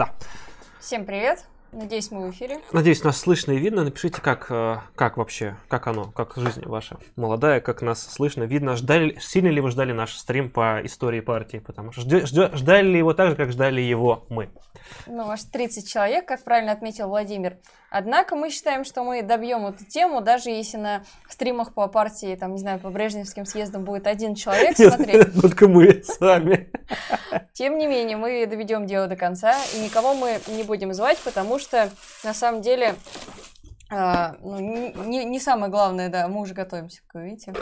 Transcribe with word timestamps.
Да. 0.00 0.14
Всем 0.80 1.04
привет. 1.04 1.44
Надеюсь, 1.72 2.10
мы 2.10 2.26
в 2.26 2.30
эфире. 2.32 2.58
Надеюсь, 2.72 3.04
нас 3.04 3.18
слышно 3.18 3.52
и 3.52 3.58
видно. 3.58 3.84
Напишите, 3.84 4.20
как, 4.20 4.46
э, 4.50 4.78
как 4.96 5.16
вообще, 5.16 5.56
как 5.68 5.86
оно, 5.86 6.10
как 6.10 6.34
жизнь 6.34 6.64
ваша 6.66 6.98
молодая, 7.14 7.60
как 7.60 7.80
нас 7.82 8.02
слышно, 8.02 8.42
видно. 8.42 8.74
Ждали, 8.74 9.16
сильно 9.20 9.48
ли 9.48 9.60
вы 9.60 9.70
ждали 9.70 9.92
наш 9.92 10.16
стрим 10.16 10.50
по 10.50 10.80
истории 10.84 11.20
партии? 11.20 11.58
Потому 11.58 11.92
что 11.92 12.00
ждя, 12.00 12.26
ждя, 12.26 12.50
ждали 12.54 12.88
ли 12.88 12.98
его 12.98 13.14
так 13.14 13.30
же, 13.30 13.36
как 13.36 13.52
ждали 13.52 13.80
его 13.80 14.26
мы? 14.28 14.50
Ну, 15.06 15.30
аж 15.30 15.42
30 15.44 15.88
человек, 15.88 16.26
как 16.26 16.42
правильно 16.42 16.72
отметил 16.72 17.08
Владимир. 17.08 17.56
Однако 17.90 18.36
мы 18.36 18.50
считаем, 18.50 18.84
что 18.84 19.02
мы 19.02 19.22
добьем 19.22 19.66
эту 19.66 19.84
тему, 19.84 20.20
даже 20.20 20.50
если 20.50 20.76
на 20.76 21.02
стримах 21.28 21.74
по 21.74 21.88
партии, 21.88 22.36
там, 22.36 22.52
не 22.52 22.58
знаю, 22.58 22.78
по 22.78 22.88
Брежневским 22.88 23.44
съездам 23.44 23.84
будет 23.84 24.06
один 24.06 24.36
человек 24.36 24.76
смотреть. 24.76 25.32
Только 25.40 25.66
мы 25.66 26.02
с 26.04 26.20
вами. 26.20 26.70
Тем 27.52 27.78
не 27.78 27.88
менее, 27.88 28.16
мы 28.16 28.46
доведем 28.46 28.86
дело 28.86 29.08
до 29.08 29.16
конца, 29.16 29.56
и 29.74 29.80
никого 29.80 30.14
мы 30.14 30.38
не 30.48 30.62
будем 30.62 30.94
звать, 30.94 31.18
потому 31.18 31.58
что, 31.60 31.90
на 32.24 32.34
самом 32.34 32.62
деле, 32.62 32.96
а, 33.90 34.36
ну, 34.40 34.58
не, 35.06 35.24
не 35.24 35.40
самое 35.40 35.70
главное, 35.70 36.08
да, 36.08 36.28
мы 36.28 36.40
уже 36.40 36.54
готовимся, 36.54 37.02
как 37.06 37.22
вы 37.22 37.30
видите, 37.30 37.54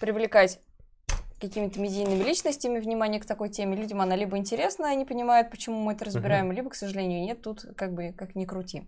привлекать 0.00 0.60
какими-то 1.40 1.80
медийными 1.80 2.22
личностями 2.22 2.78
внимание 2.78 3.20
к 3.20 3.24
такой 3.24 3.48
теме. 3.48 3.76
Людям 3.76 4.00
она 4.00 4.14
либо 4.14 4.36
интересна, 4.36 4.90
они 4.90 5.04
понимают, 5.04 5.50
почему 5.50 5.80
мы 5.80 5.94
это 5.94 6.04
разбираем, 6.04 6.50
uh-huh. 6.50 6.54
либо, 6.54 6.70
к 6.70 6.74
сожалению, 6.74 7.22
нет, 7.22 7.40
тут 7.40 7.64
как 7.76 7.94
бы 7.94 8.12
как 8.12 8.34
ни 8.34 8.44
крути. 8.44 8.86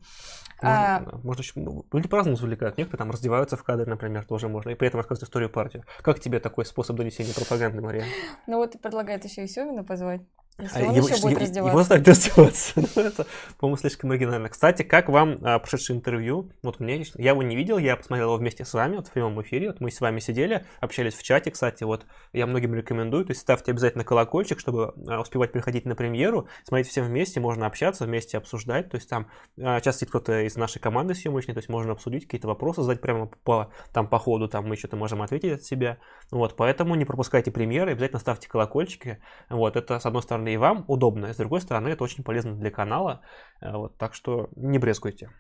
Можно, 0.61 0.97
а... 0.97 1.21
можно 1.23 1.41
еще, 1.41 1.53
ну, 1.57 1.85
люди 1.93 2.09
по-разному 2.09 2.37
завлекают. 2.37 2.77
Некоторые 2.77 2.99
там 2.99 3.11
раздеваются 3.11 3.57
в 3.57 3.65
кадре, 3.65 3.87
например, 3.87 4.25
тоже 4.27 4.49
можно, 4.49 4.71
и 4.71 4.75
при 4.75 4.89
этом 4.89 4.99
рассказывать 4.99 5.29
историю 5.29 5.51
партии. 5.51 5.83
Как 6.03 6.21
тебе 6.21 6.41
такой 6.41 6.67
способ 6.67 6.97
донесения 6.97 7.33
пропаганды, 7.33 7.81
Мария? 7.81 8.05
Ну 8.47 8.59
вот 8.59 8.75
и 8.75 8.79
предлагает 8.79 9.25
еще 9.25 9.45
и 9.45 9.49
Семина 9.49 9.83
позвать. 9.83 10.21
Если 10.63 10.81
а 10.81 10.89
он 10.89 10.95
его, 10.95 11.09
еще 11.09 11.23
будет 11.23 11.39
раздеваться. 11.41 11.71
Его 11.71 11.79
оставить 11.81 12.09
раздеваться. 12.09 12.73
ну, 12.77 13.03
это, 13.03 13.27
по-моему, 13.59 13.77
слишком 13.77 14.13
оригинально. 14.13 14.49
Кстати, 14.49 14.83
как 14.83 15.09
вам 15.09 15.39
а, 15.43 15.59
прошедшее 15.59 15.97
интервью? 15.97 16.51
Вот 16.63 16.79
мне, 16.79 17.05
я 17.17 17.31
его 17.31 17.43
не 17.43 17.57
видел, 17.57 17.79
я 17.79 17.97
посмотрел 17.97 18.29
его 18.29 18.37
вместе 18.37 18.65
с 18.65 18.73
вами, 18.73 18.97
вот 18.97 19.09
в 19.09 19.11
прямом 19.11 19.43
эфире. 19.43 19.69
Вот 19.69 19.81
мы 19.81 19.91
с 19.91 20.01
вами 20.01 20.21
сидели, 20.21 20.65
общались 20.81 21.15
в 21.15 21.23
чате, 21.23 21.51
кстати, 21.51 21.83
вот 21.83 22.07
я 22.33 22.47
многим 22.47 22.75
рекомендую. 22.75 23.25
То 23.25 23.33
есть 23.33 23.41
ставьте 23.41 23.73
обязательно 23.73 24.05
колокольчик, 24.05 24.61
чтобы 24.61 24.95
а, 25.09 25.21
успевать 25.21 25.51
приходить 25.51 25.85
на 25.85 25.97
премьеру. 25.97 26.47
Смотрите 26.65 26.91
всем 26.91 27.07
вместе, 27.07 27.41
можно 27.41 27.67
общаться, 27.67 28.05
вместе 28.05 28.39
обсуждать. 28.39 28.89
То 28.89 28.97
есть 28.97 29.09
там 29.09 29.27
а, 29.61 29.81
сейчас 29.81 29.97
сидит 29.97 30.11
кто-то 30.11 30.43
из 30.43 30.57
нашей 30.57 30.79
команды 30.79 31.15
съемочной, 31.15 31.55
то 31.55 31.59
есть 31.59 31.69
можно 31.69 31.93
обсудить 31.93 32.25
какие-то 32.25 32.47
вопросы, 32.47 32.83
задать 32.83 33.01
прямо 33.01 33.27
по, 33.27 33.73
там, 33.93 34.07
по 34.07 34.19
ходу, 34.21 34.47
там 34.47 34.69
мы 34.69 34.77
что-то 34.77 34.97
можем 34.97 35.23
ответить 35.23 35.53
от 35.53 35.65
себя. 35.65 35.99
Вот, 36.31 36.55
поэтому 36.57 36.95
не 36.95 37.05
пропускайте 37.05 37.51
премьеры, 37.51 37.93
обязательно 37.93 38.21
ставьте 38.21 38.49
колокольчики. 38.49 39.19
Вот, 39.51 39.77
это, 39.77 39.99
с 39.99 40.07
одной 40.07 40.23
стороны, 40.23 40.52
и 40.53 40.57
вам 40.57 40.85
удобно. 40.89 41.27
И 41.27 41.33
с 41.33 41.37
другой 41.37 41.61
стороны, 41.61 41.89
это 41.89 42.05
очень 42.05 42.25
полезно 42.25 42.55
для 42.55 42.71
канала. 42.71 43.23
Э, 43.61 43.77
вот, 43.77 43.99
так 43.99 44.15
что 44.15 44.49
не 44.57 44.79
брезгуйте. 44.79 45.31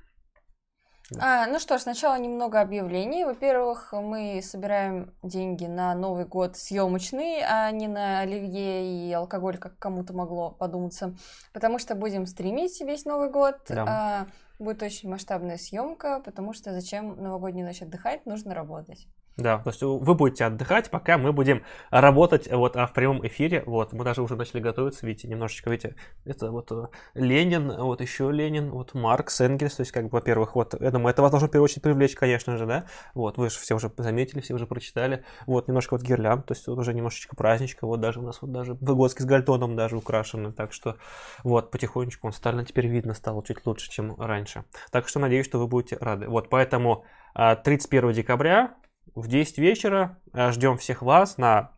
А, 1.18 1.46
ну 1.46 1.58
что 1.58 1.78
ж, 1.78 1.82
сначала 1.82 2.18
немного 2.18 2.60
объявлений. 2.60 3.24
Во-первых, 3.24 3.92
мы 3.92 4.40
собираем 4.42 5.14
деньги 5.22 5.66
на 5.66 5.94
Новый 5.94 6.24
год 6.24 6.56
съемочный, 6.56 7.42
а 7.42 7.70
не 7.70 7.88
на 7.88 8.20
оливье 8.20 9.08
и 9.08 9.12
алкоголь, 9.12 9.58
как 9.58 9.78
кому-то 9.78 10.14
могло 10.14 10.50
подуматься. 10.52 11.14
Потому 11.52 11.78
что 11.78 11.94
будем 11.94 12.26
стримить 12.26 12.80
весь 12.80 13.04
Новый 13.04 13.30
год. 13.30 13.56
Да. 13.68 13.84
А, 13.86 14.26
будет 14.58 14.82
очень 14.82 15.10
масштабная 15.10 15.58
съемка, 15.58 16.20
потому 16.24 16.52
что 16.52 16.72
зачем 16.72 17.20
новогоднюю 17.20 17.66
ночь 17.66 17.82
отдыхать, 17.82 18.24
нужно 18.26 18.54
работать. 18.54 19.06
Да, 19.38 19.58
то 19.58 19.70
есть 19.70 19.82
вы 19.82 20.14
будете 20.14 20.44
отдыхать, 20.44 20.90
пока 20.90 21.16
мы 21.16 21.32
будем 21.32 21.62
работать 21.90 22.52
вот 22.52 22.76
а 22.76 22.86
в 22.86 22.92
прямом 22.92 23.26
эфире. 23.26 23.62
Вот, 23.64 23.94
мы 23.94 24.04
даже 24.04 24.22
уже 24.22 24.36
начали 24.36 24.60
готовиться, 24.60 25.06
видите, 25.06 25.26
немножечко, 25.26 25.70
видите, 25.70 25.96
это 26.26 26.50
вот 26.50 26.70
э, 26.70 26.88
Ленин, 27.14 27.72
вот 27.72 28.02
еще 28.02 28.30
Ленин, 28.30 28.70
вот 28.70 28.92
Маркс, 28.92 29.40
Энгельс, 29.40 29.76
то 29.76 29.80
есть, 29.82 29.92
как 29.92 30.04
бы, 30.04 30.10
во-первых, 30.10 30.54
вот, 30.54 30.78
я 30.78 30.90
думаю, 30.90 31.12
это 31.12 31.22
вас 31.22 31.30
должно 31.30 31.48
в 31.48 31.50
первую 31.50 31.64
очередь 31.64 31.82
привлечь, 31.82 32.14
конечно 32.14 32.58
же, 32.58 32.66
да, 32.66 32.84
вот, 33.14 33.38
вы 33.38 33.48
же 33.48 33.58
все 33.58 33.74
уже 33.74 33.90
заметили, 33.96 34.40
все 34.40 34.54
уже 34.54 34.66
прочитали, 34.66 35.24
вот, 35.46 35.66
немножко 35.66 35.94
вот 35.94 36.02
гирлянд, 36.02 36.44
то 36.44 36.52
есть, 36.52 36.66
вот 36.66 36.78
уже 36.78 36.92
немножечко 36.92 37.34
праздничка, 37.34 37.86
вот 37.86 38.00
даже 38.00 38.20
у 38.20 38.22
нас 38.22 38.42
вот 38.42 38.52
даже 38.52 38.74
Выгодский 38.74 39.22
с 39.22 39.26
Гальтоном 39.26 39.76
даже 39.76 39.96
украшены, 39.96 40.52
так 40.52 40.74
что, 40.74 40.96
вот, 41.42 41.70
потихонечку 41.70 42.26
он 42.26 42.34
стально 42.34 42.66
теперь 42.66 42.86
видно 42.86 43.14
стало 43.14 43.42
чуть 43.42 43.64
лучше, 43.64 43.90
чем 43.90 44.14
раньше. 44.20 44.64
Так 44.90 45.08
что 45.08 45.20
надеюсь, 45.20 45.46
что 45.46 45.58
вы 45.58 45.66
будете 45.66 45.96
рады. 45.96 46.28
Вот, 46.28 46.50
поэтому 46.50 47.04
31 47.34 48.10
а, 48.10 48.12
декабря 48.12 48.74
в 49.14 49.28
10 49.28 49.58
вечера 49.58 50.18
э, 50.32 50.52
ждем 50.52 50.78
всех 50.78 51.02
вас 51.02 51.38
на 51.38 51.72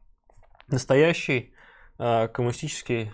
настоящий 0.69 1.53
э, 1.99 2.29
коммунистический 2.29 3.13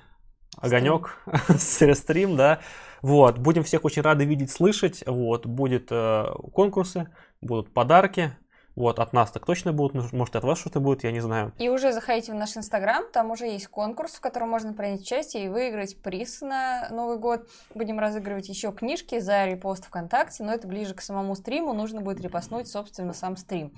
огонек, 0.57 1.19
стрим, 1.59 2.37
да. 2.37 2.61
Вот, 3.03 3.39
будем 3.39 3.63
всех 3.65 3.85
очень 3.85 4.03
рады 4.03 4.25
видеть, 4.25 4.51
слышать. 4.51 5.03
Вот, 5.07 5.47
будет 5.47 5.89
э, 5.91 6.27
конкурсы, 6.53 7.09
будут 7.41 7.73
подарки. 7.73 8.37
Вот, 8.77 8.99
от 8.99 9.13
нас 9.13 9.31
так 9.31 9.45
точно 9.45 9.73
будут, 9.73 10.13
может, 10.13 10.37
от 10.37 10.45
вас 10.45 10.59
что-то 10.59 10.81
будет, 10.81 11.05
я 11.05 11.13
не 11.13 11.21
знаю. 11.21 11.53
И 11.59 11.69
уже 11.69 11.93
заходите 11.93 12.33
в 12.33 12.37
наш 12.37 12.57
Инстаграм, 12.57 13.05
там 13.13 13.31
уже 13.31 13.47
есть 13.47 13.67
конкурс, 13.69 14.15
в 14.15 14.21
котором 14.21 14.51
можно 14.51 14.73
принять 14.73 15.01
участие 15.01 15.47
и 15.47 15.49
выиграть 15.49 16.01
приз 16.01 16.41
на 16.41 16.89
Новый 16.91 17.19
год. 17.19 17.49
Будем 17.75 17.99
разыгрывать 17.99 18.49
еще 18.49 18.73
книжки 18.73 19.19
за 19.19 19.47
репост 19.47 19.85
ВКонтакте, 19.87 20.45
но 20.45 20.53
это 20.53 20.69
ближе 20.69 20.95
к 20.95 21.03
самому 21.03 21.35
стриму, 21.35 21.73
нужно 21.73 22.01
будет 22.01 22.21
репостнуть, 22.21 22.69
собственно, 22.69 23.13
сам 23.13 23.37
стрим. 23.37 23.73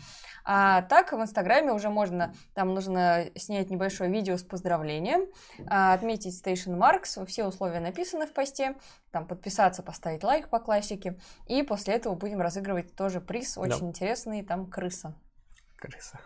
А 0.45 0.83
так 0.83 1.13
в 1.13 1.21
Инстаграме 1.21 1.73
уже 1.73 1.89
можно, 1.89 2.35
там 2.55 2.75
нужно 2.75 3.27
снять 3.37 3.71
небольшое 3.71 4.11
видео 4.11 4.37
с 4.37 4.43
поздравлением, 4.43 5.27
а, 5.69 5.95
отметить 5.95 6.41
Station 6.45 6.77
Marks, 6.77 7.25
все 7.27 7.45
условия 7.45 7.81
написаны 7.81 8.27
в 8.27 8.33
посте, 8.33 8.75
там 9.11 9.27
подписаться, 9.27 9.83
поставить 9.83 10.25
лайк 10.25 10.49
по 10.49 10.59
классике, 10.59 11.19
и 11.47 11.63
после 11.63 11.95
этого 11.95 12.15
будем 12.15 12.41
разыгрывать 12.41 12.95
тоже 12.97 13.21
приз, 13.21 13.57
очень 13.57 13.81
да. 13.81 13.87
интересный, 13.87 14.43
там 14.43 14.67
крыса. 14.83 15.15
Крыса. 15.77 16.21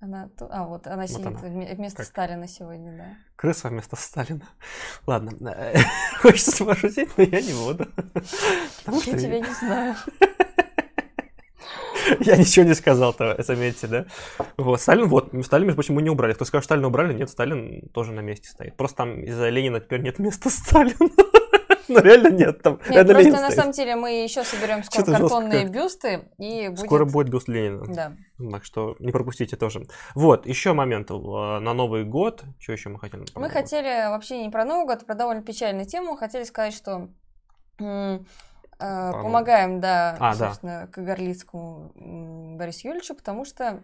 Она, 0.00 0.30
а, 0.40 0.64
вот 0.64 0.86
она 0.86 1.02
вот 1.02 1.10
сидит 1.10 1.26
она. 1.26 1.38
вместо 1.38 1.98
как? 1.98 2.06
Сталина 2.06 2.48
сегодня, 2.48 2.96
да. 2.96 3.16
Крыса 3.36 3.68
вместо 3.68 3.96
Сталина. 3.96 4.48
Ладно, 5.06 5.54
хочется 6.20 6.64
пошутить, 6.64 7.10
но 7.16 7.22
я 7.22 7.40
не 7.42 7.52
буду. 7.52 7.86
Я 9.06 9.18
тебя 9.18 9.40
не 9.40 9.54
знаю. 9.54 9.94
Я 12.20 12.36
ничего 12.36 12.64
не 12.64 12.74
сказал-то, 12.74 13.40
заметьте, 13.42 13.86
да? 13.86 14.06
Вот, 14.56 14.80
Сталин, 14.80 15.06
вот, 15.06 15.32
Сталин, 15.44 15.66
между 15.66 15.76
прочим, 15.76 15.94
мы 15.94 16.02
не 16.02 16.10
убрали. 16.10 16.32
Кто 16.32 16.44
скажет, 16.44 16.64
Сталина 16.64 16.88
убрали, 16.88 17.12
нет, 17.12 17.30
Сталин 17.30 17.88
тоже 17.92 18.12
на 18.12 18.20
месте 18.20 18.48
стоит. 18.48 18.76
Просто 18.76 18.96
там 18.96 19.22
из-за 19.22 19.48
Ленина 19.48 19.80
теперь 19.80 20.00
нет 20.00 20.18
места 20.18 20.50
Сталина. 20.50 20.96
Ну, 21.90 22.00
реально 22.00 22.28
нет. 22.28 22.62
Там 22.62 22.80
нет, 22.88 23.06
просто 23.06 23.22
Ленин 23.22 23.32
на 23.32 23.38
стоит. 23.38 23.54
самом 23.56 23.72
деле 23.72 23.96
мы 23.96 24.22
еще 24.22 24.44
соберем 24.44 24.82
скоро 24.84 25.04
картонные 25.04 25.66
жестко. 25.66 25.72
бюсты. 25.72 26.28
И 26.38 26.68
будет... 26.68 26.80
Скоро 26.80 27.04
будет 27.04 27.28
бюст 27.28 27.48
Ленина. 27.48 27.84
Да. 27.86 28.12
Так 28.50 28.64
что 28.64 28.96
не 28.98 29.12
пропустите 29.12 29.56
тоже. 29.56 29.86
Вот, 30.14 30.46
еще 30.46 30.72
момент. 30.72 31.10
Э, 31.10 31.14
на 31.14 31.74
Новый 31.74 32.04
год. 32.04 32.44
Что 32.58 32.72
еще 32.72 32.88
мы 32.88 32.98
хотели? 32.98 33.24
Мы 33.34 33.50
хотели 33.50 34.08
вообще 34.08 34.42
не 34.42 34.50
про 34.50 34.64
Новый 34.64 34.86
год, 34.86 35.02
а 35.02 35.04
про 35.04 35.14
довольно 35.14 35.42
печальную 35.42 35.86
тему. 35.86 36.16
Хотели 36.16 36.44
сказать, 36.44 36.74
что 36.74 37.08
Э, 38.82 39.12
помогаем, 39.12 39.78
да, 39.80 40.16
а, 40.18 40.34
собственно, 40.34 40.82
да. 40.82 40.86
Кагарлицкому 40.86 42.56
Борису 42.56 42.88
Юрьевичу, 42.88 43.14
потому 43.14 43.44
что 43.44 43.82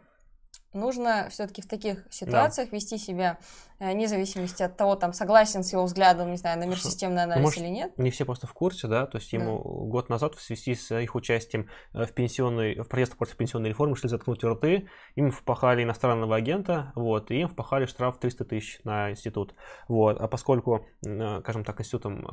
нужно 0.76 1.28
все-таки 1.30 1.62
в 1.62 1.66
таких 1.66 2.06
ситуациях 2.10 2.70
да. 2.70 2.76
вести 2.76 2.98
себя 2.98 3.38
Э, 3.78 3.92
вне 3.92 4.08
зависимости 4.08 4.62
от 4.62 4.76
того, 4.76 4.96
там, 4.96 5.12
согласен 5.12 5.62
с 5.62 5.72
его 5.72 5.84
взглядом, 5.84 6.30
не 6.30 6.38
знаю, 6.38 6.58
на 6.58 6.64
мир 6.64 6.78
системный 6.78 7.24
анализ 7.24 7.42
Может, 7.42 7.60
или 7.60 7.68
нет. 7.68 7.98
Не 7.98 8.10
все 8.10 8.24
просто 8.24 8.46
в 8.46 8.54
курсе, 8.54 8.88
да, 8.88 9.04
то 9.06 9.18
есть 9.18 9.30
ему 9.34 9.58
да. 9.58 9.90
год 9.90 10.08
назад 10.08 10.34
в 10.34 10.40
связи 10.40 10.74
с 10.74 10.98
их 10.98 11.14
участием 11.14 11.68
э, 11.92 12.06
в 12.06 12.12
пенсионной, 12.12 12.76
в 12.80 12.88
протестах 12.88 13.18
против 13.18 13.36
пенсионной 13.36 13.68
реформы 13.68 13.94
шли 13.96 14.08
заткнуть 14.08 14.42
рты, 14.42 14.88
им 15.14 15.30
впахали 15.30 15.82
иностранного 15.82 16.36
агента, 16.36 16.92
вот, 16.94 17.30
и 17.30 17.40
им 17.40 17.48
впахали 17.48 17.84
штраф 17.84 18.18
300 18.18 18.44
тысяч 18.46 18.80
на 18.84 19.10
институт, 19.10 19.54
вот, 19.88 20.18
а 20.18 20.26
поскольку, 20.26 20.86
э, 21.04 21.40
скажем 21.40 21.62
так, 21.64 21.78
институтом, 21.78 22.26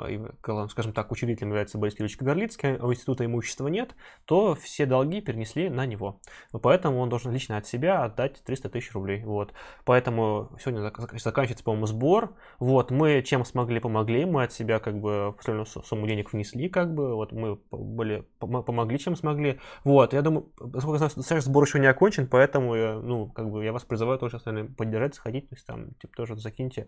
скажем 0.70 0.94
так, 0.94 1.12
учредителем 1.12 1.50
является 1.50 1.78
Борис 1.78 1.96
Юрьевич 1.96 2.16
Кагарлицкий, 2.16 2.78
а 2.78 2.88
у 2.88 2.94
института 2.94 3.26
имущества 3.26 3.68
нет, 3.68 3.96
то 4.24 4.56
все 4.56 4.86
долги 4.86 5.20
перенесли 5.20 5.70
на 5.70 5.86
него, 5.86 6.22
поэтому 6.54 7.00
он 7.00 7.10
должен 7.10 7.34
лично 7.34 7.58
от 7.58 7.68
себя 7.68 8.06
отдать 8.06 8.33
300 8.42 8.70
тысяч 8.70 8.94
рублей, 8.94 9.24
вот, 9.24 9.54
поэтому 9.86 10.50
сегодня 10.60 10.82
заканчивается, 10.82 11.64
по-моему, 11.64 11.86
сбор. 11.86 12.36
Вот, 12.60 12.92
мы 12.92 13.22
чем 13.22 13.46
смогли, 13.46 13.80
помогли, 13.80 14.26
мы 14.26 14.44
от 14.44 14.54
себя 14.54 14.80
как 14.80 15.00
бы 15.00 15.28
определенную 15.28 15.66
сумму 15.66 16.08
денег 16.08 16.34
внесли, 16.34 16.70
как 16.70 16.94
бы, 16.94 17.16
вот 17.16 17.32
мы 17.32 17.60
были, 17.72 18.28
помогли, 18.40 18.98
чем 19.00 19.16
смогли. 19.16 19.60
Вот, 19.84 20.14
я 20.14 20.22
думаю, 20.22 20.44
поскольку 20.58 20.98
знаю, 20.98 21.42
сбор 21.42 21.64
еще 21.64 21.80
не 21.80 21.88
окончен, 21.88 22.28
поэтому, 22.28 22.76
я, 22.76 22.94
ну, 22.96 23.28
как 23.30 23.50
бы 23.50 23.64
я 23.64 23.74
вас 23.74 23.84
призываю 23.84 24.20
тоже 24.20 24.38
остальные 24.38 24.66
поддержать, 24.66 25.16
сходить, 25.16 25.50
то 25.50 25.56
есть 25.56 25.66
там, 25.66 25.92
типа, 25.96 26.16
тоже 26.16 26.36
закиньте 26.38 26.88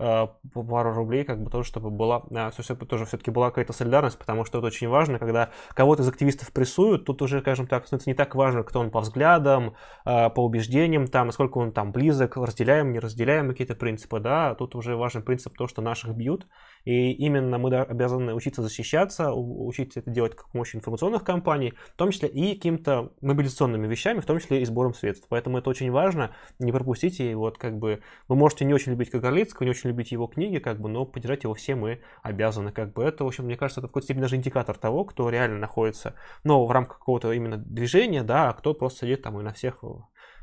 пару 0.00 0.94
рублей, 0.94 1.24
как 1.24 1.42
бы 1.42 1.50
тоже, 1.50 1.68
чтобы 1.68 1.90
была, 1.90 2.22
э, 2.30 2.50
тоже 2.88 3.04
все-таки 3.04 3.30
была 3.30 3.50
какая-то 3.50 3.72
солидарность, 3.72 4.18
потому 4.18 4.44
что 4.44 4.58
это 4.58 4.66
очень 4.66 4.88
важно, 4.88 5.18
когда 5.18 5.50
кого-то 5.74 6.02
из 6.02 6.08
активистов 6.08 6.52
прессуют, 6.52 7.04
тут 7.04 7.20
уже, 7.22 7.40
скажем 7.40 7.66
так, 7.66 7.86
становится 7.86 8.08
не 8.08 8.14
так 8.14 8.34
важно, 8.34 8.62
кто 8.62 8.80
он 8.80 8.90
по 8.90 9.00
взглядам, 9.00 9.74
э, 10.06 10.30
по 10.30 10.44
убеждениям, 10.44 11.06
там, 11.06 11.26
насколько 11.26 11.58
он 11.58 11.72
там 11.72 11.92
близок, 11.92 12.36
разделяем, 12.36 12.92
не 12.92 12.98
разделяем 12.98 13.48
какие-то 13.48 13.74
принципы, 13.74 14.20
да, 14.20 14.54
тут 14.54 14.74
уже 14.74 14.96
важен 14.96 15.22
принцип 15.22 15.54
то, 15.56 15.66
что 15.66 15.82
наших 15.82 16.14
бьют, 16.14 16.46
и 16.84 17.12
именно 17.12 17.58
мы 17.58 17.74
обязаны 17.76 18.34
учиться 18.34 18.62
защищаться, 18.62 19.32
учиться 19.32 20.00
это 20.00 20.10
делать 20.10 20.34
как 20.34 20.50
помощью 20.50 20.78
информационных 20.78 21.24
кампаний, 21.24 21.74
в 21.94 21.96
том 21.96 22.10
числе 22.10 22.28
и 22.28 22.54
какими-то 22.54 23.12
мобилизационными 23.20 23.86
вещами, 23.86 24.20
в 24.20 24.26
том 24.26 24.38
числе 24.38 24.62
и 24.62 24.64
сбором 24.64 24.94
средств. 24.94 25.26
Поэтому 25.28 25.58
это 25.58 25.70
очень 25.70 25.90
важно, 25.90 26.34
не 26.58 26.72
пропустите. 26.72 27.30
И 27.30 27.34
вот 27.34 27.58
как 27.58 27.78
бы 27.78 28.00
вы 28.28 28.36
можете 28.36 28.64
не 28.64 28.74
очень 28.74 28.92
любить 28.92 29.10
Кагарлицкого, 29.10 29.64
не 29.64 29.70
очень 29.70 29.90
любить 29.90 30.12
его 30.12 30.26
книги, 30.26 30.58
как 30.58 30.80
бы, 30.80 30.88
но 30.88 31.04
поддержать 31.04 31.44
его 31.44 31.54
все 31.54 31.74
мы 31.74 32.00
обязаны. 32.22 32.72
Как 32.72 32.92
бы 32.92 33.02
это, 33.02 33.24
в 33.24 33.26
общем, 33.26 33.44
мне 33.44 33.56
кажется, 33.56 33.80
это 33.80 33.88
в 33.88 33.90
какой-то 33.90 34.06
степени 34.06 34.22
даже 34.22 34.36
индикатор 34.36 34.76
того, 34.76 35.04
кто 35.04 35.28
реально 35.28 35.58
находится, 35.58 36.14
но 36.44 36.64
в 36.66 36.70
рамках 36.70 36.98
какого-то 36.98 37.32
именно 37.32 37.56
движения, 37.56 38.22
да, 38.22 38.50
а 38.50 38.52
кто 38.52 38.74
просто 38.74 39.00
сидит 39.00 39.22
там 39.22 39.38
и 39.40 39.42
на 39.42 39.52
всех 39.52 39.84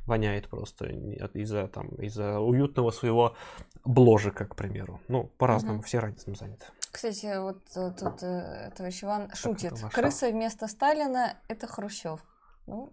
воняет 0.07 0.47
просто 0.47 0.85
из-за 0.85 1.67
там 1.67 1.89
из-за 1.99 2.39
уютного 2.39 2.91
своего 2.91 3.35
бложика, 3.83 4.45
к 4.45 4.55
примеру. 4.55 4.99
Ну, 5.07 5.25
по-разному, 5.37 5.79
угу. 5.79 5.85
все 5.85 5.99
этим 5.99 6.35
заняты. 6.35 6.65
Кстати, 6.91 7.39
вот 7.39 7.61
э, 7.75 7.91
тут 7.91 8.23
э, 8.23 8.71
товарищ 8.75 9.03
Иван 9.03 9.29
шутит. 9.35 9.73
Крыса 9.93 10.29
вместо 10.29 10.67
Сталина– 10.67 11.37
это 11.47 11.67
Хрущев. 11.67 12.21
Ну, 12.65 12.91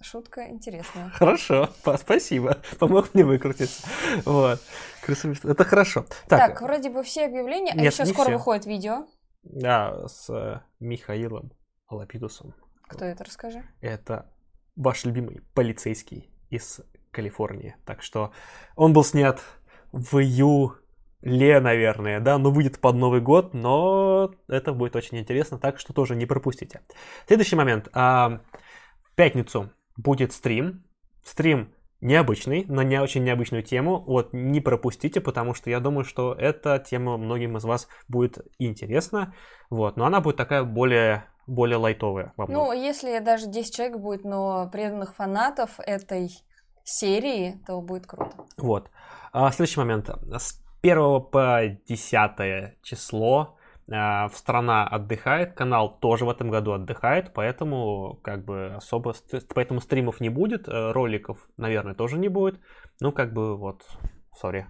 шутка 0.00 0.48
интересная. 0.48 1.10
Хорошо, 1.10 1.68
спасибо. 1.98 2.58
Помог 2.78 3.14
мне 3.14 3.24
выкрутиться. 3.24 3.86
Вот. 4.24 4.60
Крыса 5.02 5.28
вместо... 5.28 5.50
Это 5.50 5.64
хорошо. 5.64 6.06
Так, 6.28 6.58
так, 6.58 6.62
вроде 6.62 6.90
бы 6.90 7.02
все 7.02 7.26
объявления, 7.26 7.72
а 7.72 7.76
Нет, 7.76 7.94
а 7.98 8.02
еще 8.02 8.12
скоро 8.12 8.28
все. 8.28 8.38
выходит 8.38 8.66
видео. 8.66 9.06
Да, 9.42 10.08
с 10.08 10.28
э, 10.30 10.60
Михаилом 10.80 11.52
Лапидусом. 11.90 12.54
Кто 12.88 13.04
это, 13.04 13.24
расскажи. 13.24 13.62
Это 13.80 14.32
ваш 14.76 15.04
любимый 15.04 15.42
полицейский 15.54 16.30
из 16.50 16.80
Калифорнии. 17.10 17.76
Так 17.84 18.02
что 18.02 18.32
он 18.76 18.92
был 18.92 19.04
снят 19.04 19.42
в 19.92 20.18
июле, 20.18 21.60
наверное, 21.60 22.20
да, 22.20 22.38
ну 22.38 22.50
выйдет 22.50 22.80
под 22.80 22.96
Новый 22.96 23.20
год, 23.20 23.54
но 23.54 24.30
это 24.48 24.72
будет 24.72 24.96
очень 24.96 25.18
интересно, 25.18 25.58
так 25.58 25.78
что 25.78 25.92
тоже 25.92 26.14
не 26.16 26.26
пропустите. 26.26 26.80
Следующий 27.26 27.56
момент. 27.56 27.88
А, 27.92 28.40
в 29.02 29.14
пятницу 29.14 29.70
будет 29.96 30.32
стрим. 30.32 30.84
Стрим 31.24 31.74
необычный, 32.00 32.64
на 32.66 32.84
не 32.84 33.00
очень 33.00 33.24
необычную 33.24 33.62
тему. 33.62 34.02
Вот 34.06 34.32
не 34.32 34.60
пропустите, 34.60 35.20
потому 35.20 35.54
что 35.54 35.70
я 35.70 35.80
думаю, 35.80 36.04
что 36.04 36.32
эта 36.32 36.78
тема 36.78 37.16
многим 37.16 37.56
из 37.56 37.64
вас 37.64 37.88
будет 38.08 38.38
интересна. 38.58 39.34
Вот, 39.70 39.96
но 39.96 40.06
она 40.06 40.20
будет 40.20 40.36
такая 40.36 40.62
более 40.64 41.24
более 41.48 41.78
лайтовая. 41.78 42.32
Ну, 42.36 42.72
если 42.72 43.18
даже 43.18 43.46
10 43.46 43.74
человек 43.74 43.98
будет, 43.98 44.24
но 44.24 44.68
преданных 44.70 45.14
фанатов 45.16 45.80
этой 45.80 46.30
серии, 46.84 47.60
то 47.66 47.80
будет 47.80 48.06
круто. 48.06 48.32
Вот. 48.56 48.90
А, 49.32 49.50
следующий 49.50 49.80
момент. 49.80 50.08
С 50.08 50.62
1 50.82 51.22
по 51.22 51.62
10 51.88 52.82
число 52.82 53.58
а, 53.90 54.28
страна 54.28 54.86
отдыхает, 54.86 55.54
канал 55.54 55.98
тоже 55.98 56.24
в 56.24 56.30
этом 56.30 56.50
году 56.50 56.72
отдыхает, 56.72 57.32
поэтому 57.32 58.18
как 58.22 58.44
бы 58.44 58.74
особо, 58.76 59.14
поэтому 59.54 59.80
стримов 59.80 60.20
не 60.20 60.28
будет, 60.28 60.68
э, 60.68 60.92
роликов, 60.92 61.38
наверное, 61.56 61.94
тоже 61.94 62.18
не 62.18 62.28
будет. 62.28 62.60
Ну, 63.00 63.12
как 63.12 63.32
бы 63.32 63.56
вот, 63.56 63.86
сори. 64.38 64.66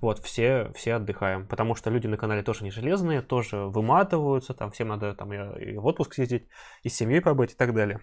Вот, 0.00 0.18
все, 0.18 0.72
все 0.74 0.94
отдыхаем, 0.94 1.46
потому 1.46 1.74
что 1.74 1.90
люди 1.90 2.06
на 2.06 2.16
канале 2.16 2.42
тоже 2.42 2.64
не 2.64 2.70
железные, 2.70 3.22
тоже 3.22 3.56
выматываются, 3.56 4.54
там 4.54 4.70
всем 4.70 4.88
надо 4.88 5.14
там 5.14 5.32
и 5.32 5.76
в 5.76 5.86
отпуск 5.86 6.14
съездить, 6.14 6.48
и 6.82 6.88
с 6.88 6.96
семьей 6.96 7.20
побыть 7.20 7.52
и 7.52 7.56
так 7.56 7.74
далее. 7.74 8.00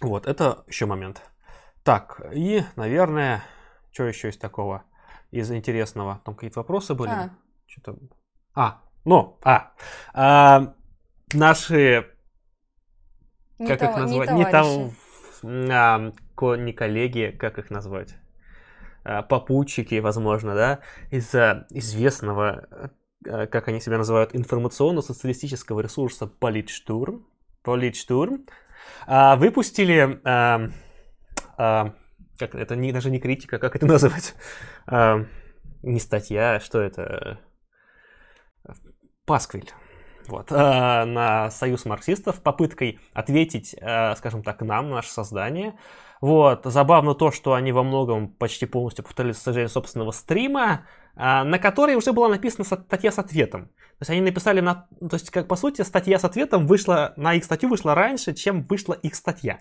Вот, 0.00 0.26
это 0.26 0.64
еще 0.66 0.86
момент. 0.86 1.22
Так, 1.84 2.20
и, 2.32 2.62
наверное, 2.76 3.42
что 3.92 4.04
еще 4.04 4.28
есть 4.28 4.40
такого 4.40 4.84
из 5.30 5.50
интересного? 5.50 6.20
Там 6.24 6.34
какие-то 6.34 6.60
вопросы 6.60 6.94
были? 6.94 7.10
А. 7.10 7.30
Что-то... 7.66 7.98
А, 8.54 8.82
ну, 9.04 9.38
а, 9.42 9.72
а 10.12 10.74
наши... 11.32 12.06
Не 13.58 13.66
как 13.66 13.80
того, 13.80 13.92
их 13.92 13.98
назвать? 13.98 14.30
Не, 14.32 14.38
не 14.38 14.50
там... 14.50 14.92
А, 15.42 16.12
не 16.56 16.72
коллеги, 16.72 17.36
как 17.38 17.58
их 17.58 17.70
назвать? 17.70 18.16
А, 19.02 19.22
попутчики, 19.22 19.98
возможно, 19.98 20.54
да, 20.54 20.80
из 21.10 21.34
известного, 21.70 22.90
а, 23.26 23.46
как 23.46 23.68
они 23.68 23.80
себя 23.80 23.98
называют, 23.98 24.34
информационно-социалистического 24.34 25.80
ресурса 25.80 26.26
Политштурм, 26.26 27.26
Политштурм, 27.62 28.44
а, 29.06 29.36
выпустили 29.36 30.20
как 31.56 32.54
это 32.54 32.74
не, 32.74 32.90
даже 32.90 33.10
не 33.10 33.20
критика, 33.20 33.58
как 33.58 33.76
это 33.76 33.84
называть? 33.86 34.34
Не 34.86 36.00
статья, 36.00 36.58
что 36.58 36.80
это? 36.80 37.38
Пасквиль. 39.26 39.70
Вот, 40.26 40.50
на 40.50 41.50
союз 41.50 41.84
марксистов 41.84 42.40
попыткой 42.42 42.98
ответить, 43.12 43.76
скажем 44.16 44.42
так, 44.42 44.62
нам, 44.62 44.88
наше 44.88 45.10
создание. 45.10 45.74
Вот, 46.20 46.62
забавно 46.64 47.14
то, 47.14 47.30
что 47.30 47.54
они 47.54 47.72
во 47.72 47.82
многом 47.82 48.28
почти 48.28 48.66
полностью 48.66 49.04
повторили 49.04 49.32
сожжение 49.32 49.70
собственного 49.70 50.10
стрима, 50.10 50.86
а, 51.16 51.44
на 51.44 51.58
которой 51.58 51.96
уже 51.96 52.12
была 52.12 52.28
написана 52.28 52.64
статья 52.64 53.10
с 53.10 53.18
ответом. 53.18 53.66
То 53.66 54.02
есть 54.02 54.10
они 54.10 54.20
написали 54.20 54.60
на... 54.60 54.86
То 55.00 55.14
есть, 55.14 55.30
как 55.30 55.48
по 55.48 55.56
сути, 55.56 55.82
статья 55.82 56.18
с 56.18 56.24
ответом 56.24 56.66
вышла, 56.66 57.14
на 57.16 57.34
их 57.34 57.44
статью 57.44 57.70
вышла 57.70 57.94
раньше, 57.94 58.34
чем 58.34 58.62
вышла 58.64 58.94
их 58.94 59.14
статья. 59.14 59.60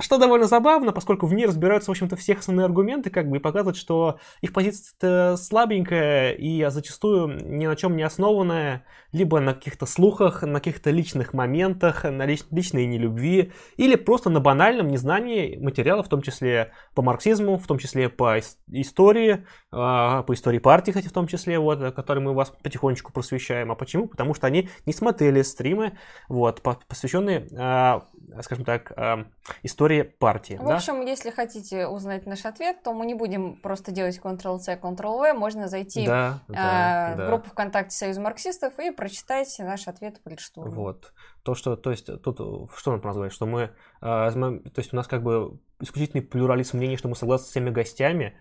Что 0.00 0.18
довольно 0.18 0.46
забавно, 0.46 0.92
поскольку 0.92 1.26
в 1.26 1.34
ней 1.34 1.46
разбираются, 1.46 1.90
в 1.90 1.92
общем-то, 1.92 2.14
все 2.14 2.34
основные 2.34 2.66
аргументы, 2.66 3.10
как 3.10 3.28
бы, 3.28 3.38
и 3.38 3.40
показывают, 3.40 3.76
что 3.76 4.18
их 4.40 4.52
позиция 4.52 5.36
слабенькая 5.36 6.32
и 6.32 6.64
зачастую 6.70 7.44
ни 7.44 7.66
на 7.66 7.74
чем 7.74 7.96
не 7.96 8.04
основанная, 8.04 8.84
либо 9.10 9.40
на 9.40 9.54
каких-то 9.54 9.86
слухах, 9.86 10.42
на 10.42 10.60
каких-то 10.60 10.90
личных 10.90 11.32
моментах, 11.32 12.04
на 12.04 12.26
лич- 12.26 12.46
личной 12.50 12.86
нелюбви, 12.86 13.52
или 13.76 13.96
просто 13.96 14.30
на 14.30 14.38
банальном 14.40 14.88
незнании 14.88 15.56
материала, 15.56 16.02
в 16.02 16.08
том 16.08 16.22
числе 16.22 16.72
по 16.94 17.02
марксизму, 17.02 17.58
в 17.58 17.66
том 17.66 17.78
числе 17.78 18.08
по 18.08 18.38
истории, 18.70 19.46
а, 19.72 20.22
по 20.22 20.34
истории 20.34 20.58
партии, 20.58 20.92
кстати, 20.92 21.08
в 21.08 21.12
том 21.12 21.26
числе, 21.26 21.58
вот, 21.58 21.94
который 21.94 22.22
мы 22.22 22.34
вас 22.34 22.52
потихонечку 22.62 23.12
просвещаем. 23.12 23.72
А 23.72 23.74
почему? 23.74 24.06
Потому 24.06 24.34
что 24.34 24.46
они 24.46 24.68
не 24.86 24.92
смотрели 24.92 25.42
стримы, 25.42 25.98
вот, 26.28 26.62
посвященные, 26.86 27.48
а, 27.58 28.04
скажем 28.42 28.64
так, 28.64 28.92
а, 28.96 29.24
истории 29.62 29.87
истории 29.88 30.02
партии. 30.02 30.54
В 30.54 30.66
да? 30.66 30.76
общем, 30.76 31.04
если 31.04 31.30
хотите 31.30 31.86
узнать 31.86 32.26
наш 32.26 32.44
ответ, 32.44 32.82
то 32.82 32.92
мы 32.92 33.06
не 33.06 33.14
будем 33.14 33.56
просто 33.56 33.92
делать 33.92 34.18
Ctrl-C, 34.22 34.78
Ctrl-V. 34.80 35.32
Можно 35.34 35.68
зайти 35.68 36.06
да, 36.06 36.40
э, 36.48 36.52
да, 36.52 37.12
в 37.14 37.16
да. 37.18 37.26
группу 37.26 37.50
ВКонтакте 37.50 37.96
Союз 37.96 38.18
марксистов 38.18 38.78
и 38.78 38.90
прочитать 38.90 39.54
наш 39.58 39.88
ответ 39.88 40.22
по 40.22 40.28
Лидштурму. 40.28 40.72
Вот. 40.72 41.12
То, 41.42 41.54
что, 41.54 41.76
то 41.76 41.90
есть, 41.90 42.06
тут 42.22 42.70
что 42.76 42.92
нам 42.92 43.00
назвать, 43.02 43.32
что 43.32 43.46
мы, 43.46 43.62
э, 43.62 43.70
то 44.00 44.60
есть 44.76 44.92
у 44.92 44.96
нас 44.96 45.06
как 45.06 45.22
бы 45.22 45.58
исключительный 45.80 46.22
плюрализм 46.22 46.76
мнений, 46.76 46.96
что 46.96 47.08
мы 47.08 47.16
согласны 47.16 47.46
с 47.46 47.50
всеми 47.50 47.70
гостями, 47.70 48.36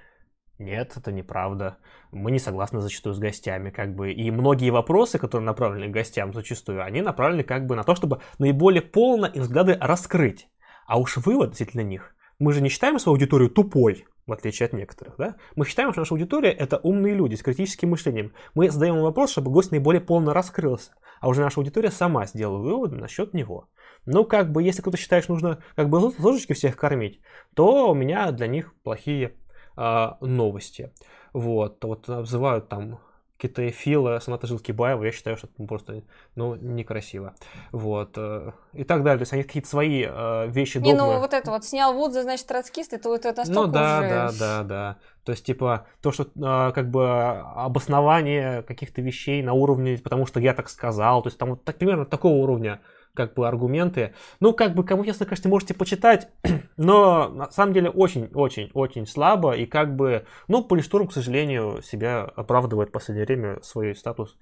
нет, 0.59 0.93
это 0.97 1.11
неправда. 1.11 1.77
Мы 2.11 2.31
не 2.31 2.39
согласны 2.39 2.81
зачастую 2.81 3.13
с 3.13 3.19
гостями, 3.19 3.69
как 3.69 3.93
бы. 3.93 4.11
И 4.11 4.31
многие 4.31 4.71
вопросы, 4.71 5.19
которые 5.19 5.45
направлены 5.45 5.87
к 5.87 5.93
гостям 5.93 6.33
зачастую, 6.33 6.83
они 6.83 7.01
направлены 7.01 7.43
как 7.43 7.67
бы 7.67 7.75
на 7.75 7.83
то, 7.83 7.93
чтобы 7.93 8.21
наиболее 8.39 8.81
полно 8.81 9.27
их 9.27 9.43
взгляды 9.43 9.77
раскрыть. 9.79 10.47
А 10.87 10.97
уж 10.97 11.17
вывод 11.17 11.49
относительно 11.49 11.81
них. 11.81 12.15
Мы 12.39 12.53
же 12.53 12.61
не 12.61 12.69
считаем 12.69 12.97
свою 12.97 13.15
аудиторию 13.15 13.49
тупой, 13.49 14.05
в 14.25 14.31
отличие 14.31 14.67
от 14.67 14.73
некоторых, 14.73 15.17
да? 15.17 15.35
Мы 15.55 15.65
считаем, 15.65 15.91
что 15.91 16.01
наша 16.01 16.13
аудитория– 16.13 16.51
это 16.51 16.77
умные 16.77 17.13
люди 17.13 17.35
с 17.35 17.43
критическим 17.43 17.89
мышлением. 17.89 18.31
Мы 18.55 18.69
задаем 18.69 19.01
вопрос, 19.01 19.31
чтобы 19.31 19.51
гость 19.51 19.71
наиболее 19.71 20.01
полно 20.01 20.33
раскрылся, 20.33 20.93
а 21.19 21.27
уже 21.27 21.41
наша 21.41 21.59
аудитория 21.59 21.91
сама 21.91 22.25
сделала 22.25 22.59
выводы 22.59 22.95
насчет 22.95 23.33
него. 23.33 23.67
Ну, 24.05 24.23
как 24.23 24.53
бы, 24.53 24.63
если 24.63 24.81
кто-то 24.81 24.97
считает, 24.97 25.25
что 25.25 25.33
нужно 25.33 25.61
как 25.75 25.89
бы 25.89 25.97
ложечки 25.97 26.53
всех 26.53 26.77
кормить, 26.77 27.19
то 27.53 27.91
у 27.91 27.93
меня 27.93 28.31
для 28.31 28.47
них 28.47 28.73
плохие 28.83 29.33
э, 29.75 30.07
новости. 30.21 30.93
Вот, 31.33 31.83
вот 31.83 32.07
обзывают 32.07 32.69
там 32.69 32.99
китаефила, 33.37 34.19
Соната 34.19 34.47
Жилкибаева, 34.47 35.03
я 35.03 35.11
считаю, 35.11 35.37
что 35.37 35.47
это 35.47 35.67
просто 35.67 36.03
ну, 36.35 36.55
некрасиво. 36.55 37.35
Вот. 37.71 38.13
Э, 38.17 38.51
и 38.73 38.83
так 38.83 39.03
далее. 39.03 39.19
То 39.19 39.21
есть 39.23 39.33
они 39.33 39.43
какие-то 39.43 39.69
свои 39.69 40.05
э, 40.07 40.47
вещи, 40.47 40.79
догмы. 40.79 40.91
Не, 40.91 40.97
ну 40.97 41.19
вот 41.19 41.33
это 41.33 41.51
вот 41.51 41.63
снял 41.63 41.93
Вудза, 41.93 42.23
значит, 42.23 42.47
троцкист, 42.47 42.93
это 42.93 43.09
вот 43.09 43.25
это 43.25 43.41
настолько 43.41 43.67
Ну 43.67 43.71
да, 43.71 43.99
уже... 43.99 44.09
да, 44.09 44.31
да, 44.39 44.63
да. 44.63 44.97
То 45.23 45.31
есть, 45.33 45.45
типа, 45.45 45.85
то, 46.01 46.11
что 46.11 46.23
э, 46.23 46.71
как 46.73 46.89
бы 46.89 47.07
обоснование 47.55 48.63
каких-то 48.63 49.01
вещей 49.01 49.43
на 49.43 49.53
уровне, 49.53 49.97
потому 49.97 50.25
что 50.25 50.39
я 50.39 50.53
так 50.53 50.69
сказал, 50.69 51.21
то 51.21 51.27
есть 51.27 51.37
там 51.37 51.49
вот 51.49 51.63
так, 51.63 51.77
примерно 51.77 52.05
такого 52.05 52.33
уровня 52.33 52.81
как 53.17 53.33
бы 53.33 53.47
аргументы. 53.47 54.13
Ну, 54.39 54.53
как 54.53 54.75
бы, 54.75 54.83
кому 54.83 55.03
ясно, 55.03 55.25
конечно, 55.25 55.49
можете 55.49 55.73
почитать, 55.73 56.29
но 56.77 57.27
на 57.29 57.51
самом 57.51 57.73
деле 57.73 57.89
очень-очень-очень 57.89 59.07
слабо, 59.07 59.53
и 59.53 59.65
как 59.65 59.95
бы, 59.95 60.25
ну, 60.47 60.63
Полиштурм, 60.63 61.07
к 61.07 61.13
сожалению, 61.13 61.81
себя 61.81 62.21
оправдывает 62.35 62.89
в 62.89 62.91
последнее 62.91 63.25
время 63.25 63.61
свой 63.63 63.95
статус 63.95 64.37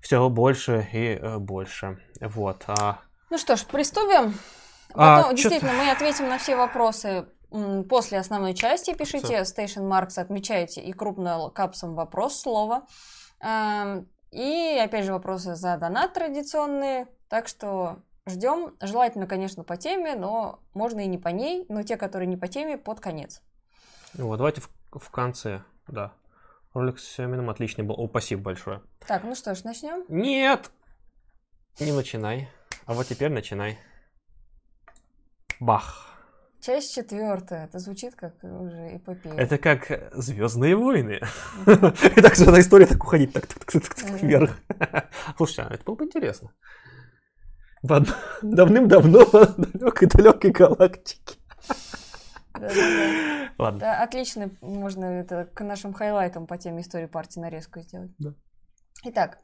все 0.00 0.28
больше 0.28 0.86
и 0.92 1.18
э, 1.20 1.38
больше. 1.38 1.98
Вот. 2.20 2.64
А... 2.68 2.98
Ну 3.30 3.38
что 3.38 3.56
ж, 3.56 3.64
приступим. 3.64 4.34
А, 4.92 5.16
Потом, 5.16 5.30
а, 5.30 5.34
действительно, 5.34 5.72
мы 5.72 5.90
ответим 5.90 6.28
на 6.28 6.38
все 6.38 6.54
вопросы 6.54 7.26
после 7.88 8.18
основной 8.18 8.52
части. 8.54 8.94
Пишите 8.94 9.40
Station 9.40 9.88
Marks, 9.88 10.20
отмечайте 10.20 10.82
и 10.82 10.92
крупно 10.92 11.50
капсом 11.54 11.94
вопрос 11.94 12.38
слова. 12.38 12.82
И 14.30 14.80
опять 14.82 15.04
же 15.06 15.12
вопросы 15.12 15.54
за 15.54 15.78
донат 15.78 16.12
традиционные. 16.12 17.08
Так 17.28 17.48
что 17.48 18.02
ждем. 18.28 18.74
Желательно, 18.80 19.26
конечно, 19.26 19.64
по 19.64 19.76
теме, 19.76 20.14
но 20.14 20.60
можно 20.74 21.00
и 21.00 21.06
не 21.06 21.18
по 21.18 21.28
ней. 21.28 21.66
Но 21.68 21.82
те, 21.82 21.96
которые 21.96 22.26
не 22.26 22.36
по 22.36 22.48
теме, 22.48 22.78
под 22.78 23.00
конец. 23.00 23.42
Вот, 24.14 24.36
давайте 24.36 24.60
в, 24.60 24.70
в 24.92 25.10
конце, 25.10 25.62
да. 25.86 26.12
Ролик 26.74 26.98
с 26.98 27.04
Семеном 27.04 27.50
отличный 27.50 27.84
был. 27.84 27.94
О, 27.98 28.08
спасибо 28.08 28.42
большое. 28.42 28.82
Так, 29.06 29.24
ну 29.24 29.34
что 29.34 29.54
ж, 29.54 29.64
начнем? 29.64 30.04
Нет! 30.08 30.70
Не 31.80 31.92
начинай. 31.92 32.48
А 32.86 32.94
вот 32.94 33.06
теперь 33.06 33.30
начинай. 33.30 33.78
Бах. 35.60 36.08
Часть 36.60 36.94
четвертая. 36.94 37.66
Это 37.66 37.78
звучит 37.78 38.14
как 38.16 38.34
уже 38.42 38.96
эпопея. 38.96 39.34
Это 39.34 39.58
как 39.58 40.12
Звездные 40.12 40.76
войны. 40.76 41.20
И 41.66 42.20
так 42.20 42.38
эта 42.38 42.60
история 42.60 42.86
так 42.86 43.02
уходить 43.02 43.32
так 43.32 43.46
вверх. 44.20 44.58
Слушай, 45.36 45.66
а 45.66 45.74
это 45.74 45.84
было 45.84 45.94
бы 45.94 46.04
интересно. 46.04 46.52
Давным-давно 48.42 49.24
в 49.24 49.56
далекой-далекой 49.56 50.50
галактике. 50.50 51.36
Ладно. 53.58 53.80
Да, 53.80 54.02
отлично, 54.02 54.50
можно 54.60 55.04
это 55.04 55.46
к 55.46 55.64
нашим 55.64 55.92
хайлайтам 55.92 56.46
по 56.46 56.56
теме 56.56 56.82
истории 56.82 57.06
партии 57.06 57.40
нарезку 57.40 57.80
сделать. 57.80 58.12
Да. 58.18 58.34
Итак, 59.04 59.38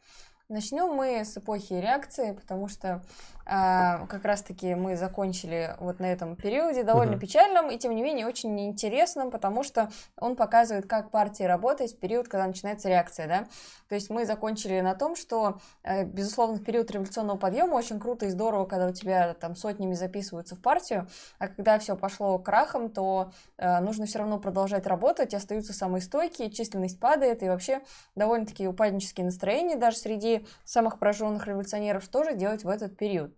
начнем 0.49 0.95
мы 0.95 1.25
с 1.25 1.37
эпохи 1.37 1.75
реакции, 1.75 2.33
потому 2.33 2.69
что 2.69 3.03
а, 3.47 4.07
как 4.07 4.25
раз-таки 4.25 4.75
мы 4.75 4.97
закончили 4.97 5.77
вот 5.79 6.01
на 6.01 6.07
этом 6.07 6.35
периоде 6.35 6.83
довольно 6.83 7.15
uh-huh. 7.15 7.21
печальном 7.21 7.71
и 7.71 7.79
тем 7.79 7.95
не 7.95 8.03
менее 8.03 8.27
очень 8.27 8.59
интересным, 8.61 9.31
потому 9.31 9.63
что 9.63 9.91
он 10.19 10.35
показывает, 10.35 10.87
как 10.87 11.11
партия 11.11 11.47
работает 11.47 11.91
в 11.91 11.99
период, 11.99 12.29
когда 12.29 12.47
начинается 12.47 12.89
реакция, 12.89 13.27
да. 13.27 13.47
То 13.89 13.97
есть 13.97 14.09
мы 14.09 14.25
закончили 14.25 14.81
на 14.81 14.95
том, 14.95 15.15
что, 15.15 15.59
э, 15.83 16.05
безусловно, 16.05 16.57
в 16.57 16.65
период 16.65 16.91
революционного 16.91 17.37
подъема 17.37 17.75
очень 17.75 18.01
круто 18.01 18.27
и 18.27 18.31
здорово, 18.31 18.65
когда 18.65 18.87
у 18.87 18.93
тебя 18.93 19.35
там 19.35 19.57
сотнями 19.57 19.95
записываются 19.95 20.57
в 20.57 20.63
партию, 20.63 21.07
а 21.39 21.49
когда 21.49 21.79
все 21.79 21.97
пошло 21.97 22.39
крахом, 22.39 22.89
то 22.89 23.31
э, 23.59 23.81
нужно 23.81 24.07
все 24.07 24.21
равно 24.21 24.39
продолжать 24.39 24.87
работать, 24.87 25.35
остаются 25.35 25.75
самые 25.75 26.01
стойкие, 26.01 26.51
численность 26.51 26.99
падает 26.99 27.43
и 27.43 27.49
вообще 27.49 27.83
довольно-таки 28.15 28.67
упаднические 28.67 29.27
настроения 29.27 29.77
даже 29.77 29.99
среди 29.99 30.34
самых 30.65 30.99
пораженных 30.99 31.47
революционеров 31.47 32.09
тоже 32.09 32.35
делать 32.35 32.65
в 32.65 32.69
этот 32.69 32.97
период. 32.97 33.35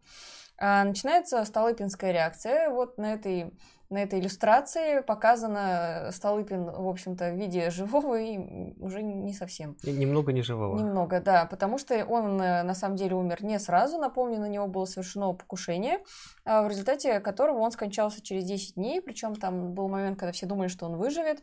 А, 0.59 0.85
начинается 0.85 1.45
Столыпинская 1.45 2.13
реакция. 2.13 2.71
Вот 2.71 2.97
на 2.97 3.13
этой, 3.13 3.53
на 3.91 4.03
этой 4.03 4.21
иллюстрации 4.21 5.01
показано 5.01 6.09
Столыпин, 6.13 6.65
в 6.65 6.89
общем-то, 6.89 7.33
в 7.33 7.37
виде 7.37 7.69
живого 7.71 8.19
и 8.19 8.39
уже 8.81 9.03
не 9.03 9.35
совсем. 9.35 9.77
И 9.83 9.93
немного 9.93 10.33
не 10.33 10.43
живого. 10.43 10.79
Немного, 10.79 11.21
да, 11.21 11.45
потому 11.45 11.77
что 11.77 12.03
он 12.07 12.41
э, 12.41 12.63
на 12.63 12.75
самом 12.75 12.97
деле 12.97 13.17
умер 13.17 13.45
не 13.45 13.59
сразу. 13.59 13.99
Напомню, 13.99 14.39
на 14.39 14.49
него 14.49 14.67
было 14.67 14.87
совершено 14.87 15.33
покушение, 15.35 15.99
а, 16.45 16.63
в 16.63 16.69
результате 16.69 17.21
которого 17.21 17.59
он 17.59 17.71
скончался 17.71 18.23
через 18.23 18.45
10 18.45 18.77
дней. 18.77 19.03
Причем 19.03 19.35
там 19.35 19.75
был 19.75 19.89
момент, 19.89 20.19
когда 20.19 20.33
все 20.33 20.47
думали, 20.47 20.69
что 20.69 20.87
он 20.87 20.97
выживет. 20.97 21.43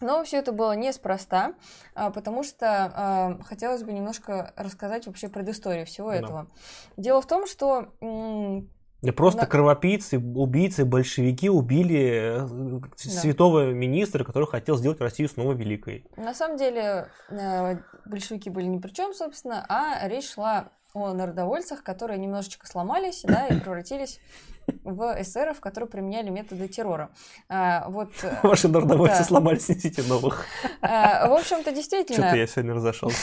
Но 0.00 0.22
все 0.24 0.38
это 0.38 0.52
было 0.52 0.72
неспроста, 0.72 1.54
а, 1.94 2.10
потому 2.10 2.42
что 2.42 2.66
а, 2.94 3.38
хотелось 3.44 3.82
бы 3.82 3.92
немножко 3.92 4.52
рассказать 4.56 5.06
вообще 5.06 5.28
предысторию 5.28 5.86
всего 5.86 6.10
да. 6.10 6.16
этого. 6.16 6.46
Дело 6.96 7.20
в 7.20 7.26
том, 7.26 7.46
что 7.46 7.92
да 9.02 9.12
просто 9.12 9.42
на... 9.42 9.46
кровопийцы, 9.46 10.18
убийцы, 10.18 10.84
большевики 10.84 11.48
убили 11.48 12.40
э, 12.40 12.46
да. 12.48 12.88
святого 12.96 13.72
министра, 13.72 14.24
который 14.24 14.48
хотел 14.48 14.76
сделать 14.78 15.00
Россию 15.00 15.28
снова 15.28 15.52
великой. 15.52 16.06
На 16.16 16.34
самом 16.34 16.56
деле 16.56 17.08
э, 17.28 17.76
большевики 18.06 18.50
были 18.50 18.66
ни 18.66 18.78
при 18.78 18.90
чем, 18.90 19.12
собственно, 19.12 19.64
а 19.68 20.08
речь 20.08 20.32
шла 20.32 20.70
о 20.94 21.12
народовольцах, 21.12 21.82
которые 21.82 22.18
немножечко 22.18 22.66
сломались, 22.66 23.22
да, 23.22 23.48
и 23.48 23.60
превратились 23.60 24.18
в 24.84 25.20
эсеров, 25.20 25.60
которые 25.60 25.88
применяли 25.88 26.30
методы 26.30 26.68
террора. 26.68 27.10
А, 27.48 27.88
вот, 27.88 28.12
э, 28.22 28.38
Ваши 28.42 28.68
народовольцы 28.68 29.18
да. 29.18 29.24
сломались, 29.24 29.68
несите 29.68 30.02
новых. 30.02 30.46
А, 30.80 31.28
в 31.28 31.32
общем-то, 31.32 31.72
действительно... 31.72 32.26
Что-то 32.26 32.36
я 32.36 32.46
сегодня 32.46 32.74
разошелся. 32.74 33.16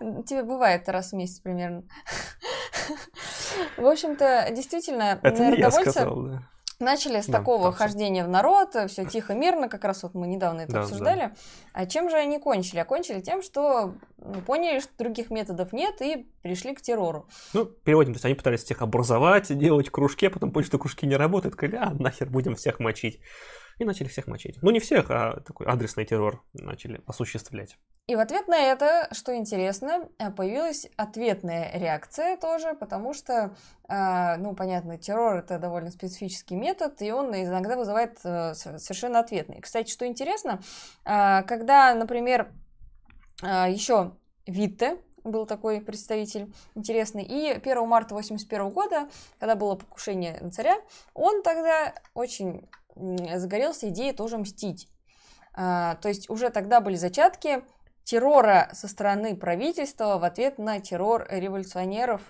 Тебе 0.26 0.42
бывает 0.42 0.88
раз 0.88 1.12
в 1.12 1.14
месяц 1.14 1.40
примерно. 1.40 1.84
В 3.76 3.86
общем-то, 3.86 4.48
действительно, 4.50 5.18
Это 5.22 5.42
народовольцы... 5.42 5.60
я 5.60 5.70
сказал, 5.70 6.22
да 6.22 6.48
Начали 6.80 7.20
с 7.20 7.26
да, 7.26 7.38
такого 7.38 7.72
хождения 7.72 8.24
в 8.24 8.28
народ, 8.28 8.74
все 8.88 9.04
тихо, 9.04 9.34
мирно, 9.34 9.68
как 9.68 9.84
раз 9.84 10.02
вот 10.02 10.14
мы 10.14 10.26
недавно 10.26 10.62
это 10.62 10.72
да, 10.72 10.80
обсуждали. 10.80 11.20
Да. 11.20 11.32
А 11.72 11.86
чем 11.86 12.10
же 12.10 12.16
они 12.16 12.38
кончили? 12.38 12.80
А 12.80 12.84
кончили 12.84 13.20
тем, 13.20 13.42
что 13.42 13.94
ну, 14.18 14.40
поняли, 14.42 14.80
что 14.80 14.90
других 14.98 15.30
методов 15.30 15.72
нет 15.72 16.00
и 16.02 16.26
пришли 16.42 16.74
к 16.74 16.82
террору. 16.82 17.28
Ну, 17.52 17.64
переводим, 17.64 18.12
то 18.12 18.16
есть 18.16 18.24
они 18.24 18.34
пытались 18.34 18.64
всех 18.64 18.82
образовать, 18.82 19.56
делать 19.56 19.90
кружки, 19.90 20.26
а 20.26 20.30
потом 20.30 20.50
поняли, 20.50 20.68
что 20.68 20.78
кружки 20.78 21.06
не 21.06 21.16
работают, 21.16 21.54
сказали, 21.54 21.76
а 21.76 21.90
нахер 21.94 22.28
будем 22.28 22.56
всех 22.56 22.80
мочить 22.80 23.20
и 23.78 23.84
начали 23.84 24.08
всех 24.08 24.26
мочить. 24.26 24.58
Ну, 24.62 24.70
не 24.70 24.80
всех, 24.80 25.10
а 25.10 25.40
такой 25.40 25.66
адресный 25.66 26.04
террор 26.04 26.44
начали 26.52 27.02
осуществлять. 27.06 27.76
И 28.06 28.16
в 28.16 28.20
ответ 28.20 28.48
на 28.48 28.60
это, 28.60 29.08
что 29.12 29.34
интересно, 29.34 30.10
э, 30.18 30.30
появилась 30.30 30.86
ответная 30.96 31.70
реакция 31.72 32.36
тоже, 32.36 32.74
потому 32.74 33.14
что, 33.14 33.56
э, 33.88 34.36
ну, 34.36 34.54
понятно, 34.54 34.98
террор 34.98 35.36
это 35.36 35.58
довольно 35.58 35.90
специфический 35.90 36.54
метод, 36.54 37.00
и 37.00 37.10
он 37.12 37.34
иногда 37.34 37.76
вызывает 37.76 38.18
э, 38.24 38.52
совершенно 38.54 39.20
ответный. 39.20 39.60
Кстати, 39.62 39.90
что 39.90 40.06
интересно, 40.06 40.60
когда, 41.04 41.94
например, 41.94 42.52
еще 43.42 44.12
Витте, 44.46 44.98
был 45.24 45.46
такой 45.46 45.80
представитель 45.80 46.52
интересный. 46.74 47.22
И 47.22 47.50
1 47.50 47.88
марта 47.88 48.14
1981 48.14 48.68
года, 48.70 49.08
когда 49.38 49.56
было 49.56 49.74
покушение 49.74 50.38
на 50.40 50.50
царя, 50.50 50.76
он 51.14 51.42
тогда 51.42 51.94
очень 52.12 52.68
загорелся 52.96 53.88
идеей 53.88 54.12
тоже 54.12 54.38
мстить. 54.38 54.88
А, 55.52 55.96
то 55.96 56.08
есть 56.08 56.28
уже 56.30 56.50
тогда 56.50 56.80
были 56.80 56.96
зачатки 56.96 57.62
террора 58.02 58.70
со 58.72 58.88
стороны 58.88 59.36
правительства 59.36 60.18
в 60.18 60.24
ответ 60.24 60.58
на 60.58 60.80
террор 60.80 61.26
революционеров. 61.30 62.22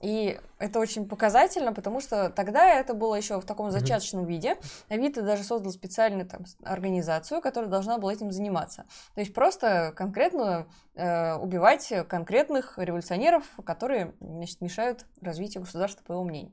И 0.00 0.38
это 0.58 0.78
очень 0.78 1.08
показательно, 1.08 1.72
потому 1.72 2.00
что 2.00 2.30
тогда 2.30 2.66
это 2.68 2.94
было 2.94 3.14
еще 3.16 3.40
в 3.40 3.44
таком 3.44 3.70
зачаточном 3.70 4.26
виде. 4.26 4.56
Авито 4.88 5.22
даже 5.22 5.42
создал 5.42 5.72
специальную 5.72 6.26
там, 6.26 6.44
организацию, 6.62 7.40
которая 7.40 7.70
должна 7.70 7.98
была 7.98 8.12
этим 8.12 8.30
заниматься. 8.30 8.84
То 9.14 9.20
есть 9.20 9.34
просто 9.34 9.92
конкретно 9.96 10.68
э, 10.94 11.34
убивать 11.34 11.92
конкретных 12.08 12.78
революционеров, 12.78 13.44
которые 13.64 14.14
значит, 14.20 14.60
мешают 14.60 15.04
развитию 15.20 15.64
государства, 15.64 16.04
по 16.04 16.12
его 16.12 16.24
мнению. 16.24 16.52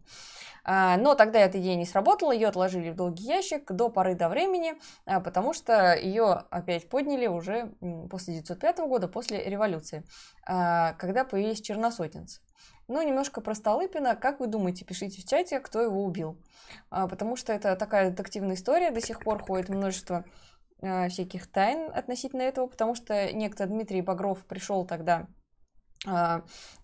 А, 0.68 0.98
но 0.98 1.14
тогда 1.14 1.40
эта 1.40 1.60
идея 1.60 1.76
не 1.76 1.86
сработала, 1.86 2.32
ее 2.32 2.48
отложили 2.48 2.90
в 2.90 2.96
долгий 2.96 3.26
ящик 3.26 3.72
до 3.72 3.90
поры 3.90 4.16
до 4.16 4.30
времени, 4.30 4.74
а, 5.06 5.20
потому 5.20 5.54
что 5.54 5.94
ее 5.96 6.46
опять 6.50 6.90
подняли 6.90 7.28
уже 7.28 7.72
после 8.10 8.34
1905 8.34 8.80
года, 8.88 9.08
после 9.08 9.44
революции, 9.44 10.04
а, 10.48 10.94
когда 10.94 11.24
появились 11.24 11.62
черносотенцы. 11.62 12.42
Ну, 12.88 13.02
немножко 13.02 13.42
про 13.42 13.56
Столыпина. 13.56 14.16
Как 14.16 14.40
вы 14.40 14.48
думаете, 14.48 14.86
пишите 14.86 15.22
в 15.22 15.26
чате, 15.28 15.60
кто 15.60 15.82
его 15.82 16.04
убил. 16.04 16.38
Потому 16.90 17.36
что 17.36 17.52
это 17.52 17.76
такая 17.76 18.12
детективная 18.12 18.56
история, 18.56 18.92
до 18.92 19.02
сих 19.02 19.20
пор 19.20 19.44
ходит 19.44 19.70
множество 19.70 20.24
всяких 21.10 21.48
тайн 21.52 21.90
относительно 21.94 22.44
этого, 22.44 22.68
потому 22.68 22.96
что 22.96 23.34
некто 23.34 23.66
Дмитрий 23.66 24.02
Багров 24.02 24.46
пришел 24.46 24.86
тогда 24.86 25.28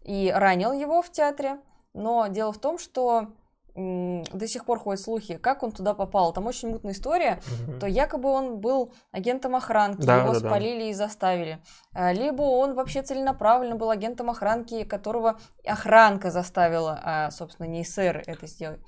и 0.03 0.31
ранил 0.33 0.71
его 0.71 1.01
в 1.01 1.11
театре. 1.11 1.59
Но 1.93 2.27
дело 2.27 2.51
в 2.53 2.59
том, 2.59 2.79
что 2.79 3.33
до 3.75 4.47
сих 4.47 4.65
пор 4.65 4.79
ходят 4.79 5.01
слухи, 5.01 5.37
как 5.37 5.63
он 5.63 5.71
туда 5.71 5.93
попал. 5.93 6.33
Там 6.33 6.45
очень 6.47 6.69
мутная 6.69 6.93
история, 6.93 7.41
угу. 7.67 7.79
то 7.79 7.87
якобы 7.87 8.29
он 8.29 8.59
был 8.59 8.93
агентом 9.11 9.55
охранки, 9.55 10.05
да, 10.05 10.23
его 10.23 10.33
да, 10.33 10.39
спалили 10.39 10.83
да. 10.83 10.89
и 10.89 10.93
заставили. 10.93 11.59
А, 11.93 12.11
либо 12.11 12.41
он 12.41 12.73
вообще 12.73 13.01
целенаправленно 13.01 13.75
был 13.75 13.89
агентом 13.89 14.29
охранки, 14.29 14.83
которого 14.83 15.39
охранка 15.65 16.31
заставила, 16.31 16.99
а, 17.03 17.31
собственно, 17.31 17.67
не 17.67 17.83
СССР 17.83 18.23
это 18.27 18.47
сделать. 18.47 18.81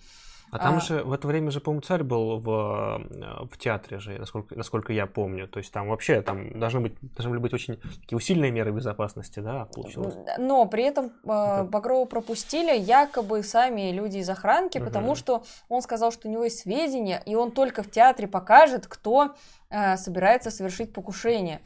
А 0.54 0.60
там 0.60 0.78
а... 0.78 0.80
же 0.80 1.04
в 1.04 1.12
это 1.12 1.28
время 1.28 1.50
же, 1.50 1.60
по-моему, 1.60 1.82
царь 1.82 2.04
был 2.04 2.40
в, 2.40 3.02
э, 3.12 3.46
в 3.52 3.58
театре 3.58 3.98
же, 3.98 4.20
насколько, 4.20 4.56
насколько 4.56 4.94
я 4.94 5.08
помню. 5.08 5.48
То 5.48 5.58
есть 5.58 5.74
там 5.74 5.88
вообще 5.90 6.22
там 6.22 6.60
должны 6.60 6.82
быть, 6.82 6.94
должны 7.02 7.40
быть 7.40 7.54
очень 7.54 7.78
такие 8.02 8.18
усиленные 8.18 8.52
меры 8.52 8.72
безопасности, 8.72 9.40
да, 9.40 9.66
получилось. 9.74 10.14
Но 10.38 10.68
при 10.68 10.84
этом 10.84 11.12
э, 11.24 11.64
Багрова 11.64 12.06
пропустили 12.06 12.78
якобы 12.78 13.42
сами 13.42 13.92
люди 13.92 14.20
из 14.20 14.30
охранки, 14.30 14.78
угу. 14.78 14.86
потому 14.86 15.16
что 15.16 15.44
он 15.70 15.82
сказал, 15.82 16.12
что 16.12 16.28
у 16.28 16.32
него 16.32 16.44
есть 16.44 16.60
сведения, 16.60 17.24
и 17.26 17.34
он 17.34 17.52
только 17.52 17.82
в 17.82 17.90
театре 17.90 18.28
покажет, 18.28 18.86
кто 18.86 19.34
э, 19.72 19.98
собирается 19.98 20.52
совершить 20.52 20.94
покушение. 20.94 21.62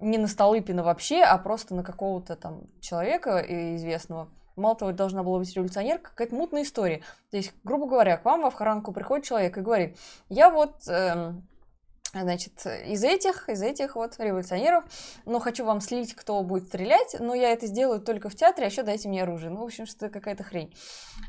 Не 0.00 0.16
на 0.16 0.26
Столыпина 0.26 0.82
вообще, 0.82 1.22
а 1.22 1.36
просто 1.36 1.74
на 1.74 1.84
какого-то 1.84 2.34
там 2.34 2.62
человека 2.80 3.44
известного. 3.76 4.28
Мало 4.56 4.76
того, 4.76 4.92
должна 4.92 5.22
была 5.22 5.38
быть 5.38 5.54
революционерка, 5.54 6.10
какая-то 6.10 6.34
мутная 6.34 6.62
история. 6.62 7.02
То 7.30 7.36
есть, 7.36 7.52
грубо 7.64 7.86
говоря, 7.86 8.16
к 8.16 8.24
вам 8.24 8.42
в 8.42 8.46
охранку 8.46 8.92
приходит 8.92 9.26
человек 9.26 9.56
и 9.56 9.60
говорит, 9.60 9.98
я 10.28 10.50
вот... 10.50 10.88
Э, 10.88 11.32
значит, 12.14 12.66
из 12.66 13.02
этих, 13.02 13.48
из 13.48 13.62
этих 13.62 13.96
вот 13.96 14.14
революционеров, 14.18 14.84
но 15.24 15.38
хочу 15.38 15.64
вам 15.64 15.80
слить, 15.80 16.14
кто 16.14 16.42
будет 16.42 16.68
стрелять, 16.68 17.16
но 17.18 17.34
я 17.34 17.52
это 17.52 17.66
сделаю 17.66 18.00
только 18.00 18.28
в 18.28 18.34
театре, 18.34 18.66
а 18.66 18.70
еще 18.70 18.82
дайте 18.82 19.08
мне 19.08 19.22
оружие. 19.22 19.50
Ну, 19.50 19.60
в 19.60 19.64
общем, 19.64 19.86
что 19.86 20.10
какая-то 20.10 20.44
хрень, 20.44 20.74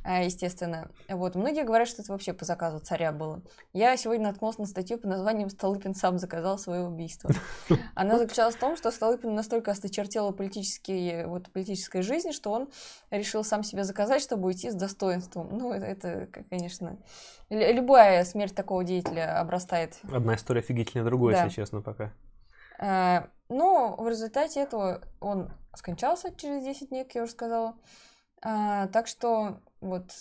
а, 0.03 0.23
естественно. 0.23 0.91
Вот, 1.07 1.35
многие 1.35 1.63
говорят, 1.63 1.87
что 1.87 2.01
это 2.01 2.11
вообще 2.11 2.33
по 2.33 2.43
заказу 2.45 2.79
царя 2.79 3.11
было. 3.11 3.41
Я 3.71 3.95
сегодня 3.95 4.27
наткнулась 4.27 4.57
на 4.57 4.65
статью 4.65 4.97
под 4.97 5.09
названием 5.09 5.49
«Столыпин 5.49 5.95
сам 5.95 6.19
заказал 6.19 6.57
свое 6.57 6.81
убийство». 6.81 7.29
Она 7.95 8.17
заключалась 8.17 8.55
в 8.55 8.59
том, 8.59 8.75
что 8.75 8.91
Столыпин 8.91 9.33
настолько 9.33 9.71
осточертела 9.71 10.31
политические, 10.31 11.27
вот, 11.27 11.49
политической 11.51 12.01
жизни, 12.01 12.31
что 12.31 12.51
он 12.51 12.69
решил 13.09 13.43
сам 13.43 13.63
себе 13.63 13.83
заказать, 13.85 14.21
чтобы 14.21 14.47
уйти 14.47 14.69
с 14.69 14.75
достоинством. 14.75 15.57
Ну, 15.57 15.71
это, 15.71 15.85
это 15.85 16.43
конечно, 16.49 16.97
любая 17.53 18.23
смерть 18.23 18.55
такого 18.55 18.83
деятеля 18.83 19.39
обрастает. 19.39 19.99
Одна 20.11 20.35
история 20.35 20.61
офигительнее 20.61 21.05
другой, 21.05 21.33
да. 21.33 21.43
если 21.43 21.55
честно, 21.55 21.81
пока. 21.81 22.11
А, 22.79 23.27
но 23.49 23.95
в 23.97 24.07
результате 24.07 24.61
этого 24.61 25.01
он 25.19 25.51
скончался 25.75 26.33
через 26.35 26.63
10 26.63 26.89
дней, 26.89 27.03
как 27.03 27.15
я 27.15 27.23
уже 27.23 27.31
сказала. 27.31 27.75
А, 28.41 28.87
так 28.87 29.07
что 29.07 29.59
вот 29.79 30.11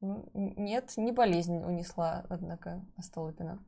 ну, 0.00 0.24
нет, 0.34 0.92
не 0.96 1.12
болезнь 1.12 1.62
унесла, 1.62 2.24
однако, 2.28 2.80
Столыпина. 3.02 3.58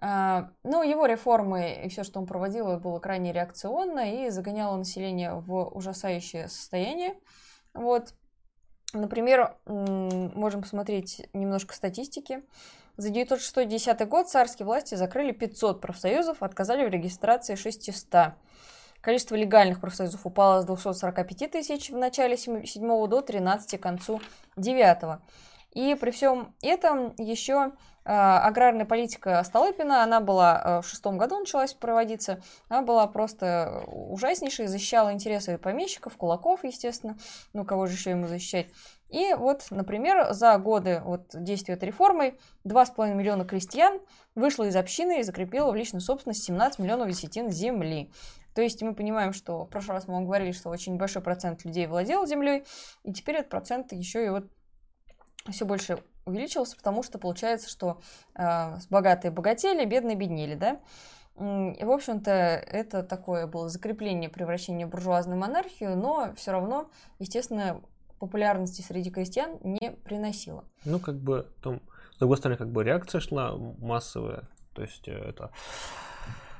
А, 0.00 0.50
ну, 0.62 0.82
его 0.82 1.06
реформы 1.06 1.82
и 1.84 1.88
все, 1.88 2.02
что 2.04 2.20
он 2.20 2.26
проводил, 2.26 2.78
было 2.78 2.98
крайне 2.98 3.32
реакционно 3.32 4.26
и 4.26 4.30
загоняло 4.30 4.76
население 4.76 5.34
в 5.34 5.64
ужасающее 5.64 6.48
состояние. 6.48 7.14
Вот. 7.74 8.14
Например, 8.94 9.56
можем 9.66 10.62
посмотреть 10.62 11.28
немножко 11.32 11.74
статистики. 11.74 12.42
За 12.96 13.10
960 13.10 14.08
год 14.08 14.28
царские 14.28 14.66
власти 14.66 14.94
закрыли 14.94 15.32
500 15.32 15.80
профсоюзов, 15.80 16.42
отказали 16.42 16.86
в 16.86 16.88
регистрации 16.88 17.56
600. 17.56 18.34
Количество 19.00 19.34
легальных 19.34 19.80
профсоюзов 19.80 20.24
упало 20.24 20.62
с 20.62 20.64
245 20.64 21.50
тысяч 21.50 21.90
в 21.90 21.96
начале 21.96 22.36
7 22.36 23.08
до 23.08 23.20
13 23.20 23.78
к 23.78 23.82
концу 23.82 24.20
9. 24.56 25.20
И 25.72 25.96
при 25.96 26.10
всем 26.12 26.54
этом 26.62 27.14
еще 27.18 27.72
аграрная 28.04 28.84
политика 28.84 29.42
Столыпина, 29.44 30.02
она 30.02 30.20
была 30.20 30.56
а, 30.56 30.82
в 30.82 30.86
шестом 30.86 31.16
году 31.16 31.38
началась 31.38 31.72
проводиться, 31.72 32.42
она 32.68 32.82
была 32.82 33.06
просто 33.06 33.84
ужаснейшей, 33.86 34.66
защищала 34.66 35.12
интересы 35.12 35.56
помещиков, 35.56 36.16
кулаков, 36.16 36.64
естественно, 36.64 37.16
ну 37.52 37.64
кого 37.64 37.86
же 37.86 37.94
еще 37.94 38.10
ему 38.10 38.26
защищать. 38.26 38.66
И 39.08 39.32
вот, 39.34 39.66
например, 39.70 40.32
за 40.32 40.58
годы 40.58 41.00
вот, 41.04 41.28
действия 41.32 41.74
этой 41.74 41.84
реформы 41.84 42.36
2,5 42.64 43.14
миллиона 43.14 43.44
крестьян 43.44 44.00
вышло 44.34 44.64
из 44.64 44.76
общины 44.76 45.20
и 45.20 45.22
закрепило 45.22 45.70
в 45.70 45.76
личную 45.76 46.00
собственность 46.00 46.42
17 46.44 46.80
миллионов 46.80 47.08
десятин 47.08 47.50
земли. 47.50 48.10
То 48.54 48.62
есть 48.62 48.82
мы 48.82 48.94
понимаем, 48.94 49.32
что 49.32 49.64
в 49.64 49.68
прошлый 49.68 49.94
раз 49.96 50.08
мы 50.08 50.14
вам 50.14 50.26
говорили, 50.26 50.52
что 50.52 50.68
очень 50.68 50.96
большой 50.96 51.22
процент 51.22 51.64
людей 51.64 51.86
владел 51.86 52.26
землей, 52.26 52.64
и 53.02 53.12
теперь 53.12 53.36
этот 53.36 53.50
процент 53.50 53.92
еще 53.92 54.24
и 54.24 54.28
вот 54.28 54.44
все 55.50 55.64
больше 55.64 56.02
увеличился, 56.26 56.76
потому 56.76 57.02
что 57.02 57.18
получается, 57.18 57.68
что 57.68 58.00
э, 58.34 58.76
богатые 58.90 59.30
богатели, 59.30 59.84
бедные 59.84 60.16
беднели, 60.16 60.54
да. 60.54 60.80
И, 61.36 61.84
в 61.84 61.90
общем-то, 61.90 62.30
это 62.30 63.02
такое 63.02 63.48
было 63.48 63.68
закрепление 63.68 64.30
превращения 64.30 64.86
в 64.86 64.90
буржуазную 64.90 65.38
монархию, 65.38 65.96
но 65.96 66.32
все 66.36 66.52
равно, 66.52 66.88
естественно, 67.18 67.82
популярности 68.20 68.82
среди 68.82 69.10
крестьян 69.10 69.58
не 69.64 69.90
приносило. 70.04 70.64
Ну, 70.84 71.00
как 71.00 71.16
бы, 71.16 71.50
там, 71.60 71.80
с 72.14 72.18
другой 72.18 72.36
стороны, 72.36 72.56
как 72.56 72.70
бы 72.70 72.84
реакция 72.84 73.20
шла 73.20 73.56
массовая, 73.56 74.48
то 74.74 74.82
есть 74.82 75.08
э, 75.08 75.12
это 75.12 75.50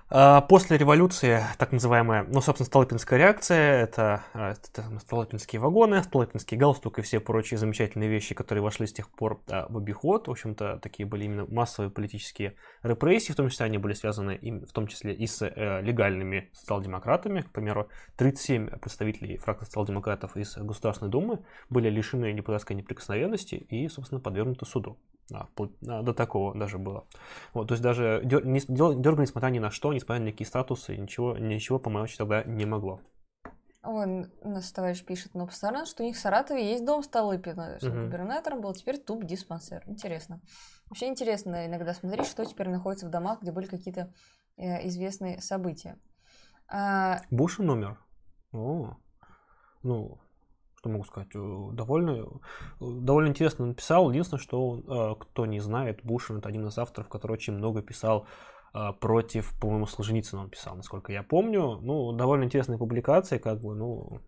после 0.08 0.76
революции, 0.76 1.40
так 1.58 1.72
называемая, 1.72 2.24
ну, 2.24 2.40
собственно, 2.40 2.66
Столыпинская 2.66 3.18
реакция, 3.18 3.82
это, 3.82 4.24
а, 4.34 4.52
это 4.52 4.98
Столыпинские 5.00 5.60
вагоны, 5.60 6.02
Столыпинский 6.02 6.56
галстук 6.56 6.98
и 6.98 7.02
все 7.02 7.20
прочие 7.20 7.58
замечательные 7.58 8.08
вещи, 8.08 8.34
которые 8.34 8.62
вошли 8.62 8.86
с 8.86 8.92
тех 8.92 9.10
пор 9.10 9.40
а, 9.48 9.66
в 9.68 9.78
обиход. 9.78 10.28
В 10.28 10.30
общем-то, 10.30 10.78
такие 10.82 11.06
были 11.06 11.24
именно 11.24 11.46
массовые 11.46 11.90
политические 11.90 12.54
репрессии, 12.82 13.32
в 13.32 13.36
том 13.36 13.48
числе 13.48 13.66
они 13.66 13.78
были 13.78 13.94
связаны 13.94 14.38
в 14.66 14.72
том 14.72 14.86
числе 14.86 15.14
и 15.14 15.26
с 15.26 15.42
э, 15.42 15.80
легальными 15.82 16.50
социал-демократами. 16.52 17.40
К 17.40 17.50
примеру, 17.50 17.88
37 18.16 18.78
представителей 18.78 19.38
фракции 19.38 19.64
социал-демократов 19.66 20.36
из 20.36 20.56
Государственной 20.56 21.10
Думы 21.10 21.40
были 21.70 21.88
лишены 21.88 22.32
депутатской 22.32 22.76
неприкосновенности 22.76 23.54
и, 23.54 23.88
собственно, 23.88 24.20
подвергнуты 24.20 24.66
суду. 24.66 24.98
Да, 25.30 25.48
до 25.80 26.12
такого 26.12 26.54
даже 26.54 26.78
было. 26.78 27.06
Вот, 27.54 27.68
то 27.68 27.74
есть 27.74 27.82
даже 27.82 28.20
дер, 28.24 28.44
не, 28.44 28.60
дергали, 28.60 29.22
несмотря 29.22 29.48
ни 29.48 29.58
на 29.58 29.70
что, 29.70 29.92
несмотря 29.92 30.20
на 30.20 30.26
никакие 30.26 30.46
статусы, 30.46 30.96
ничего, 30.96 31.38
ничего 31.38 31.78
помочь 31.78 32.16
тогда 32.16 32.44
не 32.44 32.66
могло. 32.66 33.00
Ой, 33.82 34.30
наш 34.42 34.70
товарищ 34.70 35.04
пишет, 35.04 35.34
но 35.34 35.46
постоянно, 35.46 35.84
что 35.84 36.02
у 36.02 36.06
них 36.06 36.16
в 36.16 36.18
Саратове 36.18 36.70
есть 36.70 36.86
дом 36.86 37.02
Столыпина, 37.02 37.78
что 37.78 37.90
угу. 37.90 38.04
губернатором 38.04 38.62
был, 38.62 38.72
теперь 38.72 38.98
туп 38.98 39.24
диспансер. 39.24 39.82
Интересно. 39.86 40.40
Вообще 40.88 41.06
интересно 41.08 41.66
иногда 41.66 41.92
смотреть, 41.92 42.26
что 42.26 42.44
теперь 42.46 42.70
находится 42.70 43.06
в 43.06 43.10
домах, 43.10 43.42
где 43.42 43.52
были 43.52 43.66
какие-то 43.66 44.12
э, 44.56 44.86
известные 44.88 45.40
события. 45.42 45.98
А... 46.68 47.20
Бушин 47.30 47.68
умер? 47.68 47.98
О, 48.52 48.96
ну, 49.82 50.18
что 50.84 50.90
могу 50.90 51.04
сказать, 51.04 51.30
э, 51.34 51.68
довольно, 51.72 52.10
э, 52.10 52.26
довольно 52.80 53.28
интересно 53.28 53.64
написал. 53.64 54.10
Единственное, 54.10 54.40
что 54.40 55.14
э, 55.16 55.22
кто 55.22 55.46
не 55.46 55.60
знает, 55.60 56.00
Бушин 56.04 56.38
это 56.38 56.50
один 56.50 56.66
из 56.66 56.76
авторов, 56.76 57.08
который 57.08 57.32
очень 57.32 57.54
много 57.54 57.82
писал 57.82 58.26
против, 59.00 59.56
по-моему, 59.60 59.86
Солженицына 59.86 60.42
он 60.42 60.50
писал, 60.50 60.74
насколько 60.74 61.12
я 61.12 61.22
помню. 61.22 61.78
Ну, 61.80 62.10
довольно 62.10 62.42
интересная 62.42 62.76
публикация, 62.76 63.38
как 63.38 63.60
бы, 63.60 63.76
ну, 63.76 64.20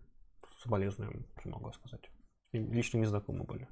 соболезную, 0.63 1.25
что 1.37 1.49
могу 1.49 1.73
сказать. 1.73 2.09
Лично 2.53 2.97
не 2.97 3.05
знакомы 3.05 3.43
были. 3.43 3.67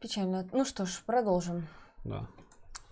Печально. 0.00 0.48
Ну 0.52 0.64
что 0.64 0.86
ж, 0.86 1.02
продолжим. 1.06 1.68
Да. 2.02 2.26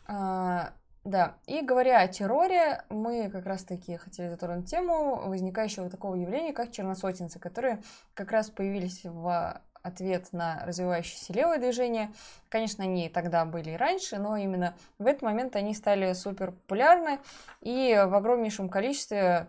А, 0.06 0.72
да, 1.04 1.36
и 1.46 1.62
говоря 1.62 2.00
о 2.00 2.08
терроре, 2.08 2.84
мы 2.90 3.30
как 3.30 3.46
раз-таки 3.46 3.96
хотели 3.96 4.28
затронуть 4.28 4.68
тему 4.70 5.28
возникающего 5.28 5.88
такого 5.88 6.14
явления, 6.14 6.52
как 6.52 6.72
черносотенцы, 6.72 7.38
которые 7.38 7.82
как 8.14 8.30
раз 8.32 8.50
появились 8.50 9.04
в 9.04 9.62
ответ 9.82 10.30
на 10.32 10.62
развивающееся 10.66 11.32
левое 11.32 11.58
движение. 11.58 12.12
Конечно, 12.50 12.84
они 12.84 13.08
тогда 13.08 13.46
были 13.46 13.70
и 13.70 13.76
раньше, 13.76 14.18
но 14.18 14.36
именно 14.36 14.74
в 14.98 15.06
этот 15.06 15.22
момент 15.22 15.56
они 15.56 15.74
стали 15.74 16.12
супер 16.12 16.52
популярны, 16.52 17.18
и 17.62 17.94
в 18.06 18.14
огромнейшем 18.14 18.68
количестве 18.68 19.48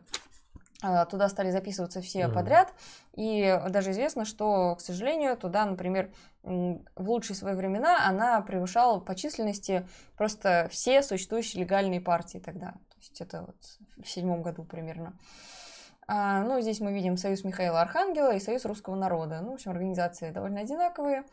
туда 1.10 1.30
стали 1.30 1.52
записываться 1.52 2.02
все 2.02 2.22
mm-hmm. 2.22 2.34
подряд. 2.34 2.74
И 3.14 3.60
даже 3.70 3.92
известно, 3.92 4.26
что, 4.26 4.76
к 4.76 4.82
сожалению, 4.82 5.38
туда, 5.38 5.66
например, 5.66 6.12
в 6.44 7.10
лучшие 7.10 7.36
свои 7.36 7.56
времена 7.56 8.08
она 8.08 8.42
превышала 8.42 9.00
по 9.00 9.16
численности 9.16 9.88
просто 10.18 10.68
все 10.72 11.04
существующие 11.04 11.64
легальные 11.64 12.02
партии 12.02 12.40
тогда. 12.40 12.72
То 12.72 12.98
есть 12.98 13.22
это 13.22 13.42
вот 13.42 14.04
в 14.04 14.10
седьмом 14.10 14.42
году 14.42 14.64
примерно. 14.64 15.18
А, 16.08 16.44
ну, 16.44 16.60
здесь 16.62 16.80
мы 16.80 16.94
видим 16.94 17.16
Союз 17.16 17.44
Михаила 17.44 17.82
Архангела 17.82 18.36
и 18.36 18.40
Союз 18.40 18.66
Русского 18.66 18.96
Народа. 18.96 19.40
Ну, 19.42 19.52
в 19.52 19.54
общем, 19.54 19.72
организации 19.72 20.32
довольно 20.32 20.62
одинаковые. 20.62 21.24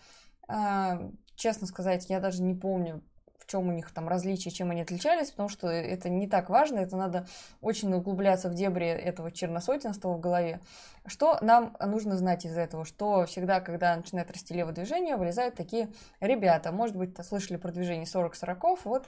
А, 0.47 1.01
честно 1.35 1.67
сказать, 1.67 2.09
я 2.11 2.21
даже 2.21 2.43
не 2.43 2.55
помню, 2.55 3.03
чем 3.49 3.69
у 3.69 3.73
них 3.73 3.91
там 3.91 4.09
различия, 4.09 4.51
чем 4.51 4.71
они 4.71 4.83
отличались, 4.83 5.31
потому 5.31 5.49
что 5.49 5.69
это 5.69 6.09
не 6.09 6.29
так 6.29 6.51
важно, 6.51 6.79
это 6.79 6.97
надо 6.97 7.27
очень 7.61 7.93
углубляться 7.93 8.49
в 8.49 8.55
дебри 8.55 8.87
этого 8.87 9.33
черносотенства 9.33 10.11
в 10.11 10.21
голове. 10.21 10.61
Что 11.07 11.39
нам 11.41 11.75
нужно 11.81 12.17
знать 12.17 12.45
из 12.45 12.57
этого? 12.57 12.85
Что 12.85 13.25
всегда, 13.25 13.61
когда 13.61 13.97
начинает 13.97 14.31
расти 14.31 14.53
левое 14.55 14.75
движение, 14.75 15.17
вылезают 15.17 15.55
такие 15.55 15.89
ребята. 16.21 16.71
Может 16.71 16.97
быть, 16.97 17.17
слышали 17.25 17.57
про 17.57 17.73
движение 17.73 18.05
40-40, 18.05 18.79
вот 18.85 19.07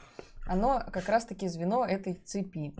оно 0.48 0.82
как 0.90 1.08
раз-таки 1.08 1.46
звено 1.46 1.84
этой 1.84 2.14
цепи. 2.14 2.74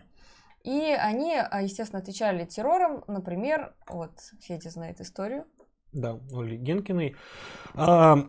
И 0.65 0.97
они, 0.99 1.37
а, 1.37 1.63
естественно, 1.63 2.01
отвечали 2.01 2.45
террором, 2.45 3.05
например, 3.07 3.75
вот, 3.87 4.13
все 4.41 4.55
эти 4.57 4.69
знают 4.69 5.01
историю. 5.01 5.47
Да, 5.93 6.19
Оли 6.33 6.57
Генкиной. 6.57 7.17
А, 7.75 8.29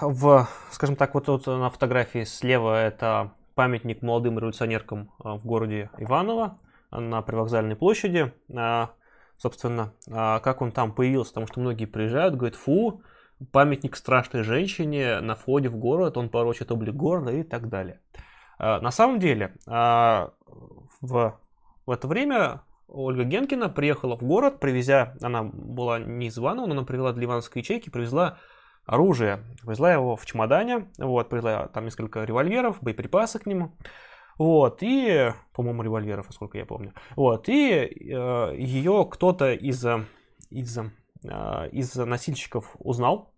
в, 0.00 0.48
скажем 0.70 0.96
так, 0.96 1.14
вот 1.14 1.26
тут 1.26 1.46
на 1.46 1.70
фотографии 1.70 2.24
слева 2.24 2.82
это 2.82 3.32
памятник 3.54 4.02
молодым 4.02 4.38
революционеркам 4.38 5.10
а, 5.22 5.36
в 5.36 5.44
городе 5.44 5.90
Иваново 5.98 6.58
на 6.90 7.22
привокзальной 7.22 7.76
площади. 7.76 8.32
А, 8.54 8.90
собственно, 9.36 9.92
а, 10.10 10.40
как 10.40 10.62
он 10.62 10.72
там 10.72 10.92
появился, 10.92 11.30
потому 11.30 11.46
что 11.46 11.60
многие 11.60 11.86
приезжают, 11.86 12.36
говорят, 12.36 12.56
фу, 12.56 13.02
памятник 13.50 13.96
страшной 13.96 14.42
женщине 14.42 15.20
на 15.20 15.34
входе 15.34 15.68
в 15.68 15.76
город, 15.76 16.16
он 16.16 16.28
порочит 16.28 16.70
облик 16.70 16.94
города 16.94 17.32
и 17.32 17.42
так 17.42 17.68
далее. 17.68 18.00
На 18.58 18.92
самом 18.92 19.18
деле, 19.18 19.56
в, 19.66 20.20
в 21.00 21.90
это 21.90 22.06
время 22.06 22.62
Ольга 22.86 23.24
Генкина 23.24 23.68
приехала 23.68 24.16
в 24.16 24.22
город, 24.22 24.60
привезя, 24.60 25.16
она 25.20 25.42
была 25.42 25.98
не 25.98 26.26
из 26.28 26.38
Иванова, 26.38 26.66
но 26.66 26.74
она 26.74 26.84
привела 26.84 27.12
для 27.12 27.24
ивановской 27.24 27.62
ячейки, 27.62 27.90
привезла 27.90 28.38
оружие. 28.86 29.44
Привезла 29.62 29.92
его 29.92 30.16
в 30.16 30.26
чемодане, 30.26 30.88
вот, 30.98 31.28
привезла 31.28 31.68
там 31.68 31.84
несколько 31.84 32.24
револьверов, 32.24 32.82
боеприпасы 32.82 33.38
к 33.38 33.46
нему. 33.46 33.72
Вот, 34.38 34.78
и, 34.82 35.32
по-моему, 35.52 35.82
револьверов, 35.82 36.26
насколько 36.26 36.58
я 36.58 36.66
помню. 36.66 36.94
Вот, 37.16 37.48
и 37.48 37.70
э, 37.70 38.54
ее 38.56 39.06
кто-то 39.10 39.52
из, 39.52 39.84
из, 40.50 40.78
э, 40.78 41.68
из 41.70 41.94
носильщиков 41.94 42.74
узнал, 42.78 43.31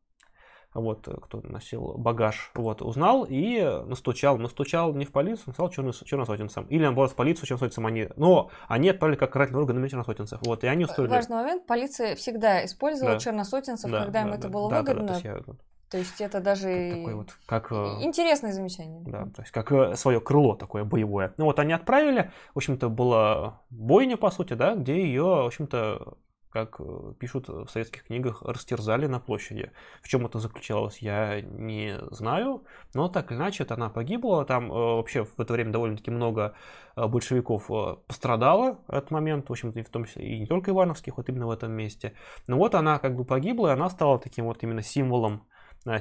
вот, 0.74 1.08
э, 1.08 1.16
кто 1.22 1.40
носил 1.42 1.94
багаж, 1.96 2.50
вот, 2.54 2.82
узнал 2.82 3.26
и 3.28 3.62
настучал, 3.86 4.38
настучал 4.38 4.92
не 4.94 5.04
в 5.04 5.12
полицию, 5.12 5.44
настучал 5.48 5.70
черный, 5.70 5.92
черносотенцам. 5.92 6.66
Или, 6.66 6.82
наоборот, 6.82 7.12
в 7.12 7.14
полицию 7.14 7.46
черносотенцам 7.46 7.86
они, 7.86 8.08
но 8.16 8.50
они 8.68 8.90
отправили 8.90 9.16
как 9.16 9.32
карательный 9.32 9.60
орган 9.60 9.80
на 9.80 9.88
черносотенцев, 9.88 10.40
вот, 10.42 10.64
и 10.64 10.66
они 10.66 10.84
устроили. 10.84 11.10
Важный 11.10 11.36
момент, 11.36 11.66
полиция 11.66 12.16
всегда 12.16 12.64
использовала 12.64 13.14
да. 13.14 13.20
черносотенцев, 13.20 13.90
да, 13.90 14.04
когда 14.04 14.20
да, 14.20 14.22
им 14.22 14.30
да, 14.30 14.36
это 14.36 14.48
было 14.48 14.70
да, 14.70 14.80
выгодно. 14.80 15.06
Да, 15.06 15.14
да, 15.14 15.20
то, 15.20 15.28
есть 15.28 15.46
я, 15.46 15.54
то 15.90 15.98
есть 15.98 16.20
это 16.20 16.40
даже 16.40 16.90
такой 16.96 17.14
вот, 17.14 17.28
как, 17.46 17.70
э, 17.70 17.74
интересное 18.00 18.52
замечание. 18.52 19.02
Да, 19.06 19.26
то 19.26 19.42
есть 19.42 19.52
как 19.52 19.70
э, 19.70 19.94
свое 19.94 20.20
крыло 20.20 20.56
такое 20.56 20.82
боевое. 20.82 21.32
Ну 21.36 21.44
вот 21.44 21.58
они 21.60 21.72
отправили, 21.72 22.32
в 22.52 22.56
общем-то 22.56 22.88
была 22.88 23.62
бойня 23.70 24.16
по 24.16 24.30
сути, 24.30 24.54
да, 24.54 24.74
где 24.74 25.00
ее, 25.00 25.22
в 25.22 25.46
общем-то, 25.46 26.14
как 26.54 26.76
э, 26.78 27.12
пишут 27.18 27.48
в 27.48 27.66
советских 27.66 28.04
книгах, 28.04 28.42
растерзали 28.42 29.06
на 29.06 29.18
площади. 29.18 29.72
В 30.02 30.08
чем 30.08 30.24
это 30.24 30.38
заключалось, 30.38 30.98
я 30.98 31.40
не 31.40 31.98
знаю, 32.12 32.62
но 32.94 33.08
так 33.08 33.32
или 33.32 33.38
иначе, 33.38 33.66
она 33.68 33.90
погибла. 33.90 34.44
Там 34.44 34.70
э, 34.70 34.74
вообще 34.74 35.24
в 35.24 35.40
это 35.40 35.52
время 35.52 35.72
довольно-таки 35.72 36.12
много 36.12 36.54
э, 36.94 37.06
большевиков 37.08 37.66
пострадало 38.06 38.78
этот 38.86 39.10
момент, 39.10 39.48
в 39.48 39.52
общем-то, 39.52 39.82
в 39.82 39.88
том 39.88 40.04
числе 40.04 40.24
и 40.24 40.38
не 40.38 40.46
только 40.46 40.70
Ивановских, 40.70 41.16
вот 41.16 41.28
именно 41.28 41.48
в 41.48 41.50
этом 41.50 41.72
месте. 41.72 42.14
Но 42.46 42.56
вот 42.56 42.76
она 42.76 43.00
как 43.00 43.16
бы 43.16 43.24
погибла, 43.24 43.68
и 43.68 43.72
она 43.72 43.90
стала 43.90 44.20
таким 44.20 44.44
вот 44.44 44.62
именно 44.62 44.82
символом 44.82 45.42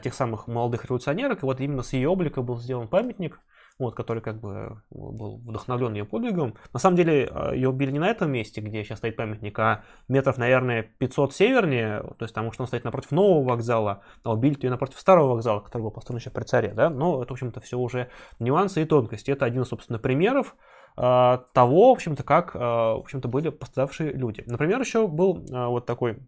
тех 0.04 0.14
самых 0.14 0.48
молодых 0.48 0.86
революционерок, 0.86 1.42
и 1.42 1.46
вот 1.48 1.60
именно 1.62 1.82
с 1.82 1.94
ее 1.94 2.10
облика 2.10 2.44
был 2.44 2.58
сделан 2.60 2.88
памятник– 2.88 3.40
вот, 3.80 3.96
который 3.96 4.22
как 4.22 4.40
бы 4.40 4.82
был 4.92 5.38
вдохновлен 5.38 5.94
ее 5.94 6.06
подвигом. 6.06 6.56
На 6.72 6.80
самом 6.80 6.96
деле 6.96 7.28
а, 7.32 7.54
ее 7.54 7.70
убили 7.70 7.92
не 7.92 8.00
на 8.00 8.10
этом 8.10 8.32
месте, 8.32 8.62
где 8.62 8.84
сейчас 8.84 9.00
стоит 9.00 9.16
памятник, 9.16 9.58
а 9.60 9.84
метров, 10.08 10.38
наверное, 10.38 10.84
500 10.84 11.34
севернее, 11.34 12.02
то 12.02 12.26
есть 12.26 12.34
потому 12.34 12.52
что 12.52 12.64
он 12.64 12.68
стоит 12.68 12.84
напротив 12.84 13.12
нового 13.12 13.50
вокзала, 13.50 14.04
а 14.24 14.34
убили 14.34 14.58
ее 14.62 14.70
напротив 14.70 15.00
старого 15.00 15.34
вокзала, 15.34 15.60
который 15.60 15.84
был 15.84 15.92
построен 15.92 16.20
еще 16.20 16.30
при 16.30 16.44
царе, 16.44 16.74
да, 16.74 16.90
но 16.90 17.22
это, 17.22 17.34
в 17.34 17.34
общем-то, 17.34 17.62
все 17.62 17.78
уже 17.78 18.10
нюансы 18.40 18.82
и 18.82 18.86
тонкости. 18.86 19.32
Это 19.32 19.46
один, 19.46 19.66
собственно, 19.66 20.00
примеров 20.00 20.56
э, 20.98 21.38
того, 21.54 21.90
в 21.90 21.94
общем-то, 21.94 22.24
как, 22.24 22.56
э, 22.56 22.60
в 22.60 23.00
общем-то, 23.00 23.28
были 23.28 23.50
пострадавшие 23.50 24.14
люди. 24.14 24.44
Например, 24.46 24.80
еще 24.80 25.08
был 25.08 25.46
э, 25.46 25.68
вот 25.68 25.86
такой 25.86 26.20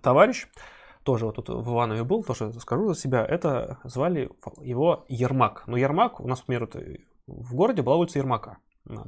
товарищ, 0.00 0.46
тоже 1.04 1.26
вот 1.26 1.36
тут 1.36 1.48
в 1.48 1.72
Иванове 1.72 2.04
был, 2.04 2.22
тоже 2.22 2.52
скажу 2.60 2.92
за 2.92 3.00
себя, 3.00 3.24
это 3.24 3.78
звали 3.84 4.30
его 4.60 5.04
Ермак. 5.08 5.64
Но 5.66 5.76
Ермак, 5.76 6.20
у 6.20 6.28
нас, 6.28 6.40
например, 6.40 6.68
вот 6.72 6.76
в 7.26 7.54
городе 7.54 7.82
была 7.82 7.96
улица 7.96 8.18
Ермака. 8.18 8.58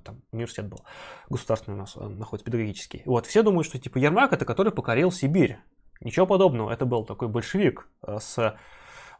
Там 0.04 0.22
университет 0.30 0.68
был, 0.68 0.84
государственный 1.28 1.76
у 1.76 1.80
нас 1.80 1.96
э, 1.96 2.06
находится, 2.06 2.44
педагогический. 2.44 3.02
Вот, 3.06 3.26
все 3.26 3.42
думают, 3.42 3.66
что 3.66 3.78
типа 3.78 3.98
Ермак 3.98 4.32
это 4.32 4.44
который 4.44 4.72
покорил 4.72 5.10
Сибирь. 5.10 5.58
Ничего 6.00 6.26
подобного, 6.26 6.70
это 6.70 6.86
был 6.86 7.04
такой 7.04 7.26
большевик 7.26 7.88
э, 8.06 8.18
с 8.20 8.56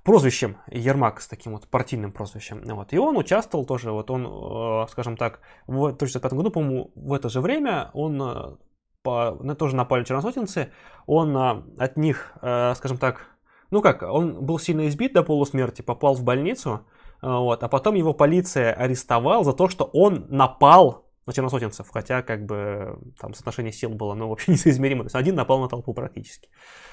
прозвищем 0.05 0.59
Ермак, 0.71 1.21
с 1.21 1.27
таким 1.27 1.55
вот 1.55 1.67
партийным 1.67 2.13
прозвищем. 2.13 2.63
Вот. 2.63 2.93
И 2.93 2.99
он 2.99 3.17
участвовал 3.17 3.65
тоже, 3.67 3.91
вот 3.91 4.11
он, 4.11 4.27
э, 4.27 4.87
скажем 4.91 5.17
так, 5.17 5.41
в 5.67 5.87
1965 5.87 6.33
году, 6.35 6.51
по-моему, 6.51 6.93
в 6.95 7.13
это 7.13 7.29
же 7.29 7.41
время 7.41 7.91
он 7.95 8.59
тоже 9.05 9.77
напали 9.77 10.05
черносотенцы, 10.05 10.73
он 11.07 11.37
а, 11.37 11.63
от 11.79 11.97
них, 11.97 12.33
а, 12.41 12.75
скажем 12.75 12.97
так, 12.97 13.27
ну 13.71 13.83
как, 13.83 14.03
он 14.03 14.45
был 14.45 14.59
сильно 14.59 14.89
избит 14.89 15.13
до 15.13 15.23
полусмерти, 15.23 15.83
попал 15.83 16.15
в 16.15 16.25
больницу, 16.25 16.87
а, 17.21 17.39
вот, 17.39 17.63
а 17.63 17.69
потом 17.69 17.95
его 17.95 18.15
полиция 18.15 18.73
арестовала 18.73 19.45
за 19.45 19.53
то, 19.53 19.69
что 19.69 19.85
он 19.85 20.27
напал 20.31 21.05
на 21.27 21.33
черносотенцев, 21.33 21.89
хотя 21.91 22.23
как 22.23 22.47
бы 22.47 22.99
там 23.19 23.35
соотношение 23.35 23.73
сил 23.73 23.91
было, 23.91 24.15
ну, 24.15 24.29
вообще 24.29 24.53
несоизмеримо. 24.53 25.03
То 25.03 25.07
есть 25.07 25.17
один 25.17 25.35
напал 25.35 25.61
на 25.61 25.69
толпу 25.69 25.93
практически. 25.93 26.49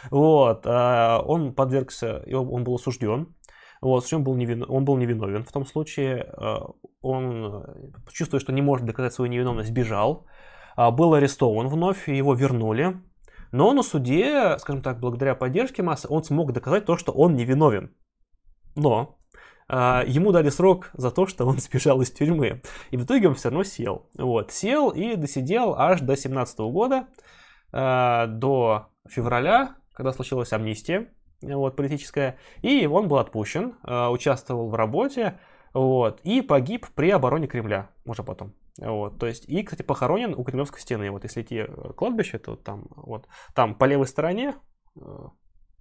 Вот, 0.09 0.63
а, 0.65 1.21
он 1.25 1.53
подвергся, 1.53 2.23
он 2.27 2.65
был 2.65 2.75
осужден, 2.75 3.33
вот, 3.81 4.05
он 4.13 4.23
был, 4.23 4.35
невин... 4.35 4.65
он 4.67 4.83
был 4.83 4.97
невиновен 4.97 5.43
в 5.43 5.51
том 5.51 5.65
случае, 5.65 6.31
он, 7.01 7.65
чувствуя, 8.11 8.39
что 8.39 8.51
не 8.51 8.61
может 8.61 8.85
доказать 8.85 9.13
свою 9.13 9.31
невиновность, 9.31 9.71
бежал, 9.71 10.27
был 10.75 11.13
арестован 11.13 11.67
вновь, 11.67 12.07
его 12.07 12.33
вернули. 12.33 12.97
Но 13.51 13.73
на 13.73 13.83
суде, 13.83 14.57
скажем 14.59 14.81
так, 14.81 14.99
благодаря 14.99 15.35
поддержке 15.35 15.83
массы, 15.83 16.07
он 16.09 16.23
смог 16.23 16.53
доказать 16.53 16.85
то, 16.85 16.97
что 16.97 17.11
он 17.11 17.35
невиновен. 17.35 17.93
Но 18.75 19.17
а, 19.73 20.03
ему 20.05 20.33
дали 20.33 20.49
срок 20.49 20.89
за 20.93 21.11
то, 21.11 21.27
что 21.27 21.45
он 21.45 21.57
сбежал 21.59 22.01
из 22.01 22.11
тюрьмы. 22.11 22.61
И 22.91 22.97
в 22.97 23.05
итоге 23.05 23.29
он 23.29 23.35
все 23.35 23.49
равно 23.49 23.63
сел. 23.63 24.09
Вот, 24.17 24.51
сел 24.51 24.89
и 24.89 25.15
досидел 25.15 25.75
аж 25.77 26.01
до 26.01 26.15
17 26.15 26.59
года, 26.59 27.07
а, 27.71 28.27
до 28.27 28.87
февраля, 29.07 29.75
когда 29.93 30.11
случилась 30.11 30.51
амнистия 30.51 31.07
вот, 31.41 31.75
политическая. 31.75 32.37
И 32.61 32.85
он 32.85 33.07
был 33.07 33.17
отпущен, 33.17 33.75
участвовал 33.83 34.69
в 34.69 34.75
работе 34.75 35.39
вот, 35.73 36.19
и 36.23 36.41
погиб 36.41 36.87
при 36.93 37.09
обороне 37.09 37.47
Кремля 37.47 37.89
уже 38.05 38.23
потом. 38.23 38.53
Вот, 38.79 39.19
то 39.19 39.27
есть, 39.27 39.47
и, 39.49 39.63
кстати, 39.63 39.81
похоронен 39.81 40.33
у 40.33 40.43
Кремлевской 40.43 40.79
стены. 40.79 41.11
Вот, 41.11 41.23
если 41.23 41.41
идти 41.41 41.65
э, 41.67 41.93
кладбище, 41.95 42.39
то 42.39 42.55
там, 42.55 42.87
вот, 42.89 43.27
там 43.53 43.75
по 43.75 43.85
левой 43.85 44.07
стороне, 44.07 44.55
э, 44.95 45.01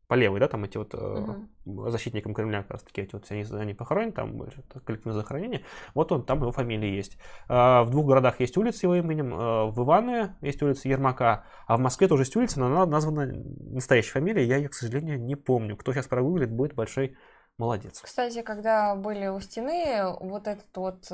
по 0.08 0.14
левой, 0.14 0.40
да, 0.40 0.48
там 0.48 0.64
эти 0.64 0.76
вот 0.76 0.92
угу. 0.92 1.88
защитникам 1.88 2.34
Кремля, 2.34 2.62
как 2.62 2.72
раз 2.72 2.82
таки, 2.82 3.02
эти 3.02 3.14
вот, 3.14 3.30
они, 3.30 3.44
они 3.52 3.74
похоронены, 3.74 4.12
там 4.12 4.40
коллективное 4.84 5.14
захоронение, 5.14 5.64
вот 5.94 6.10
он, 6.10 6.24
там 6.26 6.40
его 6.40 6.50
фамилия 6.50 6.92
есть. 6.92 7.16
А, 7.48 7.84
в 7.84 7.90
двух 7.90 8.06
городах 8.06 8.40
есть 8.40 8.56
улицы 8.56 8.86
его 8.86 8.96
именем, 8.96 9.30
в 9.70 9.84
Иванове 9.84 10.34
есть 10.40 10.60
улица 10.60 10.88
Ермака, 10.88 11.44
а 11.68 11.76
в 11.76 11.80
Москве 11.80 12.08
тоже 12.08 12.22
есть 12.22 12.34
улица, 12.34 12.58
но 12.58 12.66
она 12.66 12.86
названа 12.86 13.26
настоящей 13.26 14.10
фамилией, 14.10 14.48
я 14.48 14.56
ее, 14.56 14.68
к 14.68 14.74
сожалению, 14.74 15.20
не 15.20 15.36
помню. 15.36 15.76
Кто 15.76 15.92
сейчас 15.92 16.08
прогуглит, 16.08 16.50
будет 16.50 16.74
большой 16.74 17.16
молодец. 17.56 18.00
Кстати, 18.02 18.42
когда 18.42 18.96
были 18.96 19.28
у 19.28 19.38
стены, 19.38 20.12
вот 20.18 20.48
этот 20.48 20.76
вот, 20.76 21.08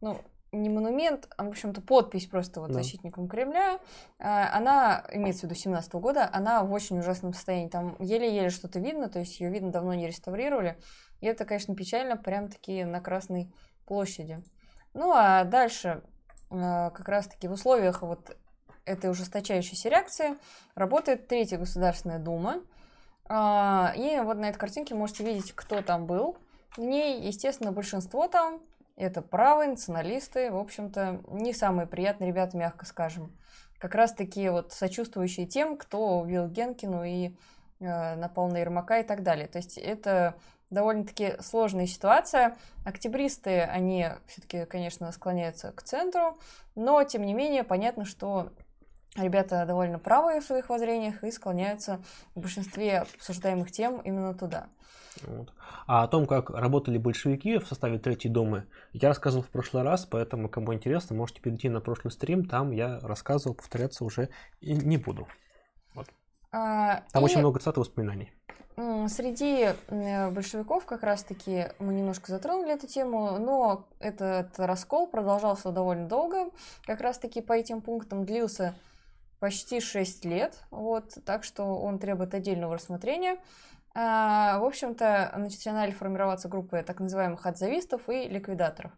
ну, 0.00 0.18
не 0.52 0.68
монумент, 0.68 1.28
а, 1.36 1.44
в 1.44 1.48
общем-то, 1.48 1.80
подпись 1.80 2.26
просто 2.26 2.60
вот 2.60 2.68
да. 2.68 2.74
защитникам 2.74 3.28
Кремля. 3.28 3.78
А, 4.18 4.56
она, 4.56 5.04
имеется 5.12 5.42
в 5.42 5.44
виду 5.44 5.54
17 5.54 5.94
-го 5.94 6.00
года, 6.00 6.28
она 6.32 6.64
в 6.64 6.72
очень 6.72 6.98
ужасном 6.98 7.34
состоянии. 7.34 7.68
Там 7.68 7.96
еле-еле 8.00 8.50
что-то 8.50 8.80
видно, 8.80 9.08
то 9.08 9.20
есть 9.20 9.40
ее 9.40 9.50
видно 9.50 9.70
давно 9.70 9.94
не 9.94 10.06
реставрировали. 10.06 10.78
И 11.20 11.26
это, 11.26 11.44
конечно, 11.44 11.74
печально, 11.74 12.16
прям-таки 12.16 12.84
на 12.84 13.00
Красной 13.00 13.52
площади. 13.86 14.42
Ну, 14.92 15.12
а 15.12 15.44
дальше 15.44 16.02
а, 16.50 16.90
как 16.90 17.08
раз-таки 17.08 17.46
в 17.46 17.52
условиях 17.52 18.02
вот 18.02 18.36
этой 18.84 19.10
ужесточающейся 19.10 19.88
реакции 19.88 20.36
работает 20.74 21.28
Третья 21.28 21.58
Государственная 21.58 22.18
Дума. 22.18 22.62
И 23.28 24.20
вот 24.24 24.38
на 24.38 24.48
этой 24.48 24.58
картинке 24.58 24.96
можете 24.96 25.22
видеть, 25.22 25.52
кто 25.52 25.82
там 25.82 26.06
был. 26.06 26.36
В 26.76 26.80
ней, 26.80 27.20
естественно, 27.20 27.70
большинство 27.70 28.26
там 28.26 28.60
это 29.00 29.22
правые 29.22 29.70
националисты, 29.70 30.50
в 30.50 30.56
общем-то, 30.58 31.22
не 31.28 31.52
самые 31.52 31.86
приятные 31.86 32.28
ребята, 32.28 32.56
мягко 32.56 32.84
скажем. 32.84 33.36
Как 33.78 33.94
раз 33.94 34.12
такие 34.12 34.52
вот 34.52 34.72
сочувствующие 34.72 35.46
тем, 35.46 35.76
кто 35.76 36.20
убил 36.20 36.46
Генкину 36.46 37.02
и 37.04 37.34
э, 37.80 38.14
напал 38.16 38.48
на 38.48 38.58
Ермака 38.58 38.98
и 38.98 39.02
так 39.02 39.22
далее. 39.22 39.48
То 39.48 39.56
есть 39.56 39.78
это 39.78 40.34
довольно-таки 40.68 41.34
сложная 41.40 41.86
ситуация. 41.86 42.56
Октябристы, 42.84 43.62
они 43.62 44.06
все-таки, 44.26 44.66
конечно, 44.66 45.10
склоняются 45.12 45.72
к 45.72 45.82
центру, 45.82 46.38
но, 46.74 47.02
тем 47.04 47.22
не 47.22 47.32
менее, 47.32 47.64
понятно, 47.64 48.04
что 48.04 48.52
ребята 49.16 49.64
довольно 49.66 49.98
правые 49.98 50.40
в 50.40 50.44
своих 50.44 50.68
воззрениях 50.68 51.22
и 51.24 51.30
склоняются 51.30 52.00
в 52.34 52.40
большинстве 52.40 52.98
обсуждаемых 52.98 53.70
тем 53.72 54.00
именно 54.00 54.34
туда. 54.34 54.68
Вот. 55.22 55.52
А 55.86 56.04
о 56.04 56.08
том, 56.08 56.26
как 56.26 56.50
работали 56.50 56.96
большевики 56.96 57.58
в 57.58 57.66
составе 57.66 57.98
Третьей 57.98 58.30
Думы, 58.30 58.66
я 58.92 59.08
рассказывал 59.08 59.42
в 59.44 59.50
прошлый 59.50 59.82
раз, 59.82 60.06
поэтому, 60.06 60.48
кому 60.48 60.72
интересно, 60.72 61.16
можете 61.16 61.42
перейти 61.42 61.68
на 61.68 61.80
прошлый 61.80 62.12
стрим, 62.12 62.44
там 62.46 62.70
я 62.70 63.00
рассказывал, 63.00 63.56
повторяться 63.56 64.04
уже 64.04 64.28
и 64.60 64.72
не 64.72 64.96
буду. 64.96 65.26
Вот. 65.94 66.06
А, 66.52 67.02
там 67.12 67.22
и... 67.22 67.24
очень 67.24 67.40
много 67.40 67.58
цитат 67.58 67.76
и 67.76 67.80
воспоминаний. 67.80 68.32
Среди 69.08 69.70
большевиков 69.90 70.86
как 70.86 71.02
раз-таки 71.02 71.66
мы 71.80 71.92
немножко 71.92 72.32
затронули 72.32 72.72
эту 72.72 72.86
тему, 72.86 73.38
но 73.38 73.88
этот 73.98 74.58
раскол 74.58 75.06
продолжался 75.06 75.70
довольно 75.70 76.08
долго. 76.08 76.50
Как 76.86 77.00
раз-таки 77.00 77.42
по 77.42 77.52
этим 77.52 77.82
пунктам 77.82 78.24
длился 78.24 78.74
почти 79.40 79.80
6 79.80 80.24
лет, 80.26 80.62
вот, 80.70 81.18
так 81.24 81.44
что 81.44 81.64
он 81.64 81.98
требует 81.98 82.34
отдельного 82.34 82.74
рассмотрения. 82.74 83.38
А, 83.92 84.58
в 84.60 84.64
общем-то, 84.64 85.32
начинали 85.36 85.90
формироваться 85.90 86.48
группы 86.48 86.82
так 86.86 87.00
называемых 87.00 87.44
отзавистов 87.44 88.08
и 88.08 88.28
ликвидаторов. 88.28 88.92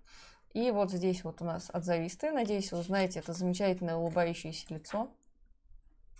И 0.52 0.70
вот 0.70 0.90
здесь 0.90 1.24
вот 1.24 1.40
у 1.40 1.44
нас 1.44 1.70
отзависты. 1.72 2.30
Надеюсь, 2.30 2.72
вы 2.72 2.82
знаете 2.82 3.20
это 3.20 3.32
замечательное 3.32 3.96
улыбающееся 3.96 4.66
лицо. 4.74 5.08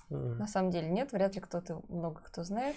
Mm. 0.08 0.36
На 0.36 0.46
самом 0.46 0.70
деле 0.70 0.88
нет, 0.88 1.12
вряд 1.12 1.34
ли 1.34 1.42
кто-то, 1.42 1.82
много 1.88 2.22
кто 2.22 2.42
знает. 2.44 2.76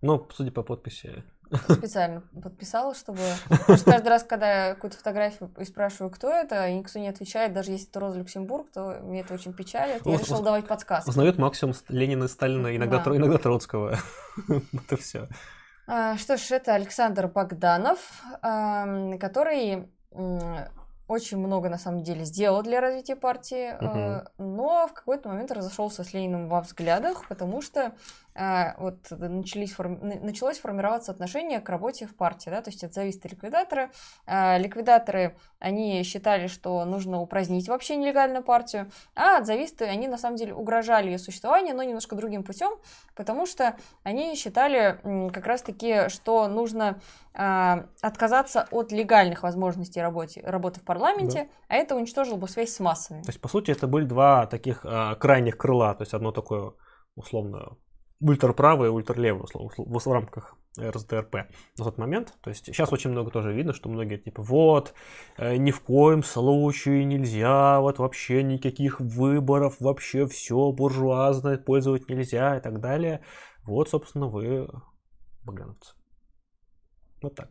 Ну, 0.00 0.28
судя 0.30 0.52
по 0.52 0.62
подписи. 0.62 1.24
Специально 1.68 2.22
подписала, 2.42 2.94
чтобы... 2.94 3.20
Потому 3.48 3.78
что 3.78 3.90
каждый 3.90 4.08
раз, 4.08 4.22
когда 4.22 4.68
я 4.68 4.74
какую-то 4.74 4.96
фотографию 4.96 5.50
и 5.58 5.64
спрашиваю, 5.64 6.10
кто 6.10 6.30
это, 6.30 6.68
и 6.68 6.74
никто 6.74 6.98
не 6.98 7.08
отвечает, 7.08 7.52
даже 7.52 7.72
если 7.72 7.88
это 7.88 8.00
Роза 8.00 8.18
Люксембург, 8.18 8.70
то 8.72 8.98
мне 9.02 9.20
это 9.20 9.34
очень 9.34 9.52
печалит. 9.52 10.04
Я 10.04 10.18
решила 10.18 10.42
давать 10.42 10.66
подсказки. 10.66 11.08
Узнают 11.08 11.38
максимум 11.38 11.74
Ленина, 11.88 12.28
Сталина, 12.28 12.74
иногда, 12.74 12.98
да. 12.98 13.16
иногда 13.16 13.38
Троцкого. 13.38 13.98
Это 14.72 14.96
все. 14.96 15.28
А, 15.86 16.18
что 16.18 16.36
ж, 16.36 16.50
это 16.50 16.74
Александр 16.74 17.28
Богданов, 17.28 17.98
который 18.42 19.88
очень 21.08 21.38
много 21.38 21.70
на 21.70 21.78
самом 21.78 22.02
деле 22.02 22.24
сделал 22.24 22.62
для 22.62 22.82
развития 22.82 23.16
партии, 23.16 23.74
uh-huh. 23.80 24.28
но 24.36 24.86
в 24.86 24.92
какой-то 24.92 25.30
момент 25.30 25.50
разошелся 25.50 26.04
с 26.04 26.12
Лениным 26.12 26.48
во 26.48 26.60
взглядах, 26.60 27.26
потому 27.28 27.62
что 27.62 27.92
вот 28.78 29.10
начались, 29.10 29.76
началось 29.78 30.58
формироваться 30.58 31.10
отношение 31.10 31.60
к 31.60 31.68
работе 31.68 32.06
в 32.06 32.14
партии, 32.14 32.50
да, 32.50 32.62
то 32.62 32.70
есть 32.70 32.84
отзависты 32.84 33.28
ликвидаторы. 33.28 33.90
А, 34.26 34.58
ликвидаторы, 34.58 35.36
они 35.58 36.04
считали, 36.04 36.46
что 36.46 36.84
нужно 36.84 37.20
упразднить 37.20 37.68
вообще 37.68 37.96
нелегальную 37.96 38.44
партию, 38.44 38.92
а 39.16 39.38
отзависты, 39.38 39.86
они 39.86 40.06
на 40.06 40.18
самом 40.18 40.36
деле 40.36 40.54
угрожали 40.54 41.06
ее 41.06 41.18
существованию, 41.18 41.74
но 41.74 41.82
немножко 41.82 42.14
другим 42.14 42.44
путем, 42.44 42.70
потому 43.16 43.44
что 43.44 43.76
они 44.04 44.36
считали 44.36 45.00
как 45.32 45.44
раз-таки, 45.46 46.08
что 46.08 46.46
нужно 46.46 47.00
а, 47.34 47.86
отказаться 48.02 48.68
от 48.70 48.92
легальных 48.92 49.42
возможностей 49.42 50.00
работы, 50.00 50.42
работы 50.44 50.78
в 50.78 50.84
парламенте, 50.84 51.44
да. 51.44 51.48
а 51.68 51.74
это 51.74 51.96
уничтожило 51.96 52.36
бы 52.36 52.48
связь 52.48 52.72
с 52.72 52.78
массами. 52.78 53.22
То 53.22 53.30
есть, 53.30 53.40
по 53.40 53.48
сути, 53.48 53.72
это 53.72 53.88
были 53.88 54.04
два 54.04 54.46
таких 54.46 54.82
а, 54.84 55.16
крайних 55.16 55.56
крыла, 55.56 55.92
то 55.94 56.02
есть 56.02 56.14
одно 56.14 56.30
такое 56.30 56.72
условно 57.16 57.76
ультраправые 58.20 58.88
и 58.88 58.92
ультралевые 58.92 59.46
в, 59.52 60.06
в 60.06 60.12
рамках 60.12 60.56
РСДРП 60.78 61.34
на 61.78 61.84
тот 61.84 61.98
момент. 61.98 62.34
То 62.42 62.50
есть 62.50 62.66
сейчас 62.66 62.92
очень 62.92 63.10
много 63.10 63.30
тоже 63.30 63.52
видно, 63.52 63.72
что 63.72 63.88
многие 63.88 64.16
типа 64.16 64.42
вот, 64.42 64.94
э, 65.36 65.56
ни 65.56 65.70
в 65.70 65.80
коем 65.80 66.22
случае 66.22 67.04
нельзя, 67.04 67.80
вот 67.80 67.98
вообще 67.98 68.42
никаких 68.42 69.00
выборов, 69.00 69.76
вообще 69.80 70.26
все 70.26 70.70
буржуазное 70.72 71.58
пользовать 71.58 72.08
нельзя 72.08 72.56
и 72.58 72.60
так 72.60 72.80
далее. 72.80 73.22
Вот, 73.64 73.88
собственно, 73.88 74.28
выбагряновцы. 74.28 75.97
Вот 77.20 77.34
так. 77.34 77.48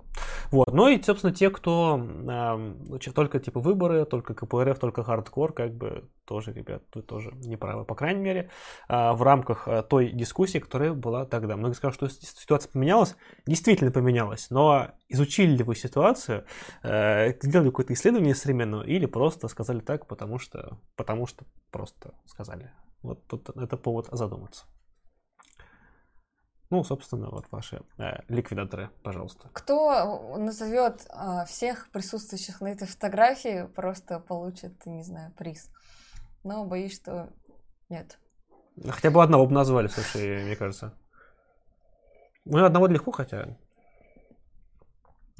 Вот. 0.51 0.71
Ну 0.71 0.87
и, 0.87 1.01
собственно, 1.01 1.33
те, 1.33 1.49
кто 1.49 1.99
э, 1.99 3.11
только 3.13 3.39
типа 3.39 3.59
выборы, 3.59 4.05
только 4.05 4.33
КПРФ, 4.33 4.79
только 4.79 5.03
хардкор, 5.03 5.51
как 5.51 5.73
бы 5.73 6.09
тоже, 6.25 6.53
ребят, 6.53 6.83
вы 6.93 7.01
тоже 7.01 7.31
не 7.35 7.57
правы. 7.57 7.83
По 7.83 7.95
крайней 7.95 8.21
мере, 8.21 8.49
э, 8.87 9.11
в 9.11 9.21
рамках 9.23 9.67
э, 9.67 9.83
той 9.83 10.11
дискуссии, 10.11 10.59
которая 10.59 10.93
была 10.93 11.25
тогда. 11.25 11.57
Многие 11.57 11.75
скажут, 11.75 11.95
что 11.95 12.09
ситуация 12.09 12.71
поменялась. 12.71 13.17
Действительно 13.45 13.91
поменялась. 13.91 14.49
Но 14.49 14.91
изучили 15.09 15.57
ли 15.57 15.63
вы 15.63 15.75
ситуацию, 15.75 16.45
э, 16.83 17.33
сделали 17.41 17.69
какое-то 17.69 17.93
исследование 17.93 18.35
современного 18.35 18.83
или 18.83 19.05
просто 19.05 19.49
сказали 19.49 19.79
так, 19.79 20.07
потому 20.07 20.39
что, 20.39 20.77
потому 20.95 21.27
что 21.27 21.45
просто 21.71 22.13
сказали. 22.25 22.71
Вот 23.01 23.27
тут 23.27 23.49
это 23.49 23.75
повод 23.77 24.07
задуматься. 24.11 24.65
Ну, 26.69 26.83
собственно, 26.83 27.29
вот 27.29 27.45
ваши 27.49 27.81
э, 27.97 28.23
ликвидаторы, 28.27 28.89
пожалуйста. 29.01 29.49
Кто 29.53 30.35
назовет 30.37 31.07
э, 31.09 31.45
всех 31.45 31.89
присутствующих 31.91 32.59
на 32.59 32.67
этой 32.67 32.87
фотографии, 32.87 33.67
просто 33.67 34.19
получит, 34.19 34.85
не 34.85 35.03
знаю, 35.03 35.31
приз. 35.37 35.69
Но 36.43 36.65
боюсь, 36.65 36.95
что 36.95 37.29
нет. 37.87 38.19
Хотя 38.85 39.11
бы 39.11 39.23
одного 39.23 39.45
бы 39.45 39.53
назвали, 39.53 39.87
слушай, 39.87 40.43
мне 40.43 40.55
кажется. 40.57 40.93
Ну, 42.43 42.63
одного 42.63 42.87
легко, 42.87 43.11
хотя... 43.11 43.57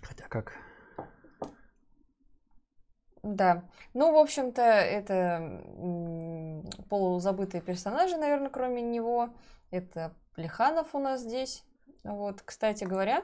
Хотя 0.01 0.27
как... 0.29 0.53
Да. 3.21 3.65
Ну, 3.93 4.13
в 4.13 4.17
общем-то, 4.17 4.61
это 4.61 5.61
полузабытые 6.89 7.61
персонажи, 7.61 8.15
наверное, 8.15 8.49
кроме 8.49 8.81
него. 8.81 9.33
Это 9.71 10.15
Плеханов 10.37 10.93
у 10.93 10.99
нас 10.99 11.21
здесь. 11.21 11.63
Вот, 12.03 12.43
кстати 12.45 12.83
говоря, 12.83 13.23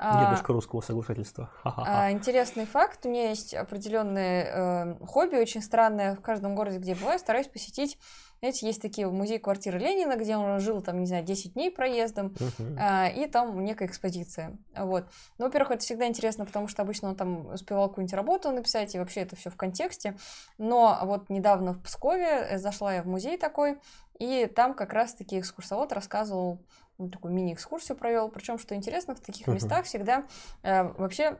Дедушка 0.00 0.52
а, 0.52 0.54
русского 0.54 0.80
соглашательства. 0.80 1.50
А, 1.62 2.10
интересный 2.10 2.64
факт. 2.64 3.04
У 3.04 3.10
меня 3.10 3.28
есть 3.28 3.52
определенное 3.52 4.96
э, 4.98 5.04
хобби, 5.04 5.36
очень 5.36 5.60
странное. 5.60 6.16
В 6.16 6.22
каждом 6.22 6.54
городе, 6.54 6.78
где 6.78 6.92
я 6.92 6.96
бываю, 6.96 7.18
стараюсь 7.18 7.48
посетить. 7.48 7.98
Знаете, 8.40 8.66
есть 8.66 8.80
такие 8.80 9.06
музей 9.10 9.38
квартиры 9.38 9.78
Ленина, 9.78 10.16
где 10.16 10.38
он 10.38 10.58
жил, 10.60 10.80
там, 10.80 11.00
не 11.00 11.06
знаю, 11.06 11.22
10 11.22 11.52
дней 11.52 11.70
проездом, 11.70 12.28
uh-huh. 12.28 12.76
а, 12.80 13.08
и 13.08 13.26
там 13.26 13.62
некая 13.62 13.86
экспозиция. 13.86 14.56
Вот. 14.74 15.04
Ну, 15.36 15.44
во-первых, 15.44 15.72
это 15.72 15.84
всегда 15.84 16.06
интересно, 16.06 16.46
потому 16.46 16.66
что 16.66 16.80
обычно 16.80 17.10
он 17.10 17.16
там 17.16 17.52
успевал 17.52 17.90
какую-нибудь 17.90 18.14
работу 18.14 18.50
написать, 18.50 18.94
и 18.94 18.98
вообще 18.98 19.20
это 19.20 19.36
все 19.36 19.50
в 19.50 19.56
контексте. 19.56 20.16
Но 20.56 20.98
вот 21.02 21.28
недавно 21.28 21.74
в 21.74 21.82
Пскове 21.82 22.56
зашла 22.56 22.94
я 22.94 23.02
в 23.02 23.06
музей 23.06 23.36
такой, 23.36 23.78
и 24.20 24.46
там 24.46 24.74
как 24.74 24.92
раз-таки 24.92 25.40
экскурсовод 25.40 25.92
рассказывал, 25.92 26.60
ну, 26.98 27.08
такую 27.08 27.32
мини-экскурсию 27.32 27.96
провел. 27.96 28.28
Причем, 28.28 28.58
что 28.58 28.74
интересно, 28.74 29.14
в 29.14 29.20
таких 29.20 29.46
местах 29.48 29.86
всегда 29.86 30.26
э, 30.62 30.82
вообще 30.82 31.38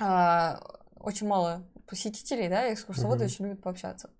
э, 0.00 0.56
очень 1.00 1.26
мало 1.26 1.64
посетителей, 1.86 2.48
да, 2.48 2.72
экскурсоводы 2.72 3.24
uh-huh. 3.24 3.26
очень 3.26 3.44
любят 3.46 3.62
пообщаться. 3.62 4.10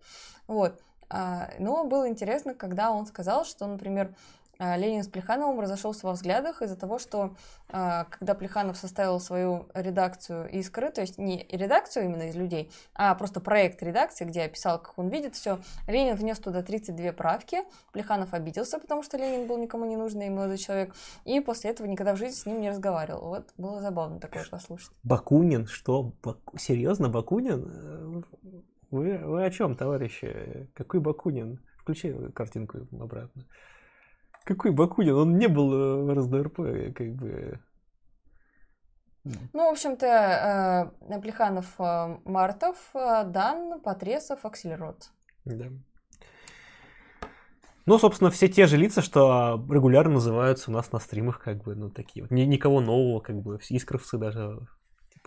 Вот. 0.48 0.82
А, 1.08 1.50
но 1.60 1.84
было 1.84 2.08
интересно, 2.08 2.54
когда 2.54 2.90
он 2.90 3.06
сказал, 3.06 3.44
что, 3.44 3.66
например, 3.66 4.14
Ленин 4.58 5.02
с 5.02 5.08
Плехановым 5.08 5.60
разошелся 5.60 6.06
во 6.06 6.12
взглядах 6.12 6.62
из-за 6.62 6.76
того, 6.76 6.98
что 6.98 7.34
а, 7.68 8.04
когда 8.04 8.34
Плеханов 8.34 8.76
составил 8.76 9.20
свою 9.20 9.68
редакцию 9.74 10.48
«Искры», 10.50 10.90
то 10.90 11.00
есть 11.00 11.18
не 11.18 11.46
редакцию 11.50 12.06
именно 12.06 12.28
из 12.28 12.36
людей, 12.36 12.70
а 12.94 13.14
просто 13.14 13.40
проект 13.40 13.82
редакции, 13.82 14.24
где 14.24 14.42
описал, 14.42 14.78
как 14.78 14.98
он 14.98 15.08
видит 15.08 15.34
все, 15.34 15.58
Ленин 15.86 16.14
внес 16.14 16.38
туда 16.38 16.62
32 16.62 17.12
правки, 17.12 17.58
Плеханов 17.92 18.32
обиделся, 18.34 18.78
потому 18.78 19.02
что 19.02 19.16
Ленин 19.16 19.46
был 19.46 19.58
никому 19.58 19.84
не 19.84 19.96
нужный 19.96 20.30
молодой 20.30 20.58
человек, 20.58 20.94
и 21.24 21.40
после 21.40 21.70
этого 21.70 21.86
никогда 21.86 22.14
в 22.14 22.18
жизни 22.18 22.36
с 22.36 22.46
ним 22.46 22.60
не 22.60 22.70
разговаривал. 22.70 23.28
Вот 23.28 23.52
было 23.56 23.80
забавно 23.80 24.20
такое 24.20 24.44
послушать. 24.50 24.92
Бакунин? 25.02 25.66
Что? 25.66 26.12
Баку... 26.22 26.56
Серьезно, 26.58 27.08
Бакунин? 27.08 28.24
Вы, 28.90 29.18
вы 29.18 29.44
о 29.44 29.50
чем, 29.50 29.74
товарищи? 29.74 30.68
Какой 30.74 31.00
Бакунин? 31.00 31.60
Включи 31.78 32.12
картинку 32.34 32.78
обратно. 32.92 33.44
Какой 34.44 34.72
Бакунин? 34.72 35.14
Он 35.14 35.38
не 35.38 35.48
был 35.48 35.72
э, 35.72 36.02
в 36.02 36.14
РСДРП, 36.14 36.56
как 36.94 37.14
бы. 37.14 37.60
Ну, 39.24 39.68
в 39.68 39.72
общем-то, 39.72 40.92
э, 41.10 41.20
Плеханов, 41.20 41.74
э, 41.78 42.18
Мартов, 42.24 42.76
Дан, 42.92 43.80
Потресов, 43.80 44.44
Акселерот. 44.44 45.10
Да. 45.46 45.66
Ну, 47.86 47.98
собственно, 47.98 48.30
все 48.30 48.48
те 48.48 48.66
же 48.66 48.76
лица, 48.76 49.02
что 49.02 49.62
регулярно 49.70 50.14
называются 50.14 50.70
у 50.70 50.74
нас 50.74 50.92
на 50.92 50.98
стримах, 50.98 51.42
как 51.42 51.62
бы, 51.64 51.74
ну, 51.74 51.90
такие 51.90 52.22
вот. 52.22 52.30
Никого 52.30 52.80
нового, 52.80 53.20
как 53.20 53.36
бы, 53.36 53.58
искровцы 53.68 54.18
даже 54.18 54.66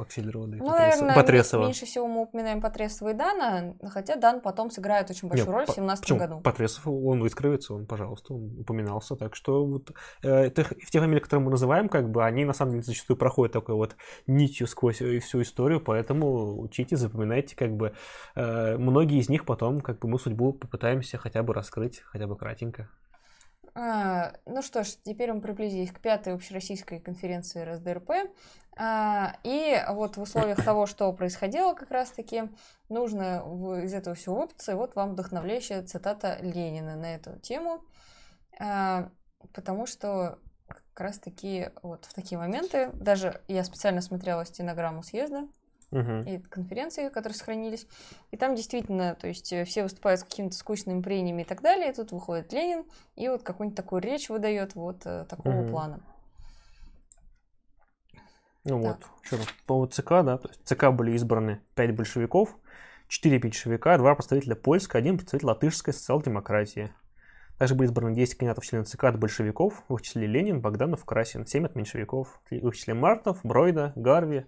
Аксельрода 0.01 0.57
и 0.57 0.59
ну, 0.59 0.69
наверное, 0.69 1.15
Потресова. 1.15 1.65
меньше 1.65 1.85
всего 1.85 2.07
мы 2.07 2.21
упоминаем 2.21 2.61
Потресова 2.61 3.09
и 3.09 3.13
Дана, 3.13 3.75
хотя 3.89 4.15
Дан 4.15 4.41
потом 4.41 4.69
сыграет 4.69 5.09
очень 5.09 5.27
большую 5.27 5.47
Нет, 5.47 5.55
роль 5.55 5.63
в 5.63 5.75
2017 5.75 6.11
году. 6.13 6.39
Потресов, 6.41 6.87
он 6.87 7.21
выскроется, 7.21 7.73
он, 7.73 7.85
пожалуйста, 7.85 8.33
он 8.33 8.59
упоминался, 8.59 9.15
так 9.15 9.35
что 9.35 9.65
вот 9.65 9.91
э, 10.23 10.49
тех, 10.49 10.73
те 10.89 10.99
фамилии, 10.99 11.21
которые 11.21 11.45
мы 11.45 11.51
называем, 11.51 11.89
как 11.89 12.09
бы, 12.09 12.25
они 12.25 12.45
на 12.45 12.53
самом 12.53 12.71
деле 12.71 12.83
зачастую 12.83 13.17
проходят 13.17 13.53
такой 13.53 13.75
вот 13.75 13.95
нитью 14.27 14.67
сквозь 14.67 15.01
э, 15.01 15.19
всю 15.19 15.41
историю, 15.41 15.81
поэтому 15.81 16.59
учите, 16.59 16.95
запоминайте, 16.95 17.55
как 17.55 17.75
бы, 17.75 17.93
э, 18.35 18.77
многие 18.77 19.19
из 19.19 19.29
них 19.29 19.45
потом, 19.45 19.81
как 19.81 19.99
бы, 19.99 20.07
мы 20.07 20.19
судьбу 20.19 20.53
попытаемся 20.53 21.17
хотя 21.17 21.43
бы 21.43 21.53
раскрыть, 21.53 21.99
хотя 21.99 22.27
бы 22.27 22.35
кратенько. 22.35 22.89
А, 23.79 24.33
ну 24.47 24.63
что 24.63 24.83
ж, 24.83 24.87
теперь 25.03 25.31
мы 25.31 25.39
приблизились 25.39 25.91
к 25.91 25.99
пятой 25.99 26.33
общероссийской 26.33 26.99
конференции 26.99 27.63
РСДРП. 27.63 28.09
А, 28.75 29.35
и 29.43 29.79
вот 29.89 30.17
в 30.17 30.21
условиях 30.21 30.63
того, 30.65 30.87
что 30.87 31.13
происходило 31.13 31.75
как 31.75 31.91
раз-таки, 31.91 32.49
нужно 32.89 33.43
из 33.83 33.93
этого 33.93 34.15
всего 34.15 34.41
выпутаться. 34.41 34.71
И 34.71 34.75
вот 34.75 34.95
вам 34.95 35.11
вдохновляющая 35.11 35.83
цитата 35.83 36.39
Ленина 36.41 36.95
на 36.95 37.13
эту 37.13 37.37
тему. 37.37 37.83
А, 38.59 39.11
потому 39.53 39.85
что 39.85 40.39
как 40.67 40.99
раз 40.99 41.19
таки 41.19 41.69
вот 41.83 42.05
в 42.05 42.15
такие 42.15 42.39
моменты, 42.39 42.89
даже 42.93 43.41
я 43.47 43.63
специально 43.63 44.01
смотрела 44.01 44.43
стенограмму 44.43 45.03
съезда, 45.03 45.47
И 45.91 46.39
конференции, 46.49 47.07
которые 47.07 47.37
сохранились. 47.37 47.87
И 48.31 48.37
там 48.37 48.55
действительно, 48.55 49.15
то 49.15 49.27
есть 49.27 49.53
э, 49.53 49.63
все 49.63 49.83
выступают 49.83 50.19
с 50.19 50.23
какими-то 50.23 50.55
скучными 50.55 51.01
прениями 51.01 51.43
и 51.43 51.45
так 51.45 51.61
далее. 51.61 51.91
И 51.91 51.95
тут 51.95 52.11
выходит 52.11 52.51
Ленин 52.51 52.83
и 53.15 53.29
вот 53.29 53.43
какую-нибудь 53.43 53.77
такую 53.77 54.01
речь 54.01 54.27
выдает 54.27 54.75
вот 54.75 55.05
э, 55.05 55.25
такого 55.29 55.61
Мгм. 55.61 55.69
плана. 55.71 55.99
Ну 58.65 58.81
Так. 58.83 58.97
вот, 58.97 59.07
что 59.21 59.37
тут, 59.37 59.53
по 59.65 59.85
ЦК, 59.85 60.09
да, 60.25 60.37
то 60.37 60.49
есть 60.49 60.61
ЦК 60.65 60.89
были 60.89 61.11
избраны 61.11 61.61
5 61.75 61.95
большевиков, 61.95 62.57
4 63.07 63.39
меньшевика, 63.39 63.97
2 63.97 64.15
представителя 64.15 64.55
польской, 64.55 64.99
1 64.99 65.17
представитель 65.17 65.47
латышской 65.47 65.93
социал-демократии. 65.93 66.91
Также 67.57 67.75
были 67.75 67.87
избраны 67.87 68.13
10 68.13 68.35
кандидатов 68.37 68.65
в 68.65 68.67
члены 68.67 68.83
ЦК 68.83 69.05
от 69.05 69.17
большевиков, 69.17 69.83
в 69.87 69.95
их 69.95 70.01
числе 70.01 70.27
Ленин, 70.27 70.59
Богданов, 70.59 71.05
Красин, 71.05 71.47
7 71.47 71.65
от 71.65 71.75
меньшевиков, 71.75 72.41
в 72.49 72.53
их 72.53 72.75
числе 72.75 72.93
Мартов, 72.93 73.39
Бройда, 73.43 73.93
Гарви 73.95 74.45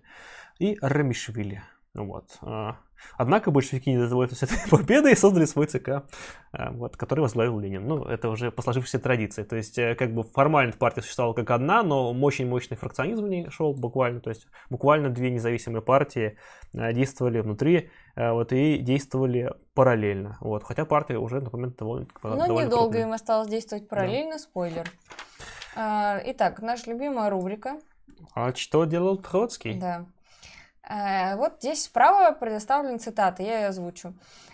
и 0.59 0.77
Рамишвили. 0.81 1.63
Вот. 1.95 2.37
а, 2.41 2.77
Однако 3.17 3.49
большевики 3.49 3.91
не 3.91 4.07
довольствовались 4.07 4.43
этой 4.43 4.69
победой 4.77 5.13
и 5.13 5.15
создали 5.15 5.45
свой 5.45 5.65
ЦК, 5.65 6.03
а, 6.51 6.71
вот, 6.71 6.95
который 6.97 7.21
возглавил 7.21 7.59
Ленин. 7.59 7.87
Ну, 7.87 8.03
это 8.03 8.29
уже 8.29 8.51
по 8.51 8.61
сложившейся 8.61 8.99
традиции. 8.99 9.43
То 9.43 9.55
есть, 9.55 9.77
э, 9.79 9.95
как 9.95 10.13
бы 10.13 10.23
формально 10.23 10.73
партия 10.73 11.01
существовала 11.01 11.33
как 11.33 11.49
одна, 11.49 11.81
но 11.81 12.11
очень 12.13 12.47
мощный 12.47 12.77
фракционизм 12.77 13.25
в 13.25 13.29
ней 13.29 13.49
шел 13.49 13.73
буквально. 13.73 14.19
То 14.21 14.29
есть, 14.29 14.47
буквально 14.69 15.09
две 15.09 15.31
независимые 15.31 15.81
партии 15.81 16.37
э, 16.73 16.93
действовали 16.93 17.39
внутри 17.39 17.89
э, 18.15 18.31
вот, 18.31 18.53
и 18.53 18.77
действовали 18.77 19.51
параллельно. 19.73 20.37
Вот. 20.41 20.63
Хотя 20.63 20.85
партия 20.85 21.17
уже 21.17 21.41
на 21.41 21.49
момент 21.49 21.75
довольно 21.77 22.05
Но 22.21 22.29
довольно 22.29 22.47
Ну, 22.47 22.59
недолго 22.61 22.83
крупная. 22.83 23.01
им 23.07 23.13
осталось 23.13 23.49
действовать 23.49 23.89
параллельно, 23.89 24.37
спойлер. 24.37 24.87
А, 25.75 26.19
Итак, 26.25 26.61
наша 26.61 26.91
любимая 26.91 27.29
рубрика. 27.31 27.79
А 28.35 28.53
что 28.53 28.85
делал 28.85 29.17
Троцкий? 29.17 29.73
Да. 29.79 30.05
Э, 30.89 31.35
Вот 31.35 31.53
здесь 31.59 31.83
справа 31.83 32.31
предоставлены 32.33 32.97
цитаты, 32.97 33.43
я 33.43 33.59
ее 33.61 33.67
озвучу. 33.67 34.13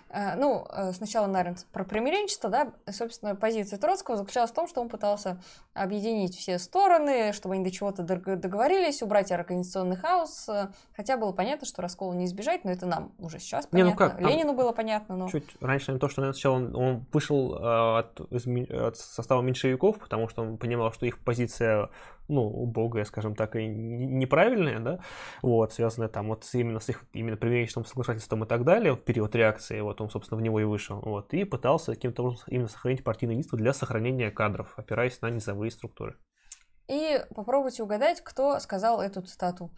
Э, 0.09 0.35
Ну, 0.35 0.65
э, 0.69 0.91
сначала, 0.93 1.27
наверное, 1.27 1.57
про 1.73 1.83
примиренчество, 1.83 2.49
да, 2.49 2.71
собственно, 2.91 3.35
позиция 3.35 3.79
Троцкого 3.79 4.17
заключалась 4.17 4.51
в 4.51 4.53
том, 4.53 4.67
что 4.67 4.81
он 4.81 4.87
пытался 4.89 5.37
объединить 5.73 6.35
все 6.37 6.59
стороны, 6.59 7.33
чтобы 7.33 7.55
они 7.55 7.63
до 7.63 7.71
чего-то 7.71 8.03
дог- 8.03 8.39
договорились, 8.39 9.01
убрать 9.01 9.31
организационный 9.31 9.95
хаос, 9.97 10.49
хотя 10.95 11.17
было 11.17 11.31
понятно, 11.31 11.65
что 11.65 11.81
раскола 11.81 12.13
не 12.13 12.25
избежать, 12.25 12.63
но 12.65 12.71
это 12.71 12.85
нам 12.85 13.11
уже 13.19 13.39
сейчас 13.39 13.67
Не, 13.71 13.83
ну 13.83 13.93
понятно. 13.95 14.19
как, 14.21 14.29
Ленину 14.29 14.53
было 14.53 14.71
понятно, 14.71 15.15
но... 15.15 15.29
Чуть 15.29 15.49
раньше, 15.61 15.87
наверное, 15.91 15.99
то, 16.01 16.09
что 16.09 16.21
сначала 16.21 16.55
он, 16.55 16.75
он 16.75 17.05
вышел 17.11 17.55
от, 17.97 18.19
из 18.31 18.45
от 18.71 18.97
состава 18.97 19.41
меньшевиков, 19.41 19.97
потому 19.99 20.29
что 20.29 20.43
он 20.43 20.57
понимал, 20.57 20.93
что 20.93 21.05
их 21.05 21.19
позиция, 21.19 21.89
ну, 22.27 22.43
убогая, 22.43 23.05
скажем 23.05 23.35
так, 23.35 23.55
и 23.55 23.65
неправильная, 23.67 24.79
да, 24.79 24.99
вот, 25.41 25.73
связанная 25.73 26.09
там 26.09 26.27
вот 26.27 26.47
именно 26.53 26.79
с 26.79 26.89
их 26.89 27.03
именно 27.13 27.38
примиренческим 27.38 27.85
соглашательством 27.85 28.43
и 28.43 28.47
так 28.47 28.63
далее, 28.63 28.93
в 28.93 28.97
период 28.97 29.35
реакции, 29.35 29.79
вот 29.81 30.01
он, 30.01 30.09
собственно, 30.09 30.39
в 30.39 30.41
него 30.41 30.59
и 30.59 30.63
вышел, 30.63 30.99
вот, 31.01 31.33
и 31.33 31.43
пытался 31.43 31.93
каким-то 31.93 32.23
образом 32.23 32.45
именно 32.47 32.67
сохранить 32.67 33.03
партийное 33.03 33.35
единство 33.35 33.57
для 33.57 33.73
сохранения 33.73 34.31
кадров, 34.31 34.73
опираясь 34.77 35.21
на 35.21 35.29
низовые 35.29 35.71
структуры. 35.71 36.15
И 36.88 37.19
попробуйте 37.33 37.83
угадать, 37.83 38.21
кто 38.21 38.59
сказал 38.59 39.01
эту 39.01 39.21
цитату. 39.21 39.71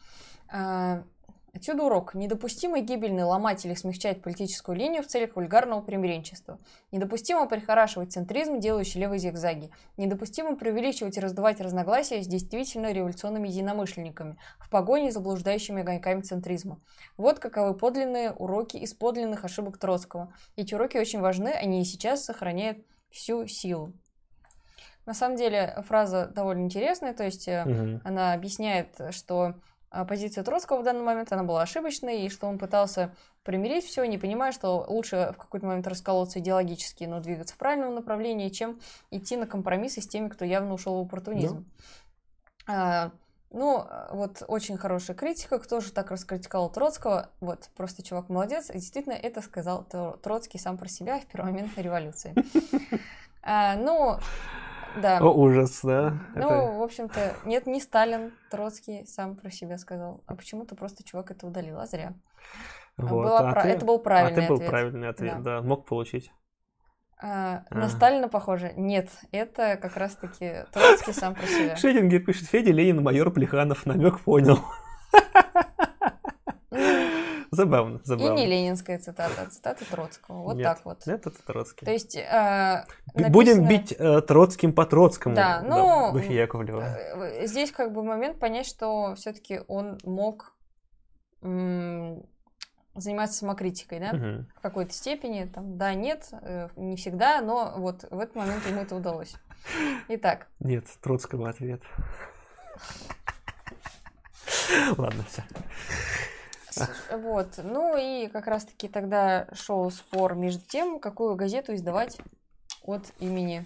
Отсюда 1.58 1.86
урок. 1.86 2.14
Недопустимо 2.14 2.82
гибельно 2.82 3.26
ломать 3.26 3.66
или 3.66 3.74
смягчать 3.74 4.22
политическую 4.22 4.78
линию 4.78 5.02
в 5.02 5.08
целях 5.08 5.36
вульгарного 5.36 5.82
примиренчества. 5.82 6.60
Недопустимо 6.92 7.48
прихорашивать 7.48 8.14
центризм, 8.14 8.60
делающий 8.60 9.02
левые 9.02 9.18
зигзаги. 9.18 9.72
Недопустимо 9.98 10.56
преувеличивать 10.56 11.18
и 11.18 11.20
раздувать 11.20 11.60
разногласия 11.60 12.22
с 12.22 12.28
действительно 12.28 12.92
революционными 12.92 13.48
единомышленниками 13.48 14.38
в 14.60 14.70
погоне 14.70 15.12
за 15.12 15.20
блуждающими 15.20 15.82
огоньками 15.82 16.22
центризма. 16.22 16.80
Вот 17.18 17.40
каковы 17.40 17.74
подлинные 17.74 18.34
уроки 18.34 18.78
из 18.78 18.94
подлинных 18.94 19.44
ошибок 19.44 19.80
Троцкого. 19.80 20.32
Эти 20.58 20.76
уроки 20.76 20.98
очень 20.98 21.22
важны, 21.22 21.48
они 21.48 21.82
и 21.82 21.86
сейчас 21.86 22.24
сохраняют 22.24 22.86
всю 23.10 23.48
силу. 23.48 23.94
На 25.08 25.16
самом 25.16 25.38
деле 25.38 25.74
фраза 25.88 26.28
довольно 26.28 26.66
интересная, 26.66 27.16
то 27.16 27.24
есть 27.24 27.48
Мгм. 27.48 28.02
она 28.04 28.34
объясняет, 28.34 28.90
что 29.10 29.56
а, 29.90 30.06
позиция 30.06 30.44
Троцкого 30.44 30.82
в 30.82 30.84
данный 30.84 31.04
момент 31.04 31.32
она 31.32 31.44
была 31.44 31.62
ошибочной, 31.62 32.26
и 32.26 32.30
что 32.30 32.48
он 32.48 32.58
пытался 32.58 33.14
примирить 33.44 33.86
все, 33.86 34.04
не 34.06 34.18
понимая, 34.18 34.52
что 34.52 34.86
лучше 34.88 35.34
в 35.34 35.38
какой-то 35.38 35.66
момент 35.66 35.88
расколоться 35.88 36.40
идеологически, 36.40 37.06
но 37.06 37.20
двигаться 37.20 37.56
в 37.56 37.58
правильном 37.58 37.96
направлении, 37.96 38.50
чем 38.50 38.80
идти 39.12 39.38
на 39.38 39.48
компромиссы 39.48 40.02
с 40.02 40.08
теми, 40.08 40.28
кто 40.28 40.44
явно 40.46 40.74
ушел 40.74 40.98
в 40.98 41.06
оппортунизм. 41.06 41.66
А, 42.68 43.12
ну, 43.50 43.78
а, 43.78 44.10
вот 44.12 44.44
очень 44.48 44.78
хорошая 44.78 45.16
критика. 45.16 45.58
Кто 45.60 45.80
же 45.80 45.92
так 45.92 46.12
раскритиковал 46.12 46.70
Троцкого? 46.70 47.30
Вот, 47.40 47.70
просто 47.76 48.04
чувак 48.04 48.28
молодец. 48.30 48.70
И 48.70 48.74
действительно, 48.74 49.14
это 49.14 49.42
сказал 49.42 49.86
Тро- 49.90 50.20
Троцкий 50.20 50.60
сам 50.60 50.78
про 50.78 50.90
себя 50.90 51.20
в 51.20 51.26
первомоментной 51.26 51.84
революции. 51.84 52.36
А, 53.50 53.78
Ну, 53.78 54.20
да. 55.02 55.20
О, 55.20 55.32
ужас, 55.34 55.80
да? 55.84 56.18
Ну, 56.36 56.42
Это- 56.42 56.72
в 56.78 56.82
общем-то, 56.82 57.34
нет, 57.46 57.68
не 57.68 57.80
Сталин, 57.82 58.32
Троцкий 58.52 59.06
сам 59.06 59.36
про 59.36 59.50
себя 59.52 59.78
сказал. 59.78 60.24
А 60.28 60.36
почему-то 60.36 60.76
просто 60.76 61.04
чувак 61.04 61.32
это 61.32 61.46
удалил, 61.48 61.80
а 61.80 61.86
зря. 61.86 62.14
вот, 62.98 63.10
была 63.26 63.40
а 63.50 63.52
пра- 63.52 63.62
ты- 63.64 63.68
Это 63.70 63.86
был 63.86 64.00
правильный 64.00 64.32
а 64.40 64.42
ты 64.42 64.48
был 64.48 64.56
ответ. 64.56 64.70
правильный 64.70 65.10
ответ, 65.10 65.44
да, 65.44 65.62
мог 65.62 65.86
получить. 65.86 66.32
А, 67.20 67.64
на 67.72 67.86
Ага. 67.86 67.90
Сталина 67.90 68.28
похоже? 68.30 68.74
Нет, 68.76 69.10
это 69.32 69.76
как 69.78 69.98
раз-таки 69.98 70.66
Троцкий 70.72 71.14
сам 71.14 71.34
про 71.34 71.48
себя. 71.48 71.76
Шедингер 71.78 72.24
пишет, 72.24 72.48
Федя 72.48 72.72
Ленин, 72.72 73.02
майор 73.04 73.32
Плеханов, 73.32 73.86
намек 73.88 74.20
понял. 74.22 74.60
Забавно, 77.58 77.98
И 77.98 78.02
забавно. 78.06 78.36
не 78.36 78.46
ленинская 78.46 79.00
цитата, 79.00 79.42
а 79.42 79.46
цитата 79.48 79.84
Троцкого. 79.90 80.44
Вот 80.44 80.56
Нет, 80.58 80.66
так 80.66 80.86
вот. 80.86 81.06
Нет, 81.08 81.26
это 81.26 81.44
Троцкий. 81.46 81.86
То 81.86 81.92
есть... 81.92 82.16
а, 82.18 82.86
Б- 83.16 83.30
Будем 83.30 83.64
написано- 83.64 83.68
бить 83.68 83.96
э, 83.98 84.22
Троцким 84.22 84.74
по 84.74 84.86
Троцкому. 84.86 85.36
Да, 85.36 85.62
ну, 85.66 86.12
в 86.12 86.14
духе 86.14 86.36
Яковлева. 86.36 86.82
Э, 86.84 87.48
Здесь 87.48 87.72
как 87.72 87.92
бы 87.94 88.04
момент 88.04 88.40
понять, 88.40 88.68
что 88.68 89.16
все-таки 89.16 89.62
он 89.68 89.98
мог 90.04 90.54
заниматься 92.96 93.38
самокритикой, 93.40 94.00
да? 94.00 94.14
Мгм. 94.14 94.48
в 94.56 94.60
какой-то 94.62 94.94
степени, 94.94 95.46
там, 95.46 95.78
да, 95.78 95.94
нет, 95.94 96.30
э, 96.42 96.70
не 96.76 96.96
всегда, 96.96 97.42
но 97.42 97.74
вот 97.78 98.06
в 98.10 98.20
этот 98.20 98.36
момент 98.36 98.66
ему 98.68 98.82
это 98.82 98.96
удалось. 98.96 99.34
Итак, 100.10 100.48
Нет, 100.60 100.86
Троцкого 101.02 101.50
ответ. 101.50 101.82
Ладно, 104.98 105.24
все. 105.30 105.44
Вот, 107.12 107.60
ну 107.64 107.98
и 107.98 108.28
как 108.28 108.48
раз-таки 108.48 108.88
тогда 108.88 109.48
шел 109.54 109.90
спор 109.92 110.36
между 110.36 110.64
тем, 110.66 111.00
какую 111.00 111.36
газету 111.36 111.74
издавать 111.74 112.18
от 112.84 113.04
имени 113.20 113.66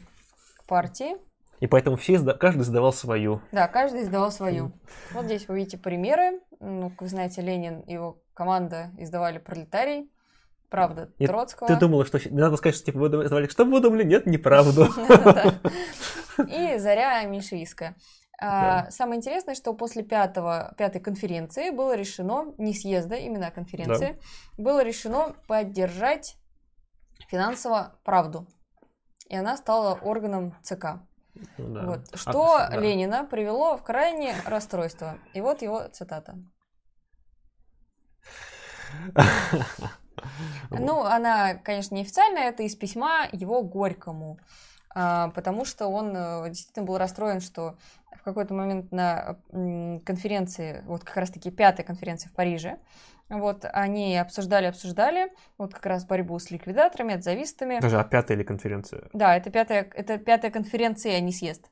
партии. 0.68 1.18
И 1.59 1.68
поэтому 1.68 1.95
все, 1.95 2.20
каждый 2.34 2.64
сдавал 2.64 2.91
свою. 2.91 3.41
Да, 3.51 3.68
каждый 3.68 4.01
издавал 4.01 4.32
свою. 4.32 4.72
Вот 5.12 5.26
здесь 5.26 5.47
вы 5.47 5.57
видите 5.57 5.78
примеры. 5.78 6.39
Ну, 6.59 6.89
как 6.89 7.03
вы 7.03 7.07
знаете, 7.07 7.41
Ленин 7.41 7.82
и 7.82 7.93
его 7.93 8.22
команда 8.34 8.91
издавали 8.97 9.38
«Пролетарий», 9.38 10.12
«Правда» 10.70 11.12
Нет, 11.20 11.30
Троцкого. 11.30 11.68
Ты 11.68 11.76
думала, 11.76 12.05
что... 12.05 12.20
Надо 12.32 12.55
сказать, 12.57 12.76
что 12.76 12.86
типа 12.86 12.99
вы 12.99 13.07
издавали, 13.07 13.47
что 13.47 13.66
вы 13.66 13.80
думали? 13.82 14.03
Нет, 14.03 14.26
неправду. 14.26 14.88
И 16.47 16.78
«Заря» 16.78 17.24
меньшевистская. 17.26 17.95
А, 18.43 18.89
Самое 18.89 19.19
интересное, 19.19 19.53
что 19.53 19.73
после 19.73 20.01
пятого, 20.01 20.73
пятой 20.77 20.99
конференции 20.99 21.69
было 21.69 21.95
решено, 21.95 22.53
не 22.57 22.73
съезда, 22.73 23.15
именно 23.15 23.47
а 23.47 23.51
конференции, 23.51 24.19
было 24.57 24.83
решено 24.83 25.35
поддержать 25.47 26.37
финансово 27.27 27.99
правду. 28.03 28.47
И 29.29 29.35
она 29.35 29.55
стала 29.57 29.93
органом 29.93 30.55
ЦК. 30.63 31.01
Ну 31.57 31.73
да. 31.73 31.85
Вот. 31.85 31.99
А, 32.11 32.17
Что 32.17 32.57
да. 32.57 32.77
Ленина 32.77 33.25
привело 33.25 33.77
в 33.77 33.83
крайнее 33.83 34.35
расстройство. 34.45 35.19
И 35.33 35.41
вот 35.41 35.61
его 35.61 35.87
цитата. 35.89 36.35
Ну, 40.69 41.03
она, 41.03 41.55
конечно, 41.55 41.95
неофициальная, 41.95 42.49
это 42.49 42.61
из 42.63 42.75
письма 42.75 43.27
его 43.31 43.63
Горькому. 43.63 44.37
А, 44.93 45.29
потому 45.29 45.65
что 45.65 45.87
он 45.87 46.13
э, 46.15 46.49
действительно 46.49 46.85
был 46.85 46.97
расстроен, 46.97 47.39
что 47.39 47.77
в 48.15 48.23
какой-то 48.23 48.53
момент 48.53 48.91
на 48.91 49.37
конференции, 50.05 50.83
вот 50.85 51.03
как 51.03 51.17
раз-таки 51.17 51.49
пятой 51.49 51.83
конференции 51.83 52.27
в 52.27 52.33
Париже, 52.33 52.77
вот 53.29 53.65
они 53.71 54.17
обсуждали, 54.17 54.65
обсуждали, 54.65 55.31
вот 55.57 55.73
как 55.73 55.85
раз 55.85 56.05
борьбу 56.05 56.37
с 56.37 56.51
ликвидаторами, 56.51 57.15
отзавистами. 57.15 57.79
Даже 57.79 57.99
а 57.99 58.03
пятая 58.03 58.37
или 58.37 58.43
конференция? 58.43 59.09
Да, 59.13 59.35
это 59.37 59.49
пятая, 59.49 59.89
это 59.93 60.17
пятая 60.17 60.51
конференция, 60.51 61.15
а 61.15 61.19
не 61.21 61.31
съезд. 61.31 61.71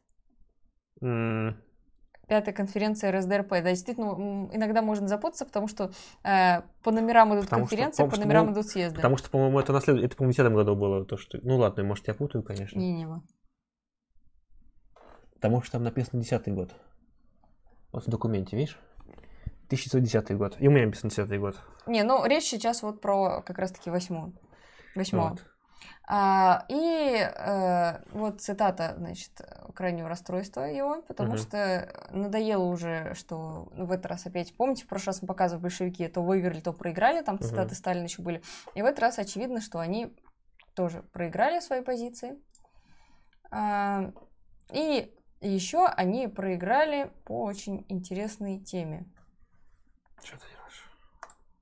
Пятая 2.30 2.54
конференция 2.54 3.12
РСДРП. 3.12 3.50
Да, 3.50 3.62
действительно, 3.72 4.50
иногда 4.54 4.84
можно 4.84 5.08
запутаться, 5.08 5.46
потому 5.46 5.68
что 5.68 5.92
э, 6.24 6.62
по 6.84 6.92
номерам 6.92 7.34
идут 7.34 7.46
Потому 7.46 7.66
что- 7.66 7.70
конференции, 7.76 8.04
потому 8.04 8.10
по 8.12 8.16
что, 8.18 8.26
номерам 8.26 8.46
ну, 8.46 8.54
идут 8.54 8.68
съезды. 8.68 8.96
Потому 8.98 9.18
что, 9.18 9.30
по-моему, 9.32 9.60
это 9.60 9.74
на 9.74 9.82
след- 9.82 10.04
это, 10.04 10.16
по-моему, 10.16 10.34
в 10.34 10.38
10 10.38 10.54
году 10.54 10.76
было 10.76 11.06
то, 11.06 11.18
что... 11.18 11.40
Ну 11.42 11.58
ладно, 11.58 11.84
может, 11.84 12.08
я 12.08 12.14
путаю, 12.14 12.44
конечно. 12.44 12.78
Не-не. 12.78 13.08
Потому 15.34 15.64
что 15.64 15.72
там 15.74 15.84
написано 15.84 16.22
10 16.22 16.54
год. 16.54 16.72
Вот 17.92 18.06
в 18.06 18.10
документе, 18.10 18.56
видишь? 18.56 18.78
1910 19.68 20.38
год. 20.38 20.56
И 20.60 20.68
у 20.68 20.72
меня 20.72 20.86
написано 20.86 21.10
10 21.10 21.40
год. 21.40 21.56
Не, 21.88 22.04
ну 22.04 22.24
речь 22.26 22.44
сейчас 22.46 22.84
вот 22.84 23.02
про 23.02 23.42
как 23.42 23.58
раз-таки 23.58 23.90
восьмую. 23.90 24.34
Восьмую. 24.96 25.30
Вот. 25.32 25.46
А, 26.08 26.66
и 26.70 27.16
э, 27.18 28.02
вот 28.12 28.42
цитата, 28.42 28.96
значит, 28.98 29.42
крайнего 29.76 30.10
расстройства 30.10 30.62
его, 30.62 31.02
потому 31.04 31.34
Мгм. 31.34 31.38
что 31.38 32.08
надоело 32.10 32.64
уже, 32.64 33.14
что 33.14 33.70
в 33.74 33.92
этот 33.92 34.08
раз 34.08 34.26
опять, 34.26 34.56
помните, 34.56 34.86
в 34.86 34.88
прошлый 34.88 35.08
раз 35.14 35.22
мы 35.22 35.28
показывали 35.28 35.62
большевики, 35.62 36.08
то 36.08 36.22
выиграли, 36.22 36.62
то 36.62 36.74
проиграли, 36.74 37.22
там 37.22 37.40
цитаты. 37.40 37.76
Сталина 37.76 38.04
еще 38.04 38.22
были. 38.24 38.42
И 38.74 38.82
в 38.82 38.86
этот 38.86 39.00
раз 39.00 39.20
очевидно, 39.20 39.62
что 39.62 39.80
они 39.80 40.16
тоже 40.74 41.04
проиграли 41.04 41.60
свои 41.60 41.82
позиции. 41.82 42.40
А, 43.52 44.12
и 44.72 45.16
еще 45.42 45.86
они 45.86 46.28
проиграли 46.28 47.12
по 47.26 47.44
очень 47.44 47.86
интересной 47.88 48.60
теме. 48.60 49.06
Что 50.24 50.38
ты 50.38 50.46
делаешь? 50.52 50.92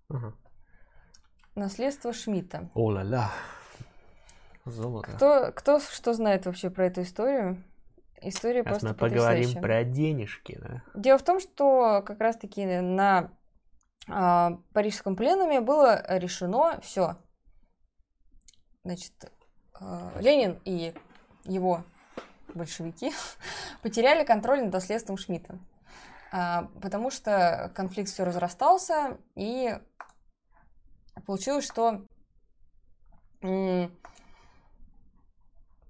Ага. 0.09 0.33
Наследство 1.55 2.13
Шмидта. 2.13 2.69
О-ла-ла. 2.73 3.31
Золото. 4.71 5.11
Кто, 5.11 5.51
кто 5.53 5.79
что 5.79 6.13
знает 6.13 6.45
вообще 6.45 6.69
про 6.69 6.87
эту 6.87 7.01
историю? 7.01 7.63
История 8.21 8.63
Сейчас 8.63 8.69
просто 8.69 8.87
мы 8.87 8.93
поговорим 8.95 9.61
про 9.61 9.83
денежки, 9.83 10.57
да? 10.59 10.81
Дело 10.95 11.17
в 11.19 11.23
том, 11.23 11.39
что 11.39 12.01
как 12.05 12.19
раз-таки 12.19 12.65
на 12.65 13.31
а, 14.09 14.59
Парижском 14.73 15.15
пленуме 15.15 15.61
было 15.61 16.03
решено 16.17 16.79
все. 16.81 17.17
Значит, 18.83 19.13
а, 19.79 20.13
Ленин 20.19 20.59
и 20.65 20.93
его 21.43 21.83
большевики 22.53 23.11
потеряли 23.81 24.25
контроль 24.25 24.63
над 24.63 24.73
наследством 24.73 25.17
Шмидта. 25.17 25.59
А, 26.31 26.69
потому 26.81 27.11
что 27.11 27.71
конфликт 27.75 28.09
все 28.09 28.23
разрастался, 28.23 29.17
и 29.35 29.77
получилось, 31.25 31.65
что... 31.65 32.01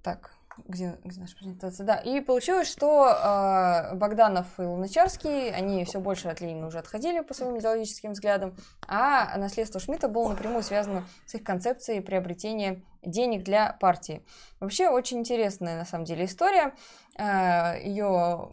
Так, 0.08 0.32
где, 0.68 0.98
где 1.04 1.20
наша 1.20 1.36
презентация? 1.36 1.86
Да, 1.86 1.98
и 1.98 2.22
получилось, 2.22 2.70
что 2.70 3.10
э, 3.10 3.94
Богданов 3.96 4.48
и 4.58 4.62
Луначарский, 4.62 5.52
они 5.52 5.84
все 5.84 6.00
больше 6.00 6.30
от 6.30 6.40
Ленина 6.40 6.68
уже 6.68 6.80
отходили 6.80 7.20
по 7.20 7.34
своим 7.34 7.60
идеологическим 7.60 8.14
взглядам, 8.14 8.56
а 8.88 9.38
наследство 9.38 9.82
Шмидта 9.82 10.08
было 10.08 10.30
напрямую 10.30 10.64
связано 10.64 11.04
с 11.26 11.36
их 11.36 11.44
концепцией 11.44 12.00
приобретения 12.00 12.82
денег 13.04 13.44
для 13.44 13.74
партии. 13.74 14.26
Вообще 14.62 14.88
очень 14.88 15.20
интересная 15.20 15.78
на 15.78 15.84
самом 15.84 16.06
деле 16.06 16.24
история. 16.24 16.74
Ее 17.20 18.50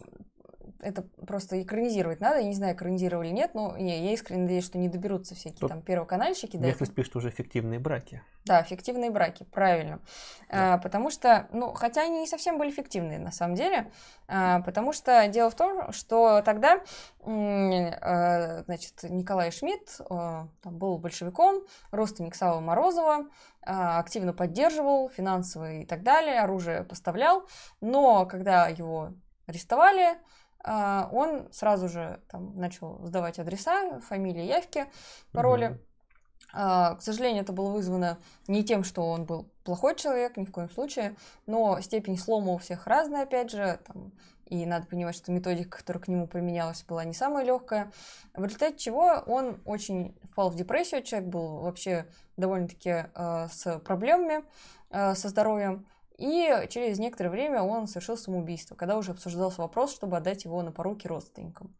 это 0.84 1.02
просто 1.02 1.60
экранизировать 1.62 2.20
надо. 2.20 2.38
Я 2.38 2.46
не 2.46 2.54
знаю, 2.54 2.74
экранизировали 2.74 3.28
или 3.28 3.34
нет, 3.34 3.54
но 3.54 3.76
я, 3.76 3.96
я 3.96 4.12
искренне 4.12 4.42
надеюсь, 4.42 4.64
что 4.64 4.78
не 4.78 4.88
доберутся 4.88 5.34
всякие 5.34 5.58
Тут 5.58 5.70
там 5.70 5.82
первоканальщики. 5.82 6.56
этого. 6.56 6.66
Некоторые 6.66 6.94
пишут 6.94 7.16
уже 7.16 7.30
фиктивные 7.30 7.78
браки. 7.80 8.22
Да, 8.44 8.62
фиктивные 8.62 9.10
браки, 9.10 9.44
правильно. 9.44 10.00
Да. 10.50 10.74
А, 10.74 10.78
потому 10.78 11.10
что, 11.10 11.48
ну, 11.52 11.72
хотя 11.72 12.02
они 12.02 12.20
не 12.20 12.26
совсем 12.26 12.58
были 12.58 12.70
фиктивные 12.70 13.18
на 13.18 13.32
самом 13.32 13.54
деле, 13.54 13.90
а, 14.28 14.60
потому 14.60 14.92
что 14.92 15.26
дело 15.28 15.50
в 15.50 15.54
том, 15.54 15.92
что 15.92 16.42
тогда, 16.42 16.80
э, 17.24 18.62
значит, 18.64 19.02
Николай 19.04 19.50
Шмидт 19.50 19.98
э, 19.98 20.04
там, 20.08 20.78
был 20.78 20.98
большевиком, 20.98 21.62
родственник 21.90 22.34
Савы 22.34 22.60
Морозова, 22.60 23.26
а, 23.62 23.98
активно 23.98 24.34
поддерживал 24.34 25.08
финансово 25.08 25.72
и 25.72 25.86
так 25.86 26.02
далее, 26.02 26.40
оружие 26.40 26.84
поставлял, 26.84 27.46
но 27.80 28.26
когда 28.26 28.68
его 28.68 29.14
арестовали, 29.46 30.04
а, 30.12 30.16
он 30.64 31.48
сразу 31.52 31.88
же 31.88 32.20
там 32.30 32.58
начал 32.58 32.98
сдавать 33.04 33.38
адреса, 33.38 34.00
фамилии, 34.00 34.44
явки, 34.44 34.86
пароли. 35.32 35.78
А, 36.56 36.94
К 36.94 37.02
сожалению, 37.02 37.42
это 37.42 37.52
было 37.52 37.70
вызвано 37.70 38.18
не 38.46 38.64
тем, 38.64 38.84
что 38.84 39.02
он 39.02 39.24
был 39.24 39.50
плохой 39.64 39.96
человек, 39.96 40.36
ни 40.36 40.44
в 40.44 40.52
коем 40.52 40.70
случае, 40.70 41.16
но 41.46 41.80
степень 41.80 42.16
слома 42.16 42.52
у 42.52 42.58
всех 42.58 42.86
разная, 42.86 43.24
опять 43.24 43.50
же, 43.50 43.80
там, 43.86 44.12
и 44.46 44.64
надо 44.66 44.86
понимать, 44.86 45.16
что 45.16 45.32
методика, 45.32 45.78
которая 45.78 46.02
к 46.02 46.08
нему 46.08 46.28
применялась, 46.28 46.84
была 46.84 47.04
не 47.04 47.14
самая 47.14 47.44
легкая, 47.44 47.90
в 48.34 48.44
результате 48.44 48.78
чего 48.78 49.22
он 49.26 49.60
очень 49.64 50.16
впал 50.30 50.50
в 50.50 50.54
депрессию, 50.54 51.02
человек 51.02 51.28
был 51.28 51.58
вообще 51.58 52.06
довольно-таки 52.36 53.06
э, 53.14 53.48
с 53.50 53.78
проблемами 53.80 54.44
э, 54.90 55.14
со 55.14 55.28
здоровьем, 55.28 55.86
и 56.16 56.66
через 56.70 56.98
некоторое 56.98 57.30
время 57.30 57.62
он 57.62 57.86
совершил 57.86 58.16
самоубийство, 58.16 58.74
когда 58.74 58.96
уже 58.96 59.12
обсуждался 59.12 59.60
вопрос, 59.60 59.92
чтобы 59.92 60.16
отдать 60.16 60.44
его 60.44 60.62
на 60.62 60.72
поруки 60.72 61.06
родственникам. 61.06 61.74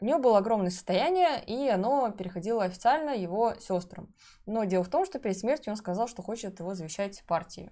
У 0.00 0.04
него 0.04 0.18
было 0.18 0.38
огромное 0.38 0.70
состояние, 0.70 1.44
и 1.44 1.68
оно 1.68 2.10
переходило 2.10 2.64
официально 2.64 3.10
его 3.10 3.54
сестрам. 3.60 4.08
Но 4.46 4.64
дело 4.64 4.82
в 4.82 4.88
том, 4.88 5.04
что 5.04 5.18
перед 5.18 5.38
смертью 5.38 5.72
он 5.72 5.76
сказал, 5.76 6.08
что 6.08 6.22
хочет 6.22 6.58
его 6.58 6.74
завещать 6.74 7.22
партии 7.26 7.70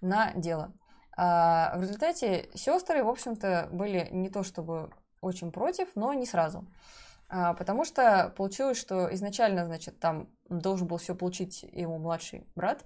на 0.00 0.32
дело. 0.34 0.72
А 1.16 1.76
в 1.76 1.82
результате 1.82 2.48
сестры, 2.54 3.04
в 3.04 3.08
общем-то, 3.08 3.68
были 3.70 4.08
не 4.10 4.28
то 4.28 4.42
чтобы 4.42 4.90
очень 5.20 5.52
против, 5.52 5.88
но 5.94 6.12
не 6.14 6.26
сразу. 6.26 6.66
А, 7.28 7.54
потому 7.54 7.84
что 7.84 8.32
получилось, 8.36 8.78
что 8.78 9.12
изначально, 9.14 9.64
значит, 9.64 10.00
там 10.00 10.28
должен 10.48 10.88
был 10.88 10.96
все 10.96 11.14
получить 11.14 11.62
его 11.62 11.96
младший 11.98 12.46
брат, 12.56 12.84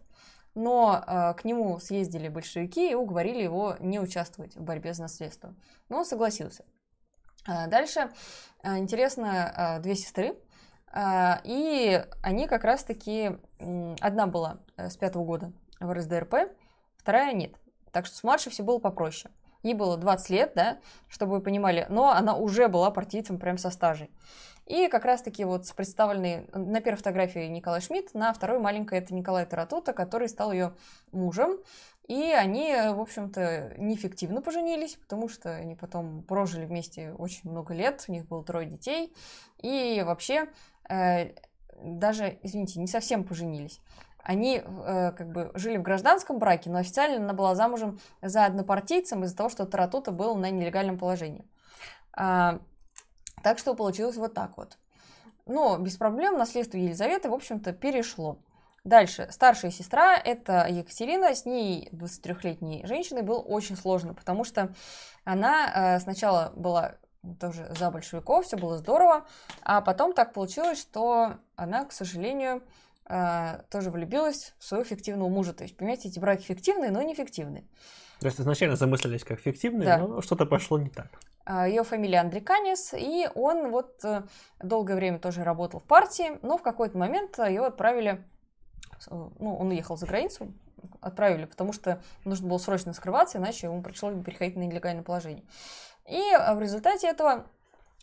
но 0.57 1.03
а, 1.07 1.35
к 1.35 1.45
нему 1.45 1.79
съездили 1.79 2.29
большевики 2.29 2.91
и 2.91 2.95
уговорили 2.95 3.43
его 3.43 3.77
не 3.79 4.01
участвовать 4.01 4.57
в 4.57 4.63
борьбе 4.63 4.95
за 4.95 5.03
наследство. 5.03 5.55
Но 5.89 5.99
он 5.99 6.05
согласился. 6.05 6.65
А, 7.47 7.67
Дальше 7.69 8.11
а, 8.63 8.79
интересно, 8.79 9.53
а, 9.55 9.79
две 9.79 9.95
сестры, 9.95 10.35
а, 10.91 11.41
и 11.45 12.05
они 12.23 12.49
как 12.49 12.65
раз-таки, 12.65 13.39
одна 14.01 14.27
была 14.27 14.59
э, 14.77 14.89
с 14.89 14.97
пятого 14.97 15.25
года 15.25 15.53
в 15.79 15.93
РСДРП, 15.93 16.35
вторая 16.97 17.35
нет. 17.35 17.53
Так 17.93 18.07
что 18.07 18.17
с 18.17 18.25
младшей 18.25 18.51
все 18.51 18.63
было 18.63 18.79
попроще. 18.79 19.33
Ей 19.63 19.75
было 19.75 19.97
20 19.97 20.31
лет, 20.31 20.53
да, 20.55 20.79
чтобы 21.09 21.33
вы 21.33 21.41
понимали, 21.43 21.87
но 21.91 22.11
она 22.11 22.37
уже 22.37 22.69
была 22.69 22.91
партийцем 22.91 23.39
прям 23.39 23.59
со 23.59 23.71
стажей. 23.71 24.11
И 24.67 24.89
как 24.89 25.05
раз-таки 25.05 25.45
вот 25.45 25.73
представленный 25.77 26.49
на 26.53 26.81
первой 26.81 26.97
фотографии 26.97 27.47
Николай 27.47 27.81
Шмидт, 27.81 28.15
на 28.15 28.33
второй 28.33 28.59
маленькой 28.59 28.99
это 28.99 29.15
Николай 29.15 29.47
Таратута, 29.47 29.93
который 29.93 30.29
стал 30.29 30.51
ее 30.53 30.75
мужем. 31.13 31.59
И 32.09 32.33
они, 32.33 32.73
в 32.73 33.01
общем-то, 33.01 33.75
неэффективно 33.79 34.43
поженились, 34.43 34.97
потому 34.97 35.29
что 35.29 35.55
они 35.55 35.75
потом 35.75 36.23
прожили 36.23 36.65
вместе 36.65 37.13
очень 37.13 37.51
много 37.51 37.75
лет, 37.75 38.05
у 38.09 38.13
них 38.13 38.27
было 38.27 38.45
трое 38.45 38.67
детей. 38.67 39.13
И 39.61 40.03
вообще, 40.05 40.49
э, 40.89 41.33
даже, 41.83 42.39
извините, 42.43 42.81
не 42.81 42.87
совсем 42.87 43.25
поженились. 43.25 43.81
Они 44.19 44.63
э, 44.65 45.13
как 45.17 45.31
бы 45.31 45.53
жили 45.55 45.77
в 45.77 45.83
гражданском 45.83 46.39
браке, 46.39 46.71
но 46.71 46.79
официально 46.79 47.19
она 47.25 47.33
была 47.33 47.55
замужем 47.55 48.01
за 48.21 48.45
однопартийцем 48.45 49.23
из-за 49.23 49.37
того, 49.37 49.49
что 49.49 49.67
Таратута 49.67 50.11
был 50.11 50.35
на 50.35 50.51
нелегальном 50.51 50.99
положении. 50.99 51.45
А, 52.13 52.61
так 53.47 53.61
что 53.61 53.75
получилось 53.75 54.17
вот 54.17 54.35
так 54.35 54.57
вот. 54.57 54.77
Но 55.47 55.79
без 55.79 55.97
проблем 55.97 56.37
наследство 56.37 56.79
Елизаветы, 56.79 57.31
в 57.31 57.33
общем-то, 57.33 57.73
перешло. 57.73 58.41
Дальше, 58.83 59.29
старшая 59.31 59.71
сестра, 59.71 60.17
это 60.17 60.67
Екатерина, 60.69 61.33
с 61.33 61.45
ней, 61.45 61.89
23-летней 61.93 62.85
женщиной, 62.87 63.23
было 63.23 63.39
очень 63.39 63.77
сложно, 63.77 64.15
потому 64.15 64.43
что 64.43 64.75
она 65.23 65.95
э, 65.95 66.01
сначала 66.01 66.53
была 66.57 66.97
тоже 67.39 67.73
за 67.79 67.93
большевиков, 67.93 68.47
все 68.47 68.57
было 68.57 68.79
здорово, 68.79 69.25
а 69.63 69.81
потом 69.81 70.13
так 70.13 70.33
получилось, 70.33 70.81
что 70.81 71.35
она, 71.55 71.85
к 71.85 71.93
сожалению, 71.93 72.65
э, 73.09 73.61
тоже 73.71 73.93
влюбилась 73.93 74.55
в 74.59 74.65
своего 74.65 74.83
фиктивного 74.85 75.29
мужа. 75.29 75.53
То 75.53 75.63
есть, 75.63 75.77
понимаете, 75.77 76.09
эти 76.09 76.19
браки 76.19 76.43
фиктивные, 76.43 76.91
но 76.91 77.01
не 77.01 77.15
фиктивные. 77.15 77.63
То 78.19 78.27
есть 78.27 78.41
изначально 78.41 78.75
замыслились 78.75 79.23
как 79.23 79.39
фиктивные, 79.39 79.87
Да. 79.87 79.99
но 79.99 80.21
что-то 80.21 80.47
пошло 80.47 80.81
не 80.81 80.91
так. 80.91 81.07
Ее 81.49 81.85
фамилия 81.85 82.19
Андриканис, 82.21 82.93
и 82.93 83.29
он 83.37 83.71
вот 83.71 84.05
э, 84.05 84.25
долгое 84.61 84.97
время 84.97 85.21
тоже 85.21 85.45
работал 85.45 85.79
в 85.79 85.85
партии, 85.85 86.39
но 86.43 86.59
в 86.59 86.63
какой-то 86.63 86.99
момент 86.99 87.39
его 87.39 87.67
отправили, 87.67 88.25
э, 89.09 89.29
ну, 89.39 89.57
он 89.57 89.69
уехал 89.69 89.97
за 89.97 90.07
границу, 90.07 90.53
отправили, 91.01 91.45
потому 91.45 91.73
что 91.73 92.03
нужно 92.25 92.49
было 92.49 92.59
срочно 92.59 92.93
скрываться, 92.93 93.39
иначе 93.39 93.69
ему 93.69 93.81
пришлось 93.81 94.15
бы 94.15 94.25
переходить 94.25 94.57
на 94.57 94.63
нелегальное 94.63 95.05
положение. 95.05 95.45
И 96.09 96.19
э, 96.19 96.55
в 96.55 96.61
результате 96.61 97.09
этого, 97.09 97.47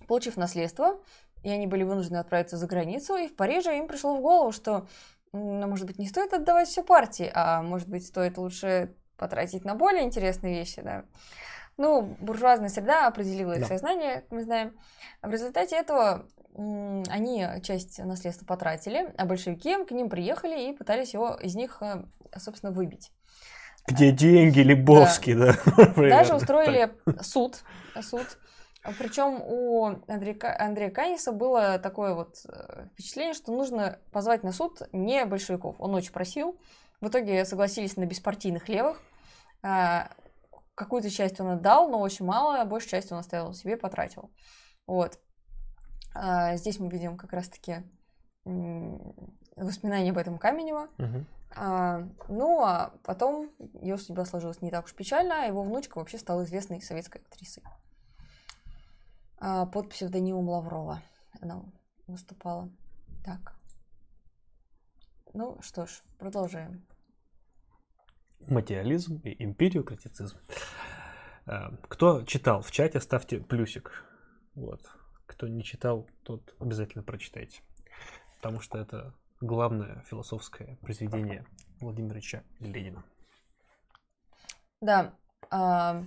получив 0.08 0.38
наследство, 0.38 1.02
и 1.44 1.50
они 1.50 1.68
были 1.68 1.84
вынуждены 1.84 2.18
отправиться 2.18 2.58
за 2.58 2.68
границу, 2.68 3.18
и 3.18 3.28
в 3.28 3.36
Париже 3.36 3.78
им 3.78 3.88
пришло 3.88 4.16
в 4.16 4.22
голову, 4.22 4.54
что, 4.54 4.88
ну, 5.34 5.68
может 5.68 5.86
быть, 5.86 6.00
не 6.00 6.08
стоит 6.08 6.34
отдавать 6.34 6.70
все 6.70 6.82
партии, 6.82 7.30
а 7.34 7.62
может 7.62 7.90
быть, 7.90 8.06
стоит 8.06 8.38
лучше 8.38 8.96
потратить 9.18 9.66
на 9.66 9.76
более 9.76 10.04
интересные 10.04 10.60
вещи, 10.60 10.82
да. 10.82 11.04
Ну, 11.78 12.16
буржуазная 12.20 12.70
среда 12.70 13.08
определила 13.08 13.54
их 13.54 13.62
Да. 13.62 13.68
сознание, 13.68 14.22
как 14.22 14.32
мы 14.32 14.44
знаем. 14.44 14.78
В 15.22 15.30
результате 15.32 15.76
этого 15.76 16.28
они 16.56 17.48
часть 17.64 17.98
наследства 18.00 18.46
потратили, 18.46 19.12
а 19.18 19.26
большевики 19.26 19.84
к 19.86 19.92
ним 19.92 20.10
приехали 20.10 20.70
и 20.70 20.74
пытались 20.78 21.14
его 21.14 21.34
из 21.42 21.56
них, 21.56 21.82
э, 21.82 22.04
собственно, 22.38 22.72
выбить. 22.72 23.12
Где 23.88 24.12
деньги, 24.12 24.60
Лебовский, 24.60 25.34
да. 25.34 25.56
Даже 25.98 26.36
устроили 26.36 26.92
суд. 27.22 27.64
суд. 28.02 28.38
Причем 29.00 29.42
у 29.42 29.86
Андрея, 30.08 30.38
Андрея 30.60 30.92
Каниса 30.92 31.32
было 31.32 31.80
такое 31.80 32.14
вот 32.14 32.36
э, 32.48 32.86
впечатление, 32.94 33.34
что 33.34 33.52
нужно 33.52 34.00
позвать 34.12 34.44
на 34.44 34.52
суд 34.52 34.82
не 34.92 35.26
большевиков. 35.26 35.76
Он 35.80 35.96
очень 35.96 36.12
просил. 36.12 36.60
В 37.02 37.08
итоге 37.08 37.46
согласились 37.46 37.98
на 37.98 38.06
беспартийных 38.06 38.70
левых. 38.70 39.02
Какую-то 40.76 41.10
часть 41.10 41.40
он 41.40 41.48
отдал, 41.48 41.90
но 41.90 42.00
очень 42.00 42.26
мало, 42.26 42.60
а 42.60 42.66
большую 42.66 42.90
часть 42.92 43.12
он 43.12 43.20
оставил 43.20 43.54
себе, 43.54 43.78
потратил. 43.78 44.32
Вот. 44.88 45.20
А, 46.16 46.56
здесь 46.56 46.80
мы 46.80 46.90
видим 46.90 47.18
как 47.18 47.34
раз-таки 47.34 47.84
воспоминания 49.56 50.12
об 50.12 50.18
этом 50.18 50.38
Каменева. 50.38 50.90
Угу. 50.98 51.26
А, 51.56 52.08
ну, 52.30 52.64
а 52.64 52.94
потом 53.04 53.52
ее 53.82 53.98
судьба 53.98 54.26
сложилась 54.26 54.62
не 54.62 54.72
так 54.72 54.86
уж 54.86 54.94
печально, 54.94 55.44
а 55.44 55.46
его 55.46 55.62
внучка 55.62 56.00
вообще 56.00 56.18
стала 56.18 56.44
известной 56.44 56.82
советской 56.82 57.22
актрисой. 57.22 57.64
А, 59.38 59.66
под 59.66 59.90
псевдонимом 59.90 60.50
Лаврова 60.50 61.02
она 61.42 61.64
выступала. 62.08 62.70
Так. 63.24 63.56
Ну 65.34 65.62
что 65.62 65.86
ж, 65.86 66.02
продолжаем. 66.18 66.86
Материализм 68.48 69.18
и 69.24 69.44
империократицизм. 69.44 70.38
А, 71.46 71.76
кто 71.90 72.24
читал 72.24 72.62
в 72.62 72.72
чате, 72.72 73.00
ставьте 73.00 73.40
плюсик. 73.40 74.04
Вот. 74.56 74.82
Кто 75.26 75.48
не 75.48 75.64
читал, 75.64 76.10
тот 76.24 76.56
обязательно 76.60 77.04
прочитайте. 77.04 77.62
Потому 78.38 78.60
что 78.60 78.78
это 78.78 79.14
главное 79.42 80.04
философское 80.10 80.78
произведение 80.82 81.46
Владимира 81.80 82.16
Ильича 82.16 82.44
Ленина. 82.60 83.04
Да. 84.82 85.14
А, 85.50 86.04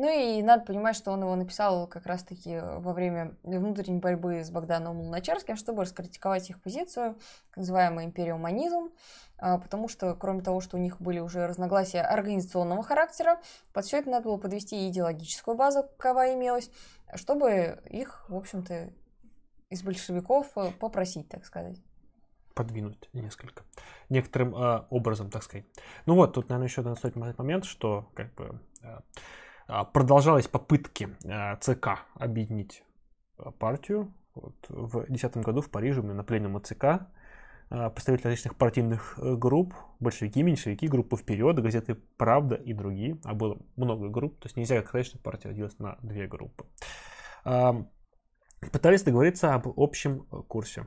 ну 0.00 0.08
и 0.08 0.42
надо 0.42 0.64
понимать, 0.64 0.96
что 0.96 1.10
он 1.10 1.20
его 1.20 1.36
написал 1.36 1.86
как 1.86 2.06
раз-таки 2.06 2.58
во 2.58 2.94
время 2.94 3.36
внутренней 3.42 3.98
борьбы 3.98 4.42
с 4.42 4.50
Богданом 4.50 4.98
Луначарским, 4.98 5.56
чтобы 5.56 5.82
раскритиковать 5.82 6.48
их 6.48 6.62
позицию, 6.62 7.18
так 7.50 7.58
называемый 7.58 8.06
империоманизм, 8.06 8.92
а, 9.36 9.58
потому 9.58 9.88
что, 9.88 10.14
кроме 10.14 10.40
того, 10.40 10.62
что 10.62 10.78
у 10.78 10.80
них 10.80 11.02
были 11.02 11.18
уже 11.18 11.46
разногласия 11.46 12.00
организационного 12.00 12.82
характера, 12.82 13.40
под 13.74 13.84
все 13.84 13.98
это 13.98 14.08
надо 14.08 14.24
было 14.24 14.38
подвести 14.38 14.88
идеологическую 14.88 15.54
базу, 15.54 15.82
какова 15.82 16.32
имелась, 16.32 16.70
чтобы 17.14 17.82
их, 17.90 18.24
в 18.30 18.36
общем-то, 18.36 18.90
из 19.68 19.82
большевиков 19.82 20.46
э, 20.56 20.70
попросить, 20.80 21.28
так 21.28 21.44
сказать 21.44 21.76
подвинуть 22.54 23.08
несколько, 23.12 23.62
некоторым 24.08 24.54
э, 24.54 24.84
образом, 24.90 25.30
так 25.30 25.42
сказать. 25.42 25.66
Ну 26.06 26.14
вот, 26.14 26.34
тут, 26.34 26.48
наверное, 26.48 26.68
еще 26.68 26.94
стоит 26.94 27.16
момент, 27.16 27.64
что 27.64 28.10
как 28.14 28.34
бы 28.34 28.60
э, 28.82 28.98
продолжались 29.92 30.48
попытки 30.48 31.08
э, 31.24 31.56
ЦК 31.60 32.00
объединить 32.14 32.82
партию. 33.58 34.12
Вот, 34.34 34.54
в 34.68 35.06
2010 35.06 35.36
году 35.38 35.60
в 35.60 35.70
Париже 35.70 36.02
на 36.02 36.22
пленуме 36.22 36.60
ЦК 36.60 37.06
э, 37.70 37.90
представители 37.90 38.28
различных 38.28 38.56
партийных 38.56 39.18
групп, 39.18 39.74
большевики, 39.98 40.42
меньшевики, 40.42 40.86
группы 40.88 41.16
«Вперед», 41.16 41.58
газеты 41.60 41.96
«Правда» 42.16 42.54
и 42.54 42.72
другие, 42.72 43.18
а 43.24 43.34
было 43.34 43.58
много 43.76 44.08
групп, 44.08 44.38
то 44.38 44.46
есть 44.46 44.56
нельзя 44.56 44.82
сказать, 44.82 45.06
что 45.06 45.18
партия 45.18 45.52
делилась 45.52 45.78
на 45.78 45.98
две 46.02 46.26
группы, 46.26 46.64
пытались 48.72 49.02
договориться 49.02 49.54
об 49.54 49.68
общем 49.76 50.22
курсе. 50.48 50.86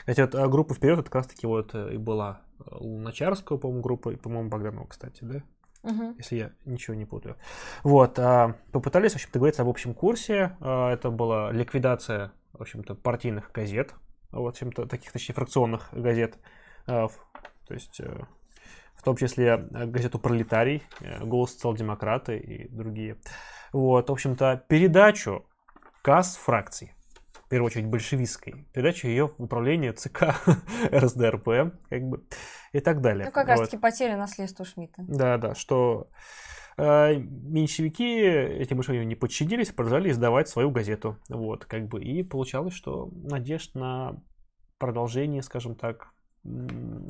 Кстати, 0.00 0.20
вот 0.20 0.34
а, 0.34 0.48
группа 0.48 0.74
вперед, 0.74 0.98
это 0.98 1.04
как 1.04 1.16
раз 1.16 1.26
таки 1.26 1.46
вот 1.46 1.74
э, 1.74 1.94
и 1.94 1.96
была 1.96 2.42
э, 2.58 2.62
Луначарского, 2.70 3.58
по-моему, 3.58 3.82
группа, 3.82 4.10
и, 4.10 4.16
по-моему, 4.16 4.48
Богданова, 4.48 4.86
кстати, 4.86 5.24
да? 5.24 5.42
Угу. 5.82 6.14
Если 6.18 6.36
я 6.36 6.52
ничего 6.64 6.94
не 6.94 7.04
путаю. 7.04 7.36
Вот, 7.82 8.18
а, 8.18 8.56
попытались, 8.70 9.12
в 9.12 9.14
общем, 9.16 9.30
договориться 9.32 9.62
об 9.62 9.68
общем 9.68 9.94
курсе. 9.94 10.56
А, 10.60 10.92
это 10.92 11.10
была 11.10 11.50
ликвидация, 11.50 12.32
в 12.52 12.62
общем-то, 12.62 12.94
партийных 12.94 13.50
газет, 13.52 13.94
в 14.30 14.46
общем-то, 14.46 14.86
таких, 14.86 15.12
точнее, 15.12 15.34
фракционных 15.34 15.88
газет. 15.92 16.38
То 16.86 17.10
есть, 17.68 18.00
э, 18.00 18.24
в 18.94 19.02
том 19.02 19.16
числе 19.16 19.56
газету 19.56 20.18
«Пролетарий», 20.18 20.82
«Голос 21.20 21.52
социал-демократы» 21.52 22.38
и 22.38 22.68
другие. 22.68 23.18
Вот, 23.72 24.08
в 24.08 24.12
общем-то, 24.12 24.64
передачу 24.68 25.44
касс 26.02 26.36
фракций 26.36 26.92
первую 27.52 27.66
очередь 27.66 27.86
большевистской, 27.86 28.66
передача 28.72 29.08
ее 29.08 29.28
в 29.28 29.42
управление 29.42 29.92
ЦК 29.92 30.36
РСДРП, 30.90 31.74
как 31.90 32.02
бы, 32.02 32.24
и 32.72 32.80
так 32.80 33.02
далее. 33.02 33.26
Ну, 33.26 33.30
как 33.30 33.46
вот. 33.46 33.58
раз 33.58 33.68
таки 33.68 33.76
потеря 33.76 34.16
наследства 34.16 34.64
Шмидта. 34.64 35.04
Да, 35.06 35.36
да, 35.36 35.54
что 35.54 36.08
э, 36.78 37.16
меньшевики 37.16 38.20
этим 38.22 38.80
решением 38.80 39.06
не 39.06 39.16
подчинились, 39.16 39.70
продолжали 39.70 40.10
издавать 40.10 40.48
свою 40.48 40.70
газету, 40.70 41.18
вот, 41.28 41.66
как 41.66 41.88
бы, 41.88 42.02
и 42.02 42.22
получалось, 42.22 42.72
что 42.72 43.10
надежд 43.12 43.74
на 43.74 44.22
продолжение, 44.78 45.42
скажем 45.42 45.74
так, 45.74 46.08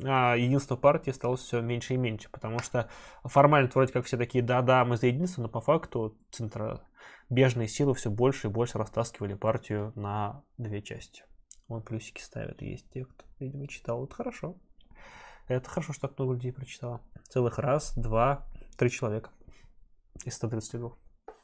а 0.03 0.35
единство 0.35 0.75
партии 0.75 1.11
стало 1.11 1.37
все 1.37 1.61
меньше 1.61 1.93
и 1.93 1.97
меньше, 1.97 2.29
потому 2.29 2.59
что 2.59 2.89
формально 3.23 3.69
вроде 3.73 3.93
как 3.93 4.05
все 4.05 4.17
такие, 4.17 4.43
да-да, 4.43 4.83
мы 4.83 4.97
за 4.97 5.07
единство, 5.07 5.41
но 5.41 5.47
по 5.47 5.61
факту 5.61 6.17
центра 6.31 6.81
бежные 7.29 7.67
силы 7.67 7.93
все 7.93 8.09
больше 8.09 8.47
и 8.47 8.51
больше 8.51 8.77
растаскивали 8.77 9.33
партию 9.33 9.93
на 9.95 10.43
две 10.57 10.81
части. 10.81 11.23
Вон 11.67 11.81
плюсики 11.81 12.21
ставят. 12.21 12.61
Есть 12.61 12.89
те, 12.91 13.05
кто, 13.05 13.25
видимо, 13.39 13.67
читал. 13.67 14.03
Это 14.03 14.13
хорошо. 14.13 14.55
Это 15.47 15.69
хорошо, 15.69 15.93
что 15.93 16.07
так 16.07 16.17
много 16.17 16.33
людей 16.33 16.53
прочитало. 16.53 17.01
Целых 17.29 17.57
раз, 17.57 17.93
два, 17.95 18.45
три 18.77 18.89
человека 18.89 19.31
из 20.25 20.35
132. 20.35 20.91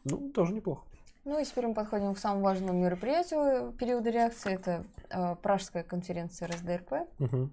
Ну, 0.05 0.32
тоже 0.32 0.53
неплохо. 0.53 0.86
Ну 1.25 1.39
и 1.39 1.45
теперь 1.45 1.67
мы 1.67 1.73
подходим 1.73 2.13
к 2.15 2.17
самому 2.17 2.41
важному 2.41 2.80
мероприятию 2.80 3.73
периода 3.73 4.09
реакции. 4.09 4.53
Это 4.53 4.86
э, 5.09 5.36
Пражская 5.36 5.84
конференция 5.84 6.47
РСДРП, 6.47 6.93
угу. 7.19 7.51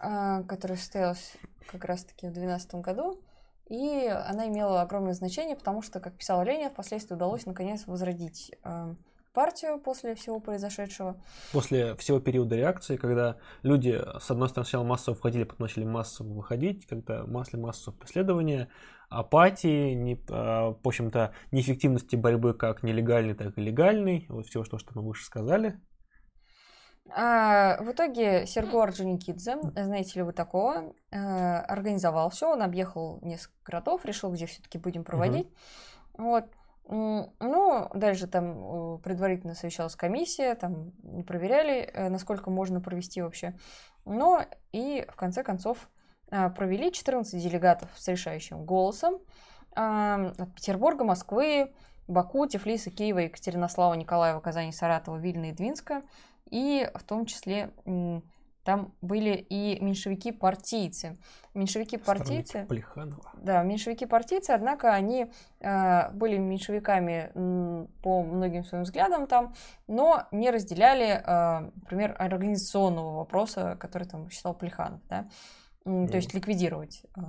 э, 0.00 0.42
которая 0.44 0.76
состоялась 0.76 1.36
как 1.70 1.84
раз-таки 1.84 2.26
в 2.26 2.32
2012 2.32 2.74
году. 2.76 3.22
И 3.68 4.06
она 4.06 4.48
имела 4.48 4.82
огромное 4.82 5.14
значение, 5.14 5.56
потому 5.56 5.80
что, 5.82 6.00
как 6.00 6.14
писал 6.16 6.44
Ленин, 6.44 6.70
впоследствии 6.70 7.14
удалось 7.14 7.46
наконец 7.46 7.86
возродить 7.86 8.52
э, 8.62 8.94
партию 9.32 9.78
после 9.78 10.14
всего 10.14 10.38
произошедшего. 10.38 11.16
После 11.52 11.94
всего 11.96 12.20
периода 12.20 12.56
реакции, 12.56 12.96
когда 12.96 13.38
люди, 13.62 14.00
с 14.20 14.30
одной 14.30 14.48
стороны, 14.48 14.66
сначала 14.66 14.84
массово 14.84 15.16
входили, 15.16 15.44
потом 15.44 15.66
начали 15.66 15.84
массово 15.84 16.28
выходить, 16.28 16.86
когда 16.86 17.24
масли 17.26 17.56
массовое 17.56 17.98
преследование, 17.98 18.68
апатии, 19.08 19.94
не, 19.94 20.14
э, 20.14 20.18
в 20.28 20.78
общем-то, 20.82 21.32
неэффективности 21.50 22.16
борьбы 22.16 22.52
как 22.52 22.82
нелегальной, 22.82 23.34
так 23.34 23.56
и 23.56 23.62
легальной, 23.62 24.26
вот 24.28 24.46
все, 24.46 24.62
что, 24.64 24.78
что 24.78 24.92
мы 24.94 25.02
выше 25.02 25.24
сказали, 25.24 25.80
а, 27.10 27.82
в 27.82 27.92
итоге 27.92 28.46
Серго 28.46 28.82
Орджоникидзе, 28.82 29.58
знаете 29.76 30.12
ли 30.16 30.22
вы 30.22 30.32
такого, 30.32 30.94
э, 31.10 31.18
организовал 31.18 32.30
все, 32.30 32.52
он 32.52 32.62
объехал 32.62 33.18
несколько 33.22 33.56
городов, 33.64 34.04
решил, 34.04 34.32
где 34.32 34.46
все-таки 34.46 34.78
будем 34.78 35.04
проводить. 35.04 35.48
Угу. 36.14 36.24
Вот. 36.24 36.44
Ну, 36.86 37.90
дальше 37.94 38.26
там 38.26 39.00
предварительно 39.00 39.54
совещалась 39.54 39.96
комиссия, 39.96 40.54
там 40.54 40.92
проверяли, 41.26 41.90
э, 41.92 42.08
насколько 42.08 42.50
можно 42.50 42.80
провести 42.80 43.22
вообще. 43.22 43.54
Но 44.04 44.44
и 44.72 45.06
в 45.08 45.16
конце 45.16 45.42
концов 45.42 45.90
э, 46.30 46.50
провели 46.50 46.92
14 46.92 47.42
делегатов 47.42 47.90
с 47.96 48.08
решающим 48.08 48.64
голосом 48.64 49.18
от 49.76 50.54
Петербурга, 50.54 51.02
Москвы, 51.02 51.74
Баку, 52.06 52.46
Тифлиса, 52.46 52.90
Киева, 52.90 53.18
Екатеринослава, 53.18 53.94
Николаева, 53.94 54.38
Казани, 54.38 54.70
Саратова, 54.70 55.16
Вильна 55.16 55.46
и 55.46 55.52
Двинска 55.52 56.02
и 56.50 56.88
в 56.94 57.02
том 57.04 57.26
числе 57.26 57.70
там 58.64 58.94
были 59.02 59.34
и 59.36 59.78
меньшевики-партийцы. 59.80 61.18
Меньшевики-партийцы... 61.52 62.64
Плеханова. 62.66 63.30
Да, 63.34 63.62
меньшевики-партийцы, 63.62 64.50
однако 64.50 64.94
они 64.94 65.30
э, 65.60 66.10
были 66.12 66.38
меньшевиками 66.38 67.30
м, 67.34 67.88
по 68.02 68.22
многим 68.22 68.64
своим 68.64 68.84
взглядам 68.84 69.26
там, 69.26 69.54
но 69.86 70.26
не 70.32 70.50
разделяли, 70.50 71.22
э, 71.22 71.70
например, 71.76 72.16
организационного 72.18 73.18
вопроса, 73.18 73.76
который 73.78 74.08
там 74.08 74.30
считал 74.30 74.54
Плеханов, 74.54 75.00
да? 75.08 75.28
Mm. 75.84 76.08
То 76.08 76.16
есть 76.16 76.32
ликвидировать 76.32 77.02
э, 77.16 77.20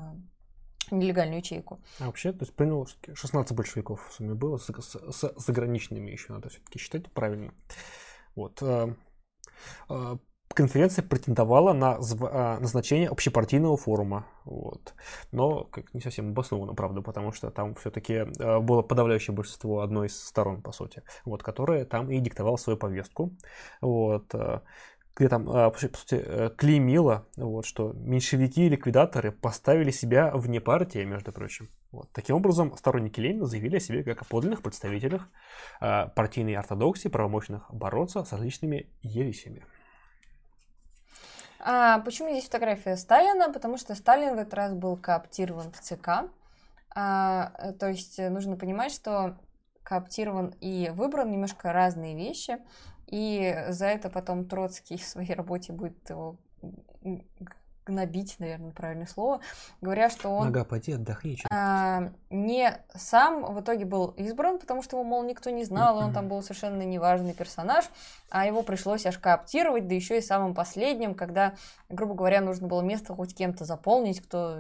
нелегальную 0.89 1.39
ячейку. 1.39 1.82
А 1.99 2.05
вообще, 2.05 2.32
то 2.32 2.45
есть 2.45 2.55
принял 2.55 2.88
16 3.13 3.55
большевиков 3.55 4.07
в 4.07 4.13
сумме 4.13 4.36
было, 4.36 4.57
с, 4.57 4.70
с, 4.70 4.95
с 5.11 5.34
заграничными 5.36 6.11
еще 6.11 6.32
надо 6.32 6.47
все-таки 6.47 6.80
считать 6.80 7.11
правильно. 7.11 7.53
Вот. 8.36 8.61
Э, 8.61 8.93
э, 9.89 10.17
конференция 10.53 11.03
претендовала 11.03 11.73
на 11.73 11.97
э, 11.97 12.59
назначение 12.59 13.09
общепартийного 13.09 13.77
форума. 13.77 14.27
Вот. 14.45 14.93
Но 15.31 15.63
как 15.65 15.93
не 15.93 16.01
совсем 16.01 16.29
обоснованно, 16.29 16.73
правда, 16.73 17.01
потому 17.01 17.31
что 17.31 17.49
там 17.51 17.75
все-таки 17.75 18.25
было 18.61 18.81
подавляющее 18.81 19.36
большинство 19.36 19.81
одной 19.81 20.07
из 20.07 20.21
сторон, 20.21 20.61
по 20.61 20.71
сути, 20.71 21.03
вот, 21.25 21.43
которая 21.43 21.86
там 21.86 22.09
и 22.09 22.19
диктовала 22.19 22.57
свою 22.57 22.77
повестку. 22.77 23.36
Вот. 23.81 24.33
Где 25.16 25.30
там, 25.30 25.49
а, 25.49 25.70
по 25.70 25.80
сути, 25.80 26.16
э, 26.16 26.49
клеймила, 26.57 27.28
вот, 27.38 27.66
что 27.66 27.93
меньшевики 27.93 28.66
и 28.66 28.70
ликвидаторы 28.70 29.32
поставили 29.32 29.91
себя 29.91 30.32
вне 30.34 30.59
партии, 30.59 31.05
между 31.05 31.32
прочим. 31.32 31.70
Вот. 31.91 32.11
Таким 32.11 32.36
образом, 32.36 32.76
сторонники 32.76 33.22
Ленина 33.22 33.45
заявили 33.45 33.78
о 33.78 33.80
себе 33.80 34.03
как 34.03 34.22
о 34.22 34.26
подлинных 34.26 34.61
представителях 34.61 35.30
э, 35.80 36.07
партийной 36.16 36.55
ортодоксии, 36.55 37.07
правомощных 37.07 37.74
бороться 37.74 38.26
с 38.26 38.32
различными 38.34 38.89
ересями. 39.01 39.66
А 41.59 41.99
почему 41.99 42.30
здесь 42.30 42.45
фотография 42.45 42.97
Сталина? 42.97 43.51
Потому 43.51 43.78
что 43.78 43.95
Сталин 43.95 44.36
в 44.36 44.39
этот 44.39 44.53
раз 44.53 44.74
был 44.74 44.97
кооптирован 44.97 45.72
в 45.72 45.80
ЦК. 45.80 46.30
А, 46.93 47.74
то 47.80 47.88
есть 47.88 48.20
нужно 48.20 48.55
понимать, 48.57 48.91
что 48.91 49.38
кооптирован 49.84 50.53
и 50.59 50.91
выбран 50.93 51.32
немножко 51.32 51.72
разные 51.72 52.16
вещи. 52.16 52.57
И 53.07 53.65
за 53.69 53.85
это 53.85 54.09
потом 54.09 54.45
Троцкий 54.45 54.97
в 54.97 55.05
своей 55.05 55.33
работе 55.33 55.73
будет 55.73 56.09
его 56.09 56.37
гнобить, 57.85 58.35
наверное, 58.39 58.71
правильное 58.71 59.05
слово, 59.05 59.41
говоря, 59.79 60.09
что 60.09 60.29
он... 60.29 60.47
Нога, 60.47 60.63
поди, 60.63 60.93
отдохни. 60.93 61.37
А, 61.51 62.11
не 62.29 62.79
сам 62.95 63.53
в 63.53 63.61
итоге 63.61 63.85
был 63.85 64.07
избран, 64.17 64.59
потому 64.59 64.81
что 64.81 64.97
его, 64.97 65.03
мол, 65.03 65.23
никто 65.23 65.51
не 65.51 65.63
знал, 65.63 65.97
он 65.97 66.11
там 66.11 66.27
был 66.27 66.41
совершенно 66.41 66.81
неважный 66.81 67.33
персонаж, 67.33 67.85
а 68.31 68.47
его 68.47 68.63
пришлось 68.63 69.05
аж 69.05 69.17
кооптировать, 69.19 69.87
да 69.87 69.93
еще 69.93 70.17
и 70.17 70.21
самым 70.21 70.55
последним, 70.55 71.13
когда, 71.13 71.53
грубо 71.89 72.15
говоря, 72.15 72.41
нужно 72.41 72.67
было 72.67 72.81
место 72.81 73.13
хоть 73.13 73.35
кем-то 73.35 73.65
заполнить, 73.65 74.19
кто 74.19 74.55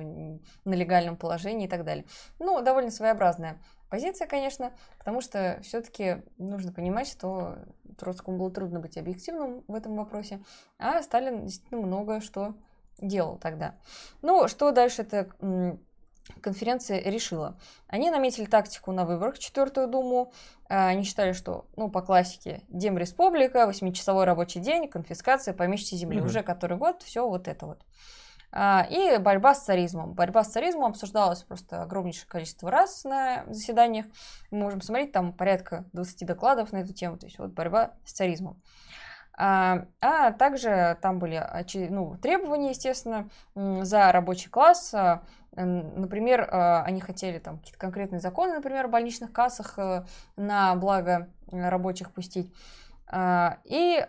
на 0.63 0.73
легальном 0.73 1.17
положении 1.17 1.65
и 1.65 1.69
так 1.69 1.83
далее. 1.83 2.05
Ну, 2.39 2.61
довольно 2.61 2.91
своеобразная 2.91 3.57
позиция, 3.89 4.27
конечно, 4.27 4.73
потому 4.97 5.21
что 5.21 5.59
все-таки 5.63 6.23
нужно 6.37 6.71
понимать, 6.71 7.07
что 7.07 7.57
Троцкому 7.97 8.37
было 8.37 8.51
трудно 8.51 8.79
быть 8.79 8.97
объективным 8.97 9.63
в 9.67 9.75
этом 9.75 9.95
вопросе, 9.95 10.41
а 10.77 11.01
Сталин 11.01 11.45
действительно 11.45 11.81
много 11.81 12.21
что 12.21 12.55
делал 12.99 13.37
тогда. 13.37 13.75
Ну, 14.21 14.47
что 14.47 14.71
дальше 14.71 15.01
эта 15.01 15.29
конференция 16.41 17.01
решила? 17.01 17.57
Они 17.87 18.09
наметили 18.09 18.45
тактику 18.45 18.91
на 18.91 19.05
выборах 19.05 19.35
в 19.35 19.39
Четвертую 19.39 19.87
Думу. 19.87 20.31
А, 20.67 20.87
они 20.87 21.03
считали, 21.03 21.33
что, 21.33 21.65
ну, 21.75 21.89
по 21.89 22.01
классике, 22.01 22.61
Демреспублика, 22.69 23.67
восьмичасовой 23.67 24.25
рабочий 24.25 24.59
день, 24.59 24.87
конфискация 24.87 25.53
помещичьей 25.53 25.99
земли. 25.99 26.19
Mm-hmm. 26.19 26.25
Уже 26.25 26.43
который 26.43 26.77
год, 26.77 27.03
все 27.03 27.27
вот 27.27 27.47
это 27.47 27.65
вот. 27.67 27.85
А, 28.51 28.85
и 28.89 29.17
борьба 29.17 29.53
с 29.53 29.63
царизмом. 29.63 30.13
Борьба 30.13 30.43
с 30.43 30.51
царизмом 30.51 30.91
обсуждалась 30.91 31.43
просто 31.43 31.81
огромнейшее 31.83 32.27
количество 32.27 32.71
раз 32.71 33.03
на 33.03 33.43
заседаниях. 33.47 34.05
Мы 34.51 34.59
можем 34.59 34.81
смотреть, 34.81 35.11
там 35.11 35.33
порядка 35.33 35.85
20 35.93 36.25
докладов 36.25 36.71
на 36.71 36.77
эту 36.77 36.93
тему. 36.93 37.17
То 37.17 37.25
есть 37.25 37.37
вот 37.39 37.51
борьба 37.51 37.91
с 38.05 38.13
царизмом. 38.13 38.61
А, 39.37 39.85
а 39.99 40.31
также 40.31 40.97
там 41.01 41.19
были 41.19 41.43
ну, 41.89 42.17
требования, 42.17 42.69
естественно, 42.69 43.29
за 43.53 44.11
рабочий 44.11 44.49
класс. 44.49 44.93
А, 44.93 45.23
например, 45.51 46.47
а, 46.49 46.83
они 46.83 47.01
хотели 47.01 47.39
там 47.39 47.59
какие-то 47.59 47.79
конкретные 47.79 48.19
законы, 48.21 48.53
например, 48.53 48.87
в 48.87 48.91
больничных 48.91 49.33
кассах 49.33 49.77
э, 49.77 50.05
на 50.37 50.75
благо 50.75 51.29
рабочих 51.51 52.11
пустить. 52.11 52.53
И 53.65 54.07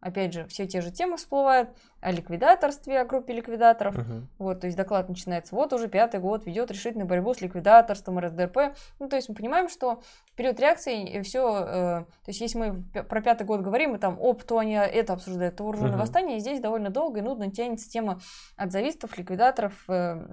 опять 0.00 0.32
же, 0.32 0.46
все 0.46 0.66
те 0.66 0.80
же 0.80 0.90
темы 0.90 1.16
всплывают 1.16 1.70
о 2.00 2.12
ликвидаторстве, 2.12 3.00
о 3.00 3.04
группе 3.04 3.32
ликвидаторов. 3.32 3.96
Uh-huh. 3.96 4.22
Вот, 4.38 4.60
то 4.60 4.66
есть 4.66 4.76
доклад 4.76 5.08
начинается, 5.08 5.54
вот 5.54 5.72
уже 5.72 5.88
пятый 5.88 6.20
год 6.20 6.46
ведет 6.46 6.70
решительную 6.70 7.08
борьбу 7.08 7.34
с 7.34 7.40
ликвидаторством 7.40 8.18
РСДРП. 8.18 8.74
Ну, 9.00 9.08
то 9.08 9.16
есть 9.16 9.28
мы 9.28 9.34
понимаем, 9.34 9.68
что 9.68 10.02
период 10.36 10.60
реакции 10.60 11.20
все, 11.22 11.58
э, 11.58 11.64
то 12.04 12.28
есть 12.28 12.40
если 12.40 12.58
мы 12.58 12.82
про 13.04 13.20
пятый 13.20 13.44
год 13.44 13.60
говорим, 13.60 13.96
и 13.96 13.98
там, 13.98 14.20
оп, 14.20 14.44
то 14.44 14.58
они 14.58 14.74
это 14.74 15.14
обсуждают, 15.14 15.56
то 15.56 15.64
вооруженное 15.64 15.96
uh-huh. 15.96 16.00
восстание, 16.00 16.38
здесь 16.38 16.60
довольно 16.60 16.90
долго 16.90 17.18
и 17.18 17.22
нудно 17.22 17.50
тянется 17.50 17.90
тема 17.90 18.20
отзавистов, 18.56 19.18
ликвидаторов, 19.18 19.84
э, 19.88 20.24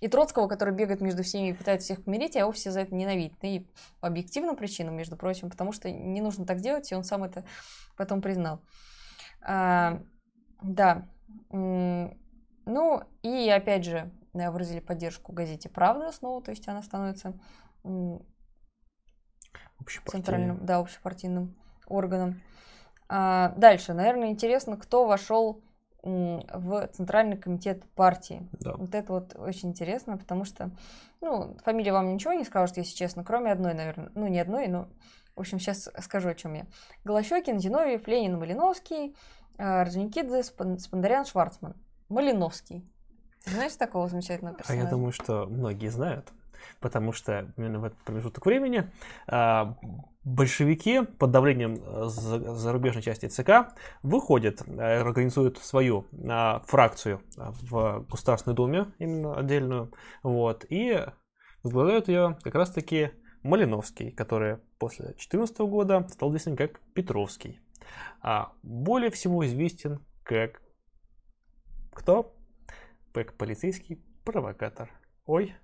и 0.00 0.08
Троцкого, 0.08 0.48
который 0.48 0.74
бегает 0.74 1.00
между 1.00 1.22
всеми 1.22 1.48
и 1.48 1.52
пытается 1.52 1.86
всех 1.86 2.04
помирить, 2.04 2.36
а 2.36 2.40
его 2.40 2.52
все 2.52 2.70
за 2.70 2.80
это 2.80 2.94
ненавидят. 2.94 3.38
И 3.42 3.68
по 4.00 4.08
объективным 4.08 4.56
причинам, 4.56 4.96
между 4.96 5.16
прочим, 5.16 5.50
потому 5.50 5.72
что 5.72 5.90
не 5.90 6.20
нужно 6.20 6.46
так 6.46 6.60
делать, 6.60 6.90
и 6.90 6.94
он 6.94 7.04
сам 7.04 7.22
это 7.24 7.44
потом 7.96 8.22
признал. 8.22 8.62
А, 9.42 10.00
да. 10.62 11.06
Ну, 11.50 13.02
и 13.22 13.50
опять 13.50 13.84
же, 13.84 14.10
выразили 14.32 14.80
поддержку 14.80 15.32
газете 15.32 15.68
«Правда» 15.68 16.12
снова, 16.12 16.42
то 16.42 16.50
есть 16.50 16.66
она 16.68 16.82
становится 16.82 17.38
центральным, 20.06 20.64
да, 20.64 20.78
общепартийным 20.78 21.56
органом. 21.86 22.40
А, 23.08 23.54
дальше, 23.56 23.92
наверное, 23.92 24.28
интересно, 24.28 24.76
кто 24.76 25.06
вошел 25.06 25.62
в 26.02 26.88
Центральный 26.88 27.36
комитет 27.36 27.84
партии. 27.94 28.48
Да. 28.52 28.74
Вот 28.74 28.94
это 28.94 29.12
вот 29.12 29.36
очень 29.36 29.70
интересно, 29.70 30.16
потому 30.16 30.44
что, 30.44 30.70
ну, 31.20 31.56
фамилия 31.64 31.92
вам 31.92 32.12
ничего 32.14 32.32
не 32.32 32.44
скажет, 32.44 32.76
если 32.76 32.94
честно, 32.94 33.24
кроме 33.24 33.52
одной, 33.52 33.74
наверное. 33.74 34.10
Ну, 34.14 34.26
не 34.28 34.40
одной, 34.40 34.68
но, 34.68 34.88
в 35.36 35.40
общем, 35.40 35.58
сейчас 35.58 35.88
скажу, 36.00 36.28
о 36.30 36.34
чем 36.34 36.54
я. 36.54 36.66
Голощекин, 37.04 37.58
Зиновьев, 37.58 38.06
Ленин, 38.06 38.38
Малиновский, 38.38 39.16
э, 39.58 39.62
Орджоникидзе, 39.62 40.42
Спандарян, 40.42 41.24
Шварцман. 41.24 41.74
Малиновский. 42.08 42.84
Знаешь 43.44 43.74
такого 43.74 44.08
замечательного 44.08 44.56
персонажа? 44.56 44.82
А 44.82 44.84
я 44.84 44.90
думаю, 44.90 45.12
что 45.12 45.46
многие 45.46 45.88
знают 45.88 46.32
потому 46.80 47.12
что 47.12 47.52
именно 47.56 47.78
в 47.78 47.84
этот 47.84 47.98
промежуток 48.00 48.44
времени 48.46 48.90
а, 49.26 49.76
большевики 50.24 51.02
под 51.02 51.30
давлением 51.30 51.80
э, 51.82 52.08
зарубежной 52.08 53.02
части 53.02 53.26
ЦК 53.26 53.74
выходят, 54.02 54.62
э, 54.66 55.00
организуют 55.00 55.58
свою 55.58 56.06
а, 56.28 56.60
фракцию 56.66 57.22
в 57.36 58.04
Государственной 58.10 58.54
Думе, 58.54 58.86
именно 58.98 59.38
отдельную, 59.38 59.92
вот, 60.22 60.66
и 60.68 61.06
возглавляют 61.62 62.08
ее 62.08 62.38
как 62.42 62.54
раз-таки 62.54 63.12
Малиновский, 63.42 64.10
который 64.10 64.58
после 64.78 65.06
2014 65.06 65.58
года 65.60 66.06
стал 66.10 66.30
известен 66.30 66.56
как 66.56 66.80
Петровский. 66.94 67.60
А 68.20 68.52
более 68.62 69.10
всего 69.10 69.46
известен 69.46 70.04
как 70.22 70.60
кто? 71.92 72.36
Как 73.12 73.36
полицейский 73.36 74.04
провокатор. 74.24 74.90
Ой, 75.26 75.54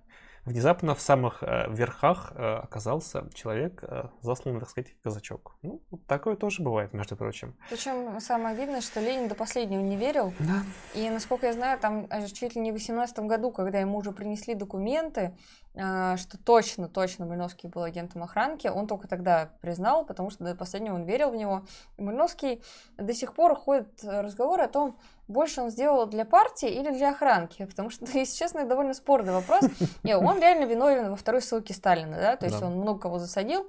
внезапно 0.46 0.94
в 0.94 1.00
самых 1.00 1.42
э, 1.42 1.66
верхах 1.68 2.32
э, 2.34 2.60
оказался 2.62 3.28
человек, 3.34 3.82
э, 3.82 4.04
засланный, 4.22 4.60
так 4.60 4.70
сказать, 4.70 4.94
казачок. 5.02 5.56
Ну, 5.62 5.82
такое 6.06 6.36
тоже 6.36 6.62
бывает, 6.62 6.94
между 6.94 7.16
прочим. 7.16 7.54
Причем 7.68 8.18
самое 8.20 8.54
обидное, 8.54 8.80
что 8.80 9.00
Ленин 9.00 9.28
до 9.28 9.34
последнего 9.34 9.80
не 9.80 9.96
верил. 9.96 10.32
Да. 10.38 10.62
И, 10.94 11.10
насколько 11.10 11.46
я 11.46 11.52
знаю, 11.52 11.78
там 11.78 12.08
чуть 12.32 12.54
ли 12.54 12.60
не 12.60 12.70
в 12.70 12.74
18 12.74 13.18
году, 13.20 13.50
когда 13.50 13.80
ему 13.80 13.98
уже 13.98 14.12
принесли 14.12 14.54
документы, 14.54 15.36
что 15.76 16.38
точно, 16.42 16.88
точно 16.88 17.26
Мальновский 17.26 17.68
был 17.68 17.82
агентом 17.82 18.22
охранки, 18.22 18.66
он 18.66 18.86
только 18.86 19.08
тогда 19.08 19.50
признал, 19.60 20.06
потому 20.06 20.30
что 20.30 20.44
до 20.44 20.54
последнего 20.54 20.94
он 20.94 21.04
верил 21.04 21.30
в 21.30 21.36
него. 21.36 21.66
И 21.98 22.02
Мальновский 22.02 22.62
до 22.96 23.12
сих 23.12 23.34
пор 23.34 23.54
ходит 23.54 24.02
разговоры 24.02 24.62
о 24.62 24.68
том, 24.68 24.96
больше 25.28 25.60
он 25.60 25.70
сделал 25.70 26.06
для 26.06 26.24
партии 26.24 26.68
или 26.68 26.90
для 26.90 27.10
охранки? 27.10 27.64
Потому 27.66 27.90
что, 27.90 28.06
если 28.18 28.36
честно, 28.38 28.60
это 28.60 28.70
довольно 28.70 28.94
спорный 28.94 29.32
вопрос. 29.32 29.64
Не, 30.02 30.16
он 30.16 30.38
реально 30.40 30.64
виновен 30.64 31.10
во 31.10 31.16
второй 31.16 31.42
ссылке 31.42 31.74
Сталина, 31.74 32.16
да, 32.16 32.36
то 32.36 32.46
есть 32.46 32.60
да. 32.60 32.66
он 32.66 32.76
много 32.76 33.00
кого 33.00 33.18
засадил, 33.18 33.68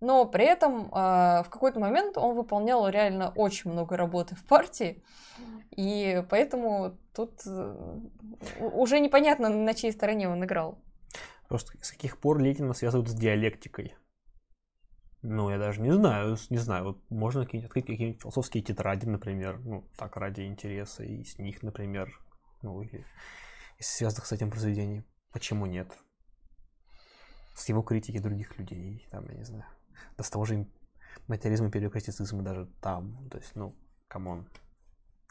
но 0.00 0.26
при 0.26 0.44
этом 0.44 0.86
э, 0.86 1.42
в 1.42 1.46
какой-то 1.48 1.80
момент 1.80 2.18
он 2.18 2.34
выполнял 2.34 2.86
реально 2.88 3.32
очень 3.34 3.70
много 3.70 3.96
работы 3.96 4.34
в 4.34 4.44
партии, 4.44 5.02
и 5.70 6.22
поэтому 6.28 6.96
тут 7.14 7.32
э, 7.46 7.98
уже 8.60 9.00
непонятно, 9.00 9.48
на 9.48 9.74
чьей 9.74 9.92
стороне 9.92 10.28
он 10.28 10.44
играл. 10.44 10.78
Просто 11.48 11.72
с 11.80 11.92
каких 11.92 12.18
пор 12.18 12.38
Ленина 12.38 12.74
связывают 12.74 13.08
с 13.08 13.14
диалектикой? 13.14 13.94
Ну, 15.22 15.50
я 15.50 15.58
даже 15.58 15.80
не 15.80 15.92
знаю, 15.92 16.36
не 16.50 16.58
знаю, 16.58 16.84
вот 16.84 17.10
можно 17.10 17.44
какие-нибудь 17.44 17.68
открыть 17.68 17.86
какие-нибудь 17.86 18.20
философские 18.20 18.62
тетради, 18.62 19.06
например, 19.06 19.58
ну, 19.60 19.88
так, 19.96 20.16
ради 20.16 20.42
интереса, 20.42 21.02
и 21.02 21.24
с 21.24 21.38
них, 21.38 21.62
например, 21.62 22.20
ну, 22.62 22.80
или 22.82 23.04
из 23.78 23.88
связанных 23.88 24.26
с 24.26 24.32
этим 24.32 24.50
произведений. 24.50 25.04
Почему 25.32 25.66
нет? 25.66 25.92
С 27.54 27.68
его 27.68 27.82
критики 27.82 28.18
других 28.18 28.56
людей, 28.58 29.06
там, 29.10 29.28
я 29.28 29.34
не 29.34 29.44
знаю, 29.44 29.66
да 30.16 30.22
с 30.22 30.30
того 30.30 30.44
же 30.44 30.68
материализма, 31.26 31.70
эмпириокритицизма 31.70 32.42
даже 32.42 32.66
там, 32.80 33.28
то 33.28 33.38
есть, 33.38 33.56
ну, 33.56 33.74
come 34.08 34.31
on, 34.31 34.48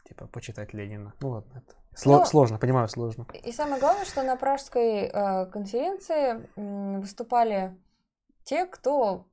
типа, 0.04 0.26
почитать 0.26 0.74
Ленина. 0.74 1.14
Ну 1.20 1.30
ладно, 1.30 1.62
это 1.64 1.74
Сло- 1.96 2.18
ну, 2.18 2.26
сложно, 2.26 2.58
понимаю, 2.58 2.88
сложно. 2.88 3.26
И 3.42 3.52
самое 3.52 3.80
главное, 3.80 4.04
что 4.04 4.22
на 4.22 4.36
пражской 4.36 5.04
э, 5.04 5.46
конференции 5.46 6.46
э, 6.56 6.98
выступали 7.00 7.76
те, 8.44 8.66
кто 8.66 9.26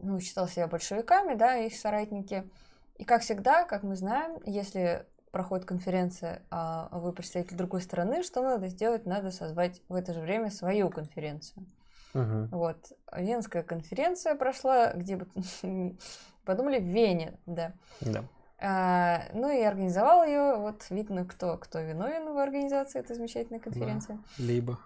ну, 0.00 0.18
считал 0.20 0.48
себя 0.48 0.66
большевиками, 0.66 1.34
да, 1.34 1.56
их 1.56 1.76
соратники. 1.76 2.48
И 2.96 3.04
как 3.04 3.22
всегда, 3.22 3.64
как 3.64 3.82
мы 3.82 3.96
знаем, 3.96 4.38
если 4.44 5.06
проходит 5.30 5.66
конференция, 5.66 6.42
а 6.50 6.88
вы 6.98 7.12
представитель 7.12 7.56
другой 7.56 7.82
страны, 7.82 8.22
что 8.22 8.42
надо 8.42 8.68
сделать? 8.68 9.04
Надо 9.04 9.30
созвать 9.30 9.82
в 9.88 9.94
это 9.94 10.14
же 10.14 10.20
время 10.20 10.50
свою 10.50 10.88
конференцию. 10.88 11.66
Угу. 12.14 12.48
Вот. 12.52 12.92
Венская 13.12 13.62
конференция 13.62 14.34
прошла, 14.34 14.94
где 14.94 15.16
бы 15.16 15.26
подумали, 16.44 16.78
в 16.78 16.84
Вене, 16.84 17.38
да. 17.44 17.74
Да. 18.00 18.24
А, 18.58 19.22
ну 19.34 19.50
и 19.50 19.62
организовал 19.62 20.24
ее, 20.24 20.56
вот 20.56 20.86
видно, 20.88 21.26
кто, 21.26 21.58
кто 21.58 21.80
виновен 21.80 22.32
в 22.32 22.38
организации 22.38 23.00
этой 23.00 23.14
замечательной 23.14 23.60
конференции. 23.60 24.18
Да, 24.38 24.44
либо. 24.44 24.78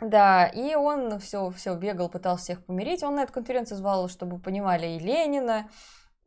Да, 0.00 0.46
и 0.46 0.74
он 0.74 1.18
все, 1.20 1.50
все 1.50 1.74
бегал, 1.76 2.08
пытался 2.08 2.44
всех 2.44 2.64
помирить. 2.64 3.02
Он 3.02 3.16
на 3.16 3.22
эту 3.22 3.32
конференцию 3.32 3.78
звал, 3.78 4.08
чтобы 4.08 4.38
понимали 4.38 4.86
и 4.86 4.98
Ленина, 4.98 5.68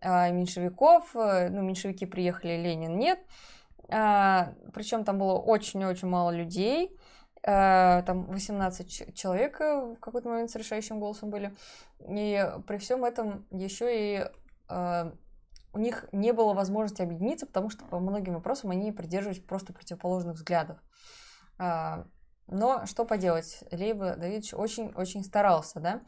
а, 0.02 0.30
и 0.30 0.32
меньшевиков. 0.32 1.14
Э, 1.16 1.50
ну, 1.50 1.62
меньшевики 1.62 2.06
приехали, 2.06 2.58
Ленин 2.58 2.98
нет. 2.98 3.20
А, 3.90 4.54
причем 4.74 5.04
там 5.04 5.20
было 5.20 5.34
очень-очень 5.34 6.08
мало 6.08 6.32
людей. 6.32 6.98
Там 7.44 8.28
18 8.28 9.16
человек 9.16 9.60
в 9.60 9.96
какой-то 9.96 10.30
момент 10.30 10.52
с 10.52 10.56
решающим 10.56 11.00
голосом 11.00 11.32
были. 11.32 11.56
И 12.08 12.48
при 12.68 12.78
всем 12.78 13.04
этом 13.04 13.48
еще 13.50 13.88
и 13.90 14.28
у 15.74 15.80
них 15.80 16.06
не 16.12 16.34
было 16.34 16.54
возможности 16.54 17.02
объединиться, 17.02 17.46
потому 17.46 17.70
что 17.70 17.86
по 17.86 18.00
многим 18.00 18.34
вопросам 18.36 18.72
они 18.72 18.92
придерживались 18.92 19.40
просто 19.42 19.74
противоположных 19.74 20.36
взглядов. 20.36 20.78
Но 21.58 22.86
что 22.86 23.06
поделать, 23.06 23.64
Лейба 23.72 24.16
Давидович 24.16 24.54
очень-очень 24.54 25.24
старался, 25.24 25.80
да, 25.80 26.02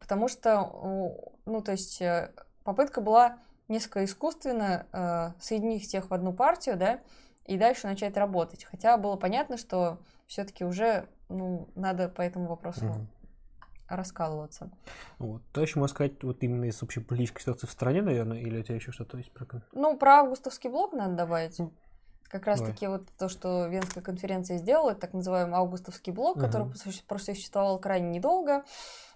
потому 0.00 0.28
что, 0.28 1.32
ну, 1.44 1.60
то 1.62 1.72
есть 1.72 2.00
э, 2.02 2.32
попытка 2.64 3.00
была 3.00 3.38
несколько 3.68 4.04
искусственно 4.04 4.86
э, 4.92 5.40
соединить 5.40 5.84
всех 5.84 6.10
в 6.10 6.14
одну 6.14 6.32
партию, 6.32 6.76
да, 6.76 7.00
и 7.44 7.56
дальше 7.56 7.86
начать 7.86 8.16
работать. 8.16 8.64
Хотя 8.64 8.96
было 8.98 9.16
понятно, 9.16 9.56
что 9.56 10.00
все-таки 10.26 10.64
уже, 10.64 11.08
ну, 11.28 11.68
надо 11.74 12.08
по 12.08 12.22
этому 12.22 12.48
вопросу 12.48 12.84
mm 12.84 13.06
раскалываться. 13.88 14.70
Вот. 15.18 15.42
То 15.52 15.62
еще 15.62 15.78
можно 15.78 15.94
сказать 15.94 16.22
вот 16.22 16.42
именно 16.42 16.64
из 16.64 16.82
общей 16.82 17.00
политической 17.00 17.40
ситуации 17.40 17.66
в 17.66 17.70
стране, 17.70 18.02
наверное, 18.02 18.38
или 18.38 18.60
у 18.60 18.62
тебя 18.62 18.76
еще 18.76 18.92
что-то 18.92 19.18
есть 19.18 19.32
про... 19.32 19.46
Ну, 19.72 19.96
про 19.96 20.20
августовский 20.20 20.70
блок 20.70 20.92
надо 20.92 21.14
добавить. 21.14 21.58
Mm. 21.60 21.70
Как 22.28 22.46
раз-таки 22.46 22.86
вот 22.88 23.08
то, 23.18 23.28
что 23.28 23.66
Венская 23.66 24.02
конференция 24.02 24.58
сделала, 24.58 24.94
так 24.94 25.12
называемый 25.12 25.54
августовский 25.54 26.12
блок, 26.12 26.36
угу. 26.36 26.46
который 26.46 26.72
просуществовал 27.06 27.78
крайне 27.78 28.10
недолго. 28.10 28.64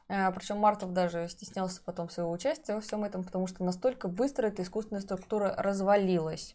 А, 0.09 0.31
Причем 0.33 0.59
Мартов 0.59 0.93
даже 0.93 1.29
стеснялся 1.29 1.81
потом 1.85 2.09
своего 2.09 2.31
участия 2.31 2.75
во 2.75 2.81
всем 2.81 3.05
этом, 3.05 3.25
потому 3.25 3.47
что 3.47 3.65
настолько 3.65 4.09
быстро 4.09 4.47
эта 4.47 4.63
искусственная 4.63 5.03
структура 5.03 5.55
развалилась. 5.57 6.55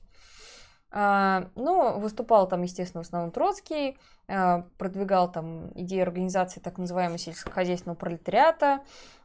А, 0.98 1.50
ну, 1.56 2.00
выступал 2.00 2.48
там, 2.48 2.62
естественно, 2.62 3.04
в 3.04 3.06
основном 3.06 3.32
Троцкий, 3.32 3.98
а, 4.30 4.66
продвигал 4.78 5.30
там 5.30 5.70
идеи 5.76 6.00
организации 6.00 6.62
так 6.62 6.78
называемого 6.78 7.18
сельскохозяйственного 7.18 7.98
пролетариата, 7.98 8.82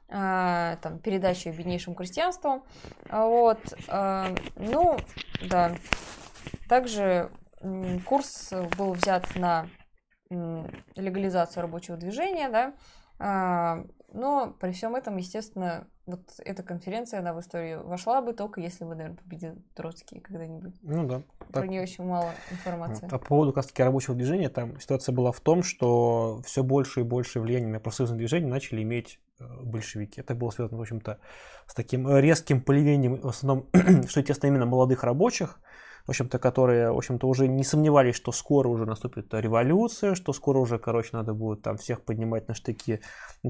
там, 0.09 0.99
передачи 1.05 1.47
беднейшим 1.47 1.95
крестьянству. 1.95 2.65
Вот. 3.09 3.61
Ну, 4.57 4.99
да. 5.49 5.71
Также 6.69 7.31
курс 8.05 8.53
был 8.77 8.95
взят 8.95 9.37
на 9.37 9.69
легализацию 10.97 11.63
рабочего 11.63 11.97
движения, 11.97 12.49
да, 12.49 12.75
а, 13.21 13.85
но 14.13 14.53
при 14.59 14.73
всем 14.73 14.97
этом, 14.97 15.17
естественно, 15.17 15.87
вот 16.11 16.21
эта 16.39 16.63
конференция, 16.63 17.21
она 17.21 17.33
в 17.33 17.41
историю 17.41 17.87
вошла 17.87 18.21
бы 18.21 18.33
только 18.33 18.61
если 18.61 18.85
бы, 18.85 18.95
наверное, 18.95 19.17
победил 19.17 19.55
Троцкий 19.75 20.21
когда-нибудь. 20.21 20.75
Ну 20.83 21.07
да. 21.07 21.23
Про 21.39 21.63
так. 21.63 21.69
нее 21.69 21.83
очень 21.83 22.05
мало 22.05 22.31
информации. 22.51 23.05
Вот. 23.05 23.13
А 23.13 23.19
по 23.19 23.25
поводу 23.25 23.53
как 23.53 23.67
таки 23.67 23.83
рабочего 23.83 24.15
движения, 24.15 24.49
там 24.49 24.79
ситуация 24.81 25.15
была 25.15 25.33
в 25.33 25.41
том, 25.41 25.63
что 25.63 26.41
все 26.45 26.63
больше 26.63 27.01
и 27.01 27.03
больше 27.03 27.41
влияния 27.41 27.69
на 27.69 27.81
профсоюзное 27.81 28.19
движение 28.19 28.49
начали 28.49 28.83
иметь 28.83 29.21
э, 29.39 29.45
большевики. 29.63 30.21
Это 30.21 30.35
было 30.35 30.51
связано, 30.51 30.79
в 30.79 30.83
общем-то, 30.83 31.19
с 31.67 31.75
таким 31.75 32.09
резким 32.19 32.63
появлением, 32.63 33.17
в 33.17 33.29
основном, 33.29 33.69
что 34.09 34.21
естественно, 34.21 34.51
именно 34.51 34.67
молодых 34.67 35.05
рабочих, 35.05 35.61
в 36.07 36.11
общем-то, 36.11 36.39
которые, 36.39 36.93
в 36.93 36.97
общем-то, 36.97 37.27
уже 37.27 37.49
не 37.49 37.65
сомневались, 37.65 38.17
что 38.17 38.33
скоро 38.33 38.69
уже 38.69 38.87
наступит 38.87 39.33
революция, 39.33 40.15
что 40.15 40.33
скоро 40.33 40.59
уже, 40.59 40.79
короче, 40.79 41.11
надо 41.13 41.35
будет 41.35 41.63
там 41.63 41.77
всех 41.77 42.03
поднимать 42.03 42.49
на 42.49 42.55
штыки, 42.55 43.01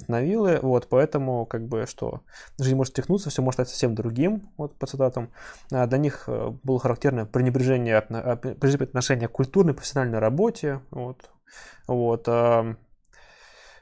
на 0.08 0.20
вилы, 0.20 0.58
вот, 0.62 0.88
поэтому, 0.88 1.46
как 1.46 1.66
бы, 1.66 1.86
что 1.86 2.20
жизнь 2.58 2.76
может 2.76 2.92
стихнуться, 2.92 3.30
все 3.30 3.42
может 3.42 3.56
стать 3.56 3.68
совсем 3.68 3.94
другим, 3.94 4.50
вот, 4.56 4.76
по 4.78 4.86
цитатам. 4.86 5.30
А 5.72 5.86
для 5.86 5.98
них 5.98 6.24
э, 6.26 6.50
было 6.62 6.78
характерно 6.78 7.26
пренебрежение, 7.26 7.96
отношение 7.96 9.28
к 9.28 9.32
культурной, 9.32 9.74
профессиональной 9.74 10.18
работе, 10.18 10.80
вот, 10.90 11.30
вот, 11.86 12.28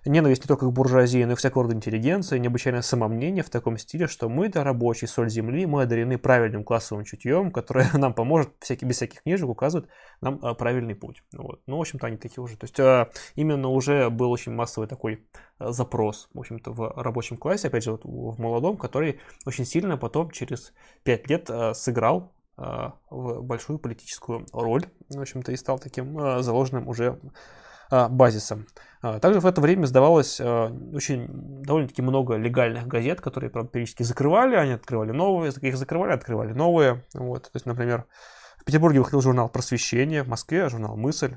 Ненависть 0.04 0.44
не 0.44 0.48
только 0.48 0.66
к 0.66 0.72
буржуазии, 0.72 1.24
но 1.24 1.32
и 1.32 1.34
всякого 1.34 1.64
рода 1.64 1.74
интеллигенции, 1.74 2.38
необычайное 2.38 2.82
самомнение 2.82 3.42
в 3.42 3.50
таком 3.50 3.76
стиле, 3.78 4.06
что 4.06 4.28
мы, 4.28 4.48
да, 4.48 4.62
рабочие, 4.62 5.08
соль 5.08 5.28
земли, 5.28 5.66
мы 5.66 5.82
одарены 5.82 6.18
правильным 6.18 6.64
классовым 6.64 7.04
чутьем, 7.04 7.50
которое 7.50 7.90
нам 7.94 8.14
поможет 8.14 8.50
всякий, 8.60 8.86
без 8.86 8.96
всяких 8.96 9.22
книжек 9.22 9.48
указывать 9.48 9.88
нам 10.20 10.38
а, 10.42 10.54
правильный 10.54 10.94
путь. 10.94 11.22
Вот. 11.32 11.60
Ну, 11.66 11.78
в 11.78 11.80
общем-то, 11.80 12.06
они 12.06 12.16
такие 12.16 12.42
уже. 12.42 12.56
То 12.56 12.64
есть 12.64 12.78
а, 12.80 13.10
именно 13.34 13.68
уже 13.68 14.08
был 14.10 14.30
очень 14.30 14.52
массовый 14.52 14.88
такой 14.88 15.26
а, 15.58 15.72
запрос, 15.72 16.28
в 16.32 16.38
общем-то, 16.38 16.72
в 16.72 16.92
рабочем 16.96 17.36
классе, 17.36 17.68
опять 17.68 17.84
же, 17.84 17.92
вот 17.92 18.04
в 18.04 18.40
молодом, 18.40 18.76
который 18.76 19.20
очень 19.46 19.64
сильно 19.64 19.96
потом 19.96 20.30
через 20.30 20.72
пять 21.02 21.28
лет 21.28 21.50
сыграл 21.74 22.32
в 22.56 23.40
большую 23.42 23.78
политическую 23.78 24.44
роль, 24.52 24.84
в 25.10 25.20
общем-то, 25.20 25.52
и 25.52 25.56
стал 25.56 25.78
таким 25.78 26.42
заложенным 26.42 26.88
уже 26.88 27.20
базисом. 27.90 28.66
А, 29.00 29.20
также 29.20 29.40
в 29.40 29.46
это 29.46 29.60
время 29.60 29.86
сдавалось 29.86 30.40
а, 30.40 30.72
очень 30.92 31.26
довольно-таки 31.62 32.02
много 32.02 32.36
легальных 32.36 32.86
газет, 32.86 33.20
которые, 33.20 33.50
правда, 33.50 33.70
периодически 33.70 34.02
закрывали, 34.02 34.56
они 34.56 34.72
открывали 34.72 35.12
новые, 35.12 35.52
их 35.60 35.76
закрывали, 35.76 36.12
открывали 36.12 36.52
новые. 36.52 37.04
Вот. 37.14 37.44
То 37.44 37.50
есть, 37.54 37.66
например, 37.66 38.06
в 38.58 38.64
Петербурге 38.64 38.98
выходил 38.98 39.20
журнал 39.20 39.48
«Просвещение», 39.48 40.22
в 40.22 40.28
Москве 40.28 40.68
журнал 40.68 40.96
«Мысль». 40.96 41.36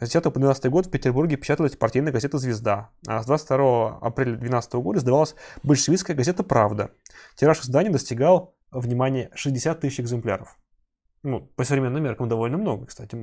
С 0.00 0.10
10 0.10 0.32
по 0.32 0.38
12 0.38 0.70
год 0.70 0.86
в 0.86 0.90
Петербурге 0.90 1.36
печаталась 1.36 1.76
партийная 1.76 2.12
газета 2.12 2.38
«Звезда», 2.38 2.90
а 3.06 3.22
с 3.22 3.26
22 3.26 3.98
апреля 3.98 4.36
2012 4.36 4.74
года 4.74 5.00
сдавалась 5.00 5.34
большевистская 5.62 6.14
газета 6.14 6.44
«Правда». 6.44 6.90
Тираж 7.34 7.60
издания 7.60 7.90
достигал, 7.90 8.54
внимания 8.70 9.30
60 9.34 9.80
тысяч 9.80 10.00
экземпляров. 10.00 10.56
Ну, 11.24 11.40
по 11.40 11.64
современным 11.64 12.02
меркам 12.02 12.28
довольно 12.28 12.58
много, 12.58 12.86
кстати. 12.86 13.18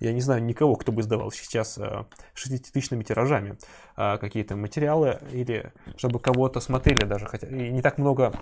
Я 0.00 0.12
не 0.12 0.20
знаю 0.20 0.42
никого, 0.42 0.74
кто 0.74 0.90
бы 0.90 1.00
издавал 1.00 1.30
сейчас 1.30 1.78
60-тысячными 1.78 3.02
э, 3.02 3.04
тиражами 3.04 3.56
э, 3.96 4.18
какие-то 4.18 4.56
материалы, 4.56 5.20
или 5.30 5.72
чтобы 5.96 6.18
кого-то 6.18 6.58
смотрели 6.58 7.04
даже. 7.04 7.26
Хотя 7.26 7.46
и 7.46 7.70
не 7.70 7.82
так 7.82 7.98
много 7.98 8.32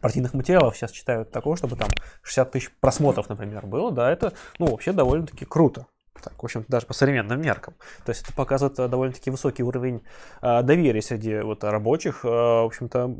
партийных 0.00 0.32
материалов 0.32 0.74
сейчас 0.74 0.90
читают 0.90 1.30
такого, 1.32 1.56
чтобы 1.56 1.76
там 1.76 1.88
60 2.22 2.50
тысяч 2.50 2.70
просмотров, 2.80 3.28
например, 3.28 3.66
было. 3.66 3.92
Да, 3.92 4.10
это, 4.10 4.32
ну, 4.58 4.66
вообще 4.70 4.92
довольно-таки 4.92 5.44
круто. 5.44 5.86
Так, 6.22 6.42
в 6.42 6.44
общем-то, 6.44 6.70
даже 6.70 6.86
по 6.86 6.94
современным 6.94 7.42
меркам. 7.42 7.74
То 8.06 8.10
есть 8.10 8.22
это 8.22 8.32
показывает 8.32 8.78
э, 8.78 8.88
довольно-таки 8.88 9.30
высокий 9.30 9.62
уровень 9.62 10.02
доверия 10.40 11.02
среди 11.02 11.40
вот, 11.40 11.62
рабочих, 11.62 12.24
в 12.24 12.64
общем-то, 12.64 13.14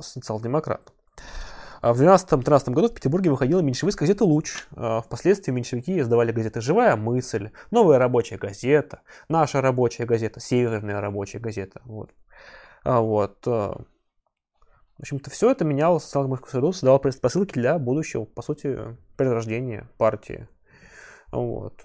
социал-демократов. 0.00 0.94
А 1.82 1.92
в 1.92 2.00
12-13 2.00 2.70
году 2.70 2.88
в 2.88 2.94
Петербурге 2.94 3.30
выходила 3.30 3.60
меньшевистская 3.60 4.06
газета 4.06 4.24
«Луч». 4.24 4.68
А 4.76 5.00
впоследствии 5.00 5.50
меньшевики 5.50 5.98
издавали 5.98 6.30
газеты 6.30 6.60
«Живая 6.60 6.94
мысль», 6.94 7.50
«Новая 7.72 7.98
рабочая 7.98 8.38
газета», 8.38 9.02
«Наша 9.28 9.60
рабочая 9.60 10.06
газета», 10.06 10.38
«Северная 10.38 11.00
рабочая 11.00 11.40
газета». 11.40 11.82
Вот. 11.84 12.10
А 12.84 13.00
вот. 13.00 13.44
В 13.44 13.84
общем-то, 15.00 15.30
все 15.30 15.50
это 15.50 15.64
меняло 15.64 15.98
социал-демократическую 15.98 16.60
среду, 16.60 16.72
создавало 16.72 16.98
предпосылки 17.00 17.54
для 17.54 17.76
будущего, 17.80 18.26
по 18.26 18.42
сути, 18.42 18.78
перерождения 19.18 19.90
партии. 19.98 20.46
Вот. 21.32 21.84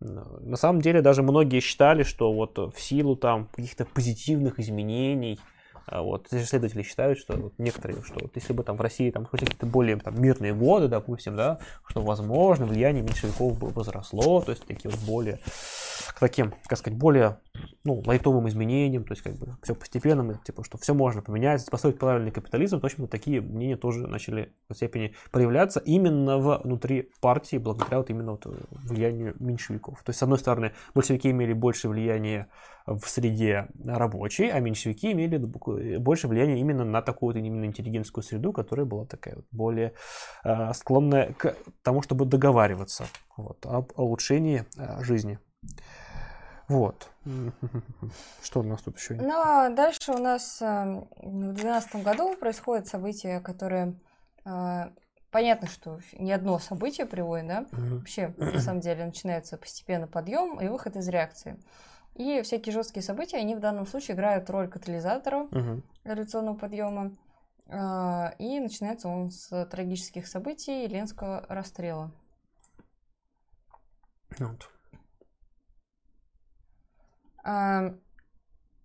На 0.00 0.56
самом 0.56 0.82
деле 0.82 1.00
даже 1.00 1.22
многие 1.22 1.60
считали, 1.60 2.02
что 2.02 2.34
вот 2.34 2.58
в 2.58 2.78
силу 2.78 3.16
там 3.16 3.46
каких-то 3.46 3.86
позитивных 3.86 4.60
изменений 4.60 5.40
а 5.86 6.02
вот 6.02 6.32
исследователи 6.32 6.82
считают, 6.82 7.18
что 7.18 7.36
вот 7.36 7.54
некоторые, 7.58 8.02
что 8.02 8.20
вот 8.20 8.32
если 8.34 8.52
бы 8.52 8.62
там 8.62 8.76
в 8.76 8.80
России 8.80 9.10
там 9.10 9.26
какие-то 9.26 9.66
более 9.66 9.96
там, 9.96 10.20
мирные 10.20 10.54
годы, 10.54 10.88
допустим, 10.88 11.36
да, 11.36 11.58
что 11.88 12.02
возможно 12.02 12.66
влияние 12.66 13.02
меньшевиков 13.02 13.58
бы 13.58 13.68
возросло, 13.70 14.40
то 14.40 14.50
есть 14.52 14.64
такие 14.66 14.90
вот 14.90 15.00
более 15.00 15.40
к 16.08 16.18
таким, 16.18 16.54
как 16.66 16.78
сказать, 16.78 16.98
более 16.98 17.38
ну, 17.84 18.02
лайтовым 18.06 18.48
изменениям, 18.48 19.04
то 19.04 19.12
есть 19.12 19.22
как 19.22 19.34
бы 19.34 19.56
все 19.62 19.74
постепенно, 19.74 20.40
типа, 20.44 20.64
что 20.64 20.78
все 20.78 20.94
можно 20.94 21.22
поменять, 21.22 21.68
построить 21.70 21.98
правильный 21.98 22.30
капитализм, 22.30 22.80
то, 22.80 22.86
общем, 22.86 23.06
такие 23.08 23.40
мнения 23.40 23.76
тоже 23.76 24.06
начали 24.06 24.52
в 24.68 24.74
степени 24.74 25.14
проявляться 25.30 25.80
именно 25.80 26.38
внутри 26.38 27.10
партии, 27.20 27.56
благодаря 27.56 27.98
вот 27.98 28.10
именно 28.10 28.32
вот 28.32 28.46
влиянию 28.46 29.34
меньшевиков. 29.38 30.02
То 30.02 30.10
есть, 30.10 30.18
с 30.18 30.22
одной 30.22 30.38
стороны, 30.38 30.72
большевики 30.94 31.30
имели 31.30 31.52
больше 31.52 31.88
влияния 31.88 32.48
в 32.86 33.06
среде 33.06 33.68
рабочей, 33.84 34.48
а 34.48 34.60
меньшевики 34.60 35.12
имели 35.12 35.36
больше 35.98 36.28
влияния 36.28 36.58
именно 36.58 36.84
на 36.84 37.02
такую 37.02 37.34
вот 37.34 37.38
именно 37.40 37.64
интеллигентскую 37.64 38.24
среду, 38.24 38.52
которая 38.52 38.86
была 38.86 39.06
такая 39.06 39.36
вот 39.36 39.46
более 39.50 39.94
э, 40.44 40.72
склонная 40.74 41.32
к 41.34 41.56
тому, 41.82 42.02
чтобы 42.02 42.24
договариваться 42.24 43.06
вот, 43.36 43.64
об 43.66 43.92
улучшении 43.96 44.64
э, 44.76 45.02
жизни. 45.02 45.38
Вот. 46.68 47.10
Что 48.42 48.60
у 48.60 48.62
нас 48.62 48.82
тут 48.82 48.98
еще? 48.98 49.14
Ну, 49.14 49.34
а 49.34 49.68
дальше 49.68 50.12
у 50.12 50.18
нас 50.18 50.60
э, 50.60 51.02
в 51.16 51.52
2012 51.54 52.02
году 52.02 52.36
происходят 52.36 52.86
события, 52.86 53.40
которые 53.40 53.94
А, 54.44 54.92
понятно, 55.30 55.68
что 55.68 55.98
не 56.18 56.32
одно 56.32 56.58
событие 56.58 57.06
приводит, 57.06 57.48
да? 57.48 57.66
Вообще, 57.72 58.34
на 58.38 58.60
самом 58.60 58.80
деле, 58.80 59.04
начинается 59.04 59.56
постепенно 59.56 60.06
подъем 60.06 60.60
и 60.60 60.68
выход 60.68 60.96
из 60.96 61.08
реакции. 61.08 61.58
И 62.14 62.42
всякие 62.42 62.72
жесткие 62.72 63.02
события, 63.02 63.38
они 63.38 63.54
в 63.54 63.60
данном 63.60 63.86
случае 63.86 64.14
играют 64.14 64.50
роль 64.50 64.68
катализатора 64.68 65.48
Мгм. 65.50 65.82
революционного 66.04 66.56
подъема. 66.56 67.16
А, 67.68 68.34
И 68.38 68.60
начинается 68.60 69.08
он 69.08 69.30
с 69.30 69.64
трагических 69.66 70.26
событий 70.26 70.86
Ленского 70.86 71.46
расстрела. 71.48 72.10
Вот. 74.38 74.68
А, 77.44 77.94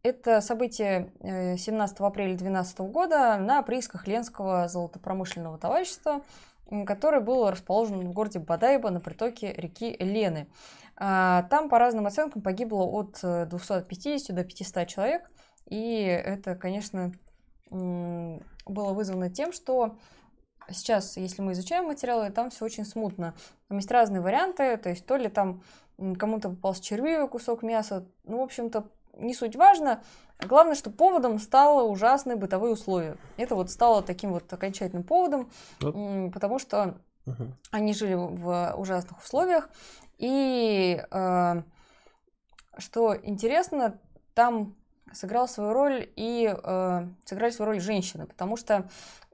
Это 0.03 0.39
событие 0.41 1.11
э, 1.19 1.57
17 1.57 1.99
апреля 2.07 2.37
2012 2.37 2.79
года 2.91 3.37
на 3.37 3.61
приисках 3.61 4.07
Ленского 4.07 4.69
золотопромышленного 4.69 5.57
товарищества, 5.57 6.21
которое 6.85 7.19
было 7.19 7.51
расположено 7.51 7.99
в 8.09 8.13
городе 8.13 8.39
Бадайба 8.39 8.89
на 8.89 9.01
притоке 9.01 9.51
реки 9.53 9.97
Лены. 9.99 10.47
А, 10.99 11.43
Там, 11.43 11.69
по 11.69 11.77
разным 11.77 12.07
оценкам, 12.07 12.41
погибло 12.41 12.83
от 12.83 13.19
э, 13.23 13.45
250 13.45 14.35
до 14.35 14.43
500 14.43 14.87
человек. 14.87 15.29
И 15.69 16.01
это, 16.01 16.55
конечно, 16.55 17.11
было 17.69 18.93
вызвано 18.93 19.29
тем, 19.29 19.51
что 19.51 19.97
сейчас, 20.69 21.17
если 21.17 21.41
мы 21.41 21.51
изучаем 21.51 21.85
материалы, 21.85 22.29
там 22.29 22.49
все 22.49 22.65
очень 22.65 22.85
смутно. 22.85 23.35
Там 23.67 23.77
есть 23.77 23.91
разные 23.91 24.21
варианты, 24.21 24.77
то 24.77 24.89
есть 24.89 25.05
то 25.05 25.17
ли 25.17 25.27
там 25.27 25.61
кому-то 26.17 26.49
попался 26.49 26.83
червивый 26.83 27.27
кусок 27.27 27.63
мяса, 27.63 28.07
ну, 28.23 28.39
в 28.39 28.43
общем-то, 28.43 28.85
не 29.17 29.33
суть 29.33 29.55
важно. 29.55 30.03
Главное, 30.39 30.75
что 30.75 30.91
поводом 30.91 31.39
стало 31.39 31.83
ужасные 31.83 32.37
бытовые 32.37 32.73
условия. 32.73 33.17
Это 33.37 33.55
вот 33.55 33.71
стало 33.71 34.03
таким 34.03 34.31
вот 34.31 34.51
окончательным 34.53 35.03
поводом, 35.03 35.49
Вот. 35.81 36.31
потому 36.33 36.59
что 36.59 36.99
Мгм. 37.27 37.53
они 37.71 37.93
жили 37.93 38.15
в 38.15 38.73
ужасных 38.77 39.23
условиях. 39.23 39.69
И 40.17 41.01
э, 41.11 41.61
что 42.77 43.15
интересно, 43.21 43.99
там 44.33 44.75
сыграл 45.13 45.47
свою 45.47 45.73
роль 45.73 46.09
и 46.15 46.51
э, 46.51 47.07
сыграли 47.25 47.51
свою 47.51 47.71
роль 47.71 47.79
женщины, 47.79 48.25
потому 48.25 48.57
что 48.57 48.89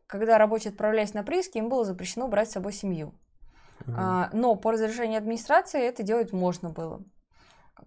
когда 0.08 0.38
рабочие 0.38 0.72
отправлялись 0.72 1.14
на 1.14 1.24
прииски, 1.24 1.58
им 1.58 1.70
было 1.70 1.86
запрещено 1.86 2.28
брать 2.28 2.50
с 2.50 2.54
собой 2.54 2.74
семью. 2.74 3.14
Мгм. 3.86 3.96
А, 3.98 4.30
но 4.34 4.56
по 4.56 4.72
разрешению 4.72 5.18
администрации 5.18 5.82
это 5.82 6.04
делать 6.04 6.32
можно 6.32 6.70
было. 6.70 7.02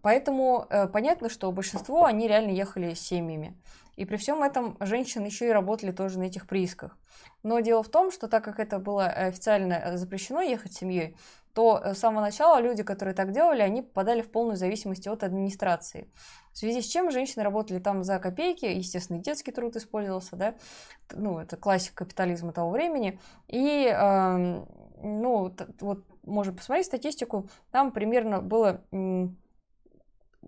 Поэтому 0.03 0.67
э, 0.69 0.89
понятно, 0.89 1.29
что 1.29 1.51
большинство, 1.53 2.05
они 2.05 2.29
реально 2.29 2.51
ехали 2.51 2.95
с 2.95 3.01
семьями. 3.01 3.57
И 3.97 4.05
при 4.05 4.17
всем 4.17 4.43
этом 4.43 4.77
женщины 4.81 5.27
еще 5.27 5.49
и 5.49 5.53
работали 5.53 5.91
тоже 5.91 6.19
на 6.19 6.25
этих 6.25 6.47
приисках. 6.47 6.97
Но 7.43 7.61
дело 7.61 7.83
в 7.83 7.89
том, 7.89 8.11
что 8.11 8.29
так 8.29 8.45
как 8.45 8.61
это 8.61 8.79
было 8.79 9.07
официально 9.07 9.75
э, 9.75 9.97
запрещено 9.97 10.41
ехать 10.43 10.75
с 10.75 10.79
семьей, 10.79 11.17
то 11.55 11.81
э, 11.83 11.95
с 11.95 11.99
самого 11.99 12.21
начала 12.21 12.61
люди, 12.61 12.83
которые 12.83 13.15
так 13.15 13.33
делали, 13.33 13.63
они 13.63 13.81
попадали 13.81 14.21
в 14.21 14.31
полную 14.31 14.57
зависимость 14.57 15.07
от 15.07 15.25
администрации. 15.25 16.11
В 16.53 16.59
связи 16.59 16.83
с 16.83 16.87
чем 16.87 17.11
женщины 17.11 17.43
работали 17.43 17.79
там 17.79 18.05
за 18.05 18.19
копейки, 18.19 18.67
естественно, 18.67 19.19
детский 19.19 19.53
труд 19.53 19.75
использовался, 19.77 20.37
да, 20.37 20.55
ну, 21.13 21.39
это 21.39 21.57
классика 21.57 22.05
капитализма 22.05 22.53
того 22.53 22.71
времени. 22.71 23.19
И, 23.49 23.87
эм, 23.87 24.69
ну, 25.03 25.55
вот, 25.81 26.05
можно 26.25 26.53
посмотреть 26.53 26.87
статистику, 26.87 27.49
там 27.71 27.91
примерно 27.91 28.43
было 28.43 28.83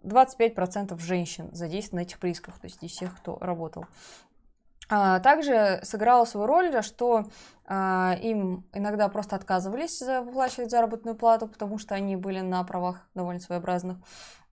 25% 0.02 0.98
женщин 0.98 1.48
задействовано 1.52 2.02
на 2.02 2.06
этих 2.06 2.18
приисках, 2.18 2.58
то 2.58 2.66
есть 2.66 2.82
из 2.82 2.90
всех, 2.90 3.16
кто 3.16 3.38
работал. 3.40 3.86
А, 4.90 5.20
Также 5.20 5.80
сыграла 5.82 6.24
свою 6.24 6.46
роль, 6.46 6.82
что 6.82 7.26
а, 7.66 8.16
им 8.22 8.64
иногда 8.72 9.08
просто 9.08 9.36
отказывались 9.36 10.00
выплачивать 10.00 10.70
заработную 10.70 11.16
плату, 11.16 11.46
потому 11.46 11.78
что 11.78 11.94
они 11.94 12.16
были 12.16 12.40
на 12.40 12.64
правах 12.64 13.06
довольно 13.14 13.40
своеобразных. 13.40 13.98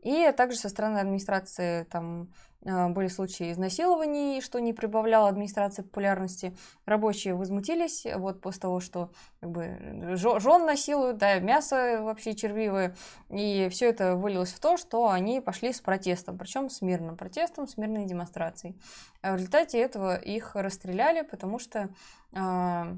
И 0.01 0.31
также 0.37 0.59
со 0.59 0.69
стороны 0.69 0.99
администрации 0.99 1.85
там 1.85 2.29
были 2.67 3.07
случаи 3.07 3.53
изнасилований, 3.53 4.41
что 4.41 4.59
не 4.59 4.73
прибавляло 4.73 5.29
администрации 5.29 5.83
популярности. 5.83 6.57
Рабочие 6.85 7.35
возмутились 7.35 8.05
вот 8.17 8.41
после 8.41 8.63
того, 8.63 8.81
что 8.81 9.13
как 9.41 9.51
бы 9.51 9.79
жо- 10.17 10.41
жен 10.41 10.67
насилуют, 10.67 11.19
да, 11.19 11.39
мясо 11.39 12.01
вообще 12.03 12.35
червивое. 12.35 12.97
И 13.31 13.69
все 13.71 13.89
это 13.89 14.17
вылилось 14.17 14.53
в 14.53 14.59
то, 14.59 14.77
что 14.77 15.09
они 15.11 15.41
пошли 15.41 15.73
с 15.73 15.81
протестом, 15.81 16.39
причем 16.39 16.69
с 16.69 16.83
мирным 16.83 17.17
протестом, 17.17 17.69
с 17.69 17.77
мирной 17.77 18.05
демонстрацией. 18.05 18.77
А 19.23 19.33
в 19.33 19.37
результате 19.37 19.79
этого 19.79 20.17
их 20.17 20.57
расстреляли, 20.57 21.23
потому 21.23 21.61
что, 21.61 21.89
а, 22.33 22.97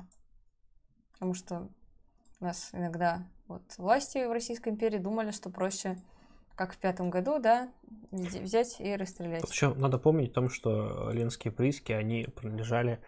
потому 1.13 1.35
что 1.35 1.69
у 2.41 2.45
нас 2.45 2.71
иногда 2.73 3.23
вот 3.49 3.63
власти 3.77 4.25
в 4.25 4.33
Российской 4.33 4.71
империи 4.71 4.99
думали, 4.99 5.31
что 5.31 5.51
проще, 5.51 5.99
как 6.59 6.75
в 6.75 6.79
пятом 6.79 7.09
году, 7.09 7.39
да, 7.39 7.69
вз- 8.11 8.43
взять 8.43 8.81
и 8.81 8.97
расстрелять. 8.97 9.49
Причем 9.49 9.79
надо 9.79 9.97
помнить 9.97 10.33
о 10.33 10.35
том, 10.35 10.51
что 10.51 11.11
ленинские 11.13 11.53
прииски, 11.53 11.93
они 11.93 12.27
принадлежали, 12.35 12.99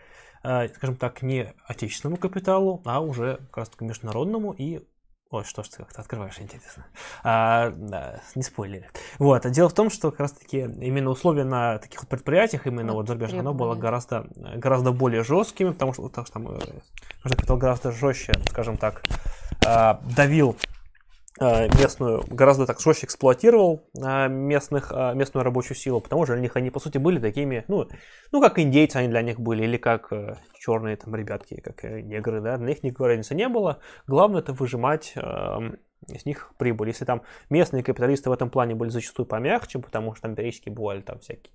э, 0.45 0.69
скажем 0.69 0.97
так, 0.97 1.21
не 1.23 1.53
отечественному 1.67 2.17
капиталу, 2.17 2.81
а 2.85 3.01
уже 3.01 3.39
как 3.49 3.57
раз 3.59 3.69
таки 3.69 3.85
международному 3.85 4.53
и 4.53 4.87
Ой, 5.33 5.45
что 5.45 5.63
ж 5.63 5.69
ты 5.69 5.77
как-то 5.77 6.01
открываешь, 6.01 6.41
интересно. 6.41 6.87
А, 7.23 7.71
да, 7.71 8.21
не 8.35 8.43
спойлери. 8.43 8.89
Вот, 9.21 9.47
а 9.47 9.51
дело 9.51 9.69
в 9.69 9.73
том, 9.73 9.89
что 9.89 10.11
как 10.11 10.19
раз-таки 10.19 10.59
именно 10.59 11.09
условия 11.11 11.45
на 11.45 11.79
таких 11.79 12.01
вот 12.01 12.09
предприятиях, 12.09 12.67
именно 12.67 12.95
Вот 12.95 13.03
вот 13.03 13.07
зарубежных, 13.07 13.39
оно 13.39 13.55
было 13.55 13.77
гораздо, 13.77 14.27
гораздо 14.35 14.91
более 14.91 15.23
жесткими, 15.23 15.71
потому 15.71 15.93
что, 15.93 16.09
потому 16.09 16.27
что 16.27 16.33
там, 16.33 16.49
э, 16.49 16.59
нужно 17.23 17.37
капитал 17.37 17.59
гораздо 17.59 17.93
жестче, 17.93 18.33
скажем 18.49 18.77
так, 18.77 19.05
а, 19.65 20.01
давил 20.17 20.57
местную, 21.39 22.25
гораздо 22.29 22.67
так 22.67 22.81
жестче 22.81 23.07
эксплуатировал 23.07 23.89
а, 24.03 24.27
местных, 24.27 24.91
а, 24.93 25.15
местную 25.15 25.45
рабочую 25.45 25.77
силу, 25.77 26.01
потому 26.01 26.25
что 26.25 26.35
для 26.35 26.43
них 26.43 26.57
они, 26.57 26.71
по 26.71 26.81
сути, 26.81 26.99
были 26.99 27.21
такими, 27.21 27.65
ну, 27.69 27.89
ну 28.33 28.41
как 28.41 28.59
индейцы 28.59 28.97
они 28.97 29.09
для 29.09 29.23
них 29.23 29.39
были, 29.39 29.65
или 29.65 29.77
как 29.77 30.13
черные 30.59 30.97
там 30.97 31.15
ребятки, 31.15 31.61
как 31.61 31.85
э, 31.85 32.03
негры, 32.03 32.41
да, 32.41 32.57
для 32.57 32.67
них 32.67 32.83
никакой 32.83 33.09
разницы 33.09 33.35
не 33.35 33.49
было. 33.49 33.79
Главное 34.07 34.41
это 34.41 34.53
выжимать 34.53 35.13
ам, 35.17 35.77
из 36.09 36.27
них 36.27 36.53
прибыль. 36.59 36.89
Если 36.89 37.05
там 37.05 37.23
местные 37.49 37.83
капиталисты 37.83 38.29
в 38.29 38.33
этом 38.33 38.51
плане 38.51 38.75
были 38.75 38.91
зачастую 38.91 39.27
помягче, 39.27 39.79
потому 39.79 40.15
что 40.15 40.23
там 40.23 40.35
периодически 40.35 40.69
бывали 40.69 41.01
там 41.01 41.21
всякие 41.21 41.53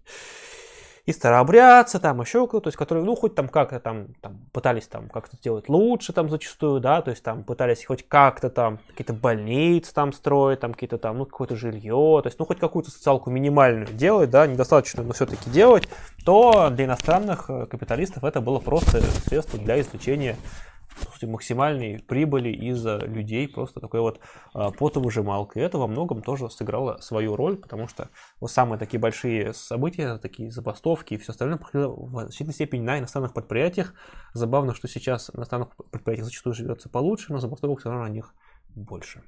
и 1.06 1.12
старообрядцы, 1.12 2.00
там 2.00 2.20
еще 2.22 2.48
кто-то, 2.48 2.64
то 2.64 2.68
есть 2.70 2.78
которые, 2.78 3.06
ну, 3.06 3.16
хоть 3.16 3.36
там 3.36 3.48
как-то 3.48 3.80
там, 3.80 4.08
там 4.22 4.40
пытались 4.52 4.88
там 4.88 5.08
как-то 5.10 5.38
сделать 5.38 5.70
лучше 5.70 6.14
там 6.14 6.30
зачастую, 6.30 6.80
да, 6.80 7.02
то 7.02 7.12
есть 7.12 7.22
там 7.24 7.44
пытались 7.44 7.86
хоть 7.86 8.08
как-то 8.08 8.50
там 8.50 8.80
какие-то 8.88 9.14
больницы 9.14 9.94
там 9.94 10.14
строить, 10.14 10.60
там 10.62 10.74
какие-то 10.74 10.98
там, 10.98 11.20
ну, 11.20 11.26
какое-то 11.26 11.56
жилье, 11.56 12.22
то 12.24 12.28
есть, 12.28 12.40
ну, 12.40 12.46
хоть 12.46 12.60
какую-то 12.60 12.90
социалку 12.90 13.30
минимальную 13.30 13.88
делать, 13.88 14.32
да, 14.32 14.48
недостаточно, 14.48 15.04
но 15.04 15.14
все-таки 15.14 15.50
делать, 15.50 15.88
то 16.26 16.70
для 16.72 16.86
иностранных 16.86 17.50
э, 17.50 17.68
капиталистов 17.68 18.24
это 18.24 18.42
было 18.42 18.60
просто 18.60 19.02
средство 19.02 19.60
для 19.60 19.80
извлечения 19.80 20.36
по 20.36 20.75
сути, 21.00 21.26
максимальной 21.26 22.00
прибыли 22.00 22.50
из 22.50 22.86
людей, 22.86 23.48
просто 23.48 23.80
такой 23.80 24.02
вот 24.02 24.20
э, 24.54 24.72
потовыжималка. 24.78 25.60
И 25.60 25.64
это 25.64 25.78
во 25.78 25.88
многом 25.88 26.22
тоже 26.22 26.50
сыграло 26.50 26.98
свою 27.00 27.36
роль, 27.36 27.58
потому 27.58 27.88
что 27.88 28.10
вот 28.40 28.52
самые 28.52 28.80
такие 28.80 29.00
большие 29.00 29.54
события, 29.54 30.18
такие 30.18 30.52
забастовки 30.52 31.14
и 31.14 31.18
все 31.18 31.32
остальное 31.32 31.58
проходило 31.58 31.94
в 31.94 32.10
значительной 32.12 32.54
степени 32.54 32.82
на 32.82 33.00
иностранных 33.00 33.34
предприятиях. 33.34 33.94
Забавно, 34.34 34.74
что 34.74 34.88
сейчас 34.88 35.32
на 35.34 35.40
иностранных 35.40 35.76
предприятиях 35.92 36.26
зачастую 36.26 36.54
живется 36.54 36.90
получше, 36.90 37.32
но 37.32 37.40
забастовок 37.40 37.80
все 37.80 37.90
равно 37.90 38.06
на 38.06 38.10
них 38.10 38.34
больше. 38.76 39.24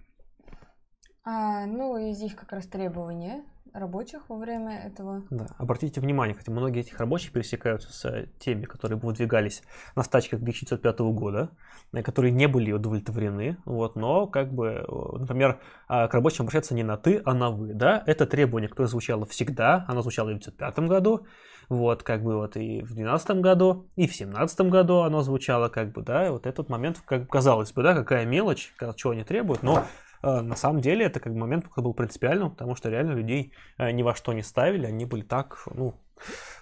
А, 1.24 1.66
ну, 1.66 1.98
и 1.98 2.14
здесь 2.14 2.34
как 2.34 2.54
раз 2.54 2.68
требования 2.68 3.44
рабочих 3.74 4.30
во 4.30 4.38
время 4.38 4.80
этого. 4.86 5.24
Да. 5.30 5.48
Обратите 5.58 6.02
внимание, 6.02 6.36
хотя 6.36 6.52
многие 6.52 6.82
этих 6.82 7.00
рабочих 7.00 7.32
пересекаются 7.32 7.92
с 7.94 8.28
теми, 8.40 8.66
которые 8.66 9.00
выдвигались 9.00 9.64
на 9.96 10.04
стачках 10.04 10.40
1905 10.40 11.00
года, 11.00 11.52
э, 11.94 12.02
которые 12.04 12.32
не 12.32 12.48
были 12.48 12.72
удовлетворены, 12.72 13.58
вот, 13.66 13.96
но 13.96 14.28
как 14.28 14.54
бы, 14.54 14.86
э, 14.88 15.18
например, 15.20 15.60
а, 15.88 16.08
к 16.08 16.14
рабочим 16.14 16.44
обращаться 16.44 16.74
не 16.74 16.84
на 16.84 16.98
ты, 16.98 17.22
а 17.26 17.34
на 17.34 17.50
вы, 17.50 17.74
да, 17.74 18.04
это 18.06 18.26
требование, 18.26 18.70
которое 18.70 18.88
звучало 18.88 19.26
всегда, 19.26 19.86
оно 19.88 20.02
звучало 20.02 20.28
в 20.28 20.38
1905 20.38 20.88
году, 20.88 21.26
вот, 21.70 22.04
как 22.04 22.24
бы 22.24 22.38
вот 22.38 22.56
и 22.56 22.82
в 22.82 22.94
2012 22.94 23.42
году, 23.42 23.90
и 23.96 24.04
в 24.04 24.16
2017 24.16 24.62
году 24.62 25.00
оно 25.00 25.22
звучало, 25.22 25.70
как 25.70 25.92
бы, 25.92 26.02
да, 26.02 26.28
и 26.28 26.30
вот 26.30 26.46
этот 26.46 26.70
момент, 26.70 27.02
как 27.06 27.30
казалось 27.30 27.74
бы, 27.74 27.84
да, 27.84 27.94
какая 27.94 28.26
мелочь, 28.26 28.74
чего 28.96 29.12
они 29.12 29.24
требуют, 29.24 29.64
но 29.64 29.86
на 30.22 30.56
самом 30.56 30.82
деле 30.82 31.06
это 31.06 31.20
как 31.20 31.34
бы 31.34 31.40
момент 31.40 31.68
который 31.68 31.86
был 31.86 31.94
принципиальным, 31.94 32.52
потому 32.52 32.76
что 32.76 32.90
реально 32.90 33.12
людей 33.12 33.54
э, 33.78 33.92
ни 33.92 34.04
во 34.04 34.16
что 34.16 34.34
не 34.34 34.42
ставили, 34.42 34.86
они 34.86 35.06
были 35.06 35.22
так, 35.22 35.64
ну, 35.74 35.94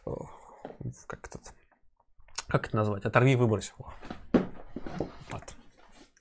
э, 0.05 0.11
как 1.07 1.27
это, 1.27 1.39
как 2.47 2.67
это 2.67 2.75
назвать, 2.75 3.05
оторви 3.05 3.35
выбрось. 3.35 3.73
Во. 3.77 3.93
Вот. 5.31 5.43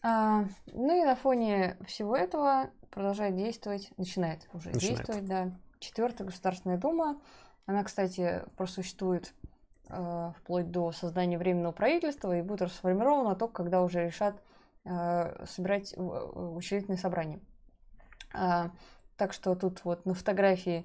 А, 0.03 0.45
ну 0.66 1.01
и 1.01 1.05
на 1.05 1.16
фоне 1.16 1.76
всего 1.87 2.16
этого 2.16 2.70
продолжает 2.91 3.37
действовать, 3.37 3.91
начинает 3.97 4.49
уже 4.53 4.70
Начинает. 4.70 4.99
действовать, 4.99 5.24
да, 5.26 5.51
четвертая 5.80 6.26
Государственная 6.26 6.78
Дума. 6.78 7.20
Она, 7.66 7.82
кстати, 7.82 8.43
просуществует 8.57 9.35
э, 9.89 10.32
вплоть 10.39 10.70
до 10.70 10.93
создания 10.93 11.39
временного 11.39 11.72
правительства 11.72 12.37
и 12.37 12.43
будет 12.43 12.62
расформировано 12.62 13.35
только 13.35 13.55
когда 13.55 13.82
уже 13.82 14.05
решат 14.05 14.37
собирать 14.85 15.95
учредительное 15.97 16.99
собрание. 16.99 17.41
А, 18.35 18.70
так 19.16 19.32
что 19.32 19.55
тут 19.55 19.85
вот 19.85 20.05
на 20.07 20.14
фотографии 20.14 20.85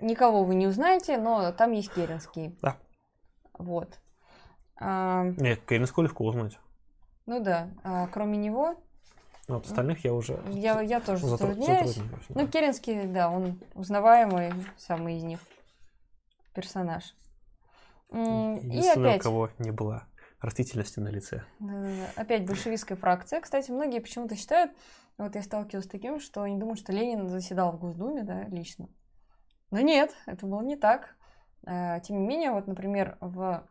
никого 0.00 0.44
вы 0.44 0.54
не 0.54 0.66
узнаете, 0.66 1.18
но 1.18 1.52
там 1.52 1.72
есть 1.72 1.92
Керенский. 1.92 2.56
Да. 2.62 2.76
Вот. 3.58 3.98
А, 4.78 5.24
Нет, 5.36 5.60
Керенского 5.66 6.04
легко 6.04 6.24
узнать. 6.24 6.58
Ну 7.26 7.42
да. 7.42 7.70
А, 7.82 8.06
кроме 8.08 8.38
него... 8.38 8.76
Ну, 9.48 9.56
от 9.56 9.66
остальных 9.66 10.04
я 10.04 10.12
уже... 10.12 10.40
Я, 10.50 10.80
я 10.80 11.00
тоже 11.00 11.26
затрудняюсь. 11.26 11.98
Ну, 12.30 12.48
Керенский, 12.48 13.06
да, 13.06 13.30
он 13.30 13.60
узнаваемый, 13.74 14.52
самый 14.76 15.18
из 15.18 15.24
них 15.24 15.40
персонаж. 16.54 17.14
И 18.12 18.88
опять... 18.88 19.20
у 19.20 19.22
кого 19.22 19.50
не 19.58 19.70
было 19.70 20.04
растительности 20.40 21.00
на 21.00 21.08
лице. 21.08 21.42
Да-да-да. 21.60 22.20
Опять 22.20 22.46
большевистская 22.46 22.96
фракция. 22.96 23.40
Кстати, 23.40 23.70
многие 23.70 24.00
почему-то 24.00 24.36
считают, 24.36 24.72
вот 25.18 25.34
я 25.34 25.42
сталкивалась 25.42 25.86
с 25.86 25.90
таким, 25.90 26.20
что 26.20 26.42
они 26.42 26.58
думают, 26.58 26.78
что 26.78 26.92
Ленин 26.92 27.28
заседал 27.28 27.72
в 27.72 27.80
Госдуме, 27.80 28.22
да, 28.22 28.44
лично. 28.44 28.88
Но 29.70 29.80
нет, 29.80 30.14
это 30.26 30.46
было 30.46 30.62
не 30.62 30.76
так. 30.76 31.16
А, 31.64 32.00
тем 32.00 32.20
не 32.20 32.26
менее, 32.26 32.52
вот, 32.52 32.66
например, 32.66 33.16
в 33.20 33.66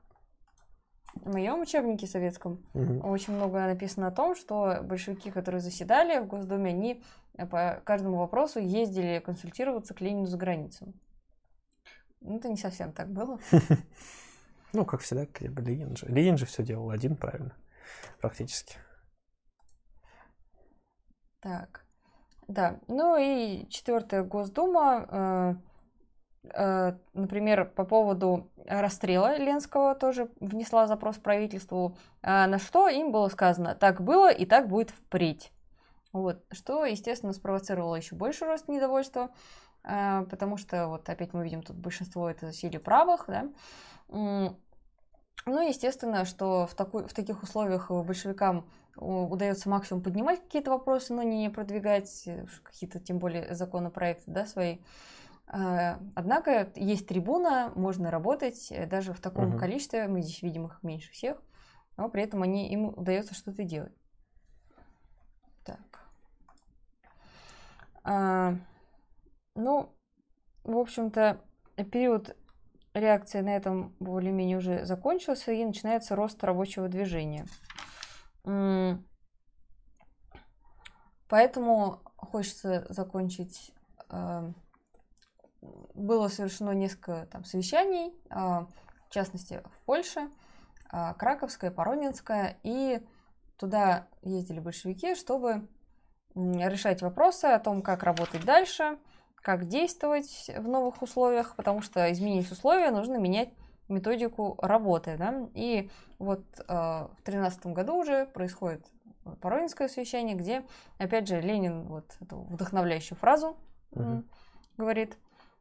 моем 1.24 1.61
учебнике 1.61 2.07
советском 2.07 2.66
угу. 2.74 3.07
очень 3.07 3.34
много 3.34 3.59
написано 3.61 4.07
о 4.07 4.11
том, 4.11 4.36
что 4.36 4.80
большевики, 4.84 5.32
которые 5.32 5.61
заседали 5.61 6.20
в 6.20 6.28
Госдуме, 6.28 6.72
они 6.72 7.03
по 7.49 7.82
каждому 7.86 8.18
вопросу 8.18 8.59
ездили 8.59 9.22
консультироваться 9.24 9.93
к 9.93 10.01
Ленину 10.01 10.26
за 10.26 10.38
границу. 10.38 10.93
Ну, 12.22 12.38
это 12.38 12.49
не 12.49 12.57
совсем 12.57 12.91
так 12.91 13.09
было. 13.09 13.39
Ну, 14.76 14.84
как 14.84 14.99
всегда, 14.99 15.26
Ленин 15.39 15.95
же. 15.95 16.05
Ленин 16.07 16.38
же 16.38 16.45
все 16.45 16.61
делал 16.61 16.89
один, 16.89 17.15
правильно, 17.15 17.55
практически. 18.19 18.76
Так, 21.39 21.86
да. 22.49 22.80
Ну 22.88 23.15
и 23.17 23.69
четвертая 23.69 24.23
Госдума, 24.23 25.07
э, 25.09 25.55
э, 26.55 26.97
например, 27.13 27.69
по 27.69 27.86
поводу 27.86 28.51
расстрела 28.67 29.38
Ленского 29.38 29.95
тоже 29.95 30.30
внесла 30.41 30.88
запрос 30.88 31.19
правительству, 31.19 31.97
э, 32.21 32.45
на 32.47 32.59
что 32.59 32.89
им 32.89 33.13
было 33.13 33.30
сказано, 33.30 33.76
так 33.76 34.01
было 34.01 34.30
и 34.30 34.45
так 34.45 34.67
будет 34.67 34.89
впредь. 34.89 35.53
Вот, 36.11 36.43
что, 36.51 36.84
естественно, 36.84 37.32
спровоцировало 37.32 37.95
еще 37.95 38.15
больше 38.15 38.45
рост 38.45 38.67
недовольства, 38.67 39.32
э, 39.84 40.26
потому 40.30 40.57
что, 40.57 40.88
вот 40.88 41.07
опять 41.07 41.32
мы 41.34 41.45
видим, 41.45 41.61
тут 41.61 41.78
большинство 41.78 42.30
это 42.30 42.47
засилие 42.47 42.82
правых, 42.82 43.26
да, 43.28 43.47
ну, 45.45 45.67
естественно, 45.67 46.25
что 46.25 46.65
в, 46.67 46.75
такой, 46.75 47.07
в 47.07 47.13
таких 47.13 47.43
условиях 47.43 47.91
большевикам 47.91 48.65
удается 48.95 49.69
максимум 49.69 50.01
поднимать 50.01 50.41
какие-то 50.41 50.71
вопросы, 50.71 51.13
но 51.13 51.21
не 51.21 51.49
продвигать 51.49 52.23
э, 52.27 52.45
какие-то, 52.63 52.99
тем 52.99 53.19
более, 53.19 53.53
законопроекты 53.53 54.31
да, 54.31 54.45
свои. 54.45 54.77
А, 55.47 55.99
однако 56.15 56.71
есть 56.75 57.07
трибуна, 57.07 57.71
можно 57.75 58.09
работать 58.09 58.71
э, 58.71 58.87
даже 58.87 59.13
в 59.13 59.19
таком 59.19 59.49
угу. 59.49 59.59
количестве, 59.59 60.07
мы 60.07 60.21
здесь 60.21 60.41
видим 60.41 60.65
их 60.65 60.81
меньше 60.81 61.11
всех, 61.11 61.41
но 61.97 62.09
при 62.09 62.23
этом 62.23 62.41
они, 62.41 62.71
им 62.71 62.85
удается 62.85 63.33
что-то 63.33 63.63
делать. 63.63 63.93
Так. 65.63 65.99
А, 68.03 68.55
ну, 69.55 69.93
в 70.63 70.77
общем-то, 70.77 71.41
период 71.91 72.35
реакция 72.95 73.43
на 73.43 73.55
этом 73.55 73.93
более-менее 73.99 74.57
уже 74.57 74.85
закончился, 74.85 75.51
и 75.51 75.65
начинается 75.65 76.15
рост 76.15 76.43
рабочего 76.43 76.87
движения. 76.87 77.45
Поэтому 81.27 82.01
хочется 82.15 82.85
закончить. 82.89 83.71
Э, 84.09 84.51
было 85.95 86.27
совершено 86.27 86.71
несколько 86.71 87.27
там, 87.31 87.43
совещаний, 87.43 88.13
а, 88.29 88.67
в 89.07 89.09
частности, 89.09 89.63
в 89.65 89.85
Польше, 89.85 90.29
а, 90.91 91.15
Краковская, 91.15 91.71
Поронинская, 91.71 92.59
и 92.61 93.03
туда 93.57 94.07
ездили 94.21 94.59
большевики, 94.59 95.15
чтобы 95.15 95.67
решать 96.35 97.01
вопросы 97.01 97.45
о 97.45 97.59
том, 97.59 97.81
как 97.81 98.03
работать 98.03 98.45
дальше– 98.45 98.99
как 99.45 99.67
действовать 99.67 100.49
в 100.57 100.67
новых 100.67 101.03
условиях, 101.03 101.55
потому 101.55 101.83
что 101.83 102.11
изменить 102.11 102.51
условия, 102.51 102.89
нужно 102.89 103.17
менять 103.17 103.49
методику 103.87 104.57
работы. 104.59 105.17
Да? 105.19 105.47
И 105.53 105.91
вот 106.17 106.41
э, 106.57 106.63
в 106.67 107.23
2013 107.25 107.67
году 107.67 107.93
уже 107.93 108.25
происходит 108.25 108.83
Поронинское 109.41 109.87
совещание, 109.87 110.35
где, 110.35 110.65
опять 110.97 111.27
же, 111.27 111.41
Ленин 111.41 111.83
вот 111.83 112.05
эту 112.19 112.37
вдохновляющую 112.37 113.19
фразу 113.19 113.55
uh-huh. 113.91 114.23
говорит, 114.77 115.15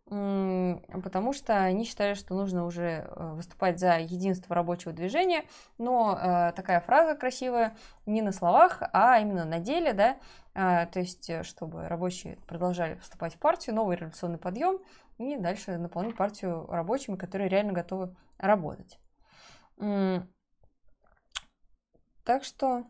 потому 0.06 1.32
что 1.32 1.62
они 1.62 1.84
считали, 1.84 2.14
что 2.14 2.34
нужно 2.34 2.66
уже 2.66 3.06
э, 3.08 3.32
выступать 3.34 3.78
за 3.78 3.98
единство 3.98 4.54
рабочего 4.54 4.92
движения, 4.92 5.44
но 5.78 6.18
э, 6.20 6.52
такая 6.54 6.80
фраза 6.80 7.16
красивая 7.16 7.74
не 8.04 8.20
на 8.20 8.32
словах, 8.32 8.82
а 8.92 9.18
именно 9.18 9.44
на 9.46 9.60
деле, 9.60 9.94
да, 9.94 10.18
э, 10.54 10.86
то 10.92 11.00
есть 11.00 11.30
чтобы 11.44 11.88
рабочие 11.88 12.36
продолжали 12.46 12.96
вступать 12.96 13.34
в 13.34 13.38
партию, 13.38 13.76
новый 13.76 13.96
революционный 13.96 14.38
подъем 14.38 14.78
и 15.16 15.36
дальше 15.36 15.78
наполнить 15.78 16.16
партию 16.16 16.66
рабочими, 16.68 17.16
которые 17.16 17.48
реально 17.48 17.72
готовы 17.72 18.14
работать. 18.36 18.98
Так 22.24 22.44
что 22.44 22.84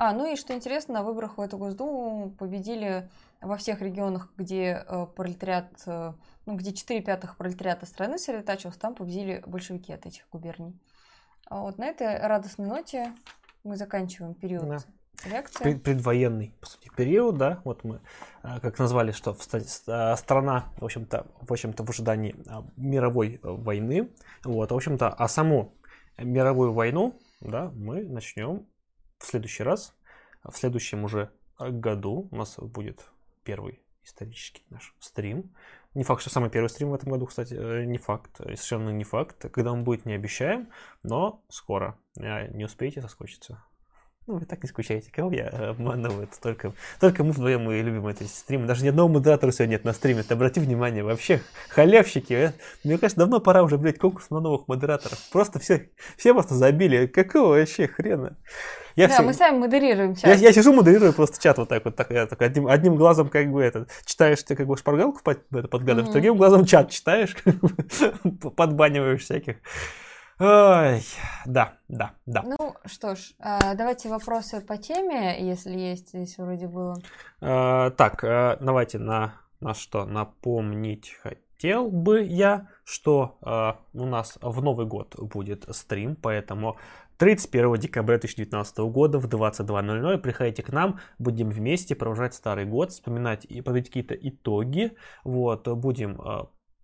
а, 0.00 0.12
ну 0.12 0.32
и 0.32 0.36
что 0.36 0.54
интересно, 0.54 0.94
на 0.94 1.02
выборах 1.02 1.38
в 1.38 1.40
эту 1.40 1.58
Госдуму 1.58 2.30
победили 2.30 3.10
во 3.40 3.56
всех 3.56 3.80
регионах, 3.80 4.32
где 4.36 4.84
э, 4.86 5.06
пролетариат, 5.14 5.70
э, 5.86 6.12
ну, 6.46 6.56
где 6.56 6.72
4 6.72 7.00
пятых 7.02 7.36
пролетариата 7.36 7.86
страны 7.86 8.18
сосредотачивался, 8.18 8.80
там 8.80 8.94
победили 8.94 9.42
большевики 9.46 9.92
от 9.92 10.06
этих 10.06 10.28
губерний. 10.30 10.78
А 11.46 11.60
вот 11.60 11.78
на 11.78 11.86
этой 11.86 12.18
радостной 12.18 12.66
ноте 12.66 13.12
мы 13.64 13.76
заканчиваем 13.76 14.34
период 14.34 14.68
да. 14.68 14.78
лекции. 15.28 15.74
Предвоенный, 15.74 16.54
по 16.60 16.66
сути, 16.66 16.90
период, 16.96 17.38
да, 17.38 17.60
вот 17.64 17.84
мы 17.84 18.00
э, 18.42 18.60
как 18.60 18.78
назвали, 18.78 19.12
что 19.12 19.34
страна, 19.34 20.72
в 20.78 20.84
общем-то, 20.84 21.26
в 21.40 21.52
общем-то, 21.52 21.84
в 21.84 21.90
ожидании 21.90 22.34
мировой 22.76 23.38
войны, 23.42 24.10
вот, 24.44 24.72
в 24.72 24.74
общем-то, 24.74 25.08
а 25.08 25.28
саму 25.28 25.74
мировую 26.18 26.72
войну, 26.72 27.20
да, 27.40 27.70
мы 27.70 28.04
начнем 28.04 28.66
в 29.18 29.26
следующий 29.26 29.62
раз, 29.62 29.94
в 30.42 30.56
следующем 30.56 31.04
уже 31.04 31.30
году 31.58 32.28
у 32.30 32.36
нас 32.36 32.56
будет 32.58 33.04
первый 33.48 33.80
исторический 34.04 34.62
наш 34.68 34.94
стрим. 35.00 35.54
Не 35.94 36.04
факт, 36.04 36.20
что 36.20 36.28
самый 36.28 36.50
первый 36.50 36.68
стрим 36.68 36.90
в 36.90 36.94
этом 36.94 37.10
году, 37.10 37.24
кстати, 37.24 37.54
э, 37.54 37.84
не 37.84 37.96
факт, 37.96 38.36
совершенно 38.36 38.90
не 38.90 39.04
факт. 39.04 39.50
Когда 39.50 39.72
он 39.72 39.84
будет, 39.84 40.04
не 40.04 40.12
обещаем, 40.12 40.68
но 41.02 41.42
скоро. 41.48 41.98
Не 42.14 42.64
успеете 42.66 43.00
соскочиться. 43.00 43.64
Ну, 44.28 44.36
вы 44.36 44.44
так 44.44 44.62
не 44.62 44.68
скучаете, 44.68 45.10
кого 45.10 45.32
я 45.32 45.46
обманываю? 45.70 46.28
Только, 46.42 46.74
только 47.00 47.24
мы 47.24 47.32
вдвоем 47.32 47.62
мы 47.62 47.80
любим 47.80 48.06
эти 48.08 48.24
стримы. 48.24 48.66
Даже 48.66 48.84
ни 48.84 48.88
одного 48.88 49.08
модератора 49.08 49.52
сегодня 49.52 49.76
нет 49.76 49.84
на 49.84 49.94
стриме. 49.94 50.22
Ты 50.22 50.34
обрати 50.34 50.60
внимание, 50.60 51.02
вообще 51.02 51.40
халявщики. 51.70 52.34
Э. 52.34 52.52
Мне 52.84 52.98
кажется, 52.98 53.20
давно 53.20 53.40
пора 53.40 53.62
уже, 53.62 53.78
блядь, 53.78 53.98
конкурс 53.98 54.28
на 54.28 54.40
новых 54.40 54.68
модераторов. 54.68 55.18
Просто 55.32 55.58
все, 55.60 55.88
все 56.18 56.34
просто 56.34 56.56
забили. 56.56 57.06
Какого 57.06 57.54
вообще 57.54 57.88
хрена? 57.88 58.36
Я 58.96 59.08
да, 59.08 59.14
все... 59.14 59.22
мы 59.22 59.32
сами 59.32 59.60
модерируем 59.60 60.14
чат. 60.14 60.24
Я, 60.24 60.34
я 60.34 60.52
сижу, 60.52 60.74
модерирую 60.74 61.14
просто 61.14 61.40
чат 61.40 61.56
вот 61.56 61.70
так 61.70 61.86
вот. 61.86 61.96
Так, 61.96 62.10
я, 62.10 62.26
так, 62.26 62.42
одним, 62.42 62.66
одним 62.66 62.96
глазом 62.96 63.30
как 63.30 63.50
бы 63.50 63.62
это, 63.62 63.86
читаешь 64.04 64.42
ты 64.42 64.54
как 64.56 64.66
бы 64.66 64.76
шпаргалку 64.76 65.22
под, 65.22 65.40
это, 65.54 65.68
подгадываешь, 65.68 66.10
mm-hmm. 66.10 66.12
другим 66.12 66.36
глазом 66.36 66.66
чат 66.66 66.90
читаешь, 66.90 67.34
подбаниваешь 68.56 69.22
всяких. 69.22 69.56
Ой, 70.40 71.02
да, 71.46 71.78
да, 71.88 72.14
да. 72.26 72.44
Ну 72.44 72.76
что 72.84 73.16
ж, 73.16 73.32
а, 73.40 73.74
давайте 73.74 74.08
вопросы 74.08 74.60
по 74.60 74.76
теме, 74.76 75.36
если 75.44 75.76
есть, 75.76 76.10
здесь 76.10 76.38
вроде 76.38 76.68
было. 76.68 76.94
А, 77.40 77.90
так, 77.90 78.22
а, 78.22 78.56
давайте 78.60 78.98
на, 78.98 79.34
на 79.58 79.74
что 79.74 80.04
напомнить 80.04 81.16
хотел 81.20 81.90
бы 81.90 82.22
я, 82.22 82.68
что 82.84 83.36
у 83.92 84.06
нас 84.06 84.38
в 84.40 84.62
Новый 84.62 84.86
год 84.86 85.16
будет 85.18 85.64
стрим, 85.74 86.14
поэтому 86.14 86.76
31 87.16 87.74
декабря 87.74 88.18
2019 88.18 88.78
года 88.78 89.18
в 89.18 89.26
22.00 89.26 90.18
приходите 90.18 90.62
к 90.62 90.70
нам, 90.70 91.00
будем 91.18 91.50
вместе 91.50 91.96
провожать 91.96 92.34
старый 92.34 92.64
год, 92.64 92.92
вспоминать 92.92 93.44
и 93.44 93.60
подводить 93.60 93.88
какие-то 93.88 94.14
итоги, 94.14 94.92
вот, 95.24 95.66
будем 95.66 96.20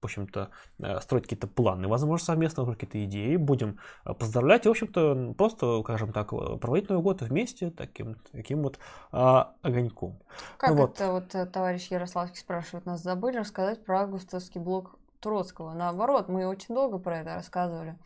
в 0.05 0.07
общем-то, 0.07 0.51
э, 0.81 1.01
строить 1.01 1.25
какие-то 1.25 1.47
планы, 1.47 1.89
возможно, 1.89 2.25
совместно, 2.25 2.67
какие-то 2.67 3.03
идеи, 3.05 3.37
будем 3.37 3.79
э, 4.05 4.13
поздравлять, 4.13 4.67
и, 4.67 4.69
в 4.69 4.73
общем-то, 4.73 5.35
просто, 5.37 5.81
скажем 5.83 6.13
так, 6.13 6.33
э, 6.35 6.59
проводить 6.59 6.91
Новый 6.91 7.03
год 7.03 7.23
вместе 7.23 7.71
таким, 7.71 8.17
таким 8.33 8.63
вот 8.63 8.79
а, 9.13 9.55
огоньком. 9.63 10.21
Как 10.59 10.75
ну, 10.75 10.85
это 10.85 11.11
вот, 11.11 11.33
вот 11.33 11.53
товарищ 11.53 11.89
Ярославский 11.91 12.39
спрашивает 12.39 12.85
нас, 12.85 13.03
забыли 13.03 13.39
рассказать 13.39 13.83
про 13.83 14.03
августовский 14.03 14.61
блок 14.61 14.99
Троцкого. 15.21 15.73
Наоборот, 15.73 16.29
мы 16.29 16.47
очень 16.47 16.75
долго 16.75 16.99
про 16.99 17.21
это 17.21 17.35
рассказывали. 17.35 17.99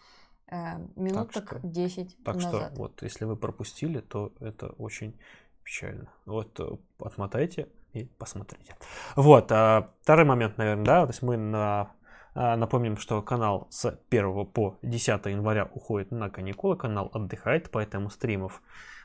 Э, 0.47 0.79
минут 0.95 1.33
так, 1.33 1.49
так 1.49 1.59
что, 1.59 1.69
10 1.69 2.17
Так 2.25 2.37
назад. 2.37 2.73
что, 2.73 2.81
вот, 2.81 3.03
если 3.03 3.25
вы 3.25 3.35
пропустили, 3.35 3.99
то 3.99 4.33
это 4.39 4.69
очень 4.79 5.19
печально. 5.65 6.13
Вот, 6.27 6.61
отмотайте 7.01 7.69
и 7.93 8.05
посмотрите. 8.05 8.77
Вот, 9.17 9.51
а, 9.53 9.91
второй 10.03 10.25
момент, 10.25 10.59
наверное, 10.59 10.85
да, 10.85 11.07
то 11.07 11.11
есть 11.11 11.23
мы 11.23 11.37
на 11.37 11.93
а, 12.35 12.57
Напомним, 12.57 12.97
что 12.99 13.21
канал 13.21 13.67
с 13.71 13.99
1 14.11 14.47
по 14.47 14.79
10 14.83 15.27
января 15.27 15.69
уходит 15.75 16.13
на 16.13 16.31
каникулы, 16.31 16.77
канал 16.77 17.11
отдыхает, 17.13 17.69
поэтому 17.71 18.11
стримов, 18.11 18.63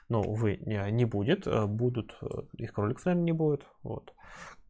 ну, 0.08 0.22
увы, 0.22 0.58
не, 0.58 1.06
будет, 1.06 1.48
э, 1.48 1.66
будут, 1.66 2.16
их 2.54 2.78
роликов, 2.78 3.06
наверное, 3.06 3.26
не 3.26 3.32
будет, 3.32 3.66
вот. 3.82 4.14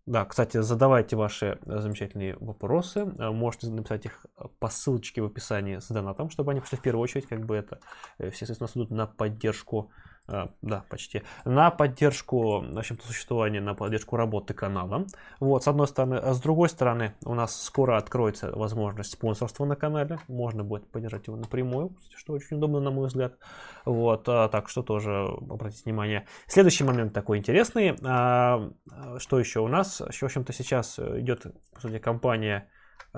Да, 0.06 0.26
кстати, 0.26 0.62
задавайте 0.62 1.16
ваши 1.16 1.60
замечательные 1.66 2.38
вопросы. 2.40 3.00
Э, 3.20 3.32
можете 3.32 3.70
написать 3.70 4.06
их 4.06 4.26
по 4.60 4.70
ссылочке 4.70 5.22
в 5.22 5.26
описании 5.26 5.80
с 5.80 5.88
донатом, 5.88 6.30
чтобы 6.30 6.52
они 6.52 6.62
пришли 6.62 6.78
в 6.78 6.82
первую 6.82 7.04
очередь, 7.04 7.28
как 7.28 7.46
бы 7.46 7.56
это 7.56 7.80
э, 8.18 8.30
все, 8.30 8.46
естественно, 8.46 8.70
идут 8.76 8.92
на 8.92 9.08
поддержку 9.08 9.92
а, 9.92 10.13
да, 10.28 10.86
почти, 10.90 11.24
на 11.44 11.70
поддержку, 11.70 12.62
в 12.62 12.78
общем-то, 12.78 13.06
существования, 13.06 13.60
на 13.60 13.76
поддержку 13.76 14.16
работы 14.16 14.54
канала. 14.54 15.06
Вот, 15.40 15.64
с 15.64 15.68
одной 15.68 15.88
стороны. 15.88 16.16
А 16.16 16.34
с 16.34 16.42
другой 16.42 16.70
стороны, 16.70 17.14
у 17.26 17.34
нас 17.34 17.62
скоро 17.62 17.98
откроется 17.98 18.50
возможность 18.52 19.12
спонсорства 19.12 19.66
на 19.66 19.76
канале. 19.76 20.20
Можно 20.30 20.64
будет 20.64 20.90
поддержать 20.90 21.28
его 21.28 21.36
напрямую, 21.36 21.98
что 22.16 22.34
очень 22.34 22.58
удобно, 22.58 22.80
на 22.80 22.92
мой 22.92 23.08
взгляд. 23.08 23.38
Вот, 23.86 24.24
а, 24.30 24.48
так 24.48 24.70
что 24.70 24.82
тоже 24.82 25.12
обратите 25.50 25.84
внимание. 25.86 26.26
Следующий 26.48 26.86
момент 26.86 27.14
такой 27.14 27.40
интересный. 27.40 27.98
А, 28.06 28.70
что 29.18 29.40
еще 29.40 29.60
у 29.60 29.68
нас? 29.68 30.00
В 30.00 30.24
общем-то, 30.24 30.54
сейчас 30.54 31.00
идет, 31.00 31.46
по 31.74 31.82
сути, 31.82 32.00
кампания 32.00 32.70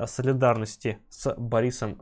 солидарности 0.05 0.99
с 1.09 1.33
Борисом 1.37 2.01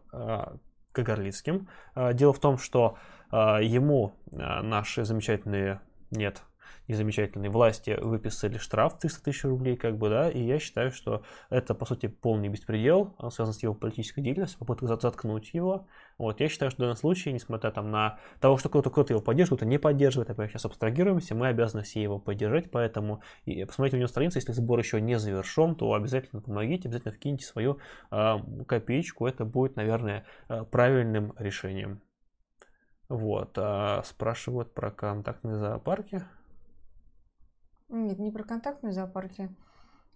Кагарлицким. 0.94 1.68
Дело 1.96 2.34
в 2.34 2.40
том, 2.40 2.58
что 2.58 2.96
а, 2.96 2.98
ему 3.34 4.14
а, 4.32 4.62
наши 4.62 5.06
замечательные, 5.06 5.82
нет, 6.12 6.44
незамечательные 6.88 7.50
власти 7.50 7.98
выписали 8.02 8.58
штраф 8.58 9.00
300 9.00 9.24
тысяч 9.24 9.44
рублей, 9.44 9.78
как 9.78 9.98
бы, 9.98 10.10
да, 10.10 10.30
и 10.30 10.42
я 10.42 10.60
считаю, 10.60 10.92
что 10.92 11.24
это, 11.50 11.74
по 11.74 11.86
сути, 11.86 12.08
полный 12.08 12.50
беспредел, 12.50 13.16
он 13.18 13.32
связан 13.32 13.54
с 13.54 13.64
его 13.64 13.74
политической 13.74 14.22
деятельностью, 14.22 14.60
попытка 14.60 14.88
заткнуть 14.88 15.54
его. 15.54 15.88
Вот, 16.18 16.40
я 16.42 16.50
считаю, 16.50 16.72
что 16.72 16.78
в 16.78 16.82
данном 16.82 16.98
случае, 16.98 17.34
несмотря 17.34 17.72
там 17.72 17.90
на 17.90 18.20
того, 18.40 18.58
что 18.58 18.70
кто-то 18.70 18.90
кто 18.90 19.06
его 19.08 19.22
поддерживает, 19.22 19.60
кто-то 19.60 19.70
не 19.70 19.80
поддерживает, 19.80 20.30
опять 20.30 20.52
сейчас 20.52 20.66
абстрагируемся, 20.66 21.36
мы 21.36 21.48
обязаны 21.48 21.84
все 21.84 22.02
его 22.02 22.20
поддержать, 22.20 22.70
поэтому 22.70 23.22
и 23.46 23.64
посмотрите 23.66 23.98
у 23.98 24.00
него 24.00 24.08
страницу, 24.08 24.38
если 24.38 24.52
сбор 24.52 24.80
еще 24.80 25.02
не 25.02 25.18
завершен, 25.18 25.76
то 25.76 25.94
обязательно 25.94 26.42
помогите, 26.42 26.88
обязательно 26.88 27.14
вкиньте 27.14 27.46
свою 27.46 27.80
э, 28.12 28.36
копеечку, 28.68 29.26
это 29.26 29.46
будет, 29.46 29.76
наверное, 29.76 30.26
правильным 30.70 31.34
решением. 31.40 32.02
Вот, 33.10 33.58
а 33.58 34.02
спрашивают 34.04 34.74
про 34.74 34.92
контактные 34.92 35.58
зоопарки. 35.58 36.24
Нет, 37.90 38.18
не 38.18 38.32
про 38.32 38.44
контактные 38.44 38.94
зоопарки. 38.94 39.50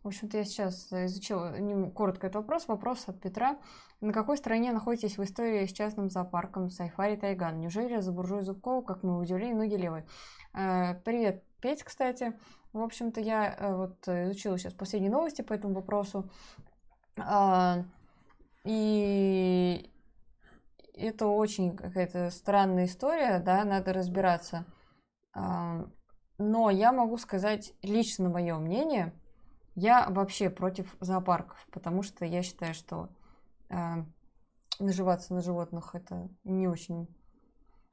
В 0.04 0.08
общем-то, 0.08 0.38
я 0.38 0.46
сейчас 0.46 0.92
изучила 0.92 1.54
коротко 1.94 2.28
этот 2.28 2.38
вопрос. 2.38 2.68
Вопрос 2.68 3.04
от 3.08 3.20
Петра. 3.20 3.58
На 4.00 4.14
какой 4.14 4.38
стороне 4.38 4.72
находитесь 4.72 5.18
в 5.18 5.24
истории 5.24 5.66
с 5.66 5.74
частным 5.74 6.10
зоопарком 6.10 6.70
Сайфари 6.70 7.18
Тайган? 7.18 7.60
Неужели 7.60 8.00
за 8.00 8.12
буржуй 8.12 8.42
Зубкова, 8.42 8.82
как 8.84 9.04
мы 9.04 9.20
удивлены, 9.20 9.56
ноги 9.56 9.76
левые? 9.76 10.06
Э, 10.54 10.96
привет, 11.04 11.44
Петь, 11.62 11.84
кстати. 11.84 12.34
В 12.74 12.82
общем-то, 12.82 13.20
я 13.20 13.54
э, 13.54 13.76
вот 13.76 14.08
изучила 14.08 14.58
сейчас 14.58 14.74
последние 14.74 15.12
новости 15.12 15.42
по 15.42 15.54
этому 15.54 15.74
вопросу. 15.74 16.30
Э, 17.18 17.84
и 18.64 19.92
это 21.00 21.28
очень 21.28 21.76
какая-то 21.76 22.30
странная 22.32 22.86
история, 22.86 23.40
да, 23.40 23.64
надо 23.64 23.94
разбираться. 23.94 24.66
Но 25.34 26.70
я 26.70 26.92
могу 26.92 27.18
сказать 27.18 27.74
лично 27.82 28.30
мое 28.30 28.58
мнение. 28.58 29.14
Я 29.76 30.08
вообще 30.10 30.50
против 30.50 30.96
зоопарков, 31.00 31.58
потому 31.72 32.04
что 32.04 32.26
я 32.26 32.42
считаю, 32.42 32.74
что 32.74 33.10
э, 33.70 34.04
наживаться 34.80 35.34
на 35.34 35.42
животных 35.42 35.94
это 35.94 36.30
не 36.44 36.68
очень 36.68 37.08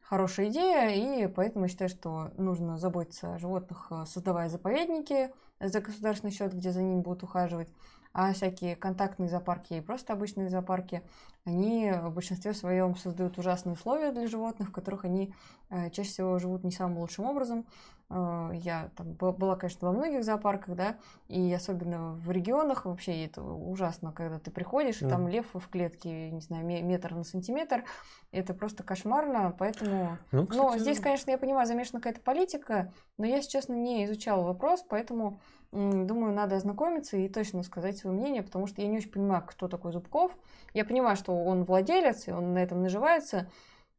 хорошая 0.01 0.49
идея, 0.49 0.89
и 0.91 1.27
поэтому 1.27 1.65
я 1.65 1.69
считаю, 1.69 1.91
что 1.91 2.31
нужно 2.37 2.79
заботиться 2.79 3.35
о 3.35 3.39
животных, 3.39 3.91
создавая 4.07 4.49
заповедники 4.49 5.33
за 5.61 5.81
государственный 5.81 6.33
счет, 6.33 6.55
где 6.55 6.73
за 6.73 6.83
ними 6.83 7.01
будут 7.01 7.23
ухаживать 7.23 7.69
а 8.15 8.33
всякие 8.33 8.77
контактные 8.77 9.29
зоопарки 9.29 9.75
и 9.75 9.81
просто 9.81 10.13
обычные 10.13 10.49
зоопарки, 10.49 11.03
они 11.45 11.93
в 11.93 12.11
большинстве 12.15 12.55
своем 12.55 12.97
создают 12.97 13.37
ужасные 13.39 13.75
условия 13.75 14.13
для 14.13 14.29
животных, 14.29 14.69
в 14.69 14.73
которых 14.73 15.05
они 15.05 15.35
э, 15.69 15.91
чаще 15.91 16.09
всего 16.09 16.39
живут 16.39 16.63
не 16.65 16.71
самым 16.71 16.99
лучшим 16.99 17.27
образом. 17.27 17.67
Э, 18.09 18.51
я 18.55 18.91
там 18.97 19.15
была, 19.15 19.57
конечно, 19.57 19.89
во 19.89 19.93
многих 19.93 20.23
зоопарках, 20.23 20.77
да, 20.77 20.97
и 21.27 21.53
особенно 21.53 22.13
в 22.13 22.31
регионах 22.31 22.85
вообще 22.85 23.25
это 23.25 23.43
ужасно, 23.43 24.13
когда 24.13 24.39
ты 24.39 24.53
приходишь, 24.53 25.03
и 25.03 25.09
там 25.09 25.27
лев 25.27 25.47
в 25.53 25.69
клетке, 25.69 26.31
не 26.31 26.41
знаю, 26.41 26.65
метр 26.65 27.15
на 27.15 27.25
сантиметр, 27.25 27.85
это 28.31 28.55
просто 28.55 28.85
кошмарно, 28.85 29.55
поэтому... 29.59 30.19
Ну, 30.31 30.47
кстати... 30.47 30.65
Но 30.65 30.79
здесь, 30.79 31.01
конечно, 31.01 31.33
я 31.33 31.39
понимаю, 31.39 31.67
замешана 31.67 32.01
какая-то 32.01 32.21
политика, 32.21 32.93
но 33.19 33.27
я, 33.27 33.37
если 33.37 33.51
честно, 33.51 33.75
не 33.75 34.05
изучала 34.05 34.45
вопрос, 34.45 34.85
поэтому 34.89 35.41
Думаю, 35.75 36.33
надо 36.33 36.55
ознакомиться 36.55 37.17
и 37.17 37.29
точно 37.29 37.65
сказать 37.65 37.99
свое 37.99 38.17
мнение, 38.17 38.45
потому 38.45 38.69
что 38.69 38.81
я 38.81 38.87
не 38.87 38.99
очень 38.99 39.11
понимаю, 39.11 39.43
кто 39.45 39.67
такой 39.67 39.91
Зубков. 39.91 40.31
Я 40.73 40.85
понимаю, 40.85 41.17
что 41.17 41.33
он 41.33 41.65
владелец, 41.65 42.29
и 42.29 42.31
он 42.31 42.55
на 42.55 42.59
этом 42.59 42.81
наживается, 42.81 43.51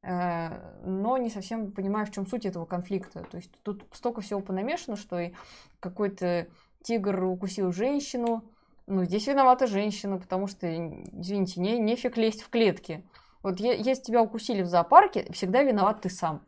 э, 0.01 0.51
но 0.85 1.17
не 1.17 1.29
совсем 1.29 1.73
понимаю, 1.73 2.05
в 2.05 2.11
чем 2.11 2.27
суть 2.27 2.45
этого 2.45 2.65
конфликта. 2.65 3.25
То 3.25 3.35
есть 3.35 3.51
тут 3.61 3.83
столько 3.91 4.21
всего 4.21 4.39
понамешано, 4.39 4.95
что 4.95 5.19
и 5.19 5.33
какой-то 5.81 6.47
тигр 6.81 7.21
укусил 7.25 7.73
женщину. 7.73 8.45
Ну, 8.87 9.03
здесь 9.03 9.27
виновата 9.27 9.67
женщина, 9.67 10.17
потому 10.17 10.47
что, 10.47 10.73
извините, 10.73 11.59
не, 11.59 11.77
нефиг 11.77 12.15
лезть 12.15 12.43
в 12.43 12.49
клетки. 12.49 13.03
Вот 13.43 13.59
если 13.59 14.01
тебя 14.01 14.21
укусили 14.21 14.61
в 14.61 14.67
зоопарке, 14.67 15.29
всегда 15.33 15.61
виноват 15.61 16.03
ты 16.03 16.09
сам. 16.09 16.45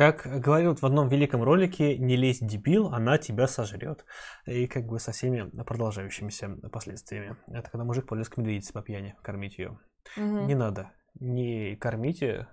Как 0.00 0.26
говорил 0.40 0.74
в 0.74 0.82
одном 0.82 1.10
великом 1.10 1.42
ролике, 1.42 1.98
не 1.98 2.16
лезь, 2.16 2.38
дебил, 2.40 2.86
она 2.86 3.18
тебя 3.18 3.46
сожрет. 3.46 4.06
И 4.46 4.66
как 4.66 4.86
бы 4.86 4.98
со 4.98 5.12
всеми 5.12 5.50
продолжающимися 5.62 6.56
последствиями. 6.72 7.36
Это 7.48 7.70
когда 7.70 7.84
мужик 7.84 8.06
полез 8.06 8.30
к 8.30 8.38
медведице 8.38 8.72
по 8.72 8.80
пьяни 8.80 9.14
кормить 9.22 9.58
ее. 9.58 9.78
Угу. 10.16 10.46
Не 10.46 10.54
надо. 10.54 10.90
Не 11.16 11.76
кормите 11.76 12.48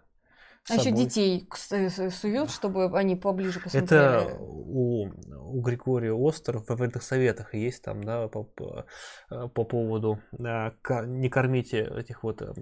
а 0.70 0.76
еще 0.76 0.92
детей 0.92 1.48
суют, 2.12 2.52
чтобы 2.52 2.86
они 2.98 3.16
поближе 3.16 3.60
посмотрели. 3.60 3.86
Это 3.86 4.38
у, 4.40 5.08
у 5.08 5.62
Григория 5.62 6.14
Остер 6.14 6.60
в 6.60 6.82
этих 6.82 7.04
советах 7.04 7.54
есть 7.54 7.84
там, 7.84 8.04
да, 8.04 8.28
по, 8.28 8.44
по, 8.44 8.86
по 9.30 9.64
поводу 9.64 10.20
а, 10.40 10.74
не 11.06 11.30
кормите 11.30 11.90
этих 11.98 12.24
вот 12.24 12.42
а, 12.42 12.54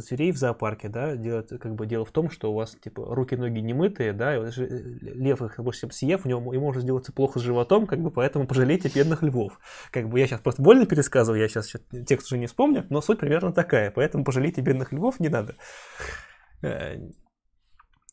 зверей 0.00 0.32
в 0.32 0.38
зоопарке, 0.38 0.88
да, 0.88 1.14
делать, 1.14 1.48
как 1.48 1.74
бы 1.74 1.86
дело 1.86 2.04
в 2.04 2.10
том, 2.10 2.30
что 2.30 2.52
у 2.52 2.54
вас 2.54 2.74
типа 2.74 3.14
руки-ноги 3.14 3.60
не 3.60 3.74
мытые, 3.74 4.12
да, 4.12 4.34
и 4.34 4.38
вот, 4.38 4.56
лев 4.56 5.42
их 5.42 5.60
больше 5.60 5.90
съев, 5.90 6.26
у 6.26 6.28
него 6.28 6.52
ему 6.52 6.66
может 6.66 6.82
сделаться 6.82 7.12
плохо 7.12 7.38
с 7.38 7.42
животом, 7.42 7.86
как 7.86 8.00
бы 8.00 8.10
поэтому 8.10 8.46
пожалейте 8.46 8.88
бедных 8.88 9.22
львов. 9.22 9.60
Как 9.90 10.08
бы 10.08 10.18
я 10.18 10.26
сейчас 10.26 10.40
просто 10.40 10.62
больно 10.62 10.86
пересказываю, 10.86 11.40
я 11.40 11.48
сейчас 11.48 11.72
текст 12.06 12.26
уже 12.26 12.38
не 12.38 12.46
вспомню, 12.46 12.86
но 12.90 13.00
суть 13.00 13.20
примерно 13.20 13.52
такая, 13.52 13.90
поэтому 13.90 14.24
пожалейте 14.24 14.60
бедных 14.60 14.92
львов 14.92 15.20
не 15.20 15.28
надо. 15.28 15.54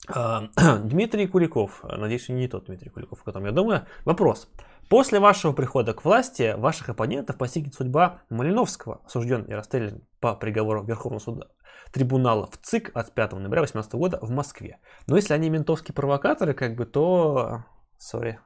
Э, 0.10 0.14
а, 0.56 0.78
Дмитрий 0.84 1.28
Куликов, 1.28 1.84
надеюсь, 1.84 2.30
не 2.30 2.48
тот 2.48 2.66
Дмитрий 2.66 2.90
Куликов, 2.90 3.22
о 3.22 3.24
котором 3.24 3.46
я 3.46 3.52
думаю. 3.52 3.86
Вопрос. 4.06 4.50
После 4.90 5.20
вашего 5.20 5.54
прихода 5.54 5.94
к 5.94 6.04
власти 6.04 6.56
ваших 6.58 6.90
оппонентов 6.90 7.38
постигнет 7.38 7.76
судьба 7.76 8.22
Малиновского, 8.30 9.02
осужден 9.06 9.44
и 9.44 9.54
расстрелян 9.54 10.02
по 10.20 10.36
приговору 10.36 10.84
Верховного 10.84 11.20
суда 11.20 11.48
трибунала 11.92 12.48
в 12.48 12.58
ЦИК 12.58 12.92
от 12.94 13.14
5 13.14 13.34
ноября 13.34 13.62
2018 13.62 13.94
года 13.94 14.20
в 14.22 14.30
Москве. 14.30 14.80
Но 15.08 15.16
если 15.16 15.34
они 15.34 15.50
ментовские 15.50 15.96
провокаторы, 15.96 16.54
как 16.54 16.76
бы, 16.76 16.86
то... 16.86 17.64
Сори, 17.98 18.40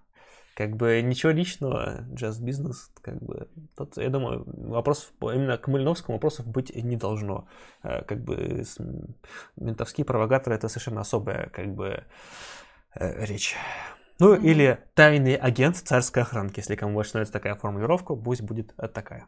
как 0.54 0.76
бы 0.76 1.02
ничего 1.02 1.32
личного, 1.32 2.06
джаз-бизнес, 2.14 2.92
как 3.02 3.22
бы, 3.22 3.48
тут, 3.76 3.98
я 3.98 4.10
думаю, 4.10 4.44
вопросов, 4.46 5.12
именно 5.22 5.58
к 5.58 5.68
Малиновскому 5.68 6.18
вопросов 6.18 6.48
быть 6.48 6.74
не 6.76 6.96
должно. 6.96 7.48
Э, 7.82 8.04
как 8.04 8.24
бы 8.24 8.64
ментовские 9.56 10.06
провокаторы 10.06 10.56
это 10.56 10.68
совершенно 10.68 11.02
особая, 11.02 11.50
как 11.50 11.74
бы, 11.74 12.04
э, 12.96 13.26
речь. 13.26 13.56
Ну, 14.20 14.36
mm-hmm. 14.36 14.44
или 14.44 14.80
тайный 14.94 15.36
агент 15.36 15.78
царской 15.78 16.24
охранки, 16.24 16.60
если 16.60 16.76
кому 16.76 16.94
больше 16.94 17.14
нравится 17.14 17.34
такая 17.34 17.56
формулировка, 17.56 18.16
пусть 18.16 18.42
будет 18.42 18.74
э, 18.78 18.88
такая. 18.88 19.26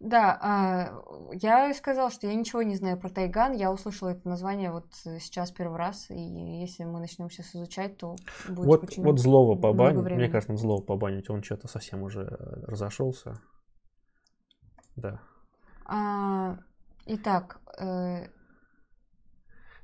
Да, 0.00 0.38
а, 0.42 1.02
я 1.32 1.72
сказала, 1.72 2.10
что 2.10 2.26
я 2.26 2.34
ничего 2.34 2.62
не 2.62 2.74
знаю 2.74 2.98
про 2.98 3.08
Тайган. 3.08 3.52
Я 3.52 3.70
услышала 3.72 4.10
это 4.10 4.28
название 4.28 4.70
вот 4.70 4.86
сейчас 4.94 5.50
первый 5.52 5.78
раз. 5.78 6.10
И 6.10 6.60
если 6.60 6.84
мы 6.84 7.00
начнем 7.00 7.30
сейчас 7.30 7.54
изучать, 7.54 7.96
то 7.96 8.16
будет 8.48 8.66
вот, 8.66 8.82
очень 8.84 9.02
Вот 9.04 9.18
злого 9.18 9.58
побанить. 9.58 10.02
Мне 10.02 10.28
кажется, 10.28 10.56
злого 10.56 10.82
побанить. 10.82 11.30
Он 11.30 11.42
что-то 11.42 11.68
совсем 11.68 12.02
уже 12.02 12.24
разошелся. 12.66 13.40
Да. 14.96 15.20
А, 15.86 16.58
Итак, 17.06 17.60
э, 17.78 18.28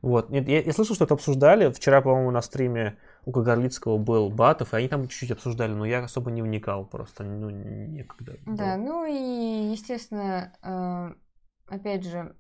Вот. 0.03 0.31
Нет, 0.31 0.49
я, 0.49 0.63
я 0.63 0.73
слышал, 0.73 0.95
что 0.95 1.05
это 1.05 1.15
обсуждали. 1.15 1.71
Вчера, 1.71 2.01
по-моему, 2.01 2.31
на 2.31 2.41
стриме 2.41 2.99
у 3.25 3.33
Кагарлицкого 3.33 3.99
был 3.99 4.31
Батов, 4.31 4.73
и 4.73 4.77
они 4.77 4.89
там 4.89 5.09
чуть-чуть 5.09 5.31
обсуждали, 5.33 5.73
но 5.73 5.85
я 5.85 6.05
особо 6.05 6.31
не 6.31 6.43
вникал 6.43 6.85
просто, 6.87 7.25
ну, 7.25 7.51
некогда. 7.51 8.37
да, 8.47 8.77
было. 8.77 8.85
ну 8.85 9.05
и, 9.07 9.71
естественно, 9.73 10.53
э, 10.63 11.75
опять 11.75 12.05
же, 12.05 12.37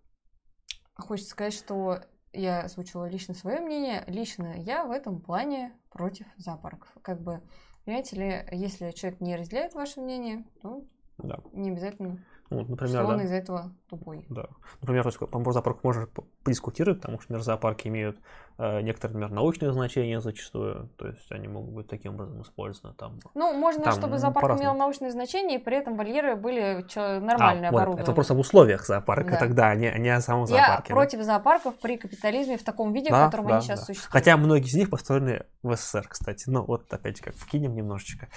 хочется 0.96 1.30
сказать, 1.30 1.54
что 1.54 2.00
я 2.32 2.62
озвучила 2.62 3.08
лично 3.08 3.34
свое 3.34 3.60
мнение. 3.60 4.04
Лично 4.06 4.54
я 4.58 4.84
в 4.84 4.90
этом 4.90 5.20
плане 5.20 5.72
против 5.90 6.26
зоопарков. 6.36 6.88
Как 7.02 7.20
бы, 7.20 7.42
понимаете 7.84 8.16
ли, 8.16 8.44
если 8.52 8.90
человек 8.92 9.20
не 9.20 9.36
разделяет 9.36 9.74
ваше 9.74 10.00
мнение, 10.00 10.44
то 10.62 10.84
Да. 11.18 11.38
не 11.52 11.70
обязательно, 11.70 12.24
Вот, 12.50 12.68
например, 12.68 13.02
что 13.02 13.06
он 13.06 13.18
да. 13.18 13.24
из-за 13.24 13.34
этого 13.34 13.72
тупой. 13.88 14.24
Да. 14.28 14.48
Например, 14.80 15.02
то 15.02 15.08
есть, 15.08 15.18
по 15.18 15.26
про 15.26 15.52
зоопарк 15.52 15.82
можно 15.82 16.06
подискутировать, 16.44 17.00
потому 17.00 17.20
что, 17.20 17.38
зоопарки 17.38 17.88
имеют 17.88 18.18
э, 18.58 18.80
некоторые, 18.82 19.14
например, 19.18 19.30
научные 19.34 19.72
значения 19.72 20.20
зачастую, 20.20 20.88
то 20.96 21.08
есть 21.08 21.30
они 21.32 21.48
могут 21.48 21.74
быть 21.74 21.88
таким 21.88 22.14
образом 22.14 22.42
использованы 22.42 22.94
там. 22.96 23.20
Ну, 23.34 23.52
можно, 23.52 23.84
Там, 23.84 23.92
чтобы 23.92 24.18
зоопарк 24.18 24.58
имел 24.58 24.74
научное 24.74 25.10
значение, 25.10 25.58
и 25.58 25.62
при 25.62 25.76
этом 25.76 25.96
вольеры 25.96 26.36
были 26.36 26.84
нормально 27.20 27.68
А, 27.68 27.70
вот, 27.72 27.76
оборудованы. 27.78 28.00
это 28.02 28.10
вопрос 28.10 28.30
об 28.30 28.38
условиях 28.38 28.86
зоопарка 28.86 29.32
Да. 29.32 29.36
тогда, 29.38 29.68
а 29.68 29.74
не, 29.74 29.86
а 29.88 29.98
не 29.98 30.08
о 30.08 30.20
самом 30.20 30.42
Я 30.42 30.46
зоопарке. 30.56 30.88
да. 30.88 30.94
против 30.94 31.22
зоопарков 31.22 31.78
при 31.78 31.96
капитализме 31.96 32.56
в 32.58 32.64
таком 32.64 32.92
виде, 32.92 33.10
Да, 33.10 33.22
в 33.22 33.30
котором 33.30 33.48
да, 33.48 33.54
они 33.56 33.62
сейчас 33.62 33.80
да. 33.80 33.86
существуют. 33.86 34.12
Хотя 34.12 34.36
многие 34.36 34.66
из 34.66 34.74
них 34.74 34.90
построены 34.90 35.44
в 35.62 35.74
СССР, 35.76 36.06
кстати. 36.08 36.48
Ну, 36.48 36.64
вот 36.64 36.92
опять 36.92 37.20
как 37.20 37.34
вкинем 37.34 37.74
немножечко. 37.74 38.28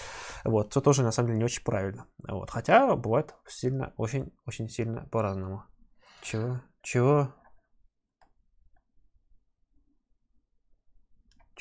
Вот, 0.43 0.71
что 0.71 0.81
тоже 0.81 1.03
на 1.03 1.11
самом 1.11 1.27
деле 1.27 1.39
не 1.39 1.45
очень 1.45 1.63
правильно. 1.63 2.05
Вот. 2.27 2.49
Хотя 2.49 2.95
бывает 2.95 3.33
сильно, 3.47 3.93
очень, 3.97 4.31
очень 4.45 4.67
сильно 4.69 5.07
по-разному. 5.11 5.63
Чего? 6.21 6.61
Чего? 6.81 7.33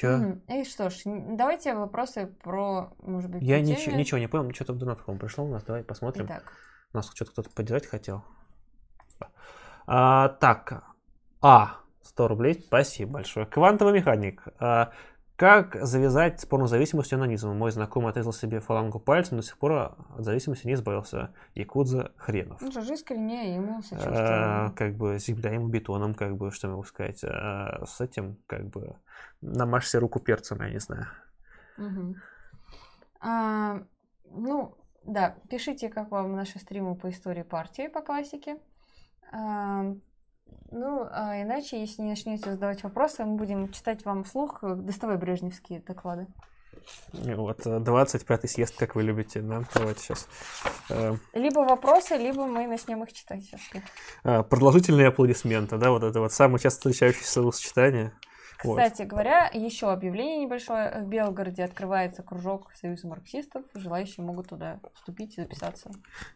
Мгм. 0.00 0.42
И 0.48 0.64
что 0.64 0.90
ж, 0.90 1.02
давайте 1.04 1.74
вопросы 1.74 2.26
про, 2.42 2.92
может 3.02 3.30
быть, 3.30 3.42
Я 3.42 3.60
ничего, 3.60 3.84
теме. 3.86 3.98
ничего 3.98 4.18
не 4.18 4.26
понял, 4.26 4.52
что-то 4.54 4.72
в 4.72 4.78
донат 4.78 4.98
по-моему, 5.04 5.20
пришло 5.20 5.44
у 5.44 5.48
нас, 5.48 5.62
давай 5.64 5.84
посмотрим. 5.84 6.26
Итак, 6.26 6.52
Нас 6.92 7.10
что-то 7.14 7.30
кто-то 7.32 7.50
поддержать 7.50 7.86
хотел. 7.86 8.24
А, 9.86 10.28
так, 10.28 10.84
а, 11.40 11.80
100 12.02 12.28
рублей, 12.28 12.54
спасибо 12.54 13.12
большое. 13.14 13.46
Квантовый 13.46 13.94
механик. 13.94 14.44
А, 14.58 14.92
как 15.42 15.74
завязать 15.84 16.40
с 16.40 16.46
порнозависимостью 16.46 17.16
анонизмом? 17.16 17.58
Мой 17.58 17.72
знакомый 17.72 18.10
отрезал 18.10 18.32
себе 18.32 18.60
фалангу 18.60 19.00
пальцем, 19.00 19.38
до 19.38 19.42
сих 19.42 19.58
пор 19.58 19.72
от 19.72 19.96
зависимости 20.18 20.68
не 20.68 20.74
избавился. 20.74 21.34
Якудза 21.56 22.12
хренов. 22.16 22.60
ну 22.60 22.70
жизнь 22.70 22.94
скорее 22.94 23.56
ему 23.56 23.78
А, 23.78 23.82
сочувствуем. 23.82 24.72
как 24.76 24.94
бы 24.94 25.18
земля 25.18 25.50
ему 25.50 25.66
бетоном, 25.66 26.14
как 26.14 26.36
бы, 26.36 26.52
что 26.52 26.68
могу 26.68 26.84
сказать. 26.84 27.24
А, 27.24 27.84
с 27.84 28.00
этим, 28.00 28.36
как 28.46 28.68
бы, 28.68 28.94
намажься 29.40 29.98
руку 29.98 30.20
перцем, 30.20 30.60
я 30.60 30.70
не 30.70 30.78
знаю. 30.78 31.08
А, 33.20 33.82
ну, 34.30 34.76
да, 35.02 35.34
пишите, 35.50 35.88
как 35.88 36.12
вам 36.12 36.36
наши 36.36 36.60
стримы 36.60 36.94
по 36.94 37.10
истории 37.10 37.42
партии, 37.42 37.88
по 37.88 38.00
классике. 38.00 38.58
А, 39.32 39.92
ну, 40.70 41.06
а 41.10 41.40
иначе, 41.42 41.80
если 41.80 42.02
не 42.02 42.10
начнете 42.10 42.50
задавать 42.50 42.82
вопросы, 42.82 43.24
мы 43.24 43.36
будем 43.36 43.70
читать 43.72 44.04
вам 44.04 44.24
вслух 44.24 44.58
э, 44.62 44.74
доставай 44.74 45.16
брежневские 45.16 45.80
доклады. 45.80 46.26
И 47.12 47.34
Вот, 47.34 47.66
э, 47.66 47.78
25-й 47.78 48.48
съезд, 48.48 48.76
как 48.76 48.94
вы 48.94 49.02
любите, 49.02 49.40
да? 49.40 49.62
Давайте 49.74 50.00
сейчас. 50.00 50.28
Либо 51.32 51.60
вопросы, 51.60 52.16
либо 52.16 52.46
мы 52.46 52.66
начнем 52.66 53.02
их 53.04 53.12
читать. 53.12 53.50
А, 54.24 54.42
Продолжительные 54.42 55.08
аплодисменты, 55.08 55.76
да, 55.76 55.90
вот 55.90 56.02
это 56.02 56.20
вот 56.20 56.32
самое 56.32 56.58
часто 56.58 56.80
встречающееся 56.80 57.30
словосочетание. 57.30 58.04
Вот. 58.04 58.31
Кстати 58.62 59.02
говоря, 59.02 59.50
еще 59.52 59.90
объявление 59.90 60.38
небольшое. 60.38 61.02
В 61.02 61.06
Белгороде 61.06 61.64
открывается 61.64 62.22
кружок 62.22 62.72
Союза 62.74 63.06
марксистов. 63.08 63.64
Желающие 63.74 64.24
могут 64.24 64.48
туда 64.48 64.80
вступить 64.94 65.36
и 65.38 65.42
записаться. 65.42 65.90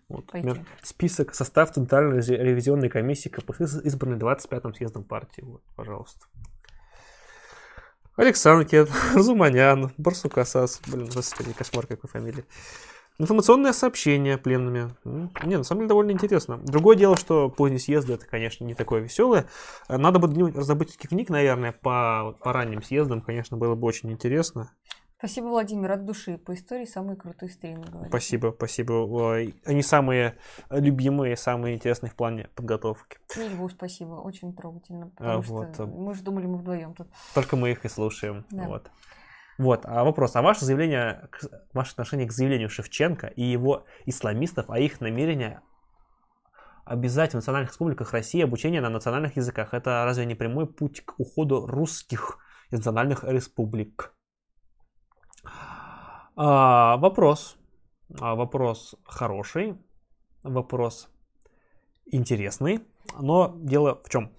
Вот, 0.09 0.31
пойти. 0.31 0.61
список, 0.83 1.35
состав 1.35 1.73
Центральной 1.73 2.19
реви- 2.19 2.37
ревизионной 2.37 2.89
комиссии 2.89 3.29
КПСС, 3.29 3.81
избранный 3.85 4.19
25-м 4.19 4.75
съездом 4.75 5.05
партии. 5.05 5.43
Вот, 5.43 5.63
пожалуйста. 5.75 6.27
Александр 8.17 8.67
Кет, 8.67 8.89
Разуманян, 9.15 9.93
Барсук 9.99 10.39
Асас. 10.39 10.81
Блин, 10.87 11.09
господи, 11.15 11.53
кошмар 11.53 11.87
какой 11.87 12.09
фамилии. 12.09 12.45
Информационное 13.19 13.73
сообщение 13.73 14.37
пленными. 14.37 14.91
Не, 15.05 15.57
на 15.57 15.65
самом 15.65 15.81
деле 15.81 15.89
довольно 15.89 16.11
интересно. 16.11 16.59
Другое 16.59 16.97
дело, 16.97 17.17
что 17.17 17.49
поздние 17.49 17.81
съезды 17.81 18.13
это, 18.13 18.27
конечно, 18.27 18.65
не 18.65 18.75
такое 18.75 19.01
веселое. 19.01 19.47
Надо 19.89 20.19
бы 20.19 20.29
где-нибудь 20.29 20.57
раздобыть 20.57 20.97
книг, 20.99 21.31
наверное, 21.31 21.73
по, 21.73 22.37
по 22.43 22.53
ранним 22.53 22.83
съездам, 22.83 23.23
конечно, 23.23 23.57
было 23.57 23.75
бы 23.75 23.87
очень 23.87 24.13
интересно. 24.13 24.71
Спасибо, 25.19 25.47
Владимир, 25.47 25.93
от 25.93 26.05
души. 26.05 26.37
По 26.37 26.53
истории 26.53 26.85
самые 26.85 27.17
крутые 27.17 27.49
стримы, 27.49 27.85
говорит. 27.85 28.09
Спасибо, 28.09 28.53
спасибо. 28.55 29.39
Они 29.65 29.83
самые 29.83 30.37
любимые, 30.69 31.39
самые 31.39 31.77
интересные 31.77 32.11
в 32.11 32.15
плане 32.15 32.51
подготовки. 32.55 33.17
И 33.35 33.49
Льву 33.49 33.71
спасибо, 33.71 34.17
очень 34.17 34.55
трогательно. 34.55 35.11
А, 35.17 35.41
Потому 35.41 35.43
вот, 35.43 35.75
что 35.75 35.85
а. 35.85 35.87
мы 35.87 36.13
же 36.13 36.23
думали, 36.23 36.45
мы 36.45 36.59
вдвоем 36.59 36.93
тут. 36.93 37.09
Только 37.35 37.57
мы 37.57 37.71
их 37.71 37.87
и 37.87 37.89
слушаем. 37.89 38.45
Да. 38.51 38.69
Вот. 38.69 38.91
Вот, 39.59 39.87
а 39.87 40.05
вопрос, 40.05 40.37
а 40.37 40.43
ваше 40.43 40.65
заявление, 40.65 41.29
ваше 41.73 41.93
отношение 41.93 42.27
к 42.27 42.33
заявлению 42.33 42.69
Шевченко 42.69 43.29
и 43.29 43.43
его 43.43 43.87
исламистов 44.05 44.69
о 44.69 44.79
их 44.79 45.01
намерении 45.01 45.61
обязать 46.85 47.33
в 47.33 47.35
национальных 47.35 47.71
республиках 47.71 48.13
России 48.13 48.43
обучение 48.43 48.81
на 48.81 48.91
национальных 48.91 49.37
языках, 49.37 49.75
это 49.75 50.05
разве 50.05 50.25
не 50.25 50.35
прямой 50.35 50.67
путь 50.67 51.01
к 51.05 51.19
уходу 51.19 51.67
русских 51.67 52.39
национальных 52.71 53.25
республик? 53.25 54.15
А, 56.37 56.97
вопрос. 56.99 57.57
А, 58.21 58.35
вопрос 58.35 58.95
хороший, 59.05 59.77
вопрос 60.45 61.09
интересный, 62.05 62.87
но 63.19 63.55
дело 63.57 64.01
в 64.05 64.09
чем? 64.09 64.31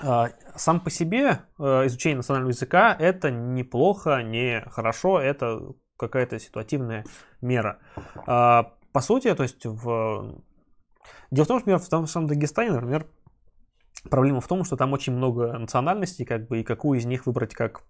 А, 0.00 0.30
Сам 0.56 0.80
по 0.80 0.90
себе 0.90 1.40
э, 1.58 1.86
изучение 1.86 2.16
национального 2.16 2.52
языка 2.52 2.96
это 2.98 3.30
неплохо, 3.30 4.22
не 4.22 4.62
хорошо, 4.70 5.20
это 5.20 5.74
какая-то 5.96 6.38
ситуативная 6.38 7.04
мера. 7.40 7.78
А, 8.26 8.74
По 8.92 9.00
сути, 9.00 9.34
то 9.34 9.42
есть 9.42 9.64
в... 9.64 10.42
Дело 11.30 11.44
в 11.44 11.48
том, 11.48 11.58
что, 11.58 11.70
например, 11.70 11.78
в 11.78 11.88
том 11.88 12.06
же 12.06 12.26
Дагестане, 12.26 12.72
например, 12.72 13.06
проблема 14.10 14.40
в 14.40 14.48
том, 14.48 14.64
что 14.64 14.76
там 14.76 14.92
очень 14.92 15.12
много 15.12 15.58
национальностей, 15.58 16.24
как 16.24 16.48
бы, 16.48 16.60
и 16.60 16.64
какую 16.64 16.98
из 16.98 17.04
них 17.04 17.26
выбрать 17.26 17.54
как, 17.54 17.82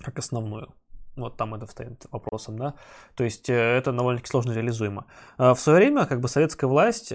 как 0.00 0.18
основную. 0.18 0.74
Вот 1.16 1.36
там 1.36 1.54
это 1.54 1.66
встает 1.66 2.06
вопросом, 2.12 2.58
да. 2.58 2.74
То 3.16 3.24
есть 3.24 3.50
э, 3.50 3.54
это 3.54 3.92
довольно-таки 3.92 4.30
сложно 4.30 4.52
реализуемо. 4.52 5.06
А 5.36 5.54
В 5.54 5.60
свое 5.60 5.78
время, 5.78 6.06
как 6.06 6.20
бы, 6.20 6.28
советская 6.28 6.68
власть, 6.68 7.12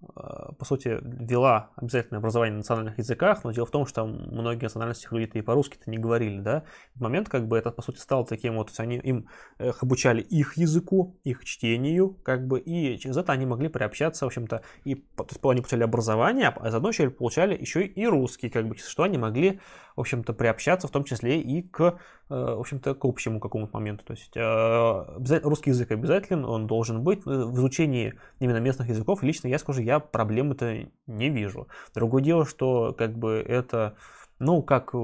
по 0.00 0.64
сути, 0.64 0.98
ввела 1.02 1.70
обязательное 1.76 2.20
образование 2.20 2.52
на 2.52 2.58
национальных 2.58 2.98
языках, 2.98 3.44
но 3.44 3.52
дело 3.52 3.66
в 3.66 3.70
том, 3.70 3.86
что 3.86 4.06
многие 4.06 4.64
национальности 4.64 5.08
люди-то 5.10 5.38
и 5.38 5.42
по-русски-то 5.42 5.90
не 5.90 5.98
говорили, 5.98 6.40
да. 6.40 6.64
В 6.94 7.02
момент, 7.02 7.28
как 7.28 7.46
бы, 7.46 7.58
это, 7.58 7.70
по 7.70 7.82
сути, 7.82 7.98
стало 7.98 8.24
таким 8.24 8.56
вот, 8.56 8.68
то 8.68 8.70
есть 8.70 8.80
они 8.80 8.96
им 8.96 9.28
их 9.58 9.82
обучали 9.82 10.22
их 10.22 10.56
языку, 10.56 11.18
их 11.24 11.44
чтению, 11.44 12.16
как 12.22 12.46
бы, 12.46 12.60
и 12.60 12.98
через 12.98 13.16
это 13.16 13.32
они 13.32 13.44
могли 13.44 13.68
приобщаться, 13.68 14.24
в 14.24 14.28
общем-то, 14.28 14.62
и 14.84 14.94
то 14.94 15.26
есть 15.28 15.44
они 15.44 15.60
получали 15.60 15.82
образование, 15.82 16.48
а 16.48 16.70
заодно 16.70 16.88
еще 16.88 17.10
получали 17.10 17.56
еще 17.56 17.84
и 17.84 18.06
русский, 18.06 18.48
как 18.48 18.66
бы, 18.68 18.76
что 18.76 19.02
они 19.02 19.18
могли, 19.18 19.60
в 20.00 20.02
общем-то, 20.02 20.32
приобщаться, 20.32 20.88
в 20.88 20.90
том 20.90 21.04
числе 21.04 21.42
и 21.42 21.60
к, 21.60 21.82
э, 21.82 21.94
в 22.30 22.60
общем-то, 22.60 22.94
к 22.94 23.04
общему 23.04 23.38
какому-то 23.38 23.76
моменту. 23.76 24.02
То 24.06 24.12
есть 24.14 24.34
э, 24.34 25.40
русский 25.42 25.70
язык 25.70 25.90
обязателен, 25.90 26.46
он 26.46 26.66
должен 26.66 27.04
быть. 27.04 27.18
Э, 27.26 27.44
В 27.44 27.54
изучении 27.56 28.14
именно 28.38 28.56
местных 28.56 28.88
языков 28.88 29.22
лично 29.22 29.48
я 29.48 29.58
скажу, 29.58 29.82
я 29.82 30.00
проблемы-то 30.00 30.88
не 31.06 31.28
вижу. 31.28 31.68
Другое 31.94 32.22
дело, 32.22 32.46
что 32.46 32.94
как 32.96 33.14
бы 33.18 33.44
это, 33.46 33.98
ну, 34.38 34.62
как, 34.62 34.94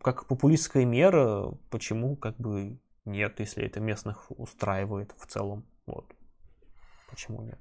как 0.00 0.26
популистская 0.26 0.84
мера, 0.84 1.52
почему 1.70 2.14
как 2.14 2.36
бы 2.36 2.78
нет, 3.04 3.40
если 3.40 3.64
это 3.64 3.80
местных 3.80 4.30
устраивает 4.30 5.16
в 5.18 5.26
целом. 5.26 5.64
Вот. 5.86 6.06
Почему 7.10 7.42
нет? 7.42 7.58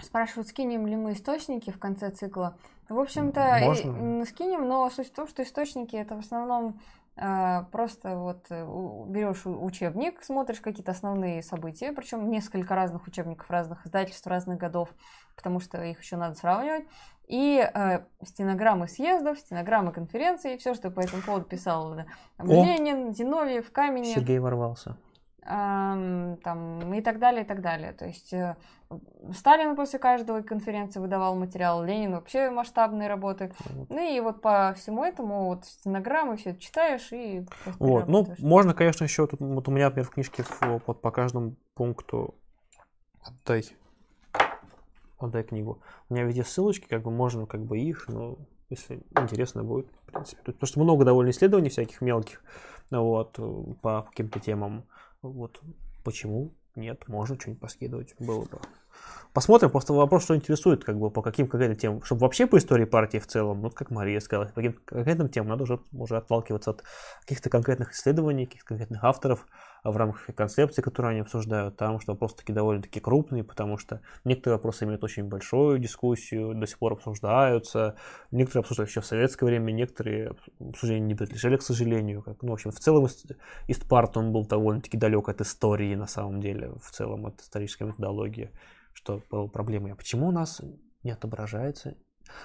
Спрашивают, 0.00 0.48
скинем 0.48 0.88
ли 0.88 0.96
мы 0.96 1.12
источники 1.12 1.70
в 1.70 1.78
конце 1.78 2.10
цикла. 2.10 2.56
В 2.92 3.00
общем-то, 3.00 3.58
Можно. 3.62 4.24
скинем, 4.26 4.68
но 4.68 4.88
суть 4.90 5.08
в 5.08 5.14
том, 5.14 5.26
что 5.26 5.42
источники 5.42 5.96
это 5.96 6.14
в 6.16 6.20
основном 6.20 6.78
а, 7.14 7.64
просто 7.64 8.16
вот 8.16 8.46
э, 8.48 8.64
берешь 9.06 9.42
учебник, 9.44 10.22
смотришь 10.22 10.60
какие-то 10.60 10.92
основные 10.92 11.42
события, 11.42 11.92
причем 11.92 12.30
несколько 12.30 12.74
разных 12.74 13.06
учебников 13.06 13.50
разных 13.50 13.84
издательств, 13.86 14.26
разных 14.26 14.58
годов, 14.58 14.88
потому 15.36 15.60
что 15.60 15.82
их 15.82 16.00
еще 16.00 16.16
надо 16.16 16.36
сравнивать. 16.36 16.86
И 17.28 17.58
э, 17.62 18.00
стенограммы 18.24 18.88
съездов, 18.88 19.38
стенограммы 19.38 19.92
конференций, 19.92 20.56
все, 20.56 20.74
что 20.74 20.90
по 20.90 21.00
этому 21.00 21.22
поводу 21.22 21.44
писал 21.44 21.94
да, 21.94 22.06
О! 22.38 22.44
Ленин, 22.46 23.14
Зиновьев, 23.14 23.70
Каменев. 23.70 24.14
Сергей 24.14 24.38
ворвался. 24.38 24.96
Там, 25.44 26.94
и 26.94 27.00
так 27.00 27.18
далее, 27.18 27.42
и 27.42 27.46
так 27.46 27.60
далее. 27.60 27.92
То 27.92 28.06
есть 28.06 28.32
э, 28.32 28.54
Сталин 29.34 29.74
после 29.74 29.98
каждой 29.98 30.42
конференции 30.44 31.00
выдавал 31.00 31.34
материал, 31.34 31.82
Ленин 31.82 32.12
вообще 32.12 32.48
масштабные 32.50 33.08
работы. 33.08 33.52
Ну 33.88 33.98
и 33.98 34.20
вот 34.20 34.40
по 34.40 34.72
всему 34.76 35.04
этому 35.04 35.46
вот 35.46 35.64
стенограммы 35.64 36.36
все 36.36 36.50
это 36.50 36.60
читаешь 36.60 37.12
и... 37.12 37.44
Вот, 37.80 38.06
ну, 38.06 38.28
можно, 38.38 38.72
конечно, 38.72 39.02
еще, 39.02 39.26
тут, 39.26 39.40
вот 39.40 39.66
у 39.66 39.72
меня, 39.72 39.86
например, 39.86 40.06
в 40.06 40.12
книжке 40.12 40.44
вот 40.60 41.00
по 41.00 41.10
каждому 41.10 41.56
пункту 41.74 42.36
отдай, 43.24 43.64
отдай 45.18 45.42
книгу. 45.42 45.82
У 46.08 46.14
меня 46.14 46.24
везде 46.24 46.44
ссылочки, 46.44 46.86
как 46.86 47.02
бы 47.02 47.10
можно 47.10 47.46
как 47.46 47.64
бы 47.64 47.78
их, 47.78 48.06
но 48.06 48.38
если 48.70 49.02
интересно 49.18 49.64
будет, 49.64 49.88
в 50.06 50.12
принципе. 50.12 50.52
Потому 50.52 50.66
что 50.66 50.80
много 50.80 51.04
довольно 51.04 51.30
исследований 51.30 51.68
всяких 51.68 52.00
мелких, 52.00 52.44
вот, 52.90 53.40
по 53.80 54.02
каким-то 54.02 54.38
темам. 54.38 54.84
Вот 55.22 55.60
почему 56.04 56.52
нет, 56.74 57.06
можно 57.06 57.38
что-нибудь 57.38 57.60
поскидывать, 57.60 58.14
было 58.18 58.44
бы. 58.44 58.58
Посмотрим, 59.32 59.70
просто 59.70 59.92
вопрос, 59.92 60.24
что 60.24 60.36
интересует, 60.36 60.84
как 60.84 60.98
бы, 60.98 61.10
по 61.10 61.22
каким 61.22 61.48
каким-то 61.48 61.74
темам. 61.74 62.02
Чтобы 62.02 62.22
вообще 62.22 62.46
по 62.46 62.58
истории 62.58 62.84
партии 62.84 63.18
в 63.18 63.26
целом, 63.26 63.62
вот 63.62 63.74
как 63.74 63.90
Мария 63.90 64.20
сказала, 64.20 64.46
по 64.46 64.54
каким 64.54 64.74
конкретным 64.84 65.28
темам 65.28 65.50
надо 65.50 65.62
уже, 65.64 65.80
уже 65.92 66.16
отталкиваться 66.16 66.70
от 66.70 66.84
каких-то 67.20 67.50
конкретных 67.50 67.92
исследований, 67.92 68.46
каких-то 68.46 68.68
конкретных 68.68 69.04
авторов, 69.04 69.46
в 69.84 69.96
рамках 69.96 70.34
концепции, 70.34 70.82
которые 70.82 71.10
они 71.12 71.20
обсуждают, 71.20 71.76
там, 71.76 72.00
что 72.00 72.12
вопросы 72.12 72.36
такие 72.36 72.54
довольно-таки 72.54 73.00
крупные, 73.00 73.42
потому 73.42 73.78
что 73.78 74.00
некоторые 74.24 74.58
вопросы 74.58 74.84
имеют 74.84 75.02
очень 75.02 75.24
большую 75.24 75.78
дискуссию, 75.78 76.54
до 76.54 76.66
сих 76.66 76.78
пор 76.78 76.92
обсуждаются, 76.92 77.96
некоторые 78.30 78.62
обсуждают 78.62 78.90
еще 78.90 79.00
в 79.00 79.06
советское 79.06 79.46
время, 79.46 79.72
некоторые 79.72 80.36
обсуждения 80.60 81.06
не 81.06 81.14
подлежали, 81.14 81.56
к 81.56 81.62
сожалению. 81.62 82.22
Как, 82.22 82.42
ну, 82.42 82.50
в 82.50 82.52
общем, 82.52 82.70
в 82.70 82.78
целом 82.78 83.08
Истпарт, 83.66 84.16
он 84.16 84.32
был 84.32 84.46
довольно-таки 84.46 84.96
далек 84.96 85.28
от 85.28 85.40
истории, 85.40 85.94
на 85.94 86.06
самом 86.06 86.40
деле, 86.40 86.72
в 86.80 86.90
целом 86.90 87.26
от 87.26 87.40
исторической 87.40 87.84
методологии, 87.84 88.50
что 88.92 89.22
было 89.30 89.48
проблемой. 89.48 89.92
А 89.92 89.96
почему 89.96 90.28
у 90.28 90.32
нас 90.32 90.60
не 91.02 91.10
отображается? 91.10 91.96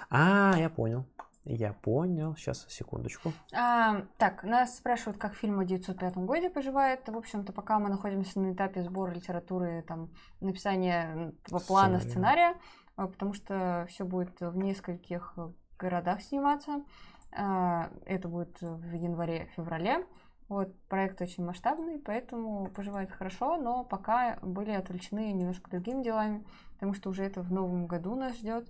А, 0.10 0.56
я 0.58 0.70
понял. 0.70 1.06
Я 1.50 1.72
понял. 1.72 2.36
Сейчас, 2.36 2.66
секундочку. 2.68 3.32
А, 3.54 4.02
так, 4.18 4.44
нас 4.44 4.76
спрашивают, 4.76 5.18
как 5.18 5.34
фильм 5.34 5.60
о 5.60 5.66
905 5.66 6.18
годе 6.18 6.50
поживает. 6.50 7.08
В 7.08 7.16
общем-то, 7.16 7.54
пока 7.54 7.80
мы 7.80 7.90
находимся 7.90 8.42
на 8.42 8.52
этапе 8.52 8.84
сбора 8.84 9.12
литературы, 9.12 9.82
там, 9.88 10.10
написания 10.42 11.34
плана 11.68 12.00
сценария, 12.00 12.10
сценария 12.10 12.56
а, 12.98 13.08
потому 13.08 13.34
что 13.34 13.86
все 13.90 14.04
будет 14.04 14.42
в 14.42 14.58
нескольких 14.58 15.36
городах 15.80 16.22
сниматься. 16.22 16.84
А, 17.32 17.92
это 18.06 18.28
будет 18.28 18.60
в 18.60 18.94
январе-феврале. 18.94 20.06
Вот, 20.50 20.74
проект 20.90 21.22
очень 21.22 21.46
масштабный, 21.46 22.00
поэтому 22.00 22.70
поживает 22.72 23.12
хорошо, 23.12 23.58
но 23.58 23.84
пока 23.86 24.38
были 24.42 24.72
отвлечены 24.72 25.32
немножко 25.34 25.70
другими 25.70 26.04
делами, 26.04 26.46
потому 26.74 26.94
что 26.94 27.10
уже 27.10 27.24
это 27.24 27.42
в 27.42 27.52
новом 27.52 27.86
году 27.86 28.16
нас 28.16 28.36
ждет. 28.38 28.68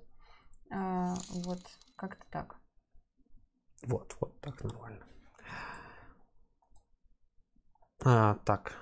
А, 0.69 1.15
вот, 1.45 1.61
как-то 1.95 2.23
так. 2.29 2.55
Вот, 3.83 4.15
вот 4.19 4.39
так 4.41 4.63
нормально. 4.63 5.05
А, 8.03 8.35
так. 8.45 8.73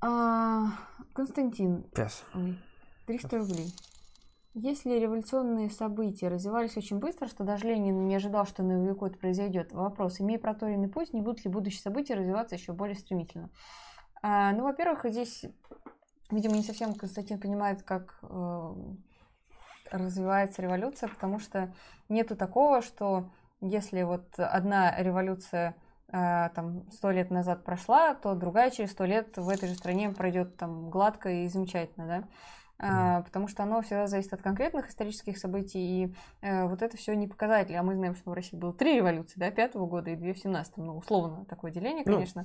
А, 0.00 0.70
Константин. 1.12 1.86
Yes. 1.92 2.22
Ой, 2.34 2.58
300 3.06 3.38
рублей. 3.38 3.74
Если 4.56 4.98
революционные 4.98 5.68
события 5.68 6.28
развивались 6.28 6.76
очень 6.76 7.00
быстро, 7.00 7.26
что 7.26 7.42
даже 7.42 7.66
Ленин 7.66 8.06
не 8.06 8.14
ожидал, 8.14 8.46
что 8.46 8.62
на 8.62 8.72
его 8.72 8.94
год 8.94 9.18
произойдет, 9.18 9.72
вопрос, 9.72 10.20
имея 10.20 10.38
проторенный 10.38 10.88
путь, 10.88 11.12
не 11.12 11.22
будут 11.22 11.44
ли 11.44 11.50
будущие 11.50 11.80
события 11.80 12.14
развиваться 12.14 12.54
еще 12.54 12.72
более 12.72 12.94
стремительно? 12.94 13.50
А, 14.22 14.52
ну, 14.52 14.62
во-первых, 14.62 15.04
здесь, 15.06 15.44
видимо, 16.30 16.54
не 16.54 16.62
совсем 16.62 16.94
Константин 16.94 17.40
понимает, 17.40 17.82
как 17.82 18.18
э, 18.22 18.74
развивается 19.96 20.62
революция, 20.62 21.08
потому 21.08 21.38
что 21.38 21.72
нету 22.08 22.36
такого, 22.36 22.82
что 22.82 23.30
если 23.60 24.02
вот 24.02 24.26
одна 24.36 24.94
революция 25.00 25.74
э, 26.08 26.50
там 26.54 26.84
сто 26.92 27.10
лет 27.10 27.30
назад 27.30 27.64
прошла, 27.64 28.14
то 28.14 28.34
другая 28.34 28.70
через 28.70 28.92
сто 28.92 29.04
лет 29.04 29.36
в 29.36 29.48
этой 29.48 29.68
же 29.68 29.74
стране 29.74 30.10
пройдет 30.10 30.56
там 30.56 30.90
гладко 30.90 31.30
и 31.30 31.48
замечательно, 31.48 32.06
да. 32.06 32.24
А, 32.86 33.22
потому 33.22 33.48
что 33.48 33.62
оно 33.62 33.80
всегда 33.80 34.06
зависит 34.06 34.34
от 34.34 34.42
конкретных 34.42 34.90
исторических 34.90 35.38
событий, 35.38 35.78
и 35.78 36.14
э, 36.42 36.66
вот 36.66 36.82
это 36.82 36.96
все 36.98 37.14
не 37.14 37.26
показатель. 37.26 37.74
А 37.76 37.82
мы 37.82 37.94
знаем, 37.94 38.14
что 38.14 38.30
в 38.30 38.34
России 38.34 38.56
было 38.56 38.74
три 38.74 38.96
революции, 38.96 39.38
да, 39.38 39.50
пятого 39.50 39.86
года 39.86 40.10
и 40.10 40.16
две 40.16 40.34
в 40.34 40.38
семнадцатом. 40.38 40.84
Ну, 40.86 40.98
условно, 40.98 41.46
такое 41.46 41.70
деление, 41.70 42.02
ну, 42.04 42.14
конечно. 42.14 42.44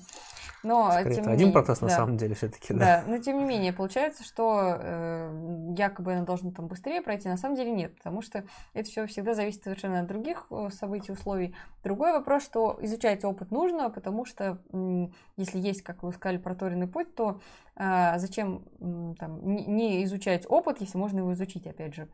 Но, 0.63 0.91
тем 1.03 1.09
не 1.09 1.19
один 1.19 1.29
менее, 1.31 1.51
процесс 1.51 1.79
да, 1.79 1.87
на 1.87 1.91
самом 1.91 2.15
деле 2.15 2.35
все-таки, 2.35 2.73
да. 2.73 2.79
Да, 2.79 3.03
но 3.05 3.17
тем 3.17 3.37
не 3.37 3.43
менее, 3.43 3.73
получается, 3.73 4.23
что 4.23 4.77
э, 4.79 5.73
якобы 5.77 6.13
оно 6.13 6.25
должно 6.25 6.51
там 6.51 6.67
быстрее 6.67 7.01
пройти, 7.01 7.27
на 7.27 7.37
самом 7.37 7.55
деле 7.55 7.71
нет, 7.71 7.97
потому 7.97 8.21
что 8.21 8.45
это 8.73 8.89
все 8.89 9.05
всегда 9.07 9.33
зависит 9.33 9.63
совершенно 9.63 9.99
от 9.99 10.07
других 10.07 10.45
э, 10.51 10.69
событий, 10.71 11.11
условий. 11.11 11.53
Другой 11.83 12.13
вопрос, 12.13 12.43
что 12.43 12.77
изучать 12.81 13.25
опыт 13.25 13.51
нужно, 13.51 13.89
потому 13.89 14.23
что 14.23 14.57
э, 14.71 15.07
если 15.35 15.59
есть, 15.59 15.81
как 15.81 16.03
вы 16.03 16.13
сказали, 16.13 16.37
проторенный 16.37 16.87
путь, 16.87 17.13
то 17.13 17.41
э, 17.68 17.68
зачем 17.79 18.65
э, 18.79 19.15
там, 19.17 19.39
не, 19.41 20.03
изучать 20.03 20.45
опыт, 20.49 20.81
если 20.81 20.97
можно 20.97 21.19
его 21.19 21.31
изучить, 21.33 21.65
опять 21.65 21.95
же. 21.95 22.09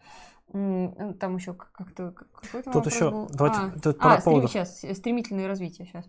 Там 0.52 1.36
еще 1.36 1.56
как-то 1.56 2.12
какой-то 2.12 2.72
Тут 2.72 2.86
еще, 2.86 3.10
был. 3.10 3.28
давайте, 3.32 3.60
а, 3.60 3.80
тут 3.80 3.98
а 4.00 4.22
стрем, 4.22 4.48
сейчас, 4.48 4.78
стремительное 4.78 5.48
развитие 5.48 5.88
сейчас. 5.88 6.06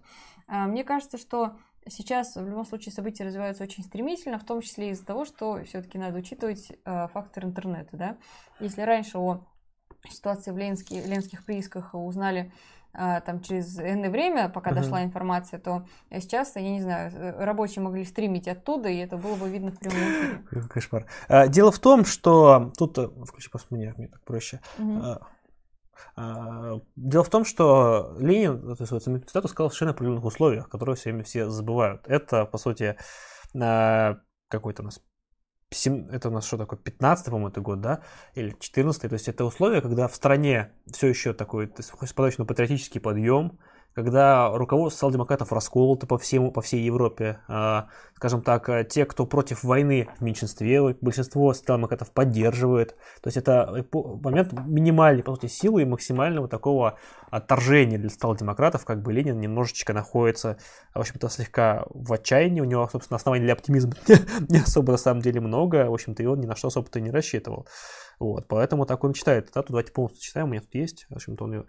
А, 0.47 0.67
мне 0.67 0.85
кажется, 0.85 1.17
что 1.17 1.57
сейчас 1.89 2.37
в 2.37 2.47
любом 2.47 2.67
случае 2.67 2.93
события 2.93 3.25
развиваются 3.25 3.65
очень 3.65 3.83
стремительно, 3.83 4.39
в 4.39 4.45
том 4.45 4.61
числе 4.61 4.91
из-за 4.91 5.07
того, 5.07 5.25
что 5.25 5.65
все-таки 5.65 5.97
надо 5.97 6.19
учитывать 6.19 6.71
э, 6.85 7.09
фактор 7.09 7.47
интернета, 7.47 7.97
да. 7.97 8.19
Если 8.61 8.83
раньше 8.83 9.17
о 9.17 9.47
ситуации 10.11 10.51
в 10.51 10.59
Ленске, 10.59 11.01
ленских 11.01 11.45
приисках 11.45 11.95
узнали 11.95 12.53
а, 12.53 12.76
там 12.97 13.41
через 13.41 13.79
энное 13.79 14.11
время, 14.11 14.49
пока 14.49 14.71
uh-huh. 14.71 14.83
дошла 14.83 15.05
информация, 15.05 15.61
то 15.61 15.87
сейчас, 16.11 16.57
я 16.57 16.63
не 16.63 16.81
знаю, 16.81 17.13
рабочие 17.39 17.83
могли 17.83 18.05
стримить 18.05 18.49
оттуда, 18.49 18.89
и 18.89 18.97
это 18.97 19.17
было 19.17 19.35
бы 19.37 19.49
видно 19.49 19.73
в 19.73 19.79
прямом 19.79 19.99
эфире. 19.99 20.69
Кошмар. 20.71 21.07
А, 21.29 21.47
дело 21.49 21.71
в 21.71 21.79
том, 21.79 22.05
что 22.05 22.73
тут 22.77 22.97
э, 22.99 23.09
включи 23.27 23.51
просто 23.51 23.75
мне, 23.75 23.93
мне 23.97 24.09
так 24.09 24.23
проще. 24.25 24.61
Uh-huh. 24.79 25.21
Дело 26.97 27.25
в 27.25 27.31
том, 27.31 27.45
что 27.45 28.15
Ленин, 28.19 28.77
то 28.77 28.85
есть, 28.85 29.29
цитату 29.29 29.49
сказал 29.49 29.69
в 29.69 29.73
совершенно 29.73 29.93
определенных 29.93 30.25
условиях, 30.25 30.69
которые 30.69 30.97
все, 30.97 31.23
все 31.23 31.49
забывают. 31.49 32.03
Это, 32.07 32.45
по 32.45 32.59
сути, 32.59 32.97
какой-то 33.53 34.83
у 34.83 34.85
нас 34.85 35.01
это 35.71 36.29
у 36.29 36.33
нас 36.33 36.47
что 36.47 36.59
такое, 36.59 36.79
15 36.79 37.27
по-моему, 37.27 37.49
это 37.49 37.61
год, 37.61 37.81
да, 37.81 38.03
или 38.35 38.55
14 38.59 39.03
то 39.03 39.13
есть 39.13 39.29
это 39.29 39.45
условия, 39.45 39.81
когда 39.81 40.07
в 40.07 40.15
стране 40.15 40.73
все 40.91 41.09
еще 41.09 41.33
такой 41.33 41.69
подачный 42.15 42.47
патриотический 42.47 43.01
подъем, 43.01 43.59
когда 43.97 44.51
руководство 44.51 44.99
социал-демократов 44.99 45.55
расколото 45.55 46.07
по, 46.07 46.19
всему, 46.19 46.53
по 46.53 46.61
всей 46.61 46.83
Европе. 46.83 47.41
А, 47.49 47.89
скажем 48.15 48.43
так, 48.43 48.69
э, 48.69 48.85
те, 48.85 49.07
кто 49.07 49.25
против 49.25 49.65
войны 49.65 50.07
в 50.19 50.23
меньшинстве, 50.23 50.95
большинство 51.01 51.55
социал-демократов 51.55 52.11
поддерживает. 52.11 52.91
То 53.23 53.29
есть 53.29 53.39
это 53.39 53.87
момент 53.93 54.53
минимальной, 54.67 55.23
по 55.23 55.35
сути, 55.35 55.47
силы 55.47 55.81
и 55.81 55.85
максимального 55.87 56.47
такого 56.47 56.99
отторжения 57.31 57.97
для 57.97 58.11
социал-демократов, 58.11 58.85
как 58.85 59.01
бы 59.01 59.15
Ленин 59.15 59.41
немножечко 59.41 59.95
находится, 59.95 60.59
в 60.95 61.01
общем-то, 61.01 61.31
слегка 61.31 61.87
в 61.89 62.13
отчаянии. 62.13 62.61
У 62.61 62.65
него, 62.65 62.87
собственно, 62.93 63.17
оснований 63.17 63.45
для 63.45 63.55
оптимизма 63.55 63.95
не 64.51 64.59
особо 64.59 64.93
на 64.93 64.99
самом 64.99 65.23
деле 65.23 65.41
много. 65.41 65.89
В 65.89 65.95
общем-то, 65.95 66.23
и 66.23 66.27
он 66.27 66.41
ни 66.41 66.47
на 66.47 66.55
что 66.55 66.69
особо-то 66.69 67.01
не 67.01 67.11
рассчитывал. 67.11 67.67
Вот, 68.19 68.47
поэтому 68.47 68.85
так 68.85 69.03
он 69.05 69.15
читает. 69.15 69.53
Да, 69.55 69.65
давайте 69.67 69.93
полностью 69.93 70.23
читаем, 70.23 70.49
у 70.49 70.51
меня 70.51 70.61
тут 70.61 70.75
есть. 70.75 71.07
В 71.09 71.15
общем-то, 71.15 71.45
он 71.45 71.53
ее 71.55 71.65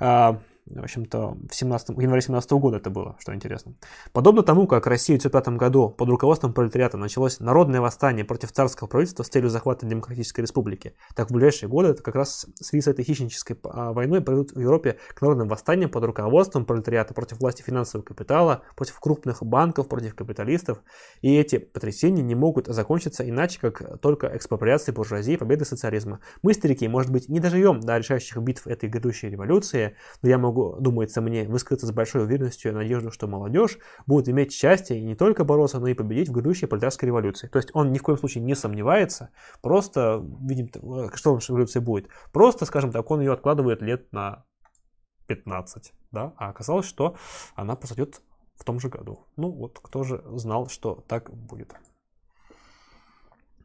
а, 0.00 0.38
в 0.66 0.82
общем-то, 0.82 1.36
в, 1.50 1.54
17, 1.54 1.96
в 1.96 2.00
январе 2.00 2.22
17 2.22 2.52
года 2.52 2.76
это 2.76 2.88
было, 2.88 3.16
что 3.18 3.34
интересно. 3.34 3.74
Подобно 4.12 4.42
тому, 4.42 4.66
как 4.68 4.86
в 4.86 4.88
России 4.88 5.14
в 5.14 5.18
1905 5.18 5.58
году 5.58 5.88
под 5.88 6.08
руководством 6.08 6.52
пролетариата 6.52 6.96
началось 6.96 7.40
народное 7.40 7.80
восстание 7.80 8.24
против 8.24 8.52
царского 8.52 8.86
правительства 8.86 9.24
с 9.24 9.28
целью 9.28 9.50
захвата 9.50 9.86
Демократической 9.86 10.42
Республики, 10.42 10.94
так 11.16 11.30
в 11.30 11.32
ближайшие 11.32 11.68
годы 11.68 11.88
это 11.88 12.02
как 12.02 12.14
раз 12.14 12.46
в 12.60 12.64
связи 12.64 12.82
с 12.82 12.86
этой 12.86 13.04
хищнической 13.04 13.58
а, 13.64 13.92
войной 13.92 14.20
пройдут 14.20 14.52
в 14.52 14.60
Европе 14.60 14.98
к 15.14 15.20
народным 15.20 15.48
восстаниям 15.48 15.90
под 15.90 16.04
руководством 16.04 16.64
пролетариата 16.64 17.12
против 17.12 17.40
власти 17.40 17.62
финансового 17.62 18.04
капитала, 18.04 18.62
против 18.76 19.00
крупных 19.00 19.42
банков, 19.42 19.88
против 19.88 20.14
капиталистов. 20.14 20.78
И 21.22 21.34
эти 21.34 21.58
потрясения 21.58 22.22
не 22.22 22.36
могут 22.36 22.68
закончиться 22.68 23.28
иначе, 23.28 23.58
как 23.60 24.00
только 24.00 24.28
экспроприацией 24.36 24.94
буржуазии 24.94 25.34
и 25.34 25.36
победой 25.36 25.66
социализма. 25.66 26.20
Мы, 26.42 26.54
старики, 26.54 26.86
может 26.86 27.10
быть, 27.10 27.28
не 27.28 27.40
доживем 27.40 27.80
до 27.80 27.98
решающих 27.98 28.36
битв 28.38 28.66
этой 28.66 28.88
грядущей 28.88 29.28
революции, 29.28 29.96
но 30.22 30.28
я 30.28 30.38
могу 30.38 30.51
могу, 30.52 30.76
думается 30.80 31.20
мне, 31.20 31.44
высказаться 31.44 31.86
с 31.86 31.92
большой 31.92 32.24
уверенностью 32.24 32.70
и 32.70 32.74
надежду, 32.74 33.10
что 33.10 33.26
молодежь 33.26 33.78
будет 34.06 34.28
иметь 34.28 34.52
счастье 34.52 34.98
и 34.98 35.02
не 35.02 35.14
только 35.14 35.44
бороться, 35.44 35.80
но 35.80 35.86
и 35.88 35.94
победить 35.94 36.28
в 36.28 36.32
грядущей 36.32 36.68
пролетарской 36.68 37.06
революции. 37.06 37.48
То 37.48 37.58
есть 37.58 37.70
он 37.74 37.92
ни 37.92 37.98
в 37.98 38.02
коем 38.02 38.18
случае 38.18 38.44
не 38.44 38.54
сомневается, 38.54 39.30
просто 39.62 40.22
видим, 40.40 40.68
что 41.14 41.38
в 41.38 41.48
революции 41.48 41.80
будет. 41.80 42.08
Просто, 42.32 42.66
скажем 42.66 42.92
так, 42.92 43.10
он 43.10 43.20
ее 43.20 43.32
откладывает 43.32 43.82
лет 43.82 44.12
на 44.12 44.44
15, 45.26 45.92
да, 46.10 46.34
а 46.36 46.50
оказалось, 46.50 46.86
что 46.86 47.16
она 47.54 47.74
произойдет 47.76 48.20
в 48.56 48.64
том 48.64 48.78
же 48.78 48.88
году. 48.88 49.26
Ну 49.36 49.50
вот 49.50 49.78
кто 49.82 50.04
же 50.04 50.22
знал, 50.34 50.68
что 50.68 51.04
так 51.08 51.30
будет. 51.30 51.74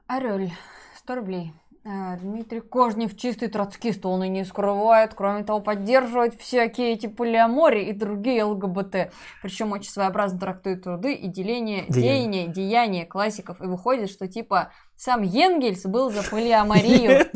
Орель, 0.08 0.54
100 0.96 1.16
рублей. 1.16 1.54
А, 1.90 2.18
Дмитрий 2.18 2.60
Кожнев 2.60 3.16
чистый 3.16 3.48
троцкист, 3.48 4.06
он 4.06 4.22
и 4.22 4.28
не 4.28 4.44
скрывает, 4.44 5.14
кроме 5.14 5.46
того, 5.46 5.62
поддерживает 5.62 6.34
всякие 6.36 6.92
эти 6.92 7.08
полиамори 7.08 7.86
и 7.86 7.94
другие 7.94 8.44
ЛГБТ. 8.44 9.14
Причем 9.42 9.72
очень 9.72 9.90
своеобразно 9.90 10.38
трактует 10.38 10.84
труды 10.84 11.14
и 11.14 11.30
деление, 11.30 11.86
деяния, 11.88 12.48
деяния 12.48 13.06
классиков. 13.06 13.62
И 13.62 13.66
выходит, 13.66 14.10
что 14.10 14.28
типа 14.28 14.74
сам 14.98 15.22
Енгельс 15.22 15.84
был 15.84 16.12
за 16.12 16.30
полиаморию. 16.30 17.28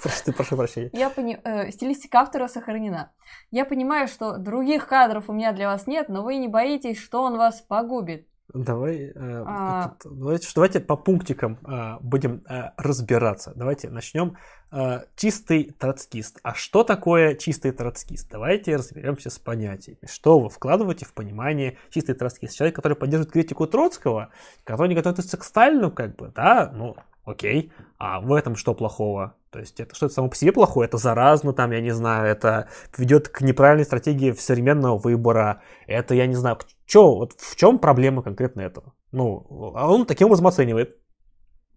Прошу, 0.00 0.32
прошу 0.32 0.56
прощения. 0.56 0.90
Я 0.92 1.10
пони... 1.10 1.40
э, 1.42 1.72
стилистика 1.72 2.20
автора 2.20 2.46
сохранена. 2.46 3.12
Я 3.50 3.64
понимаю, 3.64 4.06
что 4.06 4.36
других 4.36 4.86
кадров 4.86 5.24
у 5.28 5.32
меня 5.32 5.50
для 5.52 5.66
вас 5.66 5.88
нет, 5.88 6.08
но 6.08 6.22
вы 6.22 6.36
не 6.36 6.46
боитесь, 6.46 6.98
что 6.98 7.22
он 7.22 7.38
вас 7.38 7.60
погубит. 7.60 8.28
Давай, 8.64 9.12
э, 9.14 9.44
а... 9.46 9.94
давайте, 10.04 10.48
давайте 10.54 10.80
по 10.80 10.96
пунктикам 10.96 11.58
э, 11.66 11.98
будем 12.00 12.42
э, 12.48 12.70
разбираться. 12.76 13.52
Давайте 13.54 13.90
начнем. 13.90 14.36
Э, 14.72 15.02
чистый 15.14 15.74
троцкист. 15.78 16.38
А 16.42 16.54
что 16.54 16.82
такое 16.82 17.34
чистый 17.34 17.70
троцкист? 17.72 18.30
Давайте 18.30 18.76
разберемся 18.76 19.30
с 19.30 19.38
понятиями. 19.38 19.98
Что 20.06 20.40
вы 20.40 20.48
вкладываете 20.48 21.04
в 21.04 21.12
понимание 21.12 21.76
чистый 21.90 22.14
троцкист? 22.14 22.56
Человек, 22.56 22.74
который 22.74 22.96
поддерживает 22.96 23.32
критику 23.32 23.66
Троцкого, 23.66 24.30
который 24.64 24.88
не 24.88 24.94
готовится 24.94 25.36
к 25.36 25.44
Сталину, 25.44 25.90
как 25.90 26.16
бы, 26.16 26.32
да, 26.34 26.72
ну, 26.74 26.96
окей. 27.24 27.72
А 27.98 28.20
в 28.20 28.32
этом 28.32 28.56
что 28.56 28.74
плохого? 28.74 29.34
То 29.50 29.60
есть 29.60 29.80
это 29.80 29.94
что-то 29.94 30.14
само 30.14 30.28
по 30.28 30.36
себе 30.36 30.52
плохое, 30.52 30.86
это 30.86 30.98
заразно, 30.98 31.52
там, 31.52 31.70
я 31.70 31.80
не 31.80 31.92
знаю, 31.92 32.26
это 32.26 32.68
ведет 32.98 33.28
к 33.28 33.40
неправильной 33.40 33.84
стратегии 33.84 34.32
современного 34.32 34.98
выбора, 34.98 35.62
это, 35.86 36.14
я 36.14 36.26
не 36.26 36.34
знаю, 36.34 36.58
чё, 36.86 37.14
вот 37.14 37.32
в 37.38 37.56
чем 37.56 37.78
проблема 37.78 38.22
конкретно 38.22 38.62
этого? 38.62 38.94
Ну, 39.12 39.72
а 39.74 39.90
он 39.92 40.06
таким 40.06 40.26
образом 40.26 40.46
оценивает 40.46 40.98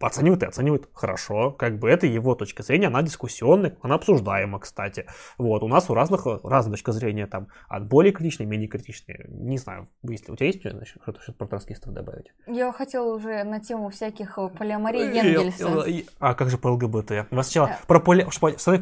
оценивает 0.00 0.42
и 0.42 0.46
оценивает 0.46 0.88
хорошо, 0.92 1.50
как 1.50 1.78
бы 1.78 1.88
это 1.88 2.06
его 2.06 2.34
точка 2.34 2.62
зрения, 2.62 2.88
она 2.88 3.02
дискуссионная, 3.02 3.76
она 3.82 3.96
обсуждаема, 3.96 4.58
кстати. 4.58 5.06
Вот, 5.38 5.62
у 5.62 5.68
нас 5.68 5.90
у 5.90 5.94
разных 5.94 6.26
разная 6.42 6.72
точка 6.72 6.92
зрения, 6.92 7.26
там, 7.26 7.48
от 7.68 7.86
более 7.86 8.12
критичной, 8.12 8.46
менее 8.46 8.68
критичной. 8.68 9.26
Не 9.28 9.58
знаю, 9.58 9.88
если 10.02 10.32
у 10.32 10.36
тебя 10.36 10.46
есть 10.46 10.60
что-то 10.60 11.20
что 11.20 11.32
про 11.32 11.46
троцкистов 11.46 11.92
добавить? 11.92 12.32
Я 12.46 12.72
хотела 12.72 13.14
уже 13.14 13.44
на 13.44 13.60
тему 13.60 13.90
всяких 13.90 14.38
э, 14.38 14.48
полиамории 14.48 15.16
Енгельса. 15.16 16.04
А 16.18 16.34
как 16.34 16.50
же 16.50 16.58
по 16.58 16.68
ЛГБТ? 16.68 17.26
Сначала 17.30 17.68
да. 17.68 17.78
про 17.86 18.00
поли... 18.00 18.26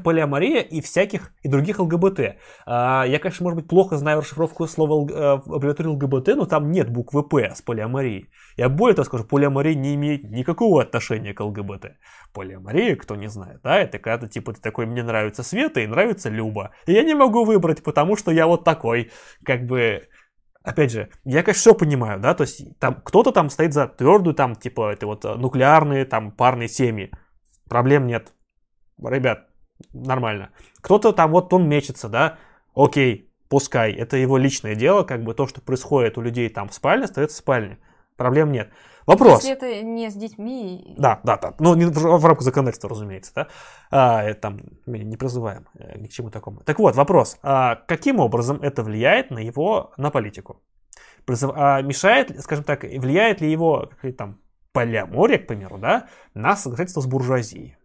полиамория 0.02 0.60
и 0.60 0.80
всяких, 0.80 1.32
и 1.42 1.48
других 1.48 1.78
ЛГБТ. 1.78 2.36
А, 2.66 3.04
я, 3.04 3.18
конечно, 3.18 3.44
может 3.44 3.60
быть, 3.60 3.68
плохо 3.68 3.96
знаю 3.96 4.20
расшифровку 4.20 4.66
слова 4.66 5.06
э, 5.10 5.40
в 5.44 5.54
аббревиатуре 5.54 5.90
ЛГБТ, 5.90 6.36
но 6.36 6.46
там 6.46 6.70
нет 6.70 6.90
буквы 6.90 7.22
П 7.22 7.54
с 7.54 7.62
полиаморией. 7.62 8.30
Я 8.58 8.68
более 8.68 8.96
того 8.96 9.06
скажу, 9.06 9.22
полиамория 9.22 9.76
не 9.76 9.94
имеет 9.94 10.24
никакого 10.24 10.82
отношения 10.82 11.32
к 11.32 11.38
ЛГБТ. 11.38 11.92
Полиамория, 12.32 12.96
кто 12.96 13.14
не 13.14 13.28
знает, 13.28 13.60
да, 13.62 13.78
это 13.78 14.00
когда 14.00 14.26
типа 14.26 14.52
ты 14.52 14.60
такой, 14.60 14.84
мне 14.84 15.04
нравится 15.04 15.44
Света 15.44 15.78
и 15.78 15.86
нравится 15.86 16.28
Люба. 16.28 16.72
И 16.86 16.92
я 16.92 17.04
не 17.04 17.14
могу 17.14 17.44
выбрать, 17.44 17.84
потому 17.84 18.16
что 18.16 18.32
я 18.32 18.48
вот 18.48 18.64
такой, 18.64 19.12
как 19.44 19.64
бы, 19.64 20.08
опять 20.64 20.90
же, 20.90 21.08
я, 21.24 21.44
конечно, 21.44 21.60
все 21.60 21.74
понимаю, 21.74 22.18
да, 22.18 22.34
то 22.34 22.42
есть 22.42 22.76
там 22.80 23.00
кто-то 23.04 23.30
там 23.30 23.48
стоит 23.48 23.72
за 23.72 23.86
твердую, 23.86 24.34
там, 24.34 24.56
типа, 24.56 24.90
это 24.92 25.06
вот 25.06 25.22
нуклеарные, 25.22 26.04
там, 26.04 26.32
парные 26.32 26.68
семьи. 26.68 27.12
Проблем 27.68 28.08
нет. 28.08 28.34
Ребят, 29.00 29.46
нормально. 29.92 30.50
Кто-то 30.80 31.12
там, 31.12 31.30
вот 31.30 31.52
он 31.52 31.68
мечется, 31.68 32.08
да, 32.08 32.38
окей, 32.74 33.32
пускай, 33.48 33.92
это 33.92 34.16
его 34.16 34.36
личное 34.36 34.74
дело, 34.74 35.04
как 35.04 35.22
бы 35.22 35.32
то, 35.32 35.46
что 35.46 35.60
происходит 35.60 36.18
у 36.18 36.22
людей 36.22 36.48
там 36.48 36.68
в 36.68 36.74
спальне, 36.74 37.04
остается 37.04 37.36
в 37.36 37.38
спальне 37.38 37.78
проблем 38.18 38.52
нет. 38.52 38.70
Вопрос. 39.06 39.42
Если 39.42 39.52
это 39.52 39.82
не 39.82 40.10
с 40.10 40.14
детьми. 40.14 40.94
Да, 40.98 41.20
да, 41.24 41.38
да. 41.38 41.54
Ну, 41.58 41.74
не 41.74 41.86
в, 41.86 42.26
рамках 42.26 42.42
законодательства, 42.42 42.90
разумеется, 42.90 43.32
да. 43.34 43.48
А, 43.90 44.34
там 44.34 44.60
мы 44.84 44.98
не 44.98 45.16
призываем 45.16 45.66
э, 45.78 45.98
ни 45.98 46.08
к 46.08 46.10
чему 46.10 46.28
такому. 46.28 46.60
Так 46.60 46.78
вот, 46.78 46.94
вопрос. 46.94 47.38
А, 47.42 47.76
каким 47.86 48.20
образом 48.20 48.60
это 48.60 48.82
влияет 48.82 49.30
на 49.30 49.38
его, 49.38 49.92
на 49.96 50.10
политику? 50.10 50.60
Призыв, 51.24 51.52
а, 51.54 51.80
мешает, 51.80 52.38
скажем 52.42 52.64
так, 52.64 52.82
влияет 52.82 53.40
ли 53.40 53.50
его, 53.50 53.90
как 54.02 54.14
там, 54.14 54.40
полиамория, 54.72 55.38
к 55.38 55.46
примеру, 55.46 55.78
да, 55.78 56.08
на 56.34 56.54
соглашательство 56.54 57.00
с 57.00 57.06
буржуазией? 57.06 57.77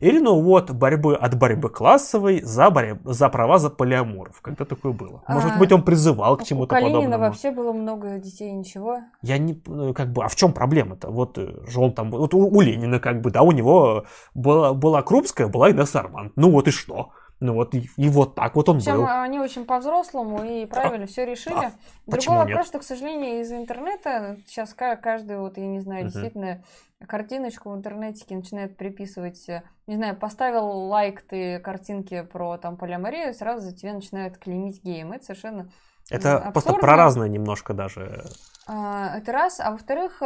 Или, 0.00 0.18
ну 0.18 0.40
вот, 0.40 0.70
борьбы 0.70 1.14
от 1.14 1.36
борьбы 1.36 1.70
классовой 1.70 2.42
за, 2.42 2.70
борь... 2.70 2.98
за 3.04 3.28
права 3.28 3.58
за 3.58 3.70
полиаморов. 3.70 4.40
Когда 4.40 4.64
такое 4.64 4.92
было? 4.92 5.22
Может 5.28 5.52
а, 5.52 5.58
быть, 5.58 5.72
он 5.72 5.82
призывал 5.82 6.36
к 6.36 6.44
чему-то 6.44 6.74
подобному. 6.74 6.98
У 6.98 7.00
Калинина 7.00 7.18
вообще 7.18 7.50
было 7.50 7.72
много 7.72 8.18
детей, 8.18 8.52
ничего? 8.52 8.98
Я 9.22 9.38
не... 9.38 9.60
Ну, 9.66 9.94
как 9.94 10.12
бы, 10.12 10.24
а 10.24 10.28
в 10.28 10.36
чем 10.36 10.52
проблема-то? 10.52 11.10
Вот 11.10 11.38
э, 11.38 11.66
же 11.66 11.80
он 11.80 11.92
там... 11.92 12.10
Вот 12.10 12.34
у, 12.34 12.38
у 12.38 12.60
Ленина, 12.60 13.00
как 13.00 13.20
бы, 13.20 13.30
да, 13.30 13.42
у 13.42 13.52
него 13.52 14.04
была, 14.34 14.72
была 14.72 15.02
Крупская, 15.02 15.48
была 15.48 15.70
Инесса 15.70 16.00
Арман. 16.00 16.32
Ну 16.36 16.50
вот 16.50 16.68
и 16.68 16.70
что? 16.70 17.10
Ну 17.40 17.54
вот 17.54 17.74
и, 17.74 17.88
и 17.96 18.08
вот 18.08 18.34
так 18.34 18.56
вот 18.56 18.68
он 18.68 18.78
Причем 18.78 18.96
был. 18.96 19.06
они 19.06 19.38
очень 19.38 19.64
по-взрослому 19.64 20.42
и 20.42 20.66
правильно 20.66 21.04
а, 21.04 21.06
все 21.06 21.24
решили. 21.24 21.66
А, 21.66 21.72
Другой 22.06 22.38
вопрос, 22.38 22.56
нет? 22.56 22.66
что, 22.66 22.78
к 22.80 22.82
сожалению, 22.82 23.40
из 23.40 23.52
интернета 23.52 24.38
сейчас 24.46 24.74
каждый, 24.74 25.38
вот, 25.38 25.56
я 25.56 25.66
не 25.66 25.80
знаю, 25.80 26.04
угу. 26.04 26.10
действительно 26.10 26.64
картиночку 27.06 27.70
в 27.70 27.76
интернете 27.76 28.24
начинает 28.34 28.76
приписывать, 28.76 29.48
э, 29.48 29.62
не 29.86 29.94
знаю, 29.94 30.16
поставил 30.16 30.66
лайк 30.66 31.22
ты 31.22 31.60
картинки 31.60 32.22
про 32.22 32.58
там 32.58 32.76
полиаморию, 32.76 33.32
сразу 33.34 33.70
за 33.70 33.76
тебя 33.76 33.92
начинают 33.92 34.36
клеймить 34.38 34.82
геем. 34.82 35.12
Это 35.12 35.26
совершенно 35.26 35.70
это 36.10 36.38
абсурдно. 36.38 36.52
просто 36.52 36.72
про 36.74 36.96
разное 36.96 37.28
немножко 37.28 37.74
даже. 37.74 38.24
А, 38.66 39.16
это 39.18 39.32
раз. 39.32 39.60
А 39.60 39.70
во-вторых, 39.70 40.22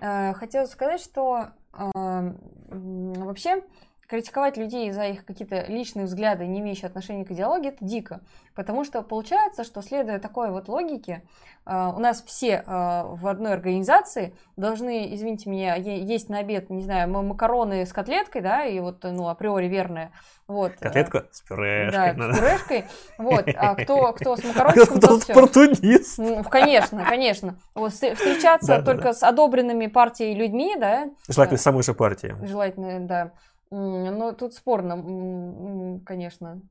э, 0.00 0.32
хотела 0.34 0.66
сказать, 0.66 1.00
что 1.00 1.50
э, 1.72 2.32
вообще 2.68 3.62
критиковать 4.08 4.56
людей 4.56 4.90
за 4.90 5.04
их 5.04 5.24
какие-то 5.24 5.66
личные 5.68 6.06
взгляды, 6.06 6.46
не 6.46 6.60
имеющие 6.60 6.86
отношения 6.86 7.24
к 7.24 7.30
идеологии, 7.30 7.68
это 7.68 7.84
дико. 7.84 8.20
Потому 8.54 8.84
что 8.84 9.02
получается, 9.02 9.64
что 9.64 9.82
следуя 9.82 10.18
такой 10.18 10.50
вот 10.50 10.66
логике, 10.66 11.22
э, 11.66 11.92
у 11.94 11.98
нас 11.98 12.22
все 12.22 12.64
э, 12.66 12.66
в 12.66 13.26
одной 13.28 13.52
организации 13.52 14.34
должны, 14.56 15.14
извините 15.14 15.50
меня, 15.50 15.74
есть 15.74 16.30
на 16.30 16.38
обед, 16.38 16.70
не 16.70 16.82
знаю, 16.82 17.10
макароны 17.10 17.84
с 17.84 17.92
котлеткой, 17.92 18.40
да, 18.40 18.64
и 18.64 18.80
вот, 18.80 19.04
ну, 19.04 19.28
априори 19.28 19.66
верная. 19.66 20.10
Вот. 20.46 20.72
Э, 20.80 20.84
Котлетка 20.84 21.26
с 21.30 21.42
пюрешкой. 21.42 22.14
Да, 22.14 22.32
с 22.32 22.38
пюрешкой. 22.38 22.84
Вот. 23.18 23.44
А 23.54 23.74
кто, 23.82 24.14
кто 24.14 24.36
с 24.36 24.42
макарончиком, 24.42 24.96
кто 24.96 25.16
оппортунист. 25.16 26.16
Ну, 26.16 26.42
конечно, 26.44 27.04
конечно. 27.04 27.58
Вот 27.74 27.92
встречаться 27.92 28.80
только 28.82 29.12
с 29.12 29.22
одобренными 29.22 29.86
партией 29.86 30.34
людьми, 30.34 30.74
да. 30.80 31.10
Желательно 31.28 31.58
самой 31.58 31.82
же 31.82 31.92
партии. 31.92 32.34
Желательно, 32.42 33.00
да. 33.00 33.32
Ну, 33.70 34.34
тут 34.34 34.54
спорно, 34.54 36.00
конечно. 36.04 36.62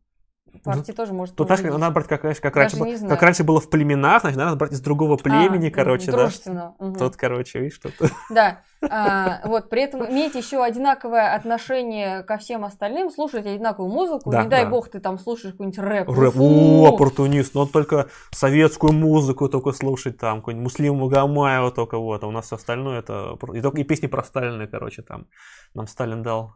Партии 0.63 0.91
тоже 0.91 1.13
может 1.13 1.35
Тут, 1.35 1.47
знаешь, 1.47 1.63
надо 1.63 1.91
брать, 1.91 2.07
как, 2.07 2.21
как, 2.21 2.55
раньше, 2.55 2.77
как 3.07 3.21
раньше 3.21 3.43
было 3.43 3.59
в 3.59 3.69
племенах, 3.69 4.21
значит, 4.21 4.37
надо 4.37 4.55
брать 4.55 4.71
из 4.71 4.81
другого 4.81 5.15
а, 5.15 5.17
племени, 5.17 5.67
а, 5.67 5.71
короче, 5.71 6.11
да. 6.11 6.73
Угу. 6.79 6.97
Тут, 6.97 7.15
короче, 7.15 7.59
видишь, 7.59 7.75
что 7.75 7.89
Да. 8.29 8.61
А, 8.89 9.41
вот, 9.45 9.71
при 9.71 9.81
этом 9.81 10.07
иметь 10.07 10.35
еще 10.35 10.63
одинаковое 10.63 11.33
отношение 11.33 12.21
ко 12.21 12.37
всем 12.37 12.63
остальным, 12.63 13.09
слушать 13.09 13.43
одинаковую 13.47 13.91
музыку, 13.91 14.29
да, 14.29 14.43
не 14.43 14.49
дай 14.49 14.65
да. 14.65 14.69
бог 14.69 14.89
ты 14.89 14.99
там 14.99 15.17
слушаешь 15.17 15.53
какой-нибудь 15.53 15.79
рэп. 15.79 16.09
Рэп, 16.09 16.35
о, 16.37 16.85
оппортунист, 16.93 17.55
но 17.55 17.61
он 17.61 17.69
только 17.69 18.07
советскую 18.31 18.93
музыку 18.93 19.49
только 19.49 19.71
слушать, 19.71 20.19
там, 20.19 20.41
какой-нибудь 20.41 20.63
Муслим 20.63 20.97
Магомаева 20.97 21.71
только 21.71 21.97
вот, 21.97 22.23
а 22.23 22.27
у 22.27 22.31
нас 22.31 22.45
все 22.45 22.57
остальное 22.57 22.99
это, 22.99 23.35
и, 23.53 23.61
только, 23.61 23.81
и 23.81 23.83
песни 23.83 24.05
про 24.05 24.23
Сталина, 24.23 24.67
короче, 24.67 25.01
там, 25.01 25.25
нам 25.73 25.87
Сталин 25.87 26.21
дал 26.21 26.53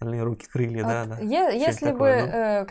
остальные 0.00 0.22
руки, 0.22 0.46
крылья, 0.50 0.82
вот, 0.82 0.88
да, 0.88 1.04
да. 1.04 1.18
Е- 1.18 1.58
если 1.58 1.92
бы, 1.92 1.98
ну, 1.98 2.26
э, 2.26 2.64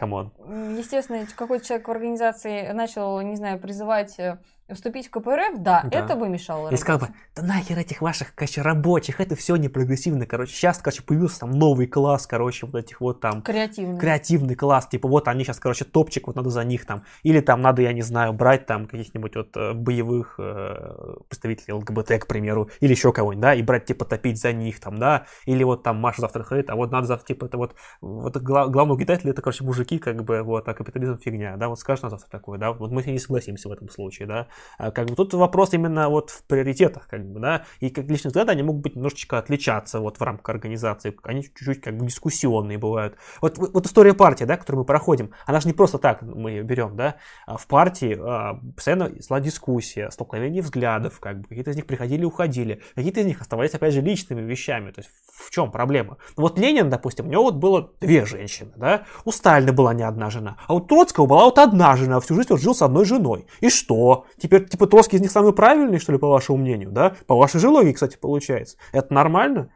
естественно, 0.80 1.28
какой-то 1.36 1.64
человек 1.66 1.88
в 1.88 1.92
организации 1.92 2.72
начал, 2.72 3.22
не 3.22 3.36
знаю, 3.36 3.60
призывать 3.60 4.18
э, 4.18 4.40
Вступить 4.74 5.08
в 5.08 5.12
КПРФ, 5.12 5.58
да, 5.60 5.84
да. 5.84 6.00
это 6.00 6.16
бы 6.16 6.30
мешало. 6.30 6.70
И 6.70 6.78
сказал 6.78 7.08
бы, 7.08 7.14
да 7.36 7.42
нахер 7.42 7.78
этих 7.78 8.02
ваших, 8.02 8.36
короче, 8.36 8.62
рабочих, 8.62 9.20
это 9.20 9.36
все 9.36 9.56
не 9.56 9.68
прогрессивно, 9.68 10.26
короче. 10.26 10.54
Сейчас, 10.54 10.78
короче, 10.78 11.02
появился 11.02 11.42
там 11.42 11.52
новый 11.52 11.88
класс, 11.88 12.28
короче, 12.28 12.66
вот 12.66 12.76
этих 12.76 13.02
вот 13.02 13.20
там... 13.20 13.42
Креативный. 13.42 14.00
Креативный 14.00 14.56
класс, 14.56 14.88
типа 14.88 15.08
вот 15.08 15.28
они 15.28 15.44
сейчас, 15.44 15.60
короче, 15.60 15.86
топчик, 15.86 16.28
вот 16.28 16.36
надо 16.36 16.50
за 16.50 16.64
них 16.64 16.86
там. 16.86 17.04
Или 17.24 17.40
там 17.40 17.62
надо, 17.62 17.82
я 17.82 17.94
не 17.94 18.02
знаю, 18.02 18.34
брать 18.34 18.66
там 18.66 18.88
каких-нибудь 18.88 19.36
вот 19.36 19.58
э, 19.58 19.74
боевых 19.74 20.36
э, 20.38 21.16
представителей 21.28 21.74
ЛГБТ, 21.74 22.20
к 22.20 22.28
примеру, 22.28 22.70
или 22.80 22.92
еще 22.92 23.12
кого-нибудь, 23.12 23.42
да, 23.42 23.56
и 23.56 23.64
брать, 23.64 23.86
типа, 23.86 24.06
топить 24.06 24.40
за 24.40 24.54
них 24.54 24.80
там, 24.80 24.98
да. 24.98 25.26
Или 25.46 25.64
вот 25.64 25.84
там 25.84 25.98
Маша 25.98 26.22
завтра 26.22 26.44
ходит, 26.44 26.70
а 26.70 26.76
вот 26.76 26.92
надо 26.92 27.08
завтра, 27.08 27.26
типа, 27.26 27.46
это 27.46 27.58
вот, 27.58 27.76
вот 28.02 28.38
глав, 28.38 28.70
главный 28.70 28.94
угнетатель, 28.94 29.30
это, 29.30 29.42
короче, 29.42 29.64
мужики, 29.64 29.98
как 29.98 30.24
бы, 30.24 30.44
вот, 30.44 30.68
а 30.68 30.74
капитализм 30.74 31.18
фигня, 31.18 31.58
да, 31.58 31.70
вот 31.70 31.80
скажешь 31.80 32.04
на 32.04 32.10
завтра 32.10 32.30
такое, 32.30 32.60
да, 32.60 32.72
вот 32.72 32.92
мы 32.92 33.02
с 33.02 33.06
ней 33.06 33.14
не 33.14 33.20
согласимся 33.20 33.70
в 33.70 33.72
этом 33.72 33.90
случае, 33.90 34.28
да. 34.28 34.48
А, 34.78 34.92
как 34.92 35.08
бы 35.08 35.16
тут 35.16 35.34
вопрос 35.34 35.74
именно 35.74 36.10
вот 36.10 36.30
в 36.30 36.44
приоритетах, 36.44 37.08
как 37.08 37.26
бы, 37.26 37.40
да, 37.40 37.66
и 37.80 37.90
как 37.90 38.06
личные 38.06 38.30
взгляды, 38.30 38.52
они 38.52 38.64
могут 38.64 38.82
быть 38.82 38.96
немножечко 38.96 39.38
отличаться 39.38 40.00
вот 40.00 40.18
в 40.18 40.22
рамках 40.22 40.50
организации, 40.50 41.16
они 41.24 41.44
чуть-чуть 41.44 41.82
как 41.82 41.98
бы 41.98 42.06
дискуссионные 42.06 42.78
бывают. 42.78 43.16
Вот, 43.42 43.58
вот 43.58 43.86
история 43.86 44.14
партии, 44.14 44.46
да, 44.46 44.58
которую 44.58 44.82
мы 44.82 44.86
проходим, 44.86 45.32
она 45.46 45.60
же 45.60 45.68
не 45.68 45.74
просто 45.74 45.98
так 45.98 46.22
мы 46.22 46.52
ее 46.52 46.64
берем, 46.64 46.96
да, 46.96 47.16
а 47.46 47.58
в 47.58 47.68
партии 47.68 48.18
а, 48.20 48.60
постоянно 48.76 49.12
шла 49.26 49.40
дискуссия, 49.40 50.10
столкновение 50.12 50.62
взглядов, 50.62 51.20
как 51.20 51.42
бы, 51.42 51.48
какие-то 51.48 51.72
из 51.72 51.76
них 51.76 51.86
приходили 51.86 52.24
уходили, 52.24 52.82
какие-то 52.96 53.20
из 53.20 53.26
них 53.26 53.42
оставались, 53.42 53.74
опять 53.74 53.94
же, 53.94 54.02
личными 54.02 54.42
вещами, 54.42 54.92
то 54.92 55.02
есть 55.02 55.12
в 55.34 55.52
чем 55.52 55.72
проблема? 55.72 56.18
Ну, 56.38 56.44
вот 56.44 56.58
Ленин, 56.60 56.90
допустим, 56.90 57.28
у 57.28 57.30
него 57.30 57.44
вот 57.44 57.56
было 57.56 57.92
две 58.00 58.26
женщины, 58.26 58.72
да, 58.76 59.04
у 59.26 59.32
Сталина 59.32 59.74
была 59.74 59.94
не 59.94 60.04
одна 60.04 60.30
жена, 60.30 60.58
а 60.68 60.74
у 60.74 60.80
Троцкого 60.80 61.26
была 61.26 61.46
вот 61.46 61.60
одна 61.60 61.96
жена, 61.96 62.20
всю 62.20 62.36
жизнь 62.36 62.52
он 62.52 62.60
жил 62.60 62.76
с 62.76 62.82
одной 62.82 63.06
женой. 63.06 63.46
И 63.60 63.70
что? 63.70 64.26
Теперь, 64.38 64.49
типа, 64.50 64.88
Троцкий 64.88 65.18
из 65.18 65.22
них 65.22 65.32
самый 65.32 65.54
правильный, 65.54 66.00
что 66.00 66.12
ли, 66.12 66.18
по 66.18 66.28
вашему 66.28 66.58
мнению, 66.58 66.92
да? 66.92 67.16
По 67.28 67.36
вашей 67.36 67.60
же 67.60 67.70
логике, 67.70 67.94
кстати, 67.94 68.18
получается. 68.18 68.78
Это 68.92 69.14
нормально? 69.14 69.72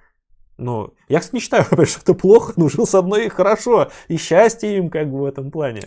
Но 0.58 0.94
я, 1.08 1.20
кстати, 1.20 1.36
не 1.36 1.42
считаю, 1.42 1.64
что 1.86 2.02
это 2.02 2.14
плохо, 2.14 2.54
но 2.56 2.70
жил 2.70 2.86
с 2.86 2.96
одной 2.96 3.26
и 3.26 3.30
хорошо, 3.30 3.90
и 4.08 4.18
счастье 4.18 4.78
им 4.78 4.90
как 4.90 5.10
бы 5.10 5.22
в 5.22 5.26
этом 5.26 5.52
плане. 5.52 5.82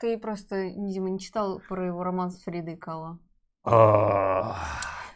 Ты 0.00 0.16
просто, 0.18 0.56
видимо, 0.56 1.10
не 1.10 1.18
читал 1.18 1.60
про 1.68 1.86
его 1.86 2.02
роман 2.02 2.30
с 2.30 2.42
Фридой 2.42 2.76
Кало. 2.76 3.18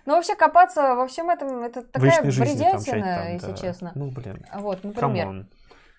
Ну, 0.07 0.13
вообще 0.17 0.35
копаться 0.35 0.95
во 0.95 1.07
всем 1.07 1.31
этом, 1.31 1.63
это 1.63 1.83
такая 1.83 2.23
бредятина, 2.23 3.33
если 3.33 3.55
честно. 3.55 3.93
Ну, 3.95 4.11
блин. 4.11 4.45
Вот, 4.55 4.85
например. 4.85 5.47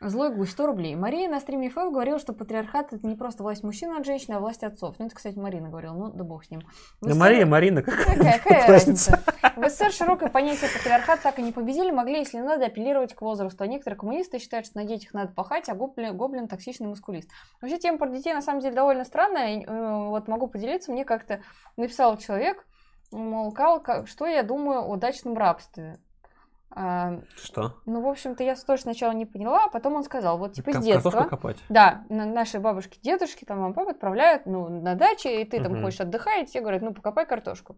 Злой 0.02 0.30
гусь, 0.30 0.52
100 0.52 0.66
рублей. 0.66 0.96
Мария 0.96 1.30
на 1.30 1.40
стриме 1.40 1.70
ФФ 1.70 1.92
говорила, 1.92 2.20
что 2.20 2.34
патриархат 2.34 2.92
это 2.92 3.08
не 3.08 3.16
просто 3.16 3.44
власть 3.44 3.64
мужчин 3.64 3.94
над 3.94 4.06
женщиной, 4.06 4.36
а 4.36 4.40
власть 4.40 4.64
отцов. 4.64 4.96
Ну, 5.00 5.06
это, 5.06 5.16
кстати, 5.16 5.38
Марина 5.38 5.70
говорила, 5.70 5.94
ну, 5.94 6.10
да 6.12 6.24
бог 6.26 6.44
с 6.44 6.52
ним. 6.52 6.62
В 7.00 7.06
да 7.06 7.12
СССР... 7.12 7.20
Мария, 7.20 7.46
Марина, 7.46 7.82
какая, 7.82 8.40
какая 8.40 8.68
разница? 8.68 9.24
В 9.56 9.70
СССР 9.70 9.92
широкое 9.92 10.30
понятие 10.30 10.70
патриархат 10.70 11.22
так 11.22 11.40
и 11.40 11.42
не 11.42 11.54
победили, 11.54 11.92
могли, 11.92 12.20
если 12.20 12.40
надо, 12.40 12.66
апеллировать 12.66 13.16
к 13.16 13.22
возрасту. 13.22 13.64
А 13.64 13.68
некоторые 13.68 13.98
коммунисты 13.98 14.38
считают, 14.38 14.66
что 14.66 14.78
на 14.78 14.86
детях 14.86 15.14
надо 15.14 15.32
пахать, 15.32 15.70
а 15.70 15.76
гоблин, 15.76 16.16
гоблин 16.18 16.50
токсичный 16.50 16.88
мускулист. 16.88 17.30
Вообще, 17.62 17.78
тема 17.78 17.98
про 17.98 18.10
детей 18.10 18.34
на 18.34 18.42
самом 18.42 18.60
деле 18.60 18.76
довольно 18.76 19.06
странная. 19.06 19.64
Э, 19.64 20.08
вот 20.10 20.28
могу 20.28 20.48
поделиться, 20.48 20.92
мне 20.92 21.06
как-то 21.06 21.42
написал 21.78 22.18
человек, 22.18 22.66
мол, 23.12 23.56
что 24.06 24.28
я 24.28 24.44
думаю 24.44 24.90
о 24.90 24.98
дачном 24.98 25.38
рабстве. 25.38 26.00
А, 26.78 27.22
что? 27.42 27.78
Ну, 27.86 28.02
в 28.02 28.08
общем-то, 28.08 28.44
я 28.44 28.56
тоже 28.56 28.82
сначала 28.82 29.14
не 29.14 29.26
поняла, 29.26 29.66
а 29.66 29.70
потом 29.70 29.96
он 29.96 30.04
сказал, 30.04 30.38
вот 30.38 30.54
типа 30.54 30.74
как, 30.74 30.82
с 30.82 30.86
детства. 30.86 31.24
копать? 31.24 31.58
Да, 31.70 32.04
на, 32.10 32.26
наши 32.26 32.60
бабушки, 32.60 33.00
дедушки, 33.02 33.46
там, 33.46 33.60
мама, 33.60 33.74
папа 33.74 33.92
отправляют, 33.92 34.46
ну, 34.46 34.68
на 34.68 34.96
даче, 34.96 35.42
и 35.42 35.46
ты 35.46 35.64
там 35.64 35.74
угу. 35.74 35.84
хочешь 35.84 36.02
отдыхать, 36.02 36.50
и 36.50 36.52
тебе 36.52 36.62
говорят, 36.62 36.82
ну, 36.82 36.94
покопай 36.94 37.26
картошку. 37.26 37.78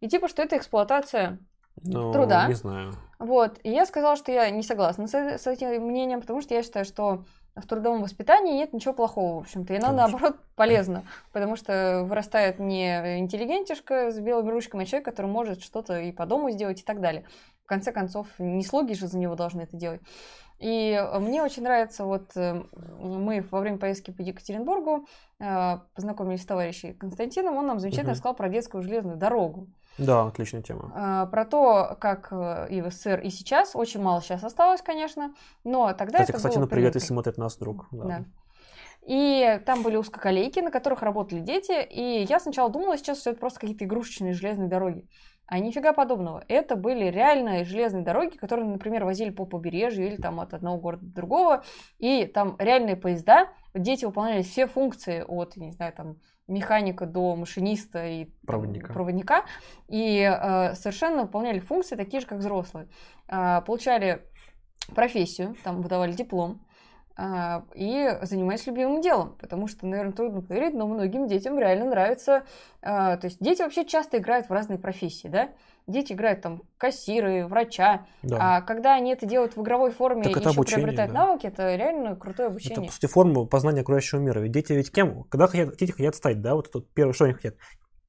И 0.00 0.08
типа, 0.08 0.28
что 0.28 0.42
это 0.42 0.58
эксплуатация 0.58 1.38
ну, 1.82 2.12
труда. 2.12 2.46
не 2.46 2.54
знаю. 2.54 2.92
Вот, 3.18 3.58
и 3.62 3.70
я 3.70 3.86
сказала, 3.86 4.16
что 4.16 4.30
я 4.30 4.50
не 4.50 4.62
согласна 4.62 5.06
с, 5.06 5.14
с 5.14 5.46
этим 5.46 5.82
мнением, 5.82 6.20
потому 6.20 6.42
что 6.42 6.52
я 6.54 6.62
считаю, 6.62 6.84
что 6.84 7.24
в 7.56 7.66
трудовом 7.66 8.02
воспитании 8.02 8.54
нет 8.54 8.74
ничего 8.74 8.92
плохого, 8.92 9.36
в 9.36 9.38
общем-то. 9.38 9.72
И 9.72 9.76
оно, 9.78 9.92
наоборот, 9.92 10.36
полезно, 10.54 11.04
потому 11.32 11.56
что 11.56 12.04
вырастает 12.04 12.58
не 12.58 13.20
интеллигентишка 13.20 14.10
с 14.10 14.18
белыми 14.18 14.50
ручками, 14.50 14.82
а 14.82 14.86
человек, 14.86 15.06
который 15.06 15.30
может 15.30 15.62
что-то 15.62 15.98
и 15.98 16.12
по 16.12 16.26
дому 16.26 16.50
сделать 16.50 16.80
и 16.80 16.84
так 16.84 17.00
далее 17.00 17.24
в 17.64 17.66
конце 17.66 17.92
концов, 17.92 18.28
не 18.38 18.62
слуги 18.62 18.92
же 18.92 19.06
за 19.06 19.18
него 19.18 19.34
должны 19.34 19.62
это 19.62 19.76
делать. 19.76 20.02
И 20.60 20.92
э, 20.92 21.18
мне 21.18 21.42
очень 21.42 21.62
нравится, 21.62 22.04
вот 22.04 22.36
э, 22.36 22.62
мы 23.00 23.44
во 23.50 23.60
время 23.60 23.78
поездки 23.78 24.10
по 24.10 24.22
Екатеринбургу 24.22 25.06
э, 25.40 25.78
познакомились 25.94 26.42
с 26.42 26.46
товарищем 26.46 26.94
Константином, 26.94 27.56
он 27.56 27.66
нам 27.66 27.80
замечательно 27.80 28.10
угу. 28.10 28.16
рассказал 28.16 28.34
про 28.34 28.48
детскую 28.48 28.82
железную 28.82 29.16
дорогу. 29.16 29.68
Да, 29.96 30.26
отличная 30.26 30.62
тема. 30.62 31.28
Про 31.30 31.44
то, 31.44 31.96
как 32.00 32.32
и 32.32 32.80
в 32.80 32.90
СССР, 32.90 33.20
и 33.20 33.30
сейчас, 33.30 33.76
очень 33.76 34.02
мало 34.02 34.20
сейчас 34.20 34.42
осталось, 34.42 34.82
конечно, 34.82 35.32
но 35.62 35.92
тогда 35.92 36.18
Кстати, 36.18 36.30
это 36.30 36.38
кстати, 36.38 36.54
было 36.54 36.64
ну 36.64 36.68
привет, 36.68 36.96
если 36.96 37.08
смотрит 37.08 37.38
нас 37.38 37.56
друг. 37.56 37.86
Да. 37.92 38.04
да. 38.04 38.24
И 39.06 39.60
там 39.66 39.82
были 39.82 39.96
узкоколейки, 39.96 40.60
на 40.60 40.70
которых 40.72 41.02
работали 41.02 41.40
дети, 41.40 41.80
и 41.84 42.24
я 42.28 42.40
сначала 42.40 42.70
думала 42.70 42.96
сейчас, 42.96 43.20
что 43.20 43.30
это 43.30 43.38
просто 43.38 43.60
какие-то 43.60 43.84
игрушечные 43.84 44.32
железные 44.32 44.68
дороги. 44.68 45.06
А 45.46 45.58
нифига 45.58 45.92
подобного. 45.92 46.44
Это 46.48 46.74
были 46.74 47.04
реальные 47.04 47.64
железные 47.64 48.02
дороги, 48.02 48.36
которые, 48.36 48.66
например, 48.66 49.04
возили 49.04 49.30
по 49.30 49.44
побережью 49.44 50.06
или 50.06 50.16
там 50.16 50.40
от 50.40 50.54
одного 50.54 50.78
города 50.78 51.04
до 51.04 51.14
другого. 51.14 51.64
И 51.98 52.24
там 52.24 52.56
реальные 52.58 52.96
поезда. 52.96 53.48
Дети 53.74 54.04
выполняли 54.04 54.42
все 54.42 54.66
функции 54.66 55.22
от, 55.26 55.56
не 55.56 55.72
знаю, 55.72 55.92
там, 55.92 56.16
механика 56.46 57.06
до 57.06 57.36
машиниста 57.36 58.06
и 58.06 58.26
проводника. 58.46 58.92
проводника 58.92 59.44
и 59.88 60.20
э, 60.20 60.74
совершенно 60.74 61.22
выполняли 61.22 61.58
функции 61.58 61.96
такие 61.96 62.20
же, 62.20 62.26
как 62.26 62.38
взрослые. 62.38 62.88
Э, 63.28 63.62
получали 63.66 64.22
профессию, 64.94 65.56
там 65.64 65.80
выдавали 65.82 66.12
диплом, 66.12 66.66
и 67.16 68.18
занимаюсь 68.22 68.66
любимым 68.66 69.00
делом, 69.00 69.36
потому 69.40 69.68
что, 69.68 69.86
наверное, 69.86 70.12
трудно 70.12 70.42
поверить, 70.42 70.74
но 70.74 70.88
многим 70.88 71.28
детям 71.28 71.58
реально 71.58 71.86
нравится. 71.86 72.42
А, 72.82 73.16
то 73.16 73.26
есть 73.26 73.38
дети 73.40 73.62
вообще 73.62 73.84
часто 73.84 74.18
играют 74.18 74.48
в 74.48 74.52
разные 74.52 74.78
профессии, 74.80 75.28
да? 75.28 75.50
Дети 75.86 76.12
играют 76.12 76.40
там 76.40 76.62
кассиры, 76.76 77.46
врача, 77.46 78.06
да. 78.22 78.56
а 78.56 78.60
когда 78.62 78.94
они 78.94 79.12
это 79.12 79.26
делают 79.26 79.54
в 79.54 79.62
игровой 79.62 79.92
форме 79.92 80.24
так 80.24 80.36
и 80.36 80.40
еще 80.40 80.62
приобретают 80.62 81.12
да. 81.12 81.26
навыки, 81.26 81.46
это 81.46 81.76
реально 81.76 82.16
крутое 82.16 82.48
обучение. 82.48 82.78
Это, 82.78 82.86
по 82.86 82.92
сути, 82.92 83.06
форма 83.06 83.44
познания 83.44 83.82
окружающего 83.82 84.18
мира. 84.18 84.40
Ведь 84.40 84.52
дети 84.52 84.72
ведь 84.72 84.90
кем? 84.90 85.24
Когда 85.24 85.46
хотят, 85.46 85.76
дети 85.76 85.92
хотят 85.92 86.16
стать, 86.16 86.40
да, 86.40 86.54
вот 86.54 86.72
тут 86.72 86.92
первое, 86.94 87.12
что 87.12 87.26
они 87.26 87.34
хотят. 87.34 87.54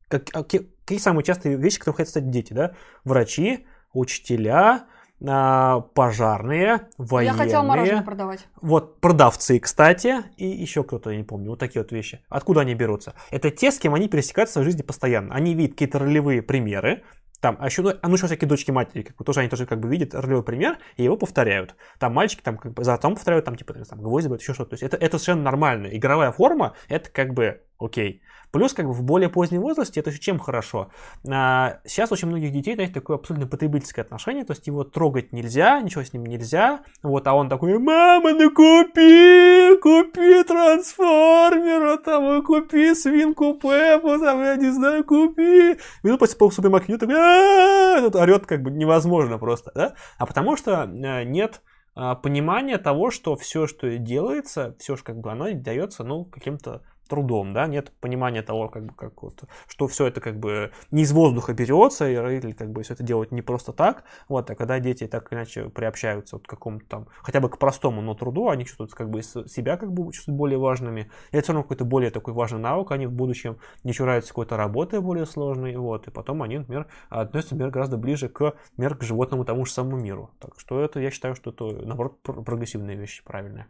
Как, 0.08 0.24
а, 0.34 0.44
какие 0.44 0.98
самые 0.98 1.24
частые 1.24 1.58
вещи, 1.58 1.78
которые 1.78 1.98
хотят 1.98 2.10
стать 2.10 2.30
дети, 2.32 2.54
да? 2.54 2.74
Врачи, 3.04 3.68
учителя, 3.94 4.58
а, 4.64 4.95
пожарные, 5.20 6.88
военные. 6.98 7.38
Я 7.38 7.44
хотела 7.44 7.64
мороженое 7.64 8.02
продавать. 8.02 8.48
Вот, 8.62 9.00
продавцы, 9.00 9.60
кстати, 9.60 10.24
и 10.38 10.46
еще 10.46 10.84
кто-то, 10.84 11.10
я 11.10 11.18
не 11.18 11.24
помню, 11.24 11.52
вот 11.52 11.60
такие 11.60 11.82
вот 11.82 11.92
вещи. 11.92 12.22
Откуда 12.30 12.62
они 12.62 12.76
берутся? 12.76 13.14
Это 13.32 13.50
те, 13.50 13.72
с 13.72 13.80
кем 13.80 13.94
они 13.94 14.08
пересекаются 14.08 14.54
в 14.54 14.56
своей 14.56 14.66
жизни 14.66 14.82
постоянно. 14.82 15.34
Они 15.34 15.54
видят 15.54 15.74
какие-то 15.74 16.00
ролевые 16.00 16.42
примеры, 16.42 17.04
там, 17.46 17.58
а 17.60 17.68
еще, 17.68 17.84
ну, 17.84 17.92
а 18.02 18.08
ну 18.08 18.16
еще 18.16 18.26
всякие 18.26 18.48
дочки 18.48 18.72
матери, 18.72 19.04
как 19.04 19.18
бы, 19.18 19.24
тоже 19.24 19.42
они 19.42 19.50
тоже 19.50 19.66
как 19.66 19.80
бы 19.80 19.88
видят 19.88 20.16
ролевой 20.16 20.42
пример 20.42 20.80
и 20.98 21.04
его 21.04 21.16
повторяют. 21.16 21.76
Там 22.00 22.14
мальчики 22.14 22.42
там 22.42 22.58
как 22.58 22.74
бы 22.74 22.84
за 22.84 22.98
там 22.98 23.14
повторяют, 23.14 23.46
там 23.46 23.56
типа 23.56 23.74
там 23.74 24.02
гвозди, 24.02 24.34
еще 24.34 24.54
что-то. 24.54 24.72
То 24.72 24.74
есть 24.74 24.84
это, 24.84 24.98
это 24.98 25.20
совершенно 25.20 25.44
нормально. 25.44 25.88
Игровая 25.92 26.32
форма, 26.32 26.76
это 26.88 27.10
как 27.12 27.34
бы 27.34 27.62
окей. 27.80 28.22
Плюс, 28.52 28.74
как 28.74 28.86
бы 28.86 28.94
в 28.94 29.04
более 29.04 29.28
позднем 29.28 29.60
возрасте 29.60 30.00
это 30.00 30.12
еще 30.12 30.20
чем 30.20 30.40
хорошо. 30.40 30.90
А, 31.30 31.80
сейчас 31.86 32.14
очень 32.14 32.30
многих 32.30 32.54
детей, 32.54 32.76
знаете, 32.76 32.94
такое 32.94 33.18
абсолютно 33.18 33.48
потребительское 33.48 34.06
отношение, 34.06 34.46
то 34.46 34.54
есть 34.54 34.66
его 34.68 34.86
трогать 34.86 35.34
нельзя, 35.34 35.82
ничего 35.82 36.04
с 36.06 36.14
ним 36.14 36.26
нельзя, 36.26 36.80
вот, 37.04 37.28
а 37.28 37.34
он 37.34 37.50
такой, 37.50 37.78
мама, 37.80 38.32
ну 38.32 38.50
купи, 38.52 39.78
купи 39.82 40.44
трансформера, 40.44 41.98
там, 41.98 42.44
купи 42.44 42.96
свинку 42.96 43.56
Пеппу, 43.56 44.18
там, 44.20 44.42
я 44.42 44.56
не 44.56 44.72
знаю, 44.72 45.04
купи. 45.04 45.78
Минут 46.04 46.20
после 46.20 46.38
по 46.38 46.50
супермаркету 46.50 47.00
такой, 47.00 48.22
орет 48.22 48.46
как 48.46 48.62
бы 48.62 48.72
невозможно 48.72 49.38
просто, 49.38 49.72
да? 49.76 49.96
А 50.18 50.26
потому 50.26 50.56
что 50.56 50.84
э, 50.86 51.24
нет 51.26 51.62
а, 51.94 52.16
понимания 52.16 52.78
того, 52.78 53.10
что 53.10 53.36
все, 53.36 53.68
что 53.68 53.98
делается, 53.98 54.76
все, 54.80 54.96
как 54.98 55.20
бы 55.20 55.32
оно 55.32 55.52
дается, 55.54 56.04
ну, 56.04 56.26
каким-то 56.26 56.84
трудом, 57.08 57.54
да, 57.54 57.68
нет 57.68 57.92
понимания 58.02 58.42
того, 58.42 58.70
как 58.70 58.86
бы, 58.86 58.94
как 58.94 59.24
вот, 59.24 59.44
что 59.68 59.88
все 59.88 60.08
это 60.08 60.22
как 60.22 60.40
бы 60.40 60.72
не 60.92 61.04
из 61.04 61.12
воздуха 61.12 61.54
берется, 61.54 62.10
и 62.10 62.16
родители 62.16 62.52
как 62.52 62.72
бы 62.72 62.84
все 62.84 62.94
это 62.94 63.04
делают 63.04 63.32
не 63.32 63.42
просто 63.42 63.74
так, 63.74 64.04
вот, 64.28 64.50
а 64.50 64.56
когда 64.56 64.80
дети 64.80 65.08
так 65.08 65.32
иначе 65.32 65.70
приобщаются 65.70 66.38
вот 66.38 66.48
к 66.48 66.50
какому-то 66.50 66.86
там, 66.88 67.08
хотя 67.22 67.40
бы 67.40 67.50
к 67.50 67.58
простому, 67.58 68.02
но 68.02 68.14
труду, 68.14 68.50
они 68.50 68.66
чувствуют 68.66 68.94
как 68.94 69.10
бы 69.10 69.22
себя 69.22 69.78
как 69.78 69.92
бы 69.92 70.12
чувствуют 70.12 70.38
более 70.38 70.58
важными, 70.58 71.10
и 71.32 71.38
это 71.38 71.44
все 71.44 71.54
равно 71.54 71.64
какой-то 71.64 71.86
более 71.86 72.12
такой 72.12 72.34
важный 72.34 72.60
навык, 72.60 72.92
они 72.92 73.08
в 73.08 73.12
будущем 73.12 73.58
не 73.84 73.94
чураются 73.94 74.30
какой-то 74.30 74.58
работы 74.58 75.02
более 75.02 75.26
сложной, 75.26 75.76
вот, 75.76 76.08
и 76.08 76.12
потом 76.12 76.44
они, 76.44 76.60
например, 76.60 76.88
относятся, 77.10 77.56
например, 77.56 77.72
гораздо 77.72 77.98
ближе 77.98 78.30
к, 78.30 78.56
например, 78.72 78.98
к 78.98 79.04
животному 79.04 79.46
тому 79.46 79.66
же 79.66 79.72
самому 79.72 79.98
миру, 79.98 80.32
так 80.40 80.60
что 80.60 80.80
это, 80.82 81.00
я 81.00 81.12
считаю, 81.12 81.36
что 81.36 81.52
это, 81.52 81.66
наоборот, 81.86 82.22
прогрессивные 82.22 82.98
вещи, 82.98 83.24
правильные. 83.24 83.68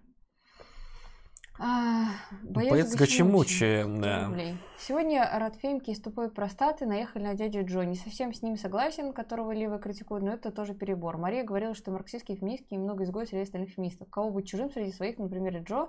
Боец, 1.57 2.69
боец 2.72 2.95
Гачимучи, 2.95 3.86
да. 4.02 4.32
Сегодня 4.80 5.27
Радфемки 5.34 5.91
из 5.91 6.02
тупой 6.02 6.30
простаты 6.30 6.86
наехали 6.86 7.23
на 7.23 7.34
дядю 7.34 7.65
Джо. 7.65 7.84
Не 7.84 7.95
совсем 7.95 8.34
с 8.34 8.41
ним 8.41 8.57
согласен, 8.57 9.14
которого 9.14 9.52
Лива 9.52 9.80
критикует, 9.80 10.23
но 10.23 10.34
это 10.34 10.52
тоже 10.52 10.73
перебор. 10.73 11.18
Мария 11.18 11.44
говорила, 11.44 11.73
что 11.73 11.91
марксистские 11.91 12.38
феминистки 12.38 12.73
немного 12.73 13.03
изгоят 13.03 13.30
среди 13.30 13.44
остальных 13.44 13.72
феминистов. 13.72 14.10
Кого 14.10 14.32
быть 14.32 14.48
чужим 14.48 14.69
среди 14.69 14.91
своих, 14.91 15.18
например, 15.18 15.56
Джо, 15.64 15.88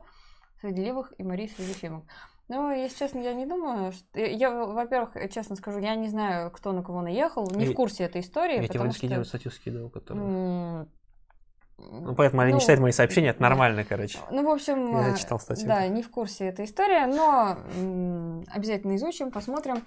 среди 0.61 0.83
левых 0.83 1.13
и 1.19 1.23
Марии 1.23 1.49
среди 1.49 1.73
фемок. 1.73 2.05
Ну, 2.49 2.71
если 2.71 2.97
честно, 2.99 3.19
я 3.19 3.35
не 3.35 3.45
думаю, 3.45 3.91
что... 3.91 4.21
Я, 4.21 4.51
во-первых, 4.51 5.17
честно 5.33 5.57
скажу, 5.57 5.81
я 5.81 5.97
не 5.97 6.09
знаю, 6.09 6.53
кто 6.53 6.71
на 6.71 6.85
кого 6.85 7.03
наехал, 7.03 7.51
не 7.51 7.67
в 7.67 7.75
курсе 7.75 8.05
этой 8.05 8.21
истории. 8.21 8.63
Я 8.63 8.69
тебе 8.69 8.91
что... 8.93 9.25
статью 9.25 9.51
скидывал, 9.51 9.91
которую... 9.91 10.89
Ну, 11.79 12.15
поэтому 12.15 12.43
они 12.43 12.53
ну, 12.53 12.57
не 12.57 12.61
читают 12.61 12.81
мои 12.81 12.93
сообщения, 12.93 13.29
это 13.29 13.43
нормально, 13.43 13.85
короче. 13.85 14.19
Ну, 14.31 14.43
в 14.45 14.51
общем, 14.51 15.09
я 15.09 15.15
читал 15.15 15.39
статью. 15.39 15.69
Да, 15.69 15.87
не 15.89 16.03
в 16.03 16.11
курсе 16.11 16.47
этой 16.47 16.65
истории, 16.65 17.05
но 17.07 17.59
обязательно 18.51 18.97
изучим, 18.97 19.31
посмотрим. 19.31 19.83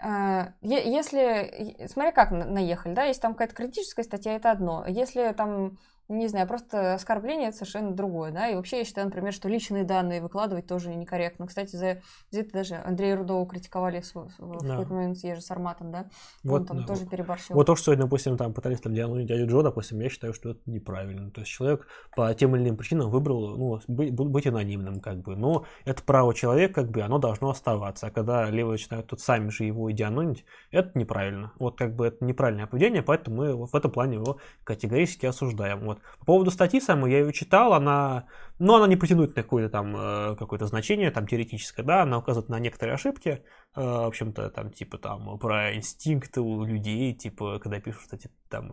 А, 0.00 0.52
если, 0.60 1.86
смотри, 1.88 2.12
как 2.12 2.30
наехали, 2.30 2.94
да, 2.94 3.04
если 3.04 3.22
там 3.22 3.32
какая-то 3.32 3.54
критическая 3.54 4.04
статья, 4.04 4.34
это 4.36 4.50
одно. 4.50 4.84
Если 4.86 5.32
там 5.32 5.78
не 6.08 6.28
знаю, 6.28 6.46
просто 6.46 6.94
оскорбление 6.94 7.48
это 7.48 7.58
совершенно 7.58 7.92
другое, 7.92 8.30
да, 8.30 8.48
и 8.48 8.54
вообще 8.54 8.78
я 8.78 8.84
считаю, 8.84 9.06
например, 9.06 9.32
что 9.32 9.48
личные 9.48 9.84
данные 9.84 10.20
выкладывать 10.20 10.66
тоже 10.66 10.94
некорректно. 10.94 11.46
Кстати, 11.46 11.76
за, 11.76 12.02
за 12.30 12.40
это 12.40 12.52
даже 12.52 12.74
Андрея 12.76 13.16
Рудова 13.16 13.46
критиковали 13.46 14.00
в, 14.00 14.14
в 14.14 14.62
да. 14.62 14.68
какой-то 14.68 14.92
момент 14.92 15.18
с 15.18 15.24
Ежи 15.24 15.40
Сарматом, 15.40 15.90
да, 15.90 16.06
вот, 16.42 16.62
он 16.62 16.66
там 16.66 16.80
да. 16.80 16.86
тоже 16.86 17.06
переборщил. 17.06 17.54
Вот 17.54 17.66
то, 17.66 17.74
что 17.76 17.86
сегодня, 17.86 18.04
допустим, 18.04 18.36
там 18.36 18.52
пытались 18.52 18.80
там 18.80 18.94
диагнозировать 18.94 19.28
дядю 19.28 19.46
Джо, 19.46 19.62
допустим, 19.62 20.00
я 20.00 20.08
считаю, 20.08 20.34
что 20.34 20.50
это 20.50 20.60
неправильно. 20.66 21.30
То 21.30 21.40
есть 21.40 21.50
человек 21.50 21.86
по 22.14 22.32
тем 22.34 22.54
или 22.56 22.64
иным 22.64 22.76
причинам 22.76 23.10
выбрал, 23.10 23.56
ну, 23.56 23.80
быть, 23.88 24.12
быть 24.12 24.46
анонимным, 24.46 25.00
как 25.00 25.18
бы, 25.22 25.36
но 25.36 25.64
это 25.84 26.02
право 26.02 26.34
человека, 26.34 26.82
как 26.82 26.90
бы, 26.90 27.02
оно 27.02 27.18
должно 27.18 27.50
оставаться. 27.50 28.08
А 28.08 28.10
когда 28.10 28.50
левые 28.50 28.72
начинают 28.72 29.06
тут 29.06 29.20
сами 29.20 29.48
же 29.48 29.64
его 29.64 29.90
идианонить, 29.90 30.44
это 30.70 30.98
неправильно. 30.98 31.52
Вот 31.58 31.78
как 31.78 31.94
бы 31.94 32.06
это 32.06 32.24
неправильное 32.24 32.66
поведение, 32.66 33.02
поэтому 33.02 33.36
мы 33.36 33.66
в 33.66 33.74
этом 33.74 33.90
плане 33.90 34.16
его 34.16 34.38
категорически 34.64 35.26
осуждаем. 35.26 35.80
Вот. 35.80 35.93
По 36.20 36.24
поводу 36.26 36.50
статьи 36.50 36.80
самой, 36.80 37.12
я 37.12 37.20
ее 37.20 37.32
читал, 37.32 37.74
она, 37.74 38.26
ну, 38.58 38.74
она 38.74 38.86
не 38.86 38.96
претендует 38.96 39.36
на 39.36 39.42
какое-то 39.42 39.70
там, 39.70 39.96
э, 39.96 40.36
какое-то 40.36 40.66
значение, 40.66 41.10
там, 41.10 41.26
теоретическое, 41.26 41.82
да, 41.82 42.02
она 42.02 42.18
указывает 42.18 42.48
на 42.48 42.58
некоторые 42.58 42.94
ошибки, 42.94 43.28
э, 43.28 43.80
в 43.80 44.06
общем-то, 44.06 44.50
там, 44.50 44.70
типа, 44.70 44.98
там, 44.98 45.38
про 45.38 45.74
инстинкты 45.74 46.40
у 46.40 46.64
людей, 46.64 47.14
типа, 47.14 47.58
когда 47.58 47.80
пишут, 47.80 48.02
кстати, 48.02 48.30
там, 48.48 48.72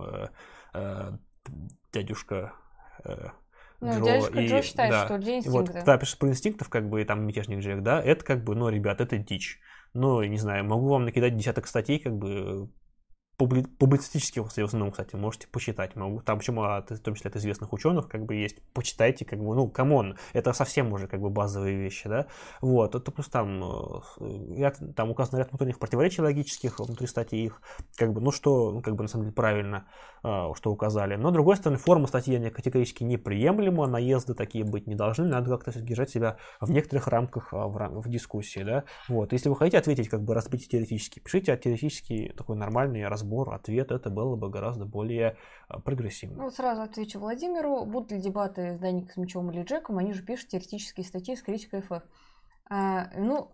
э, 0.74 1.12
дядюшка 1.92 2.54
ну, 3.82 3.90
Джо, 3.94 4.04
дядюшка 4.06 4.40
и, 4.40 4.48
Джо 4.48 4.62
считает, 4.62 4.92
да, 4.92 5.06
что 5.06 5.18
людей 5.18 5.40
инстинкты. 5.40 5.74
Вот, 5.74 5.86
да, 5.86 5.98
пишет 5.98 6.20
про 6.20 6.30
инстинктов, 6.30 6.70
как 6.70 6.88
бы, 6.88 7.02
и 7.02 7.06
там 7.06 7.26
мятежник 7.26 7.60
Джек, 7.60 7.82
да, 7.82 8.00
это 8.00 8.24
как 8.24 8.44
бы, 8.44 8.56
ну, 8.56 8.70
ребят, 8.70 9.02
это 9.02 9.18
дичь. 9.18 9.60
Ну, 9.94 10.24
не 10.24 10.38
знаю, 10.38 10.64
могу 10.66 10.88
вам 10.88 11.06
накидать 11.06 11.36
десяток 11.36 11.68
статей, 11.68 12.00
как 12.00 12.16
бы, 12.16 12.70
публицистических 13.48 14.44
в 14.44 14.48
основном, 14.48 14.92
кстати, 14.92 15.16
можете 15.16 15.48
почитать. 15.48 15.96
Могу, 15.96 16.22
там 16.22 16.40
почему, 16.40 16.64
от, 16.64 16.92
в 16.92 17.00
том 17.00 17.16
числе 17.16 17.30
от 17.30 17.36
известных 17.36 17.74
ученых, 17.74 18.08
как 18.08 18.26
бы 18.26 18.36
есть, 18.36 18.62
почитайте, 18.74 19.26
как 19.26 19.40
бы, 19.40 19.56
ну, 19.56 19.68
come 19.70 19.97
on, 19.97 20.18
это 20.34 20.54
совсем 20.54 20.92
уже 20.94 21.08
как 21.08 21.22
бы 21.22 21.30
базовые 21.30 21.78
вещи, 21.78 22.08
да. 22.08 22.28
Вот, 22.62 22.96
это 22.96 23.12
плюс 23.12 23.28
там, 23.28 23.64
э, 23.64 24.58
ряд, 24.58 24.80
там 24.96 25.10
указан 25.12 25.40
ряд 25.40 25.50
внутренних 25.50 25.80
противоречий 25.80 26.22
логических 26.22 26.80
внутри 26.80 27.08
статьи 27.08 27.46
их, 27.46 27.62
как 27.96 28.14
бы, 28.14 28.22
ну, 28.22 28.32
что, 28.32 28.72
ну, 28.72 28.82
как 28.82 28.96
бы, 28.96 29.04
на 29.04 29.08
самом 29.08 29.26
деле, 29.26 29.36
правильно, 29.36 29.88
э, 30.24 30.50
что 30.56 30.72
указали. 30.72 31.16
Но, 31.16 31.30
с 31.30 31.34
другой 31.34 31.56
стороны, 31.56 31.78
форма 31.78 32.08
статьи, 32.08 32.36
они 32.36 32.50
категорически 32.50 33.04
неприемлема, 33.04 33.88
наезды 33.88 34.34
такие 34.34 34.64
быть 34.64 34.88
не 34.88 34.96
должны, 34.96 35.26
надо 35.26 35.58
как-то 35.58 35.80
держать 35.80 36.10
себя 36.10 36.38
в 36.60 36.72
некоторых 36.72 37.08
рамках 37.08 37.54
а, 37.54 37.68
в, 37.68 38.02
в 38.02 38.10
дискуссии, 38.10 38.64
да. 38.64 38.84
Вот, 39.08 39.34
если 39.34 39.50
вы 39.50 39.56
хотите 39.56 39.78
ответить, 39.78 40.10
как 40.10 40.24
бы, 40.24 40.34
разбить 40.34 40.70
теоретически, 40.70 41.20
пишите, 41.20 41.54
а 41.54 41.58
теоретически 41.58 42.34
такой 42.38 42.56
нормальный 42.56 43.08
разбор 43.08 43.31
разбор, 43.32 43.54
ответ, 43.54 43.92
это 43.92 44.10
было 44.10 44.36
бы 44.36 44.50
гораздо 44.50 44.86
более 44.86 45.38
а, 45.68 45.80
прогрессивно. 45.80 46.44
Ну, 46.44 46.52
сразу 46.52 46.82
отвечу 46.82 47.20
Владимиру. 47.20 47.86
Будут 47.86 48.12
ли 48.12 48.20
дебаты 48.20 48.76
с 48.76 48.80
Даником 48.80 49.14
Смичевым 49.14 49.52
или 49.52 49.64
Джеком, 49.64 49.98
они 49.98 50.14
же 50.14 50.24
пишут 50.24 50.50
теоретические 50.50 51.06
статьи 51.06 51.36
с 51.36 51.42
критикой 51.42 51.82
ФФ. 51.82 52.04
А, 52.70 53.10
ну, 53.18 53.52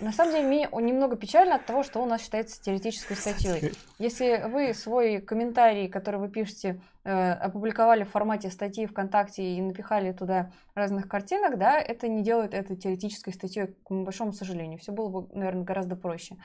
на 0.00 0.12
самом 0.12 0.32
деле, 0.32 0.46
мне 0.46 0.68
немного 0.72 1.16
печально 1.16 1.56
от 1.56 1.66
того, 1.66 1.82
что 1.82 2.02
у 2.02 2.06
нас 2.06 2.22
считается 2.22 2.60
теоретической 2.60 3.16
статьей. 3.16 3.72
Если 3.98 4.44
вы 4.48 4.74
свой 4.74 5.20
комментарий, 5.20 5.88
который 5.88 6.20
вы 6.20 6.28
пишете, 6.28 6.80
опубликовали 7.10 8.04
в 8.04 8.10
формате 8.10 8.50
статьи 8.50 8.86
ВКонтакте 8.86 9.42
и 9.42 9.60
напихали 9.60 10.12
туда 10.12 10.50
разных 10.74 11.08
картинок, 11.08 11.58
да, 11.58 11.78
это 11.78 12.08
не 12.08 12.22
делает 12.22 12.54
это 12.54 12.76
теоретической 12.76 13.32
статьей, 13.32 13.66
к 13.66 13.90
большому 13.90 14.32
сожалению. 14.32 14.78
Все 14.78 14.92
было 14.92 15.08
бы, 15.08 15.28
наверное, 15.34 15.64
гораздо 15.64 15.96
проще. 15.96 16.36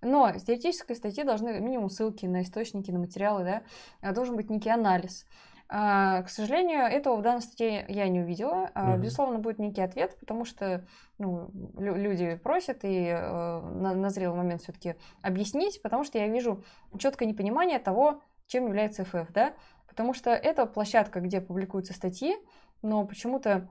Но 0.00 0.28
с 0.28 0.42
теоретической 0.42 0.96
статьи 0.96 1.24
должны 1.24 1.60
минимум 1.60 1.90
ссылки 1.90 2.26
на 2.26 2.42
источники, 2.42 2.90
на 2.90 2.98
материалы, 2.98 3.44
да, 3.44 3.62
а 4.00 4.12
должен 4.12 4.36
быть 4.36 4.50
некий 4.50 4.70
анализ. 4.70 5.26
А, 5.74 6.22
к 6.22 6.28
сожалению, 6.28 6.82
этого 6.82 7.16
в 7.16 7.22
данной 7.22 7.40
статье 7.40 7.86
я 7.88 8.06
не 8.08 8.20
увидела. 8.20 8.70
Mm-hmm. 8.74 8.98
Безусловно, 8.98 9.38
будет 9.38 9.58
некий 9.58 9.80
ответ, 9.80 10.18
потому 10.20 10.44
что 10.44 10.84
ну, 11.16 11.50
люди 11.78 12.34
просят, 12.34 12.80
и 12.84 13.06
э, 13.06 13.60
назрел 13.94 14.36
момент 14.36 14.60
все-таки 14.60 14.96
объяснить, 15.22 15.80
потому 15.80 16.04
что 16.04 16.18
я 16.18 16.28
вижу 16.28 16.62
четкое 16.98 17.26
непонимание 17.26 17.78
того, 17.78 18.20
чем 18.48 18.66
является 18.66 19.06
ФФ, 19.06 19.32
да, 19.32 19.54
потому 19.92 20.14
что 20.14 20.30
это 20.30 20.64
площадка, 20.64 21.20
где 21.20 21.42
публикуются 21.42 21.92
статьи, 21.92 22.34
но 22.80 23.06
почему-то 23.06 23.68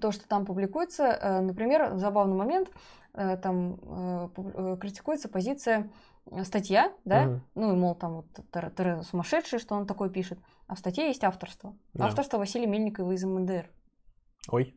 то, 0.00 0.12
что 0.12 0.26
там 0.28 0.46
публикуется, 0.46 1.04
э, 1.04 1.40
например, 1.40 1.96
забавный 1.96 2.36
момент, 2.36 2.70
э, 3.14 3.36
там 3.36 3.80
э, 3.82 4.76
критикуется 4.80 5.28
позиция 5.28 5.90
статья, 6.44 6.92
да, 7.04 7.24
угу. 7.24 7.40
ну 7.56 7.72
и 7.72 7.76
мол 7.76 7.94
там 7.96 8.16
вот 8.16 8.74
Тереза 8.76 9.02
сумасшедшая, 9.02 9.58
что 9.58 9.74
он 9.74 9.86
такое 9.86 10.08
пишет, 10.08 10.38
а 10.68 10.76
в 10.76 10.78
статье 10.78 11.08
есть 11.08 11.24
авторство. 11.24 11.76
Да. 11.94 12.06
Авторство 12.06 12.38
Василия 12.38 12.68
Мельникова 12.68 13.10
из 13.10 13.24
МНДР. 13.24 13.68
Ой. 14.48 14.76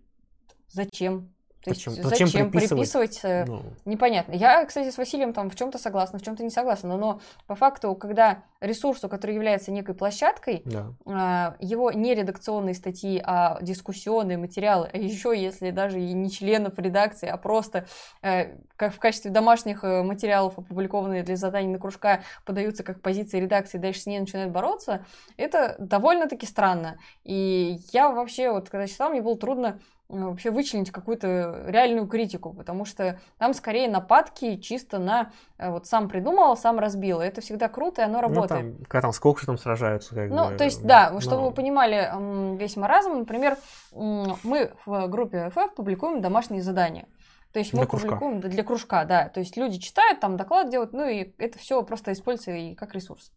Зачем? 0.70 1.32
То 1.64 1.69
есть 1.69 1.85
зачем, 1.85 2.10
зачем 2.10 2.52
приписывать? 2.52 2.69
приписывать 2.69 3.19
э, 3.23 3.45
ну... 3.45 3.64
Непонятно. 3.85 4.34
Я, 4.34 4.65
кстати, 4.65 4.90
с 4.90 4.98
Василием 4.98 5.31
там 5.31 5.49
в 5.49 5.56
чем-то 5.56 5.77
согласна, 5.77 6.19
в 6.19 6.22
чем-то 6.22 6.44
не 6.44 6.49
согласна, 6.49 6.98
но, 6.98 7.22
по 7.48 7.56
факту, 7.56 7.95
когда 7.95 8.44
ресурсу, 8.60 9.07
который 9.07 9.35
является 9.35 9.72
некой 9.72 9.95
площадкой, 9.95 10.61
да. 10.65 11.56
э, 11.60 11.64
его 11.64 11.91
не 11.91 12.14
редакционные 12.15 12.76
статьи, 12.76 13.22
а 13.23 13.60
дискуссионные 13.61 14.38
материалы, 14.38 14.90
а 14.91 14.98
еще 14.98 15.34
если 15.40 15.72
даже 15.72 16.02
и 16.02 16.11
не 16.14 16.30
членов 16.30 16.77
редакции, 16.77 17.30
а 17.30 17.38
просто 17.38 17.85
э, 18.22 18.57
как 18.76 18.94
в 18.94 18.99
качестве 18.99 19.31
домашних 19.31 19.84
материалов, 19.84 20.57
опубликованные 20.57 21.23
для 21.23 21.38
заданий 21.38 21.72
на 21.72 21.80
кружка, 21.80 22.23
подаются 22.45 22.84
как 22.84 23.02
позиции 23.02 23.40
редакции, 23.40 23.77
дальше 23.77 24.02
с 24.02 24.06
ней 24.06 24.19
начинают 24.19 24.52
бороться, 24.52 25.06
это 25.38 25.76
довольно-таки 25.80 26.45
странно. 26.45 26.98
И 27.23 27.77
я 27.94 28.10
вообще, 28.10 28.52
вот 28.52 28.69
когда 28.69 28.88
читала, 28.88 29.11
мне 29.11 29.22
было 29.22 29.38
трудно 29.38 29.80
вообще 30.09 30.51
вычленить 30.51 30.91
какую-то 30.91 31.65
реальную 31.67 32.07
критику, 32.07 32.53
потому 32.53 32.85
что 32.85 33.19
там 33.38 33.53
скорее 33.53 33.89
нападки 33.89 34.57
чисто 34.57 34.99
на 34.99 35.31
э, 35.57 35.69
вот 35.69 35.88
сам 35.88 36.07
придумал, 36.07 36.55
сам 36.55 36.80
разбил. 36.80 37.19
Это 37.19 37.41
всегда 37.41 37.69
круто, 37.69 38.01
и 38.01 38.05
оно 38.05 38.15
ну, 38.15 38.21
работает. 38.21 38.63
Ну, 38.63 38.71
там, 38.73 38.85
когда 38.85 39.01
там 39.01 39.13
с 39.13 39.45
там 39.45 39.57
сражаются. 39.57 40.15
Как 40.15 40.30
ну, 40.30 40.49
бы, 40.49 40.55
то 40.55 40.63
есть, 40.63 40.84
да, 40.84 41.19
чтобы 41.19 41.41
ну... 41.41 41.49
вы 41.49 41.53
понимали 41.53 42.57
весь 42.57 42.75
маразм, 42.75 43.19
например, 43.19 43.57
мы 43.91 44.73
в 44.85 45.07
группе 45.07 45.51
FF 45.53 45.75
публикуем 45.75 46.21
домашние 46.21 46.61
задания. 46.61 47.07
То 47.53 47.59
есть 47.59 47.71
мы 47.71 47.81
для 47.81 47.88
публикуем 47.88 48.41
кружка. 48.41 48.49
для 48.49 48.63
кружка, 48.63 49.05
да. 49.05 49.30
То 49.30 49.39
есть 49.39 49.57
люди 49.57 49.77
читают, 49.77 50.19
там 50.19 50.38
доклад 50.38 50.69
делают, 50.69 50.91
ну 50.91 51.07
и 51.07 51.34
это 51.38 51.59
все 51.59 51.84
просто 51.84 52.11
используется 52.11 52.51
и 52.51 52.73
как 52.73 52.95
ресурс. 52.95 53.31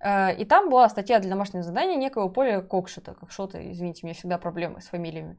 И 0.00 0.44
там 0.44 0.68
была 0.68 0.88
статья 0.88 1.18
для 1.18 1.30
домашнего 1.30 1.62
задания 1.62 1.96
некого 1.96 2.28
Поля 2.28 2.60
Кокшета. 2.60 3.14
Как 3.14 3.30
что-то, 3.30 3.58
извините, 3.72 4.00
у 4.02 4.06
меня 4.06 4.14
всегда 4.14 4.38
проблемы 4.38 4.80
с 4.80 4.86
фамилиями. 4.86 5.36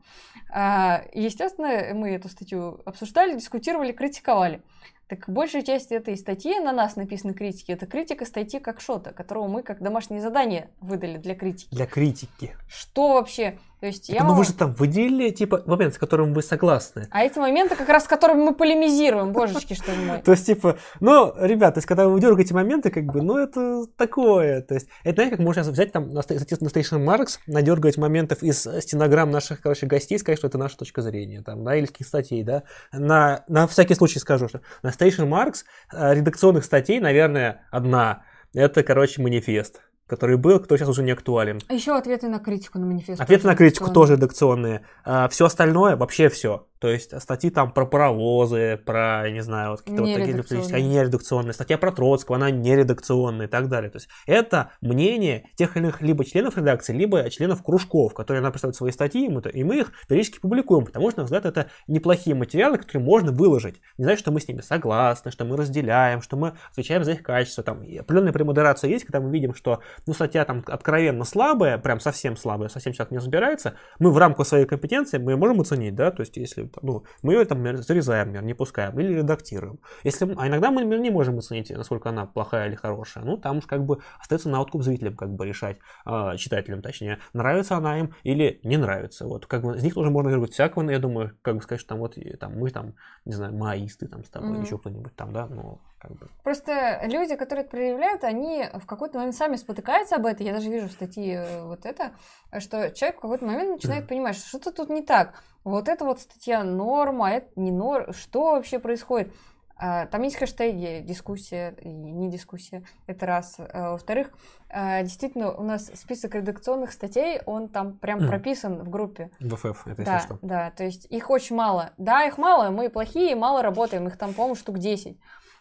Э, 0.53 1.07
и, 1.11 1.21
естественно, 1.21 1.93
мы 1.93 2.11
эту 2.11 2.29
статью 2.29 2.81
обсуждали, 2.85 3.35
дискутировали, 3.35 3.91
критиковали. 3.91 4.61
Так 5.07 5.29
большая 5.29 5.61
часть 5.61 5.93
этой 5.93 6.17
статьи 6.17 6.59
на 6.59 6.73
нас 6.73 6.97
написаны 6.97 7.33
критики. 7.33 7.71
Это 7.71 7.85
критика 7.85 8.25
статьи 8.25 8.59
как 8.59 8.81
шота, 8.81 9.13
которого 9.13 9.47
мы 9.47 9.63
как 9.63 9.81
домашнее 9.81 10.19
задание 10.19 10.69
выдали 10.81 11.17
для 11.17 11.33
критики. 11.33 11.73
Для 11.73 11.85
критики. 11.85 12.55
Что 12.67 13.13
вообще? 13.13 13.57
То 13.79 13.85
есть 13.85 14.09
я 14.09 14.23
ну 14.23 14.33
вы 14.33 14.43
же 14.43 14.53
там 14.53 14.73
выделили, 14.73 15.29
типа, 15.29 15.61
момент, 15.67 15.93
с 15.93 15.97
которым 15.99 16.33
вы 16.33 16.41
согласны. 16.41 17.07
А 17.11 17.23
эти 17.23 17.37
моменты, 17.37 17.75
как 17.75 17.87
раз 17.89 18.05
с 18.05 18.07
которыми 18.07 18.45
мы 18.45 18.55
полемизируем, 18.55 19.33
божечки, 19.33 19.75
что 19.75 19.91
мой. 19.91 20.19
То 20.19 20.31
есть, 20.31 20.47
типа, 20.47 20.77
ну, 20.99 21.31
ребят, 21.39 21.75
то 21.75 21.77
есть, 21.77 21.87
когда 21.87 22.07
вы 22.07 22.19
дергаете 22.19 22.55
моменты, 22.55 22.89
как 22.89 23.05
бы, 23.05 23.21
ну, 23.21 23.37
это 23.37 23.85
такое. 23.95 24.61
То 24.61 24.73
есть, 24.73 24.87
это, 25.03 25.15
знаете, 25.15 25.37
как 25.37 25.45
можно 25.45 25.61
взять 25.63 25.91
там, 25.91 26.09
на 26.09 26.21
Station 26.21 27.05
Marks, 27.05 27.37
надергать 27.45 27.97
моментов 27.97 28.41
из 28.41 28.61
стенограмм 28.61 29.29
наших, 29.29 29.61
короче, 29.61 29.85
гостей, 29.85 30.17
сказать, 30.17 30.39
что 30.39 30.47
это 30.47 30.57
наша 30.57 30.77
точка 30.77 31.03
зрения, 31.03 31.43
там, 31.43 31.63
да, 31.63 31.75
или 31.75 31.85
каких 31.85 32.07
статей, 32.07 32.43
да. 32.43 32.63
На, 32.91 33.43
на 33.47 33.67
всякий 33.67 33.93
случай 33.93 34.17
скажу, 34.17 34.47
что 34.47 34.61
на 34.81 34.89
Station 34.89 35.29
Marks 35.29 35.65
э, 35.93 36.15
редакционных 36.15 36.65
статей, 36.65 36.99
наверное, 36.99 37.67
одна. 37.69 38.23
Это, 38.55 38.81
короче, 38.81 39.21
манифест 39.21 39.81
который 40.07 40.37
был, 40.37 40.59
кто 40.59 40.77
сейчас 40.77 40.89
уже 40.89 41.03
не 41.03 41.11
актуален. 41.11 41.59
А 41.67 41.73
еще 41.73 41.95
ответы 41.95 42.27
на 42.27 42.39
критику 42.39 42.79
на 42.79 42.85
манифест. 42.85 43.21
Ответы 43.21 43.45
на 43.45 43.55
критику 43.55 43.91
тоже 43.91 44.13
редакционные. 44.13 44.81
А, 45.03 45.27
все 45.27 45.45
остальное, 45.45 45.95
вообще 45.95 46.29
все. 46.29 46.65
То 46.79 46.89
есть 46.89 47.19
статьи 47.21 47.49
там 47.49 47.71
про 47.71 47.85
паровозы, 47.85 48.79
про, 48.85 49.29
не 49.29 49.41
знаю, 49.41 49.71
вот 49.71 49.81
какие-то 49.81 50.03
вот 50.03 50.13
такие 50.13 50.75
они 50.75 50.89
не 50.89 51.03
редакционные. 51.03 51.53
Статья 51.53 51.77
про 51.77 51.91
Троцкого, 51.91 52.37
она 52.37 52.51
не 52.51 52.75
редакционная 52.75 53.47
и 53.47 53.49
так 53.49 53.67
далее. 53.67 53.89
То 53.89 53.97
есть 53.97 54.09
это 54.25 54.71
мнение 54.81 55.49
тех 55.55 55.75
или 55.75 55.83
иных 55.83 56.01
либо 56.01 56.23
членов 56.25 56.57
редакции, 56.57 56.93
либо 56.93 57.29
членов 57.29 57.63
кружков, 57.63 58.13
которые 58.13 58.41
нам 58.41 58.51
представляют 58.51 58.77
свои 58.77 58.91
статьи, 58.91 59.27
и 59.27 59.63
мы 59.63 59.79
их 59.79 59.91
периодически 60.07 60.39
публикуем, 60.39 60.85
потому 60.85 61.09
что, 61.11 61.21
на 61.21 61.23
взгляд, 61.25 61.45
это 61.45 61.69
неплохие 61.87 62.35
материалы, 62.35 62.77
которые 62.77 63.03
можно 63.03 63.31
выложить. 63.31 63.81
Не 63.97 64.03
значит, 64.03 64.19
что 64.19 64.31
мы 64.31 64.39
с 64.39 64.47
ними 64.47 64.61
согласны, 64.61 65.31
что 65.31 65.45
мы 65.45 65.57
разделяем, 65.57 66.21
что 66.21 66.37
мы 66.37 66.53
отвечаем 66.71 67.03
за 67.03 67.13
их 67.13 67.23
качество. 67.23 67.63
Там 67.63 67.79
определенная 67.79 68.33
премодерация 68.33 68.89
есть, 68.89 69.05
когда 69.05 69.19
мы 69.19 69.31
видим, 69.31 69.53
что 69.53 69.81
ну, 70.05 70.13
статья 70.13 70.45
там 70.45 70.63
откровенно 70.67 71.23
слабая, 71.23 71.77
прям 71.77 71.99
совсем 71.99 72.37
слабая, 72.37 72.69
совсем 72.69 72.93
человек 72.93 73.11
не 73.11 73.17
разбирается, 73.17 73.75
мы 73.99 74.11
в 74.11 74.17
рамках 74.17 74.47
своей 74.47 74.65
компетенции 74.65 75.17
мы 75.17 75.35
можем 75.37 75.61
оценить, 75.61 75.95
да, 75.95 76.11
то 76.11 76.21
есть 76.21 76.37
если 76.37 76.66
чем-то. 76.67 76.85
Ну, 76.85 77.03
мы 77.23 77.33
ее 77.33 77.45
там 77.45 77.77
зарезаем, 77.77 78.27
например, 78.27 78.45
не 78.45 78.53
пускаем 78.53 78.99
или 78.99 79.13
редактируем. 79.13 79.79
Если, 80.03 80.25
а 80.37 80.47
иногда 80.47 80.71
мы 80.71 80.81
например, 80.81 80.99
не 80.99 81.09
можем 81.09 81.37
оценить, 81.37 81.69
насколько 81.69 82.09
она 82.09 82.25
плохая 82.25 82.67
или 82.67 82.75
хорошая. 82.75 83.23
Ну, 83.23 83.37
там 83.37 83.57
уж 83.57 83.65
как 83.65 83.85
бы 83.85 83.99
остается 84.19 84.49
на 84.49 84.61
откуп 84.61 84.83
зрителям 84.83 85.15
как 85.15 85.33
бы 85.33 85.45
решать, 85.45 85.77
э, 86.05 86.37
читателям 86.37 86.81
точнее, 86.81 87.19
нравится 87.33 87.77
она 87.77 87.99
им 87.99 88.13
или 88.23 88.59
не 88.63 88.77
нравится. 88.77 89.25
Вот 89.25 89.45
как 89.45 89.63
бы 89.63 89.75
из 89.77 89.83
них 89.83 89.93
тоже 89.93 90.09
можно 90.09 90.31
вырвать 90.31 90.53
всякого, 90.53 90.89
я 90.89 90.99
думаю, 90.99 91.31
как 91.41 91.55
бы 91.55 91.61
сказать, 91.61 91.81
что 91.81 91.89
там 91.89 91.99
вот 91.99 92.17
там 92.39 92.57
мы 92.57 92.69
там, 92.69 92.93
не 93.25 93.33
знаю, 93.33 93.55
маисты 93.55 94.07
там 94.07 94.23
с 94.23 94.29
тобой, 94.29 94.57
mm-hmm. 94.57 94.65
еще 94.65 94.77
кто-нибудь 94.77 95.15
там, 95.15 95.33
да, 95.33 95.47
ну, 95.47 95.81
как 96.07 96.17
бы. 96.17 96.27
Просто 96.43 97.01
люди, 97.03 97.35
которые 97.35 97.63
это 97.63 97.71
проявляют, 97.71 98.23
они 98.23 98.65
в 98.73 98.85
какой-то 98.85 99.17
момент 99.17 99.35
сами 99.35 99.55
спотыкаются 99.55 100.15
об 100.15 100.25
этом. 100.25 100.45
Я 100.45 100.53
даже 100.53 100.69
вижу 100.69 100.87
в 100.87 100.91
статье 100.91 101.45
э, 101.47 101.63
вот 101.63 101.85
это, 101.85 102.11
что 102.59 102.91
человек 102.91 103.17
в 103.17 103.21
какой-то 103.21 103.45
момент 103.45 103.71
начинает 103.71 104.07
понимать, 104.07 104.35
что 104.35 104.47
что-то 104.47 104.71
тут 104.71 104.89
не 104.89 105.01
так. 105.01 105.41
Вот 105.63 105.87
это 105.87 106.05
вот 106.05 106.19
статья 106.19 106.63
норма, 106.63 107.27
а 107.27 107.31
это 107.31 107.47
не 107.55 107.71
норма. 107.71 108.13
Что 108.13 108.51
вообще 108.51 108.79
происходит? 108.79 109.33
А, 109.79 110.07
там 110.07 110.23
есть 110.23 110.37
хэштеги, 110.37 111.03
дискуссия 111.05 111.75
и 111.81 111.89
не 111.89 112.29
дискуссия, 112.29 112.83
это 113.05 113.25
раз. 113.25 113.57
А, 113.59 113.91
во-вторых, 113.91 114.31
а, 114.69 115.03
действительно, 115.03 115.53
у 115.53 115.63
нас 115.63 115.91
список 115.93 116.35
редакционных 116.35 116.91
статей, 116.91 117.41
он 117.45 117.69
там 117.69 117.97
прям 117.97 118.27
прописан 118.27 118.83
в 118.83 118.89
группе. 118.89 119.29
В 119.39 119.55
ФФ, 119.55 119.87
это 119.87 120.03
да, 120.03 120.19
что. 120.19 120.39
Да, 120.41 120.71
то 120.71 120.83
есть 120.83 121.05
их 121.11 121.29
очень 121.29 121.55
мало. 121.55 121.91
Да, 121.97 122.23
их 122.25 122.37
мало, 122.37 122.71
мы 122.71 122.89
плохие, 122.89 123.35
мало 123.35 123.61
работаем, 123.61 124.07
их 124.07 124.17
там, 124.17 124.33
по-моему, 124.33 124.55
штук 124.55 124.79
10. 124.79 125.17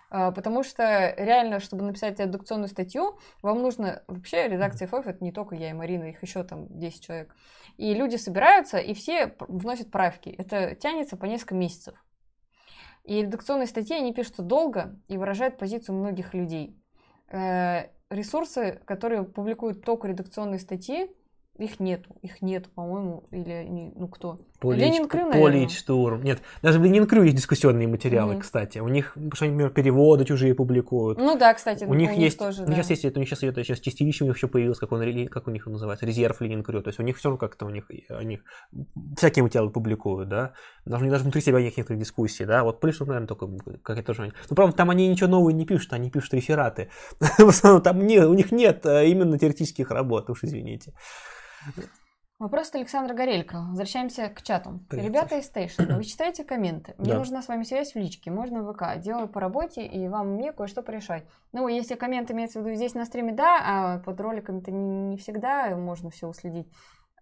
Потому 0.09 0.63
что 0.63 1.15
реально, 1.17 1.59
чтобы 1.59 1.83
написать 1.83 2.21
редакционную 2.21 2.69
статью, 2.69 3.19
вам 3.43 3.63
нужно... 3.63 4.03
Вообще 4.07 4.49
редакция 4.49 4.87
ФФ 4.87 5.07
это 5.07 5.23
не 5.23 5.33
только 5.33 5.57
я 5.57 5.71
и 5.71 5.73
Марина, 5.73 6.05
их 6.05 6.23
еще 6.23 6.45
там 6.45 6.67
10 6.69 7.05
человек. 7.05 7.35
И 7.77 7.93
люди 7.93 8.17
собираются, 8.17 8.79
и 8.79 8.95
все 8.95 9.35
вносят 9.41 9.91
правки. 9.91 10.29
Это 10.29 10.75
тянется 10.75 11.17
по 11.17 11.25
несколько 11.25 11.55
месяцев. 11.55 11.95
И 13.05 13.23
редакционные 13.23 13.67
статьи, 13.67 13.97
они 13.97 14.13
пишутся 14.13 14.43
долго 14.43 14.99
и 15.09 15.17
выражают 15.17 15.59
позицию 15.59 15.97
многих 15.97 16.35
людей. 16.35 16.77
Э, 17.29 17.89
ресурсы, 18.11 18.81
которые 18.85 19.25
публикуют 19.25 19.85
только 19.85 20.09
редакционные 20.09 20.59
статьи, 20.59 21.11
их 21.57 21.81
нету, 21.81 22.17
их 22.23 22.43
нету, 22.43 22.71
по-моему, 22.71 23.25
или 23.31 23.93
ну 23.95 24.09
кто? 24.09 24.41
Полич, 24.59 24.83
Ленин 24.83 25.09
Крю, 25.09 25.31
Политштурм. 25.31 26.23
Нет, 26.23 26.41
даже 26.63 26.79
в 26.79 26.85
Ленин 26.85 27.07
Крю 27.07 27.23
есть 27.23 27.37
дискуссионные 27.37 27.89
материалы, 27.89 28.35
mm-hmm. 28.35 28.41
кстати. 28.41 28.79
У 28.79 28.89
них, 28.89 29.17
что 29.35 29.45
они, 29.45 29.53
например, 29.53 29.71
переводы 29.71 30.25
чужие 30.25 30.55
публикуют. 30.55 31.19
Ну 31.19 31.37
да, 31.39 31.55
кстати, 31.55 31.85
у, 31.85 31.91
у 31.91 31.95
них 31.95 32.13
есть, 32.13 32.39
тоже, 32.39 32.63
у 32.63 32.67
них 32.67 32.77
да. 32.77 32.83
сейчас 32.83 33.03
есть, 33.03 33.17
у 33.17 33.21
них 33.21 33.29
сейчас, 33.29 33.43
это, 33.43 33.63
сейчас 33.65 33.81
чистилище 33.81 34.25
у 34.25 34.27
них 34.29 34.37
еще 34.37 34.49
появилось, 34.49 34.79
как, 34.79 34.93
он, 34.93 35.29
как 35.29 35.47
у 35.47 35.51
них 35.51 35.67
называется, 35.67 36.07
резерв 36.07 36.41
Ленин 36.41 36.63
Крю. 36.63 36.83
То 36.83 36.89
есть 36.89 36.99
у 37.01 37.03
них 37.03 37.17
все 37.17 37.37
как-то 37.37 37.67
у 37.67 37.71
них, 37.71 37.85
у 38.11 38.23
них 38.23 38.41
всякие 39.17 39.43
материалы 39.43 39.71
публикуют, 39.71 40.29
да. 40.29 40.53
Даже, 40.85 41.09
даже 41.11 41.23
внутри 41.23 41.41
себя 41.41 41.59
есть 41.59 41.77
некоторые 41.77 42.01
дискуссии, 42.01 42.45
да. 42.45 42.65
Вот 42.65 42.81
Политштурм, 42.81 43.09
наверное, 43.09 43.29
только 43.29 43.49
как 43.83 43.99
это 43.99 44.07
тоже. 44.07 44.33
Ну, 44.49 44.57
правда, 44.57 44.77
там 44.77 44.91
они 44.91 45.09
ничего 45.09 45.29
нового 45.29 45.51
не 45.51 45.67
пишут, 45.67 45.93
они 45.93 46.11
пишут 46.11 46.35
рефераты. 46.35 46.91
В 47.21 47.49
основном 47.49 47.83
там 47.83 48.07
не, 48.07 48.19
у 48.21 48.35
них 48.35 48.53
нет 48.53 48.87
а, 48.87 49.03
именно 49.03 49.39
теоретических 49.39 49.91
работ, 49.91 50.31
уж 50.31 50.45
извините. 50.45 50.93
Вопрос 52.39 52.69
от 52.69 52.75
Александра 52.75 53.15
Горелько. 53.15 53.65
Возвращаемся 53.71 54.29
к 54.29 54.43
чату. 54.43 54.81
Привет. 54.91 55.07
Ребята 55.07 55.39
из 55.39 55.51
Station, 55.51 55.97
вы 55.97 56.05
читаете 56.05 56.45
комменты? 56.45 56.95
Мне 56.99 57.13
да. 57.13 57.19
нужна 57.19 57.41
с 57.41 57.49
вами 57.49 57.63
связь 57.63 57.93
в 57.93 57.97
личке, 57.97 58.31
можно 58.31 58.63
в 58.63 58.75
ВК. 58.75 58.99
Делаю 58.99 59.27
по 59.27 59.41
работе 59.41 59.87
и 59.87 60.07
вам 60.07 60.35
мне 60.35 60.53
кое-что 60.53 60.83
порешать. 60.83 61.25
Ну, 61.53 61.67
если 61.67 61.95
комменты 61.95 62.35
имеется 62.35 62.61
в 62.61 62.67
виду 62.67 62.77
здесь 62.77 62.93
на 62.93 63.07
стриме, 63.07 63.33
да, 63.33 63.63
а 63.65 63.99
под 64.01 64.21
роликами-то 64.21 64.71
не, 64.71 65.01
не 65.01 65.17
всегда 65.17 65.75
можно 65.77 66.11
все 66.11 66.29
уследить. 66.29 66.71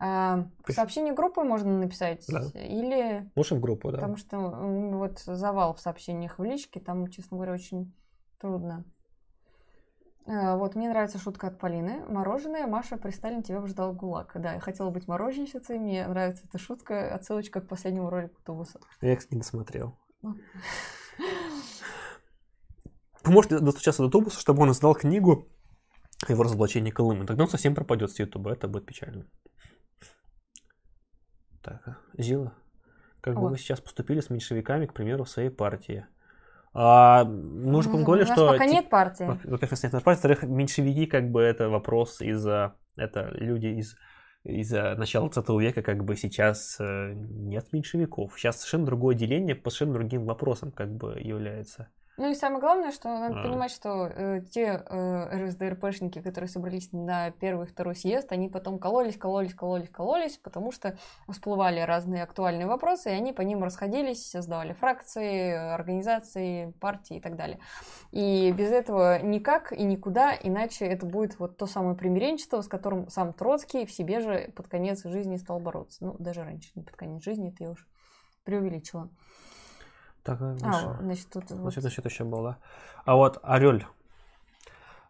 А, 0.00 0.48
сообщение 0.68 1.14
группы 1.14 1.42
можно 1.42 1.78
написать 1.78 2.24
да. 2.26 2.40
или... 2.60 3.30
Лучше 3.36 3.54
в 3.54 3.60
группу, 3.60 3.92
да. 3.92 3.98
Потому 3.98 4.16
что 4.16 4.36
вот 4.40 5.20
завал 5.20 5.74
в 5.74 5.80
сообщениях 5.80 6.40
в 6.40 6.42
личке, 6.42 6.80
там, 6.80 7.06
честно 7.06 7.36
говоря, 7.36 7.52
очень 7.52 7.94
трудно. 8.40 8.84
Э, 10.26 10.56
вот, 10.56 10.74
мне 10.74 10.88
нравится 10.88 11.18
шутка 11.18 11.48
от 11.48 11.58
Полины. 11.58 12.04
Мороженое, 12.08 12.66
Маша, 12.66 12.96
при 12.96 13.10
Сталине 13.10 13.42
тебя 13.42 13.60
бы 13.60 13.68
ждал 13.68 13.92
ГУЛАГ. 13.92 14.32
Да, 14.40 14.54
я 14.54 14.60
хотела 14.60 14.90
быть 14.90 15.06
мороженщицей, 15.06 15.78
мне 15.78 16.06
нравится 16.06 16.44
эта 16.48 16.58
шутка, 16.58 17.14
отсылочка 17.14 17.60
к 17.60 17.68
последнему 17.68 18.08
ролику 18.08 18.40
Тубуса. 18.44 18.80
Я, 19.00 19.16
кстати, 19.16 19.34
не 19.34 19.40
досмотрел. 19.40 19.98
Поможете 23.22 23.58
достучаться 23.58 24.02
до 24.02 24.10
Тубуса, 24.10 24.40
чтобы 24.40 24.62
он 24.62 24.70
издал 24.70 24.94
книгу 24.94 25.48
о 26.26 26.32
его 26.32 26.42
разоблачении 26.42 26.90
Колымы. 26.90 27.26
Тогда 27.26 27.44
он 27.44 27.50
совсем 27.50 27.74
пропадет 27.74 28.10
с 28.10 28.18
Ютуба, 28.18 28.52
это 28.52 28.68
будет 28.68 28.86
печально. 28.86 29.26
Так, 31.62 31.98
Зила, 32.16 32.54
как 33.20 33.34
бы 33.36 33.48
вы 33.48 33.58
сейчас 33.58 33.80
поступили 33.80 34.20
с 34.20 34.28
меньшевиками, 34.28 34.86
к 34.86 34.92
примеру, 34.92 35.24
в 35.24 35.30
своей 35.30 35.48
партии? 35.50 36.06
А, 36.74 37.24
мы 37.24 37.78
уже 37.78 37.88
поговорили, 37.88 38.26
что... 38.26 38.42
У 38.42 38.46
нас 38.46 38.52
пока 38.54 38.66
нет 38.66 38.90
партии. 38.90 39.24
Во-первых, 39.24 39.62
нет 39.62 39.92
партии. 39.92 40.04
Во-вторых, 40.04 40.42
меньшевики, 40.42 41.06
как 41.06 41.30
бы, 41.30 41.40
это 41.40 41.68
вопрос 41.68 42.20
из-за... 42.20 42.74
Это 42.96 43.30
люди 43.32 43.66
из 43.66 43.96
из-за 44.44 44.94
начала 44.96 45.30
20 45.30 45.48
века 45.58 45.82
как 45.82 46.04
бы 46.04 46.16
сейчас 46.16 46.76
э, 46.78 47.14
нет 47.14 47.72
меньшевиков. 47.72 48.38
Сейчас 48.38 48.56
совершенно 48.56 48.84
другое 48.84 49.14
деление 49.14 49.54
по 49.54 49.70
совершенно 49.70 49.94
другим 49.94 50.26
вопросам 50.26 50.70
как 50.70 50.94
бы 50.94 51.18
является. 51.18 51.88
Ну 52.16 52.30
и 52.30 52.34
самое 52.34 52.60
главное, 52.60 52.92
что 52.92 53.08
надо 53.08 53.40
а. 53.40 53.42
понимать, 53.42 53.72
что 53.72 54.06
э, 54.06 54.42
те 54.48 54.84
э, 54.86 55.46
РСДРПшники, 55.46 56.20
которые 56.22 56.48
собрались 56.48 56.92
на 56.92 57.32
первый 57.32 57.66
и 57.66 57.68
второй 57.68 57.96
съезд, 57.96 58.30
они 58.30 58.48
потом 58.48 58.78
кололись, 58.78 59.16
кололись, 59.16 59.52
кололись, 59.52 59.90
кололись, 59.90 60.38
потому 60.38 60.70
что 60.70 60.96
всплывали 61.28 61.80
разные 61.80 62.22
актуальные 62.22 62.68
вопросы, 62.68 63.10
и 63.10 63.14
они 63.14 63.32
по 63.32 63.40
ним 63.40 63.64
расходились, 63.64 64.30
создавали 64.30 64.74
фракции, 64.74 65.52
организации, 65.52 66.72
партии 66.80 67.16
и 67.16 67.20
так 67.20 67.34
далее. 67.34 67.58
И 68.12 68.52
без 68.52 68.70
этого 68.70 69.20
никак 69.20 69.72
и 69.72 69.82
никуда, 69.82 70.36
иначе 70.40 70.84
это 70.84 71.06
будет 71.06 71.40
вот 71.40 71.56
то 71.56 71.66
самое 71.66 71.96
примиренчество, 71.96 72.60
с 72.60 72.68
которым 72.68 73.08
сам 73.08 73.32
Троцкий 73.32 73.86
в 73.86 73.90
себе 73.90 74.20
же 74.20 74.52
под 74.54 74.68
конец 74.68 75.02
жизни 75.02 75.36
стал 75.36 75.58
бороться. 75.58 76.04
Ну, 76.04 76.14
даже 76.20 76.44
раньше, 76.44 76.70
не 76.76 76.84
под 76.84 76.94
конец 76.94 77.24
жизни, 77.24 77.48
это 77.48 77.64
я 77.64 77.70
уж 77.70 77.88
преувеличила. 78.44 79.10
Так, 80.24 80.40
а, 80.40 80.54
значит, 81.00 81.28
тут... 81.30 81.48
Значит, 81.48 81.62
вот... 81.62 81.74
значит, 81.74 82.04
еще 82.06 82.24
было. 82.24 82.56
А 83.04 83.14
вот 83.14 83.38
Орель. 83.42 83.86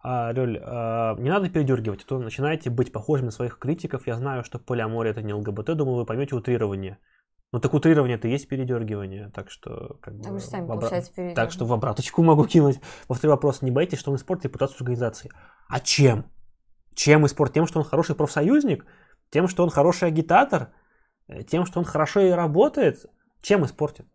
А, 0.03 0.29
Орель, 0.29 0.61
а, 0.63 1.15
не 1.17 1.31
надо 1.31 1.49
передергивать, 1.49 2.03
а 2.03 2.07
то 2.07 2.19
начинаете 2.19 2.69
быть 2.69 2.93
похожими 2.93 3.27
на 3.27 3.31
своих 3.31 3.59
критиков. 3.59 4.07
Я 4.07 4.17
знаю, 4.17 4.43
что 4.43 4.59
полиамория 4.59 5.13
это 5.13 5.23
не 5.23 5.33
ЛГБТ, 5.33 5.77
думаю, 5.77 5.97
вы 5.97 6.05
поймете 6.05 6.35
утрирование. 6.35 6.99
Ну 7.53 7.61
так 7.61 7.73
утрирование 7.73 8.17
это 8.17 8.27
есть 8.27 8.49
передергивание, 8.49 9.31
так 9.33 9.49
что 9.49 9.99
как 10.03 10.17
бы... 10.17 10.29
А 10.29 10.33
вы 10.33 10.41
же 10.41 10.45
сами, 10.45 10.69
обра... 10.69 11.35
Так 11.35 11.53
что 11.53 11.65
в 11.65 11.73
обраточку 11.73 12.25
могу 12.25 12.47
кинуть. 12.47 12.81
Повторю 13.07 13.31
вопрос, 13.31 13.63
не 13.63 13.71
боитесь, 13.71 14.01
что 14.01 14.11
он 14.11 14.17
испортит 14.17 14.47
репутацию 14.47 14.79
организации? 14.81 15.31
А 15.69 15.79
чем? 15.79 16.25
Чем 16.97 17.25
испортит? 17.25 17.55
Тем, 17.55 17.69
что 17.69 17.79
он 17.79 17.85
хороший 17.85 18.17
профсоюзник? 18.17 18.85
Тем, 19.31 19.47
что 19.47 19.63
он 19.63 19.71
хороший 19.71 20.09
агитатор? 20.09 20.73
Э, 21.29 21.45
тем, 21.45 21.65
что 21.65 21.79
он 21.79 21.85
хорошо 21.85 22.21
и 22.21 22.31
работает? 22.31 23.07
Чем 23.41 23.65
испортит? 23.65 24.07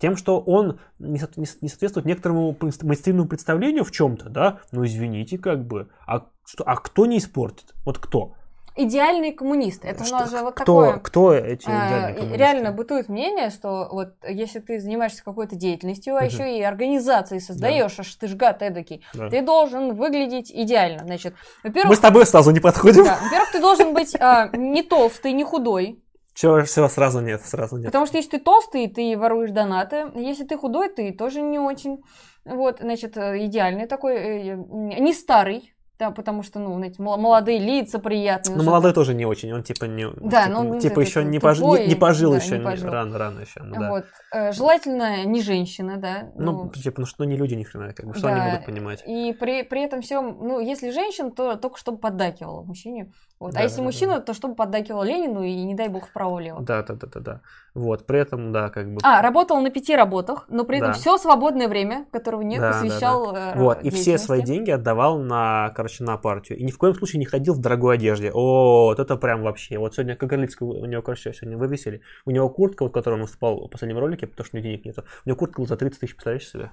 Тем, 0.00 0.16
что 0.16 0.40
он 0.40 0.80
не 0.98 1.18
соответствует 1.18 2.06
некоторому 2.06 2.56
мейнстримному 2.60 3.28
представлению 3.28 3.84
в 3.84 3.92
чем-то, 3.92 4.30
да, 4.30 4.60
ну 4.72 4.84
извините, 4.84 5.36
как 5.36 5.66
бы, 5.66 5.88
а, 6.06 6.26
что, 6.44 6.64
а 6.64 6.76
кто 6.76 7.06
не 7.06 7.18
испортит? 7.18 7.74
Вот 7.84 7.98
кто? 7.98 8.34
идеальные 8.76 9.32
коммунисты. 9.32 9.88
Это 9.88 10.04
что, 10.04 10.16
у 10.16 10.18
нас 10.20 10.30
же 10.30 10.38
вот 10.38 10.54
кто, 10.54 10.64
такое... 10.64 10.98
Кто 11.00 11.34
эти 11.34 11.68
а, 11.68 11.88
идеальные 11.88 12.14
коммунисты? 12.14 12.38
Реально 12.38 12.72
бытует 12.72 13.08
мнение, 13.08 13.50
что 13.50 13.88
вот 13.90 14.14
если 14.26 14.60
ты 14.60 14.80
занимаешься 14.80 15.22
какой-то 15.24 15.56
деятельностью, 15.56 16.16
а 16.16 16.24
еще 16.24 16.56
и 16.56 16.62
организации 16.62 17.38
создаешь, 17.38 17.96
да. 17.96 18.00
аж 18.02 18.14
ты 18.14 18.28
ж 18.28 18.34
гад 18.34 18.62
эдакий, 18.62 19.04
да. 19.12 19.28
ты 19.28 19.42
должен 19.42 19.94
выглядеть 19.94 20.50
идеально. 20.50 21.04
Значит, 21.04 21.34
во-первых... 21.62 21.90
Мы 21.90 21.96
с 21.96 22.00
тобой 22.00 22.26
сразу 22.26 22.52
не 22.52 22.60
подходим. 22.60 23.04
Да, 23.04 23.18
во-первых, 23.22 23.52
ты 23.52 23.60
должен 23.60 23.92
быть 23.92 24.16
а, 24.18 24.48
не 24.56 24.82
толстый, 24.82 25.32
не 25.32 25.44
худой. 25.44 26.02
Все, 26.40 26.64
все, 26.64 26.88
сразу 26.88 27.20
нет, 27.20 27.42
сразу 27.44 27.76
нет. 27.76 27.84
Потому 27.84 28.06
что 28.06 28.16
если 28.16 28.30
ты 28.30 28.38
толстый, 28.38 28.88
ты 28.88 29.14
воруешь 29.18 29.50
донаты. 29.50 30.10
Если 30.14 30.44
ты 30.44 30.56
худой, 30.56 30.88
ты 30.88 31.12
тоже 31.12 31.42
не 31.42 31.58
очень. 31.58 32.02
Вот, 32.46 32.78
значит, 32.80 33.18
э, 33.18 33.44
идеальный 33.44 33.86
такой, 33.86 34.14
э, 34.14 34.54
не 34.54 35.12
старый, 35.12 35.74
да, 36.00 36.10
потому 36.10 36.42
что, 36.42 36.58
ну, 36.58 36.74
знаете, 36.76 36.96
молодые 37.02 37.58
лица 37.58 37.98
приятные. 37.98 38.56
Ну, 38.56 38.64
молодой 38.64 38.94
тоже 38.94 39.12
не 39.12 39.26
очень, 39.26 39.52
он 39.52 39.62
типа 39.62 39.84
не... 39.84 40.06
Да, 40.16 40.46
типа, 40.46 40.62
ну, 40.62 40.80
типа 40.80 41.00
еще 41.00 41.22
не, 41.22 41.38
пож... 41.38 41.60
не, 41.60 41.88
не 41.88 41.94
пожил 41.94 42.30
да, 42.30 42.38
еще, 42.38 42.58
не 42.58 42.64
пожил. 42.64 42.88
рано, 42.88 43.18
рано 43.18 43.40
еще. 43.40 43.60
Ну, 43.62 43.78
да. 43.78 43.90
Вот. 43.90 44.04
Э, 44.32 44.52
желательно 44.52 45.26
не 45.26 45.42
женщина, 45.42 45.98
да. 45.98 46.30
Ну, 46.36 46.64
ну 46.64 46.70
типа, 46.70 47.02
ну 47.02 47.06
что 47.06 47.24
не 47.24 47.36
люди 47.36 47.52
ни 47.54 47.64
хрена, 47.64 47.92
как 47.92 48.06
бы, 48.06 48.14
что 48.14 48.28
да. 48.28 48.34
они 48.34 48.50
будут 48.50 48.66
понимать. 48.66 49.04
И 49.06 49.36
при, 49.38 49.62
при 49.62 49.84
этом 49.84 50.00
всем, 50.00 50.38
ну, 50.40 50.58
если 50.58 50.90
женщина, 50.90 51.30
то 51.30 51.56
только 51.56 51.78
чтобы 51.78 51.98
поддакивала 51.98 52.62
мужчине. 52.62 53.12
Вот. 53.38 53.50
А 53.50 53.54
да, 53.54 53.60
а 53.60 53.62
если 53.62 53.78
да, 53.78 53.82
мужчина, 53.82 54.14
да. 54.16 54.20
то 54.20 54.34
чтобы 54.34 54.54
поддакивал 54.54 55.02
Ленину 55.02 55.42
и, 55.42 55.54
не 55.64 55.74
дай 55.74 55.88
бог, 55.88 56.06
вправо-лево. 56.08 56.60
Да, 56.60 56.82
да, 56.82 56.94
да, 56.94 57.06
да, 57.06 57.20
да. 57.20 57.40
Вот, 57.74 58.06
при 58.06 58.20
этом, 58.20 58.52
да, 58.52 58.68
как 58.68 58.92
бы... 58.92 59.00
А, 59.02 59.22
работал 59.22 59.60
на 59.60 59.70
пяти 59.70 59.96
работах, 59.96 60.44
но 60.48 60.64
при 60.64 60.76
этом 60.76 60.92
да. 60.92 60.98
все 60.98 61.16
свободное 61.16 61.68
время, 61.68 62.06
которого 62.10 62.42
нет, 62.42 62.60
да, 62.60 62.72
посвящал 62.72 63.32
да, 63.32 63.54
да. 63.54 63.60
Вот, 63.60 63.82
и 63.82 63.90
все 63.90 64.18
свои 64.18 64.42
деньги 64.42 64.70
отдавал 64.70 65.18
на, 65.18 65.72
короче, 65.74 65.89
короче, 65.90 66.04
на 66.04 66.16
партию. 66.16 66.58
И 66.58 66.64
ни 66.64 66.70
в 66.70 66.78
коем 66.78 66.94
случае 66.94 67.18
не 67.18 67.26
ходил 67.26 67.54
в 67.54 67.60
дорогой 67.60 67.96
одежде. 67.96 68.30
О, 68.32 68.86
вот 68.86 68.98
это 68.98 69.16
прям 69.16 69.42
вообще. 69.42 69.78
Вот 69.78 69.94
сегодня, 69.94 70.16
как 70.16 70.30
Горлицкий, 70.30 70.66
у 70.66 70.84
него, 70.86 71.02
короче, 71.02 71.32
сегодня 71.32 71.58
вывесили. 71.58 72.00
У 72.24 72.30
него 72.30 72.48
куртка, 72.48 72.84
вот, 72.84 72.92
которую 72.92 73.18
он 73.18 73.22
выступал 73.22 73.66
в 73.66 73.70
последнем 73.70 73.98
ролике, 73.98 74.26
потому 74.26 74.46
что 74.46 74.56
у 74.56 74.60
него 74.60 74.68
денег 74.70 74.84
нету. 74.84 75.04
У 75.24 75.28
него 75.28 75.36
куртка 75.38 75.60
была 75.60 75.68
за 75.68 75.76
30 75.76 76.00
тысяч, 76.00 76.14
представляешь 76.14 76.48
себе? 76.48 76.70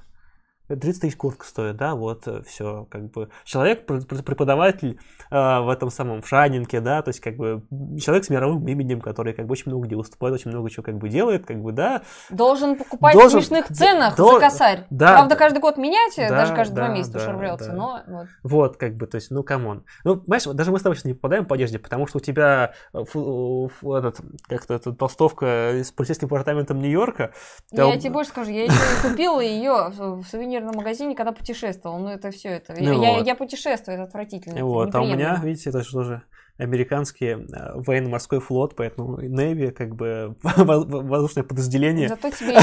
30 0.67 1.01
тысяч 1.01 1.15
куртка 1.15 1.45
стоит, 1.45 1.77
да, 1.77 1.95
вот 1.95 2.27
э, 2.27 2.41
все, 2.43 2.87
как 2.89 3.11
бы 3.11 3.29
человек, 3.45 3.85
преподаватель 3.85 4.99
э, 5.31 5.59
в 5.61 5.69
этом 5.69 5.89
самом 5.89 6.21
в 6.21 6.27
Шанинке, 6.27 6.81
да, 6.81 7.01
то 7.01 7.09
есть 7.09 7.19
как 7.19 7.37
бы 7.37 7.63
человек 7.99 8.25
с 8.25 8.29
мировым 8.29 8.67
именем, 8.67 9.01
который 9.01 9.33
как 9.33 9.45
бы 9.47 9.53
очень 9.53 9.71
много 9.71 9.87
где 9.87 9.95
выступает, 9.95 10.35
очень 10.35 10.51
много 10.51 10.69
чего 10.69 10.83
как 10.83 10.97
бы 10.97 11.09
делает, 11.09 11.45
как 11.45 11.61
бы, 11.61 11.71
да. 11.71 12.01
Должен 12.29 12.75
покупать 12.75 13.13
должен, 13.13 13.39
в 13.39 13.43
смешных 13.43 13.67
ценах 13.67 14.15
до, 14.15 14.33
за 14.33 14.39
косарь. 14.39 14.85
Да, 14.89 15.13
Правда, 15.13 15.29
да, 15.29 15.35
каждый 15.35 15.59
год 15.59 15.77
менять, 15.77 16.13
да, 16.17 16.29
даже 16.29 16.53
каждые 16.53 16.75
да, 16.75 16.85
два 16.85 16.95
месяца 16.95 17.19
да, 17.19 17.31
рвется, 17.31 17.69
да. 17.69 17.75
но 17.75 18.01
вот. 18.07 18.27
Вот, 18.43 18.77
как 18.77 18.95
бы, 18.95 19.07
то 19.07 19.15
есть, 19.15 19.31
ну, 19.31 19.43
come 19.43 19.67
on. 19.67 19.85
Ну, 20.03 20.17
понимаешь, 20.17 20.43
даже 20.43 20.71
мы 20.71 20.79
с 20.79 20.81
тобой 20.81 20.95
сейчас 20.95 21.05
не 21.05 21.13
попадаем 21.13 21.45
по 21.45 21.55
одежде, 21.55 21.79
потому 21.79 22.07
что 22.07 22.17
у 22.17 22.21
тебя 22.21 22.73
э, 22.93 23.03
фу, 23.05 23.71
фу, 23.79 23.93
этот, 23.95 24.19
как-то 24.47 24.73
эта 24.73 24.91
толстовка 24.93 25.45
с 25.83 25.91
полицейским 25.91 26.27
департаментом 26.27 26.79
Нью-Йорка. 26.79 27.31
Я 27.71 27.77
там... 27.77 27.99
тебе 27.99 28.11
больше 28.11 28.31
скажу, 28.31 28.51
я 28.51 28.65
еще 28.65 28.73
купила 29.01 29.39
ее 29.39 29.89
в 29.89 30.23
сувенир 30.23 30.56
сувенирном 30.57 30.75
магазине, 30.75 31.15
когда 31.15 31.31
путешествовал. 31.31 31.99
Ну, 31.99 32.09
это 32.09 32.31
все 32.31 32.49
это. 32.49 32.73
Ну, 32.77 33.01
я, 33.01 33.13
вот. 33.17 33.27
я 33.27 33.35
путешествую, 33.35 33.95
это 33.95 34.03
отвратительно. 34.03 34.63
Вот, 34.65 34.89
это 34.89 34.99
а 34.99 35.01
у 35.01 35.05
меня, 35.05 35.39
видите, 35.43 35.69
это 35.69 35.83
что 35.83 36.03
же 36.03 36.21
американский 36.57 37.25
э, 37.27 37.37
военно-морской 37.75 38.39
флот, 38.39 38.75
поэтому 38.75 39.19
Navy 39.19 39.71
как 39.71 39.95
бы 39.95 40.35
воздушное 40.43 41.43
подразделение 41.43 42.09
Зато 42.09 42.31
тебе... 42.31 42.59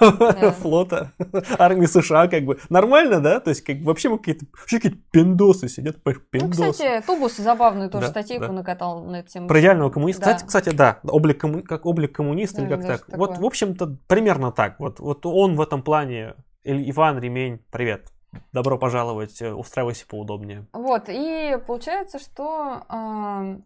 флота 0.60 1.12
армии 1.58 1.86
США 1.86 2.28
как 2.28 2.44
бы 2.44 2.58
нормально, 2.68 3.20
да? 3.20 3.40
То 3.40 3.50
есть 3.50 3.62
как 3.62 3.80
вообще 3.82 4.16
какие-то 4.18 4.46
какие-то 4.68 4.98
пиндосы 5.10 5.68
сидят, 5.68 6.02
пиндосы. 6.30 6.64
Ну, 6.64 6.72
кстати, 6.72 7.06
Тубус 7.06 7.36
забавную 7.36 7.88
тоже 7.88 8.06
да, 8.06 8.10
статейку 8.10 8.46
да. 8.46 8.52
накатал 8.52 9.04
на 9.04 9.20
эту 9.20 9.28
тему. 9.28 9.48
Про 9.48 9.60
идеального 9.60 9.90
коммуниста. 9.90 10.24
Да. 10.24 10.34
Кстати, 10.34 10.46
кстати, 10.46 10.74
да, 10.74 10.98
облик 11.04 11.40
комму... 11.40 11.62
как 11.62 11.86
облик 11.86 12.12
коммуниста 12.14 12.62
да, 12.62 12.66
или 12.66 12.70
как 12.74 12.86
так. 12.86 13.16
Вот, 13.16 13.38
в 13.38 13.44
общем-то, 13.44 13.96
примерно 14.08 14.50
так. 14.50 14.80
Вот, 14.80 14.98
вот 14.98 15.24
он 15.24 15.54
в 15.54 15.60
этом 15.60 15.82
плане 15.82 16.34
Иван 16.68 17.20
Ремень, 17.20 17.64
привет. 17.70 18.12
Добро 18.52 18.76
пожаловать, 18.76 19.40
э, 19.40 19.54
устраивайся 19.54 20.04
поудобнее. 20.08 20.66
Вот, 20.72 21.04
и 21.08 21.56
получается, 21.64 22.18
что... 22.18 22.84
Э, 22.88 23.60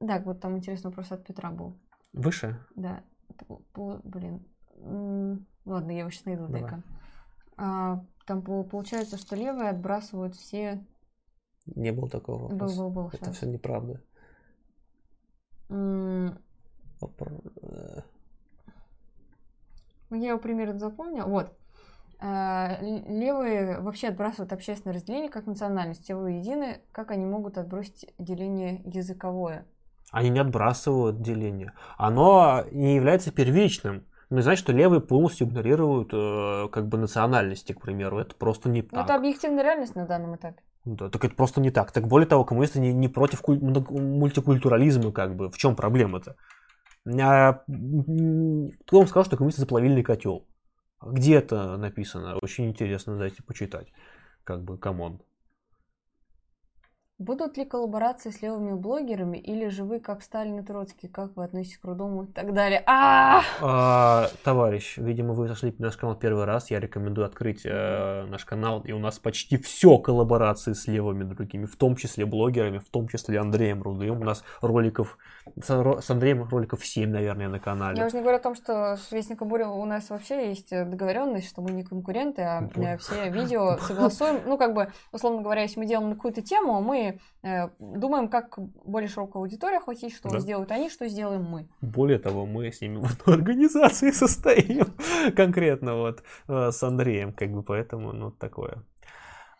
да, 0.00 0.20
вот 0.20 0.40
там 0.40 0.56
интересный 0.56 0.88
вопрос 0.88 1.12
от 1.12 1.26
Петра 1.26 1.50
был. 1.50 1.76
Выше? 2.14 2.58
Да. 2.74 3.04
Блин. 3.76 4.46
Ладно, 5.66 5.90
я 5.90 5.98
его 5.98 6.10
сейчас 6.10 6.24
найду, 6.24 6.46
дай-ка. 6.48 6.82
А, 7.58 8.02
там 8.24 8.40
получается, 8.42 9.18
что 9.18 9.36
левые 9.36 9.68
отбрасывают 9.68 10.34
все... 10.34 10.82
Не 11.66 11.92
было 11.92 12.08
такого 12.08 12.48
вопроса. 12.48 12.76
Был, 12.78 12.90
был, 12.90 13.02
был. 13.02 13.10
Это 13.12 13.32
все 13.32 13.46
неправда. 13.46 14.02
М- 15.68 16.38
э. 17.02 18.00
Я 20.10 20.30
его 20.30 20.38
примерно 20.38 20.78
запомнил. 20.78 21.26
Вот. 21.26 21.59
Э, 22.20 22.76
левые 22.82 23.80
вообще 23.80 24.08
отбрасывают 24.08 24.52
общественное 24.52 24.94
разделение 24.94 25.30
как 25.30 25.46
национальность. 25.46 26.04
Все 26.04 26.26
едины, 26.26 26.80
как 26.92 27.10
они 27.10 27.24
могут 27.24 27.56
отбросить 27.56 28.12
деление 28.18 28.82
языковое? 28.84 29.64
Они 30.12 30.28
не 30.28 30.40
отбрасывают 30.40 31.22
деление. 31.22 31.72
Оно 31.96 32.64
не 32.72 32.96
является 32.96 33.30
первичным. 33.30 34.04
Не 34.28 34.42
значит, 34.42 34.62
что 34.62 34.72
левые 34.72 35.00
полностью 35.00 35.46
игнорируют 35.46 36.10
э, 36.12 36.68
как 36.70 36.88
бы 36.88 36.98
национальности, 36.98 37.72
к 37.72 37.80
примеру. 37.80 38.18
Это 38.18 38.34
просто 38.34 38.68
не 38.68 38.82
так. 38.82 39.04
это 39.04 39.14
объективная 39.14 39.64
реальность 39.64 39.96
на 39.96 40.06
данном 40.06 40.36
этапе. 40.36 40.60
Да, 40.84 41.08
так 41.08 41.24
это 41.24 41.34
просто 41.34 41.60
не 41.60 41.70
так. 41.70 41.90
Так 41.90 42.06
более 42.06 42.26
того, 42.26 42.44
коммунисты 42.44 42.80
не, 42.80 42.92
не 42.92 43.08
против 43.08 43.40
куль- 43.42 43.60
мультикультурализма, 43.60 45.12
как 45.12 45.36
бы. 45.36 45.50
В 45.50 45.56
чем 45.56 45.74
проблема-то? 45.74 46.36
А, 47.06 47.62
кто 48.86 48.98
вам 48.98 49.06
сказал, 49.06 49.24
что 49.24 49.36
коммунисты 49.36 49.62
за 49.62 49.69
плавильный 49.69 50.02
котел? 50.02 50.46
Где 51.02 51.36
это 51.36 51.76
написано? 51.76 52.36
Очень 52.42 52.68
интересно, 52.68 53.16
дайте 53.16 53.42
почитать. 53.42 53.92
Как 54.44 54.62
бы, 54.62 54.76
come 54.76 55.02
on. 55.02 55.22
Будут 57.20 57.58
ли 57.58 57.66
коллаборации 57.66 58.30
с 58.30 58.40
левыми 58.40 58.72
блогерами, 58.72 59.36
или 59.36 59.68
же 59.68 59.84
вы, 59.84 60.00
как 60.00 60.22
Сталин 60.22 60.60
и 60.60 60.62
Троцкий, 60.62 61.06
как 61.06 61.36
вы 61.36 61.44
относитесь 61.44 61.76
к 61.76 61.84
Рудому 61.84 62.22
и 62.22 62.26
так 62.28 62.54
далее? 62.54 62.82
А, 62.86 63.42
а 63.60 64.28
Товарищ, 64.42 64.96
видимо, 64.96 65.34
вы 65.34 65.46
зашли 65.46 65.74
на 65.76 65.88
наш 65.88 65.98
канал 65.98 66.16
первый 66.16 66.46
раз, 66.46 66.70
я 66.70 66.80
рекомендую 66.80 67.26
открыть 67.26 67.60
э, 67.66 68.24
наш 68.24 68.46
канал, 68.46 68.80
и 68.86 68.92
у 68.92 68.98
нас 68.98 69.18
почти 69.18 69.58
все 69.58 69.98
коллаборации 69.98 70.72
с 70.72 70.86
левыми 70.86 71.24
другими, 71.24 71.66
в 71.66 71.76
том 71.76 71.94
числе 71.94 72.24
блогерами, 72.24 72.78
в 72.78 72.88
том 72.88 73.06
числе 73.06 73.38
Андреем 73.38 73.82
Рудым. 73.82 74.22
У 74.22 74.24
нас 74.24 74.42
роликов, 74.62 75.18
с 75.62 76.10
Андреем 76.10 76.48
роликов 76.48 76.86
7, 76.86 77.10
наверное, 77.10 77.48
на 77.48 77.60
канале. 77.60 77.98
Я 77.98 78.06
уже 78.06 78.16
не 78.16 78.22
говорю 78.22 78.38
о 78.38 78.42
том, 78.42 78.54
что 78.54 78.96
с 78.96 79.12
Вестником 79.12 79.48
Буря 79.48 79.68
у 79.68 79.84
нас 79.84 80.08
вообще 80.08 80.48
есть 80.48 80.70
договоренность, 80.70 81.50
что 81.50 81.60
мы 81.60 81.72
не 81.72 81.84
конкуренты, 81.84 82.40
а 82.40 82.66
Ой. 82.74 82.96
все 82.96 83.28
видео 83.28 83.76
согласуем. 83.76 84.40
Ну, 84.46 84.56
как 84.56 84.72
бы, 84.72 84.90
условно 85.12 85.42
говоря, 85.42 85.60
если 85.60 85.80
мы 85.80 85.84
делаем 85.84 86.14
какую-то 86.14 86.40
тему, 86.40 86.80
мы 86.80 87.09
э, 87.42 87.68
думаем, 87.78 88.28
как 88.28 88.58
более 88.84 89.08
широкую 89.08 89.42
аудиторию 89.42 89.78
охватить, 89.78 90.14
что 90.14 90.28
да. 90.28 90.38
сделают 90.40 90.70
они, 90.70 90.90
что 90.90 91.08
сделаем 91.08 91.44
мы. 91.44 91.68
Более 91.80 92.18
того, 92.18 92.46
мы 92.46 92.70
с 92.70 92.80
ними 92.80 92.96
в 92.96 93.04
одной 93.04 93.36
организации 93.38 94.10
состоим, 94.10 94.86
конкретно 95.36 95.96
вот 95.96 96.22
э, 96.48 96.70
с 96.70 96.82
Андреем, 96.82 97.32
как 97.32 97.50
бы, 97.52 97.62
поэтому, 97.62 98.12
ну, 98.12 98.30
такое. 98.30 98.84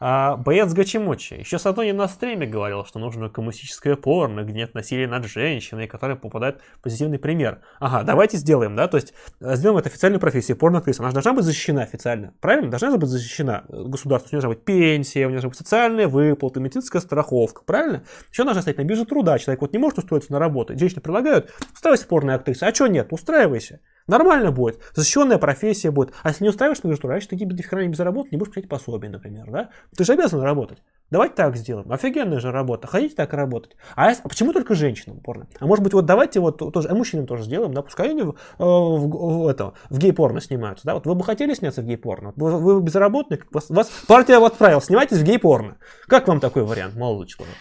А, 0.02 0.36
боец 0.36 0.72
Гачимочи 0.72 1.34
еще 1.34 1.58
с 1.58 1.66
одной 1.66 1.92
на 1.92 2.08
стриме 2.08 2.46
говорил, 2.46 2.86
что 2.86 2.98
нужно 2.98 3.28
коммунистическое 3.28 3.96
порно, 3.96 4.44
где 4.44 4.54
нет 4.54 4.72
насилия 4.72 5.06
над 5.06 5.26
женщиной, 5.26 5.86
которая 5.86 6.16
попадает 6.16 6.62
в 6.78 6.80
позитивный 6.80 7.18
пример. 7.18 7.60
Ага, 7.80 8.02
давайте 8.02 8.38
сделаем, 8.38 8.74
да, 8.74 8.88
то 8.88 8.96
есть 8.96 9.12
э, 9.40 9.56
сделаем 9.56 9.78
это 9.78 9.90
официальной 9.90 10.18
профессией, 10.18 10.56
порно-актриса. 10.56 11.02
Она 11.02 11.10
же 11.10 11.14
должна 11.14 11.34
быть 11.34 11.44
защищена 11.44 11.82
официально, 11.82 12.32
правильно? 12.40 12.70
Должна 12.70 12.96
быть 12.96 13.10
защищена 13.10 13.64
государством. 13.68 14.30
У 14.30 14.36
нее 14.36 14.40
должна 14.40 14.48
быть 14.48 14.64
пенсия, 14.64 15.26
у 15.26 15.28
нее 15.28 15.36
должна 15.36 15.50
быть 15.50 15.58
социальные 15.58 16.06
выплаты, 16.06 16.60
медицинская 16.60 17.02
страховка, 17.02 17.62
правильно? 17.66 18.02
Еще 18.32 18.44
должна 18.44 18.62
стоять 18.62 18.78
на 18.78 18.84
бирже 18.84 19.04
труда. 19.04 19.38
Человек 19.38 19.60
вот 19.60 19.74
не 19.74 19.78
может 19.78 19.98
устроиться 19.98 20.32
на 20.32 20.38
работу. 20.38 20.78
Женщины 20.78 21.02
предлагают, 21.02 21.52
устраивайся 21.74 22.06
порной 22.06 22.36
актрисой. 22.36 22.68
А 22.68 22.74
что 22.74 22.86
нет? 22.86 23.12
Устраивайся. 23.12 23.80
Нормально 24.06 24.50
будет, 24.52 24.80
защищенная 24.94 25.38
профессия 25.38 25.90
будет. 25.90 26.12
А 26.22 26.28
если 26.30 26.44
не 26.44 26.50
устраиваешь 26.50 26.82
на 26.82 26.94
значит, 26.94 27.30
ты 27.30 27.36
тебе 27.36 27.62
храни 27.62 27.88
без 27.88 28.00
работы, 28.00 28.28
не 28.32 28.38
будешь 28.38 28.52
получать 28.52 28.68
пособие, 28.68 29.10
например, 29.10 29.50
да? 29.50 29.70
Ты 29.96 30.04
же 30.04 30.12
обязан 30.12 30.40
работать. 30.40 30.82
Давайте 31.10 31.34
так 31.34 31.56
сделаем. 31.56 31.90
Офигенная 31.90 32.38
же 32.38 32.52
работа. 32.52 32.86
Хотите 32.86 33.16
так 33.16 33.32
работать. 33.32 33.76
А, 33.96 34.10
а 34.12 34.28
почему 34.28 34.52
только 34.52 34.74
женщинам 34.74 35.18
порно? 35.20 35.48
А 35.58 35.66
может 35.66 35.82
быть, 35.82 35.92
вот 35.92 36.06
давайте 36.06 36.38
вот 36.38 36.58
тоже, 36.72 36.88
а 36.88 36.94
мужчинам 36.94 37.26
тоже 37.26 37.42
сделаем, 37.44 37.74
да, 37.74 37.82
пускай 37.82 38.10
они 38.10 38.22
в, 38.22 38.36
в, 38.58 38.64
в, 38.64 39.42
в, 39.42 39.48
это, 39.48 39.72
в 39.88 39.98
гей-порно 39.98 40.40
снимаются. 40.40 40.86
Да? 40.86 40.94
Вот 40.94 41.06
вы 41.06 41.16
бы 41.16 41.24
хотели 41.24 41.52
сняться 41.54 41.82
в 41.82 41.84
гей-порно? 41.84 42.32
Вы, 42.36 42.58
вы 42.58 42.80
безработный, 42.80 43.40
вас, 43.50 43.68
вас 43.70 43.90
партия 44.06 44.36
отправила, 44.44 44.80
снимайтесь 44.80 45.18
в 45.18 45.24
гей-порно. 45.24 45.78
Как 46.06 46.28
вам 46.28 46.38
такой 46.38 46.62
вариант, 46.62 46.94
молодой 46.94 47.26
человек? 47.26 47.56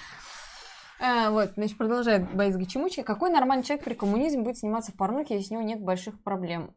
А, 1.01 1.31
вот, 1.31 1.51
значит, 1.55 1.77
продолжает 1.77 2.29
Борис 2.33 2.57
Гачемучий. 2.57 3.03
Какой 3.03 3.29
нормальный 3.29 3.63
человек 3.63 3.85
при 3.85 3.93
коммунизме 3.93 4.41
будет 4.41 4.57
сниматься 4.57 4.91
в 4.91 4.95
порнухе, 4.95 5.35
если 5.37 5.55
у 5.55 5.59
него 5.59 5.69
нет 5.69 5.81
больших 5.81 6.21
проблем? 6.21 6.71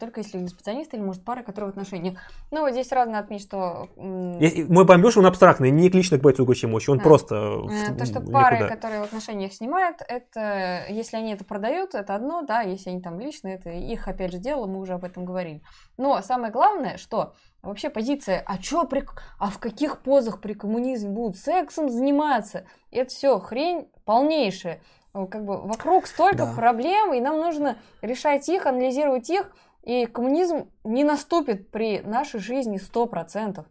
Только 0.00 0.20
если 0.20 0.44
специалист 0.46 0.92
или, 0.94 1.00
может, 1.00 1.24
пара, 1.24 1.42
которые 1.42 1.70
в 1.70 1.70
отношениях. 1.70 2.18
Ну, 2.50 2.62
вот 2.62 2.72
здесь 2.72 2.90
надо 2.90 3.18
отметить, 3.18 3.46
что... 3.46 3.88
Мой 3.96 4.84
бомбеж, 4.84 5.16
он 5.16 5.26
абстрактный, 5.26 5.70
не 5.70 5.88
лично 5.88 6.18
к 6.18 6.22
Борису 6.22 6.44
Гачемучи, 6.44 6.90
он 6.90 6.98
а. 6.98 7.02
просто... 7.02 7.34
Э, 7.70 7.94
то, 7.96 8.04
что 8.04 8.20
пары, 8.20 8.56
никуда. 8.56 8.74
которые 8.74 9.00
в 9.02 9.04
отношениях 9.04 9.52
снимают, 9.52 9.98
это, 10.08 10.84
если 10.88 11.16
они 11.16 11.32
это 11.32 11.44
продают, 11.44 11.94
это 11.94 12.16
одно, 12.16 12.42
да, 12.42 12.62
если 12.62 12.90
они 12.90 13.00
там 13.00 13.20
лично, 13.20 13.48
это 13.48 13.70
их, 13.70 14.08
опять 14.08 14.32
же, 14.32 14.38
дело, 14.38 14.66
мы 14.66 14.80
уже 14.80 14.94
об 14.94 15.04
этом 15.04 15.24
говорили. 15.24 15.62
Но 15.96 16.20
самое 16.22 16.52
главное, 16.52 16.96
что 16.96 17.34
вообще 17.68 17.90
позиция, 17.90 18.42
а 18.46 18.58
чё 18.58 18.84
при... 18.84 19.04
а 19.38 19.50
в 19.50 19.58
каких 19.58 20.00
позах 20.00 20.40
при 20.40 20.54
коммунизме 20.54 21.10
будут 21.10 21.36
сексом 21.36 21.88
заниматься? 21.88 22.66
Это 22.90 23.10
все 23.10 23.38
хрень 23.38 23.88
полнейшая. 24.04 24.80
Как 25.12 25.44
бы 25.44 25.60
вокруг 25.62 26.06
столько 26.06 26.46
да. 26.46 26.52
проблем, 26.52 27.12
и 27.12 27.20
нам 27.20 27.38
нужно 27.38 27.78
решать 28.02 28.48
их, 28.48 28.66
анализировать 28.66 29.30
их, 29.30 29.50
и 29.82 30.06
коммунизм 30.06 30.70
не 30.84 31.02
наступит 31.04 31.70
при 31.70 32.00
нашей 32.00 32.40
жизни 32.40 32.76
сто 32.76 33.06
процентов. 33.06 33.66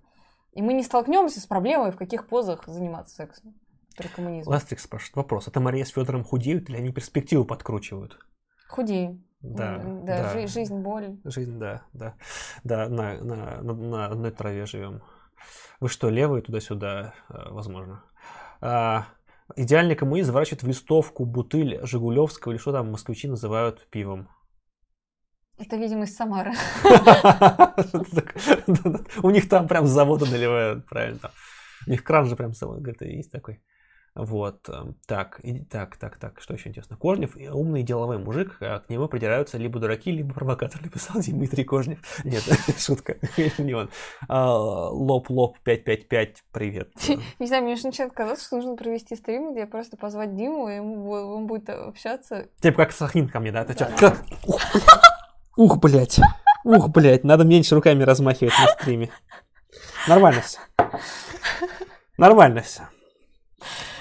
И 0.53 0.61
мы 0.61 0.73
не 0.73 0.83
столкнемся 0.83 1.39
с 1.39 1.45
проблемой, 1.45 1.91
в 1.91 1.97
каких 1.97 2.27
позах 2.27 2.63
заниматься 2.65 3.15
сексом 3.15 3.53
при 3.95 4.07
коммунизме. 4.07 4.51
Ластрик 4.51 4.79
спрашивает 4.79 5.15
вопрос. 5.15 5.47
Это 5.47 5.59
Мария 5.59 5.85
с 5.85 5.89
Федором 5.89 6.23
худеют 6.23 6.69
или 6.69 6.77
они 6.77 6.91
перспективу 6.91 7.45
подкручивают? 7.45 8.17
Худеем. 8.67 9.26
Да, 9.41 9.81
да, 10.03 10.23
да. 10.23 10.33
Жи- 10.33 10.47
жизнь, 10.47 10.81
боль. 10.81 11.17
Жизнь, 11.25 11.59
да, 11.59 11.81
да. 11.93 12.15
Да, 12.63 12.89
на, 12.89 13.21
на, 13.21 13.61
на, 13.61 13.73
на 13.73 14.05
одной 14.07 14.31
траве 14.31 14.65
живем. 14.65 15.01
Вы 15.79 15.89
что, 15.89 16.09
левые 16.09 16.41
туда-сюда, 16.41 17.13
э, 17.29 17.49
возможно? 17.51 18.03
А, 18.61 19.05
идеальный 19.55 19.95
коммунист 19.95 20.27
заворачивает 20.27 20.63
в 20.63 20.67
листовку 20.67 21.25
бутыль 21.25 21.79
Жигулевского 21.83 22.51
или 22.51 22.59
что 22.59 22.71
там 22.71 22.91
москвичи 22.91 23.27
называют 23.27 23.87
пивом. 23.91 24.27
Это, 25.59 25.75
видимо, 25.75 26.03
из 26.03 26.15
Самары. 26.15 26.53
У 29.23 29.29
них 29.29 29.49
там 29.49 29.67
прям 29.67 29.87
с 29.87 29.91
завода 29.91 30.25
наливают, 30.25 30.85
правильно. 30.87 31.31
У 31.87 31.91
них 31.91 32.03
кран 32.03 32.25
же 32.25 32.35
прям 32.35 32.53
целый, 32.53 32.81
говорит, 32.81 33.01
есть 33.01 33.31
такой. 33.31 33.61
Вот, 34.19 34.67
эм, 34.67 34.95
так, 35.05 35.39
и, 35.43 35.59
так, 35.59 35.95
так, 35.97 36.17
так, 36.17 36.41
что 36.41 36.55
еще 36.55 36.69
интересно? 36.69 36.97
Кожнев 36.97 37.35
умный 37.35 37.83
деловой 37.83 38.17
мужик, 38.17 38.57
а 38.61 38.79
к 38.79 38.89
нему 38.89 39.07
придираются 39.07 39.59
либо 39.59 39.79
дураки, 39.79 40.11
либо 40.11 40.33
провокаторы, 40.33 40.85
написал 40.85 41.21
Дмитрий 41.21 41.63
Кожнев. 41.63 41.99
Нет, 42.23 42.41
шутка, 42.79 43.17
не 43.59 43.75
он. 43.75 43.91
А, 44.27 44.89
лоб, 44.89 45.27
555, 45.63 46.43
привет. 46.51 46.91
Не 47.37 47.45
знаю, 47.45 47.63
мне 47.63 47.75
начинает 47.75 48.11
казаться, 48.13 48.45
что 48.45 48.55
нужно 48.55 48.75
провести 48.75 49.15
стрим, 49.15 49.53
где 49.53 49.67
просто 49.67 49.97
позвать 49.97 50.35
Диму, 50.35 50.67
и 50.67 50.79
он 50.79 51.45
будет 51.45 51.69
общаться. 51.69 52.47
Типа 52.59 52.77
как 52.77 52.93
Сахин 52.93 53.29
ко 53.29 53.39
мне, 53.39 53.51
да? 53.51 53.67
Ух, 55.57 55.77
блядь. 55.77 56.19
Ух, 56.63 56.89
блядь, 56.89 57.23
надо 57.23 57.43
меньше 57.43 57.75
руками 57.75 58.01
размахивать 58.01 58.55
на 58.59 58.67
стриме. 58.67 59.09
Нормально 60.07 60.41
все. 60.41 60.59
Нормально 62.17 62.61
все. 62.63 62.81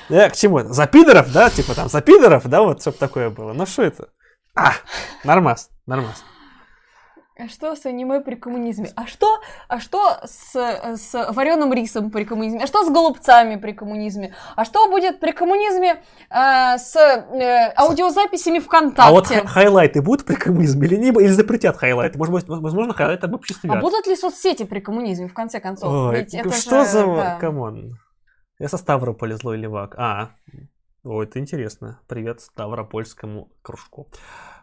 Я 0.08 0.30
к 0.30 0.36
чему? 0.36 0.60
За 0.60 0.86
пидоров, 0.86 1.32
да? 1.32 1.50
Типа 1.50 1.74
там 1.74 1.88
за 1.88 2.00
пидоров, 2.00 2.46
да? 2.46 2.62
Вот, 2.62 2.80
чтобы 2.80 2.96
такое 2.96 3.30
было. 3.30 3.52
Ну 3.52 3.66
что 3.66 3.82
это? 3.82 4.08
А, 4.54 4.72
нормас, 5.24 5.70
нормас. 5.86 6.24
А 7.38 7.48
что 7.48 7.76
с 7.76 7.84
аниме 7.84 8.20
при 8.20 8.34
коммунизме? 8.34 8.88
А 8.96 9.06
что, 9.06 9.40
а 9.68 9.78
что 9.78 10.20
с, 10.24 10.54
с 10.54 11.32
вареным 11.34 11.70
рисом 11.74 12.10
при 12.10 12.24
коммунизме? 12.24 12.62
А 12.62 12.66
что 12.66 12.82
с 12.82 12.88
голубцами 12.88 13.56
при 13.56 13.72
коммунизме? 13.72 14.34
А 14.54 14.64
что 14.64 14.88
будет 14.88 15.20
при 15.20 15.32
коммунизме 15.32 16.02
э, 16.30 16.78
с 16.78 16.96
э, 16.96 17.74
аудиозаписями 17.76 18.58
ВКонтакте? 18.58 19.02
А 19.02 19.10
вот 19.10 19.26
хайлайты 19.26 20.00
будут 20.00 20.24
при 20.24 20.36
коммунизме 20.36 20.86
или, 20.86 20.96
не, 20.96 21.08
или 21.08 21.28
запретят 21.28 21.76
хайлайты? 21.76 22.16
Может 22.16 22.32
быть, 22.32 22.48
возможно, 22.48 22.94
хайлайты 22.94 23.26
обобществят. 23.26 23.76
А 23.76 23.80
будут 23.80 24.06
ли 24.06 24.16
соцсети 24.16 24.62
при 24.62 24.80
коммунизме, 24.80 25.28
в 25.28 25.34
конце 25.34 25.60
концов? 25.60 25.92
Ой, 25.92 26.20
Ведь 26.20 26.32
это 26.32 26.50
что 26.52 26.84
же, 26.86 26.90
за... 26.90 27.04
Да. 27.04 27.38
Come 27.38 27.73
on. 27.73 27.98
Я 28.58 28.68
со 28.68 28.78
Ставрополя 28.78 29.36
злой 29.36 29.58
левак. 29.58 29.94
А, 29.98 30.30
о, 31.04 31.22
это 31.22 31.38
интересно. 31.38 32.00
Привет 32.08 32.40
Ставропольскому 32.40 33.50
кружку. 33.60 34.08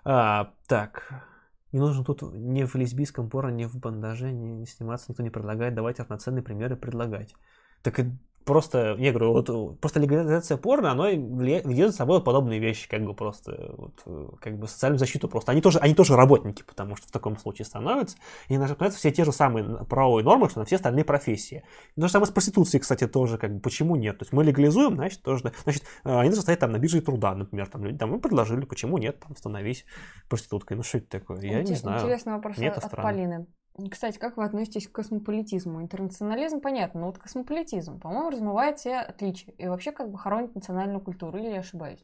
А, 0.03 0.52
так, 0.65 1.28
не 1.72 1.80
нужно 1.80 2.03
тут 2.03 2.24
ни 2.34 2.64
в 2.64 2.74
лесбийском 2.74 3.30
порно, 3.30 3.52
ни 3.52 3.65
в 3.65 3.76
бандаже 3.78 4.32
не 4.32 4.65
сниматься, 4.65 5.06
никто 5.10 5.22
не 5.22 5.30
предлагает. 5.30 5.76
Давайте 5.76 6.02
равноценные 6.02 6.41
примеры 6.41 6.76
предлагать. 6.76 7.36
Так 7.84 7.99
просто, 8.45 8.95
я 8.99 9.11
говорю, 9.11 9.34
вот 9.34 9.80
просто 9.80 9.99
легализация 9.99 10.57
порно, 10.57 10.91
оно 10.91 11.10
ведет 11.10 11.91
за 11.91 11.98
собой 11.98 12.24
подобные 12.24 12.60
вещи, 12.60 12.90
как 12.90 13.03
бы 13.06 13.14
просто, 13.14 13.76
вот, 13.78 14.40
как 14.40 14.57
бы 14.57 14.68
социальную 14.68 14.99
защиту 14.99 15.28
просто. 15.28 15.52
Они 15.52 15.61
тоже, 15.61 15.80
они 15.80 15.94
тоже 15.94 16.15
работники, 16.15 16.64
потому 16.64 16.95
что 16.95 17.07
в 17.07 17.11
таком 17.11 17.38
случае 17.38 17.65
становятся. 17.65 18.18
И 18.48 18.57
начинаются 18.57 18.99
все 18.99 19.11
те 19.11 19.26
же 19.26 19.32
самые 19.32 19.86
правовые 19.86 20.24
нормы, 20.24 20.49
что 20.49 20.60
на 20.60 20.65
все 20.65 20.76
остальные 20.76 21.06
профессии. 21.06 21.64
То 21.95 22.07
же 22.07 22.11
самое 22.11 22.28
с 22.28 22.32
проституцией, 22.32 22.82
кстати, 22.82 23.07
тоже, 23.07 23.38
как 23.38 23.53
бы, 23.53 23.60
почему 23.60 23.95
нет? 23.95 24.18
То 24.20 24.24
есть 24.24 24.34
мы 24.34 24.44
легализуем, 24.44 24.95
значит, 24.95 25.22
тоже, 25.22 25.52
значит, 25.64 25.84
э, 26.03 26.10
они 26.10 26.30
должны 26.30 26.41
стоять 26.41 26.60
там 26.60 26.72
на 26.72 26.80
бирже 26.80 27.02
труда, 27.02 27.36
например, 27.36 27.68
там 27.68 27.84
люди 27.84 27.98
там 27.98 28.11
мы 28.11 28.20
предложили, 28.20 28.65
почему 28.65 28.98
нет, 28.98 29.20
там 29.20 29.36
становись 29.36 29.86
проституткой. 30.30 30.78
Ну 30.78 30.84
что 30.84 30.98
это 30.98 31.07
такое? 31.07 31.41
Я 31.41 31.61
Интерес, 31.61 31.70
не 31.70 31.76
знаю. 31.76 31.99
Интересный 32.02 32.34
вопрос 32.34 32.57
Мне 32.57 32.70
от 32.70 32.91
Полины. 32.91 33.48
Кстати, 33.89 34.19
как 34.19 34.37
вы 34.37 34.43
относитесь 34.43 34.87
к 34.87 34.91
космополитизму? 34.91 35.81
Интернационализм, 35.81 36.61
понятно, 36.61 37.01
но 37.01 37.05
вот 37.07 37.17
космополитизм, 37.17 37.99
по-моему, 37.99 38.29
размывает 38.29 38.77
все 38.77 38.97
отличия 38.97 39.53
и 39.57 39.67
вообще 39.67 39.91
как 39.91 40.11
бы 40.11 40.17
хоронит 40.19 40.53
национальную 40.53 41.01
культуру, 41.01 41.39
или 41.39 41.49
я 41.49 41.59
ошибаюсь? 41.59 42.03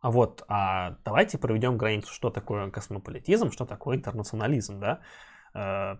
А 0.00 0.10
вот, 0.10 0.44
а 0.48 0.96
давайте 1.04 1.36
проведем 1.36 1.76
границу, 1.76 2.12
что 2.12 2.30
такое 2.30 2.70
космополитизм, 2.70 3.50
что 3.50 3.66
такое 3.66 3.96
интернационализм, 3.96 4.80
да? 4.80 5.00
Э, 5.54 5.96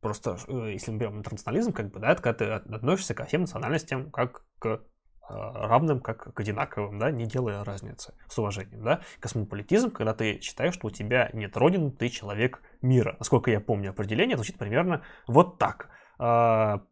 просто, 0.00 0.36
э, 0.46 0.72
если 0.72 0.90
мы 0.90 0.98
берем 0.98 1.18
интернационализм, 1.18 1.72
как 1.72 1.90
бы, 1.90 2.00
да, 2.00 2.12
это 2.12 2.22
когда 2.22 2.58
ты 2.58 2.74
относишься 2.74 3.14
ко 3.14 3.24
всем 3.24 3.42
национальностям 3.42 4.10
как 4.10 4.44
к 4.58 4.82
равным 5.28 6.00
как 6.00 6.34
к 6.34 6.40
одинаковым, 6.40 6.98
да, 6.98 7.10
не 7.10 7.26
делая 7.26 7.64
разницы, 7.64 8.14
с 8.28 8.38
уважением, 8.38 8.84
да. 8.84 9.00
Космополитизм, 9.20 9.90
когда 9.90 10.14
ты 10.14 10.40
считаешь, 10.40 10.74
что 10.74 10.88
у 10.88 10.90
тебя 10.90 11.30
нет 11.32 11.56
родины, 11.56 11.90
ты 11.90 12.08
человек 12.08 12.62
мира. 12.82 13.16
Насколько 13.18 13.50
я 13.50 13.60
помню 13.60 13.90
определение, 13.90 14.36
звучит 14.36 14.58
примерно 14.58 15.02
вот 15.26 15.58
так. 15.58 15.88
А, 16.18 16.82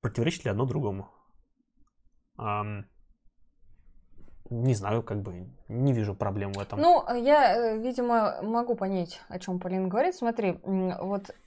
противоречит 0.00 0.44
ли 0.44 0.50
одно 0.50 0.64
другому? 0.64 1.10
Не 4.48 4.74
знаю, 4.74 5.02
как 5.02 5.22
бы 5.22 5.48
не 5.68 5.92
вижу 5.92 6.14
проблем 6.14 6.52
в 6.52 6.60
этом. 6.60 6.80
Ну, 6.80 7.04
я, 7.16 7.56
э, 7.56 7.78
видимо, 7.78 8.40
могу 8.42 8.76
понять, 8.76 9.20
о 9.28 9.40
чем 9.40 9.58
Полина 9.58 9.88
говорит. 9.88 10.14
Смотри, 10.14 10.60
вот 10.62 11.30
Э, 11.30 11.45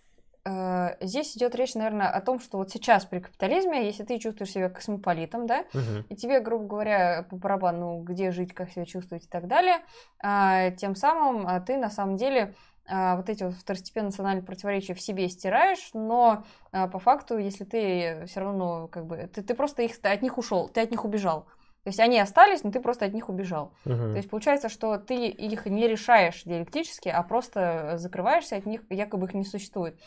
здесь 1.02 1.36
идет 1.36 1.56
речь, 1.56 1.76
наверное, 1.76 2.10
о 2.10 2.22
том, 2.22 2.40
что 2.40 2.58
вот 2.58 2.70
сейчас 2.70 3.06
при 3.06 3.20
капитализме, 3.20 3.86
если 3.86 4.04
ты 4.04 4.20
чувствуешь 4.20 4.52
себя 4.52 4.70
космополитом, 4.70 5.48
да, 5.48 5.66
угу. 5.74 6.06
и 6.10 6.16
тебе, 6.16 6.40
грубо 6.40 6.66
говоря, 6.66 7.26
по 7.30 7.36
барабану, 7.36 8.02
где 8.02 8.32
жить, 8.32 8.54
как 8.54 8.70
себя 8.72 8.86
чувствовать 8.86 9.26
и 9.26 9.28
так 9.28 9.48
далее, 9.48 9.78
а, 10.22 10.72
тем 10.72 10.96
самым 10.96 11.48
а, 11.48 11.60
ты 11.60 11.78
на 11.78 11.90
самом 11.90 12.18
деле 12.18 12.56
а, 12.88 13.18
вот 13.18 13.30
эти 13.30 13.44
вот 13.44 13.54
второстепенные 13.54 14.08
национальные 14.08 14.44
противоречия 14.44 14.94
в 14.94 15.02
себе 15.02 15.30
стираешь, 15.30 15.92
но 15.94 16.44
по 16.72 17.00
факту, 17.00 17.38
если 17.38 17.64
ты 17.64 18.26
все 18.28 18.40
равно 18.42 18.88
как 18.88 19.06
бы 19.06 19.30
ты, 19.34 19.42
ты 19.42 19.54
просто 19.54 19.84
их 19.84 20.00
ты 20.00 20.10
от 20.10 20.22
них 20.22 20.38
ушел, 20.38 20.70
ты 20.70 20.82
от 20.82 20.92
них 20.92 21.06
убежал. 21.06 21.48
То 21.84 21.90
есть 21.90 22.00
они 22.00 22.20
остались, 22.20 22.64
но 22.64 22.72
ты 22.72 22.82
просто 22.82 23.06
от 23.06 23.14
них 23.14 23.30
убежал. 23.30 23.74
Uh-huh. 23.86 24.12
То 24.12 24.18
есть 24.18 24.30
получается, 24.30 24.68
что 24.70 24.98
ты 24.98 25.28
их 25.28 25.66
не 25.66 25.88
решаешь 25.88 26.44
диалектически, 26.44 27.10
а 27.10 27.24
просто 27.24 27.94
закрываешься 27.96 28.58
от 28.58 28.66
них, 28.66 28.82
якобы 28.90 29.28
их 29.28 29.34
не 29.34 29.46
существует. 29.46 29.98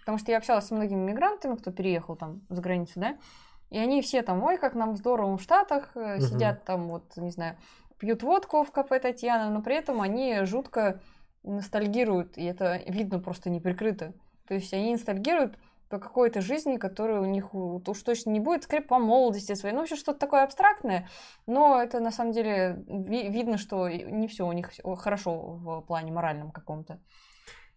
Потому 0.00 0.18
что 0.18 0.30
я 0.30 0.38
общалась 0.38 0.66
с 0.66 0.70
многими 0.70 1.10
мигрантами, 1.10 1.56
кто 1.56 1.70
переехал 1.70 2.16
там 2.16 2.40
за 2.48 2.62
границу, 2.62 2.94
да, 2.96 3.18
и 3.68 3.78
они 3.78 4.00
все 4.00 4.22
там, 4.22 4.42
ой, 4.42 4.56
как 4.56 4.74
нам 4.74 4.96
здорово 4.96 5.36
в 5.36 5.42
Штатах, 5.42 5.90
uh-huh. 5.94 6.20
сидят 6.20 6.64
там, 6.64 6.88
вот, 6.88 7.14
не 7.16 7.30
знаю, 7.30 7.56
пьют 7.98 8.22
водку 8.22 8.64
в 8.64 8.70
кафе 8.72 8.98
Татьяна, 8.98 9.50
но 9.50 9.60
при 9.60 9.76
этом 9.76 10.00
они 10.00 10.44
жутко 10.44 11.00
ностальгируют, 11.42 12.38
и 12.38 12.44
это 12.44 12.80
видно 12.86 13.18
просто 13.18 13.50
неприкрыто. 13.50 14.14
То 14.46 14.54
есть 14.54 14.72
они 14.72 14.92
ностальгируют 14.92 15.58
по 15.88 15.98
какой-то 15.98 16.40
жизни, 16.40 16.76
которая 16.76 17.20
у 17.20 17.24
них 17.24 17.54
уж 17.54 18.02
точно 18.02 18.30
не 18.30 18.40
будет, 18.40 18.64
скорее 18.64 18.82
по 18.82 18.98
молодости 18.98 19.54
своей. 19.54 19.74
Ну, 19.74 19.80
вообще 19.80 19.96
что-то 19.96 20.18
такое 20.18 20.42
абстрактное, 20.44 21.08
но 21.46 21.80
это 21.80 22.00
на 22.00 22.10
самом 22.10 22.32
деле 22.32 22.84
ви- 22.86 23.28
видно, 23.28 23.58
что 23.58 23.88
не 23.88 24.28
все 24.28 24.46
у 24.46 24.52
них 24.52 24.70
хорошо 24.98 25.38
в 25.38 25.80
плане 25.82 26.12
моральном 26.12 26.50
каком-то. 26.50 27.00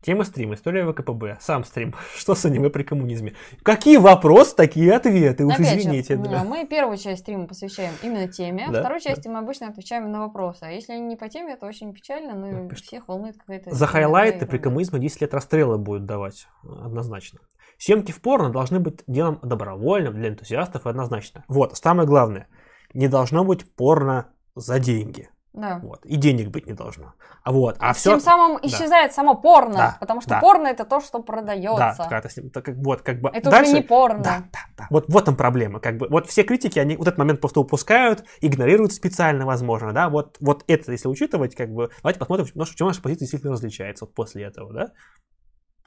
Тема 0.02 0.24
стрима. 0.24 0.56
История 0.56 0.92
ВКПБ. 0.92 1.38
Сам 1.40 1.64
стрим. 1.64 1.94
Что 2.16 2.34
с 2.34 2.44
аниме 2.44 2.72
при 2.72 2.82
коммунизме? 2.82 3.36
Какие 3.62 3.98
вопросы, 3.98 4.56
такие 4.56 4.94
ответы. 4.94 5.46
Уж 5.46 5.54
Опять 5.54 5.78
извините. 5.78 6.16
Же, 6.16 6.24
да. 6.24 6.44
Мы 6.44 6.66
первую 6.66 6.98
часть 6.98 7.22
стрима 7.22 7.46
посвящаем 7.46 7.94
именно 8.02 8.28
теме. 8.28 8.68
Да, 8.72 8.80
Второй 8.80 9.00
части 9.00 9.26
да. 9.28 9.34
мы 9.34 9.40
обычно 9.40 9.68
отвечаем 9.68 10.12
на 10.12 10.22
вопросы. 10.22 10.64
А 10.64 10.72
если 10.72 10.96
не 10.96 11.16
по 11.16 11.30
теме, 11.30 11.54
это 11.54 11.68
очень 11.68 11.94
печально. 11.94 12.34
Ну, 12.34 12.68
да, 12.68 12.76
всех 12.76 13.08
волнует 13.08 13.38
какая-то... 13.38 13.76
За 13.76 13.86
хайлайты 13.86 14.48
при 14.48 14.58
коммунизме 14.58 15.00
10 15.00 15.22
лет 15.22 15.34
расстрела 15.36 15.78
будет 15.78 16.06
давать. 16.08 16.48
Однозначно. 16.64 17.40
Съемки 17.82 18.12
в 18.12 18.22
порно 18.22 18.52
должны 18.52 18.80
быть 18.80 19.04
делом 19.08 19.40
добровольным 19.42 20.14
для 20.14 20.30
энтузиастов 20.30 20.86
однозначно. 20.86 21.44
Вот, 21.48 21.76
самое 21.76 22.08
главное. 22.08 22.48
Не 22.94 23.08
должно 23.08 23.44
быть 23.44 23.76
порно 23.76 24.26
за 24.56 24.80
деньги. 24.80 25.30
Да. 25.54 25.80
Вот. 25.84 26.06
И 26.06 26.16
денег 26.16 26.50
быть 26.50 26.68
не 26.68 26.74
должно. 26.74 27.14
А 27.44 27.52
вот, 27.52 27.78
а 27.80 27.94
все... 27.94 28.12
Тем 28.12 28.20
самым 28.20 28.60
исчезает 28.62 29.10
да. 29.10 29.16
само 29.16 29.42
порно, 29.42 29.74
да. 29.74 29.98
потому 30.00 30.22
что 30.22 30.30
да. 30.30 30.40
порно 30.40 30.68
это 30.68 30.86
то, 30.86 31.02
что 31.02 31.24
продается. 31.24 31.96
Да, 31.98 32.22
так, 32.22 32.32
так, 32.54 32.68
вот, 32.78 33.02
как 33.02 33.20
бы... 33.20 33.30
Это 33.34 33.50
дальше... 33.50 33.72
уже 33.72 33.82
не 33.82 33.88
порно. 33.88 34.24
Да, 34.24 34.44
да, 34.54 34.60
да. 34.78 34.88
Вот, 34.92 35.06
вот 35.10 35.26
там 35.26 35.36
проблема. 35.36 35.80
Как 35.80 35.98
бы, 35.98 36.08
вот 36.08 36.28
все 36.28 36.44
критики, 36.44 36.78
они 36.78 36.96
вот 36.96 37.08
этот 37.08 37.18
момент 37.18 37.42
просто 37.42 37.60
упускают, 37.60 38.24
игнорируют 38.42 38.94
специально, 38.94 39.46
возможно, 39.48 39.92
да. 39.92 40.10
Вот, 40.10 40.38
вот 40.40 40.64
это, 40.68 40.92
если 40.92 41.08
учитывать, 41.08 41.56
как 41.56 41.74
бы, 41.74 41.90
давайте 42.04 42.20
посмотрим, 42.20 42.46
в 42.46 42.76
чем 42.76 42.88
наша 42.88 43.02
позиция 43.02 43.22
действительно 43.22 43.54
различается 43.54 44.06
вот 44.06 44.14
после 44.14 44.44
этого, 44.44 44.72
да. 44.72 44.92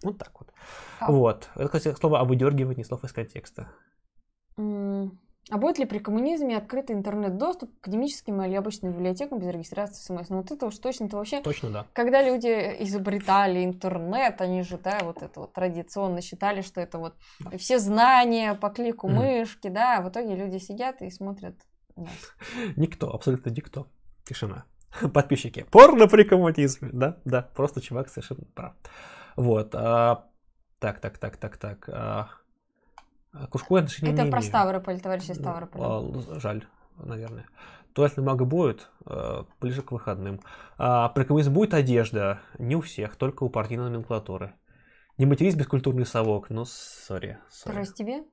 Вот 0.05 0.19
так 0.19 0.33
вот. 0.39 0.53
А... 1.01 1.11
Вот. 1.11 1.49
Это, 1.55 1.67
кстати, 1.67 1.97
слово 1.97 2.21
обыдергивать, 2.21 2.77
не 2.77 2.85
слов 2.85 3.05
из 3.05 3.13
контекста. 3.13 3.69
А 5.51 5.59
будет 5.59 5.79
ли 5.79 5.85
при 5.85 5.99
коммунизме 5.99 6.57
открытый 6.57 6.97
интернет-доступ 6.97 7.71
к 7.75 7.83
академическим 7.83 8.43
или 8.43 8.55
обычным 8.55 8.93
библиотекам 8.93 9.39
без 9.39 9.49
регистрации 9.49 10.01
смс? 10.01 10.31
Ну 10.31 10.39
вот 10.39 10.51
это 10.51 10.67
уж 10.67 10.79
точно-то 10.79 11.19
вообще... 11.19 11.43
Точно, 11.43 11.71
да. 11.71 11.87
Когда 11.93 12.23
люди 12.23 12.49
изобретали 12.81 13.63
интернет, 13.63 14.41
они 14.41 14.63
же, 14.63 14.79
да, 14.79 15.01
вот 15.03 15.23
это 15.23 15.41
вот 15.41 15.53
традиционно 15.53 16.23
считали, 16.23 16.63
что 16.63 16.81
это 16.81 16.99
вот 16.99 17.15
да. 17.41 17.59
все 17.59 17.79
знания 17.79 18.55
по 18.55 18.71
клику 18.71 19.07
mm. 19.07 19.13
мышки, 19.13 19.69
да, 19.69 19.99
а 19.99 20.03
в 20.03 20.09
итоге 20.09 20.35
люди 20.35 20.57
сидят 20.57 21.03
и 21.03 21.11
смотрят 21.11 21.57
нас. 21.95 22.09
Никто, 22.77 23.13
абсолютно 23.13 23.51
никто. 23.51 23.87
Тишина. 24.25 24.65
Подписчики. 25.13 25.67
Порно 25.71 26.07
при 26.07 26.25
коммунизме, 26.25 26.89
да, 26.93 27.19
да, 27.27 27.43
просто 27.43 27.83
чувак 27.83 28.09
совершенно 28.09 28.45
прав. 28.55 28.73
Вот. 29.37 29.75
А, 29.75 30.27
так, 30.79 31.01
так, 31.01 31.19
так, 31.19 31.37
так, 31.37 31.57
так. 31.57 31.89
А, 31.89 32.29
Кружковое 33.51 33.83
отношение 33.83 34.15
Это 34.15 34.25
не 34.25 34.31
про 34.31 34.39
имею. 34.39 34.51
Ставрополь, 34.51 35.01
товарищи 35.01 35.33
Ставрополь. 35.33 35.81
А, 35.83 36.41
жаль, 36.41 36.65
наверное. 36.97 37.47
Туалетный 37.93 38.25
мага 38.25 38.45
будет 38.45 38.89
э, 39.07 39.45
ближе 39.61 39.83
к 39.83 39.93
выходным. 39.93 40.41
А 40.79 41.09
при 41.11 41.25
коммунизме 41.25 41.55
будет 41.55 41.75
одежда. 41.75 42.41
Не 42.59 42.75
у 42.75 42.81
всех, 42.81 43.15
только 43.17 43.45
у 43.45 43.49
партийной 43.49 43.85
номенклатуры. 43.85 44.55
Не 45.17 45.27
матерись 45.27 45.55
бескультурный 45.55 46.05
совок. 46.05 46.51
Ну, 46.51 46.65
сори. 46.65 47.39
Раз 47.67 47.93
тебе? 47.93 48.25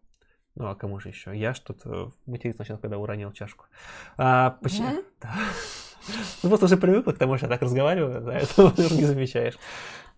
Ну, 0.55 0.67
а 0.67 0.75
кому 0.75 0.99
же 0.99 1.09
еще? 1.09 1.37
Я 1.37 1.53
что-то 1.53 2.11
материться 2.25 2.63
начал, 2.63 2.77
когда 2.79 2.97
уронил 2.97 3.31
чашку. 3.31 3.65
А, 4.17 4.57
почему? 4.61 4.89
Мгм. 4.89 5.01
Да. 5.21 5.33
Ну, 6.41 6.49
просто 6.49 6.65
уже 6.65 6.77
привыкла 6.77 7.11
к 7.11 7.19
тому, 7.19 7.37
что 7.37 7.45
я 7.45 7.51
так 7.51 7.61
разговариваю, 7.61 8.21
да, 8.21 8.33
это 8.39 8.73
не 8.73 9.05
замечаешь. 9.05 9.53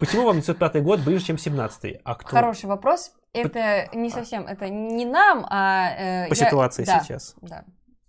Почему 0.03 0.25
вам 0.25 0.35
905 0.41 0.83
год 0.83 0.99
ближе, 0.99 1.23
чем 1.23 1.37
17 1.37 2.01
А 2.03 2.15
кто? 2.15 2.27
Хороший 2.27 2.65
вопрос. 2.65 3.13
Это 3.31 3.87
не 3.93 4.09
совсем, 4.09 4.45
это 4.45 4.67
не 4.67 5.05
нам, 5.05 5.45
а... 5.49 6.25
э, 6.25 6.27
По 6.27 6.33
я- 6.33 6.45
ситуации 6.45 6.83
да, 6.83 6.99
сейчас. 6.99 7.35
Да. 7.41 7.63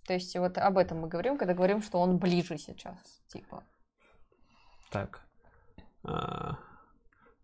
То 0.05 0.13
есть 0.13 0.35
вот 0.35 0.57
об 0.57 0.77
этом 0.77 0.99
мы 0.99 1.07
говорим, 1.07 1.37
когда 1.37 1.53
говорим, 1.53 1.81
что 1.81 1.99
он 2.01 2.17
ближе 2.17 2.57
сейчас. 2.57 2.97
Типа. 3.27 3.63
Так. 4.91 5.21
А, 6.03 6.57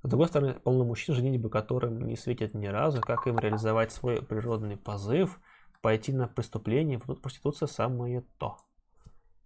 С 0.03 0.09
другой 0.09 0.27
стороны, 0.27 0.55
полно 0.55 0.83
мужчин, 0.83 1.15
женитьбы 1.15 1.49
которым 1.49 2.05
не 2.05 2.17
светит 2.17 2.53
ни 2.53 2.67
разу, 2.67 2.99
как 2.99 3.27
им 3.27 3.39
реализовать 3.39 3.93
свой 3.93 4.21
природный 4.21 4.75
позыв, 4.75 5.39
пойти 5.81 6.11
на 6.11 6.27
преступление, 6.27 6.99
вот 7.07 7.21
проституция 7.21 7.67
самое 7.67 8.25
то. 8.37 8.57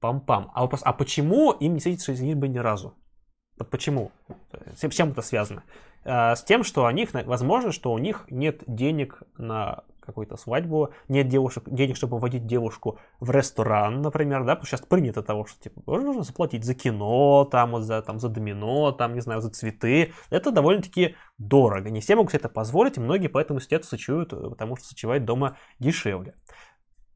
Пам-пам. 0.02 0.50
А 0.56 0.64
вопрос, 0.64 0.82
а 0.84 0.94
почему 0.94 1.52
им 1.52 1.76
не 1.76 1.80
светит 1.80 2.04
женитьбы 2.04 2.48
ни 2.48 2.58
разу? 2.58 2.96
Почему? 3.70 4.12
С 4.76 4.90
чем 4.90 5.12
это 5.12 5.22
связано? 5.22 5.64
А, 6.04 6.36
С 6.36 6.44
тем, 6.44 6.64
что 6.64 6.86
у 6.86 6.90
них, 6.92 7.14
возможно, 7.14 7.72
что 7.72 7.92
у 7.92 7.98
них 7.98 8.26
нет 8.30 8.64
денег 8.68 9.24
на 9.38 9.84
какую-то 10.06 10.38
свадьбу, 10.38 10.92
нет 11.08 11.28
девушек, 11.28 11.64
денег, 11.68 11.96
чтобы 11.98 12.20
водить 12.20 12.46
девушку 12.46 13.00
в 13.20 13.32
ресторан, 13.32 14.02
например, 14.02 14.44
да, 14.44 14.56
потому 14.56 14.68
что 14.68 14.78
сейчас 14.78 14.86
принято 14.86 15.24
того, 15.24 15.46
что 15.46 15.60
типа 15.60 15.82
нужно 16.00 16.24
заплатить 16.24 16.64
за 16.64 16.76
кино, 16.76 17.46
там, 17.46 17.82
за, 17.82 18.02
там, 18.02 18.20
за 18.20 18.30
домино, 18.30 18.92
там, 18.92 19.16
не 19.16 19.22
знаю, 19.22 19.42
за 19.42 19.50
цветы. 19.50 20.14
Это 20.30 20.52
довольно-таки 20.52 21.16
дорого. 21.38 21.90
Не 21.90 22.02
все 22.02 22.16
могут 22.16 22.32
себе 22.32 22.40
это 22.40 22.50
позволить, 22.50 22.98
и 22.98 23.02
многие 23.02 23.28
поэтому 23.28 23.60
сидят 23.60 23.84
сочуют, 23.84 24.32
э, 24.32 24.50
потому 24.50 24.76
что 24.78 24.88
сочевать 24.88 25.26
дома 25.26 25.58
дешевле. 25.80 26.36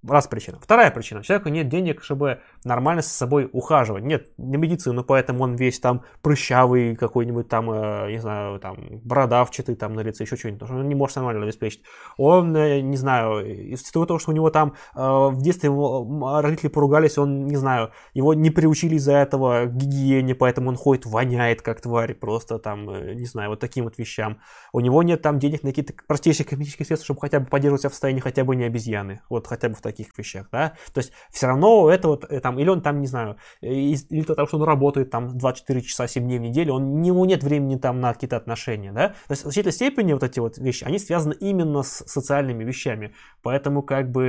Раз 0.08 0.28
причина. 0.28 0.58
Вторая 0.62 0.92
причина. 0.92 1.20
У 1.20 1.24
человека 1.24 1.50
нет 1.50 1.68
денег, 1.68 2.02
чтобы 2.02 2.40
нормально 2.64 3.02
с 3.02 3.08
собой 3.08 3.50
ухаживать. 3.52 4.06
Нет 4.06 4.30
на 4.38 4.56
медицину, 4.56 5.04
поэтому 5.04 5.44
он 5.44 5.56
весь 5.56 5.80
там 5.82 6.04
прыщавый 6.22 6.96
какой-нибудь 6.96 7.50
там, 7.50 7.70
э, 7.70 8.12
не 8.12 8.20
знаю, 8.20 8.60
там, 8.60 8.78
бородавчатый 9.04 9.76
там 9.76 9.94
на 9.94 10.00
лице, 10.00 10.24
еще 10.24 10.38
что-нибудь. 10.38 10.62
Потому 10.62 10.78
что 10.78 10.84
он 10.84 10.88
не 10.88 10.96
может 10.96 11.18
нормально 11.18 11.44
обеспечить. 11.44 11.84
Он, 12.18 12.56
э, 12.56 12.80
не 12.80 12.96
знаю, 12.96 13.46
из 13.46 13.84
того, 13.92 14.20
что 14.20 14.32
у 14.32 14.34
него 14.34 14.50
там 14.50 14.76
э, 14.96 15.02
в 15.02 15.42
детстве 15.42 15.68
его, 15.68 16.40
родители 16.42 16.70
поругались, 16.70 17.18
он, 17.18 17.48
не 17.48 17.58
знаю, 17.58 17.92
его 18.14 18.34
не 18.34 18.52
приучили 18.52 18.96
из-за 18.96 19.16
этого 19.16 19.66
к 19.66 19.76
гигиене, 19.76 20.34
поэтому 20.34 20.70
он 20.70 20.78
ходит, 20.78 21.06
воняет 21.08 21.62
как 21.62 21.82
тварь, 21.82 22.14
просто 22.14 22.58
там, 22.58 22.86
не 23.16 23.26
знаю, 23.26 23.50
вот 23.50 23.60
таким 23.60 23.84
вот 23.84 23.98
вещам. 23.98 24.40
У 24.72 24.80
него 24.80 25.04
нет 25.04 25.22
там 25.22 25.40
денег 25.40 25.64
на 25.64 25.72
какие-то 25.72 25.94
простейшие 26.08 26.46
косметические 26.46 26.86
средства, 26.86 27.04
чтобы 27.04 27.20
хотя 27.20 27.42
бы 27.42 27.48
поддерживать 27.48 27.82
себя 27.82 27.90
в 27.90 27.94
состоянии 27.94 28.22
хотя 28.22 28.46
бы 28.46 28.56
не 28.56 28.64
обезьяны. 28.64 29.20
Вот 29.30 29.46
хотя 29.46 29.68
бы 29.68 29.76
в 29.76 29.89
таких 29.92 30.18
вещах, 30.18 30.48
да. 30.52 30.74
То 30.94 31.00
есть 31.00 31.12
все 31.32 31.48
равно 31.48 31.90
это 31.90 32.08
вот 32.08 32.26
э, 32.30 32.40
там, 32.40 32.60
или 32.60 32.70
он 32.70 32.82
там, 32.82 33.00
не 33.00 33.08
знаю, 33.08 33.38
э, 33.62 33.68
или 33.68 34.24
то, 34.24 34.46
что 34.46 34.58
он 34.58 34.64
работает 34.64 35.10
там 35.10 35.38
24 35.38 35.82
часа 35.82 36.08
7 36.08 36.24
дней 36.24 36.40
в 36.40 36.42
неделю, 36.42 36.74
он, 36.74 36.84
у 36.84 37.00
него 37.00 37.26
нет 37.26 37.44
времени 37.44 37.78
там 37.78 38.00
на 38.00 38.14
какие-то 38.14 38.38
отношения, 38.38 38.92
да. 38.92 39.10
То 39.10 39.32
есть 39.32 39.42
в 39.42 39.46
значительной 39.46 39.74
степени 39.74 40.14
вот 40.14 40.24
эти 40.24 40.40
вот 40.40 40.58
вещи, 40.58 40.84
они 40.84 41.00
связаны 41.00 41.34
именно 41.40 41.84
с 41.84 42.04
социальными 42.08 42.64
вещами. 42.64 43.14
Поэтому 43.42 43.82
как 43.82 44.12
бы 44.12 44.26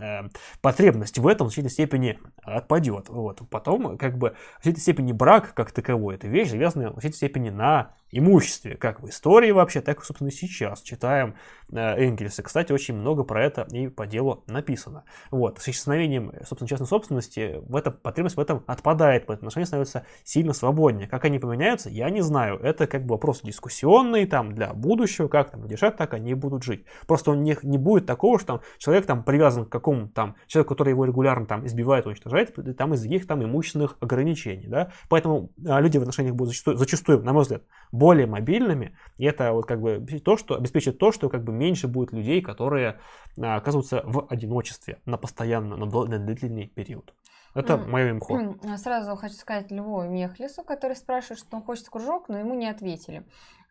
э, 0.00 0.28
потребность 0.60 1.18
в 1.18 1.26
этом 1.26 1.46
в 1.46 1.50
значительной 1.50 1.70
степени 1.70 2.18
отпадет. 2.42 3.08
Вот. 3.08 3.42
Потом 3.50 3.98
как 3.98 4.18
бы 4.18 4.34
в 4.58 4.62
значительной 4.62 4.82
степени 4.82 5.12
брак 5.12 5.54
как 5.54 5.72
таковой, 5.72 6.16
это 6.16 6.28
вещь, 6.28 6.50
завязанная 6.50 6.88
в 6.88 6.92
значительной 6.92 7.16
степени 7.16 7.50
на 7.50 7.94
имуществе, 8.10 8.76
как 8.76 9.00
в 9.00 9.08
истории 9.08 9.50
вообще, 9.50 9.80
так 9.80 10.04
собственно, 10.04 10.30
сейчас. 10.30 10.82
Читаем 10.82 11.34
э, 11.70 11.76
Энгельса. 11.78 12.42
Кстати, 12.42 12.72
очень 12.72 12.94
много 12.94 13.24
про 13.24 13.44
это 13.44 13.66
и 13.70 13.88
по 13.88 14.06
делу 14.06 14.44
написано. 14.46 15.04
Вот. 15.30 15.58
С 15.58 15.68
исчезновением, 15.68 16.32
собственно, 16.46 16.68
частной 16.68 16.86
собственности 16.86 17.60
в 17.66 17.76
этом, 17.76 17.94
потребность 17.94 18.36
в 18.36 18.40
этом 18.40 18.64
отпадает, 18.66 19.26
поэтому 19.26 19.48
отношения 19.48 19.66
становятся 19.66 20.06
сильно 20.24 20.52
свободнее. 20.52 21.08
Как 21.08 21.24
они 21.24 21.38
поменяются, 21.38 21.90
я 21.90 22.10
не 22.10 22.22
знаю. 22.22 22.58
Это 22.58 22.86
как 22.86 23.04
бы 23.04 23.12
вопрос 23.12 23.42
дискуссионный 23.42 24.26
там 24.26 24.54
для 24.54 24.72
будущего, 24.72 25.28
как 25.28 25.50
там 25.50 25.66
решат, 25.66 25.96
так 25.96 26.14
они 26.14 26.34
будут 26.34 26.62
жить. 26.62 26.84
Просто 27.06 27.32
у 27.32 27.34
них 27.34 27.62
не 27.62 27.78
будет 27.78 28.06
такого, 28.06 28.38
что 28.38 28.46
там 28.46 28.60
человек 28.78 29.06
там 29.06 29.22
привязан 29.22 29.64
к 29.64 29.68
какому-то 29.68 30.12
там 30.12 30.36
человеку, 30.46 30.74
который 30.74 30.90
его 30.90 31.04
регулярно 31.04 31.46
там 31.46 31.66
избивает, 31.66 32.06
уничтожает, 32.06 32.54
там 32.76 32.94
из 32.94 33.02
каких 33.02 33.26
там 33.26 33.44
имущественных 33.44 33.96
ограничений, 34.00 34.66
да. 34.66 34.92
Поэтому 35.08 35.50
а, 35.66 35.80
люди 35.80 35.98
в 35.98 36.02
отношениях 36.02 36.34
будут 36.34 36.50
зачастую, 36.50 36.76
зачастую, 36.76 37.22
на 37.22 37.32
мой 37.32 37.42
взгляд, 37.42 37.62
более 37.98 38.26
мобильными, 38.26 38.96
и 39.16 39.24
это 39.24 39.52
вот 39.52 39.66
как 39.66 39.80
бы 39.80 40.04
то, 40.24 40.36
что 40.36 40.54
обеспечит 40.54 40.98
то, 40.98 41.12
что 41.12 41.28
как 41.28 41.44
бы 41.44 41.52
меньше 41.52 41.88
будет 41.88 42.12
людей, 42.12 42.40
которые 42.40 43.00
а, 43.40 43.56
оказываются 43.56 44.02
в 44.04 44.26
одиночестве 44.28 45.00
на 45.06 45.18
постоянно, 45.18 45.76
на, 45.76 45.86
дол- 45.86 46.06
на 46.06 46.18
длительный 46.18 46.68
период. 46.68 47.14
Это 47.54 47.74
М. 47.74 47.90
мое 47.90 48.10
имхо. 48.10 48.38
М, 48.38 48.78
Сразу 48.78 49.16
хочу 49.16 49.34
сказать 49.34 49.70
Льву 49.70 50.02
Мехлису, 50.02 50.62
который 50.62 50.96
спрашивает, 50.96 51.40
что 51.40 51.56
он 51.56 51.62
хочет 51.62 51.88
кружок, 51.88 52.28
но 52.28 52.38
ему 52.38 52.54
не 52.54 52.68
ответили. 52.68 53.24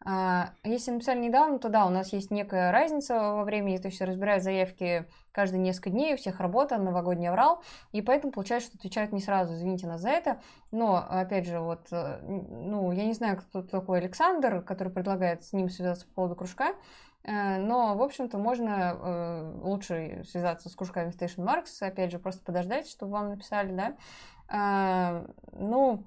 А, 0.05 0.53
Если 0.63 0.91
написали 0.91 1.19
недавно, 1.19 1.59
то 1.59 1.69
да, 1.69 1.85
у 1.85 1.89
нас 1.89 2.13
есть 2.13 2.29
некая 2.31 2.71
разница 2.71 3.15
во 3.15 3.43
времени, 3.43 3.77
то 3.77 3.87
есть 3.87 3.99
разбирают 3.99 4.43
заявки 4.43 5.05
каждые 5.31 5.59
несколько 5.59 5.89
дней, 5.89 6.13
у 6.13 6.17
всех 6.17 6.39
работа, 6.39 6.77
новогодний 6.77 7.29
аврал, 7.29 7.63
и 7.91 8.01
поэтому 8.01 8.31
получается, 8.31 8.69
что 8.69 8.77
отвечают 8.77 9.11
не 9.11 9.21
сразу, 9.21 9.53
извините 9.53 9.87
нас 9.87 10.01
за 10.01 10.09
это, 10.09 10.41
но, 10.71 10.97
опять 11.09 11.45
же, 11.47 11.59
вот, 11.59 11.87
э, 11.91 12.19
ну, 12.21 12.91
я 12.91 13.05
не 13.05 13.13
знаю, 13.13 13.37
кто 13.37 13.61
такой 13.63 13.99
Александр, 13.99 14.61
который 14.61 14.91
предлагает 14.91 15.43
с 15.43 15.53
ним 15.53 15.69
связаться 15.69 16.07
по 16.07 16.13
поводу 16.13 16.35
кружка, 16.35 16.73
э, 17.23 17.57
но, 17.57 17.95
в 17.95 18.01
общем-то, 18.01 18.37
можно 18.37 18.97
э, 18.99 19.59
лучше 19.63 20.23
связаться 20.29 20.69
с 20.69 20.75
кружками 20.75 21.09
Station 21.11 21.43
Marks, 21.43 21.85
опять 21.85 22.11
же, 22.11 22.19
просто 22.19 22.43
подождать, 22.43 22.87
чтобы 22.87 23.13
вам 23.13 23.29
написали, 23.29 23.71
да, 23.71 23.95
А, 24.49 25.25
ну, 25.51 26.03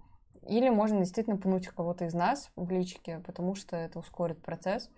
или 0.47 0.69
можно 0.69 0.99
действительно 0.99 1.37
пнуть 1.37 1.69
кого-то 1.69 2.05
из 2.07 2.15
нас 2.15 2.51
в 2.57 2.71
личике, 2.71 3.23
потому 3.27 3.55
что 3.55 3.77
это 3.77 3.99
ускорит 3.99 4.43
процесс. 4.43 4.91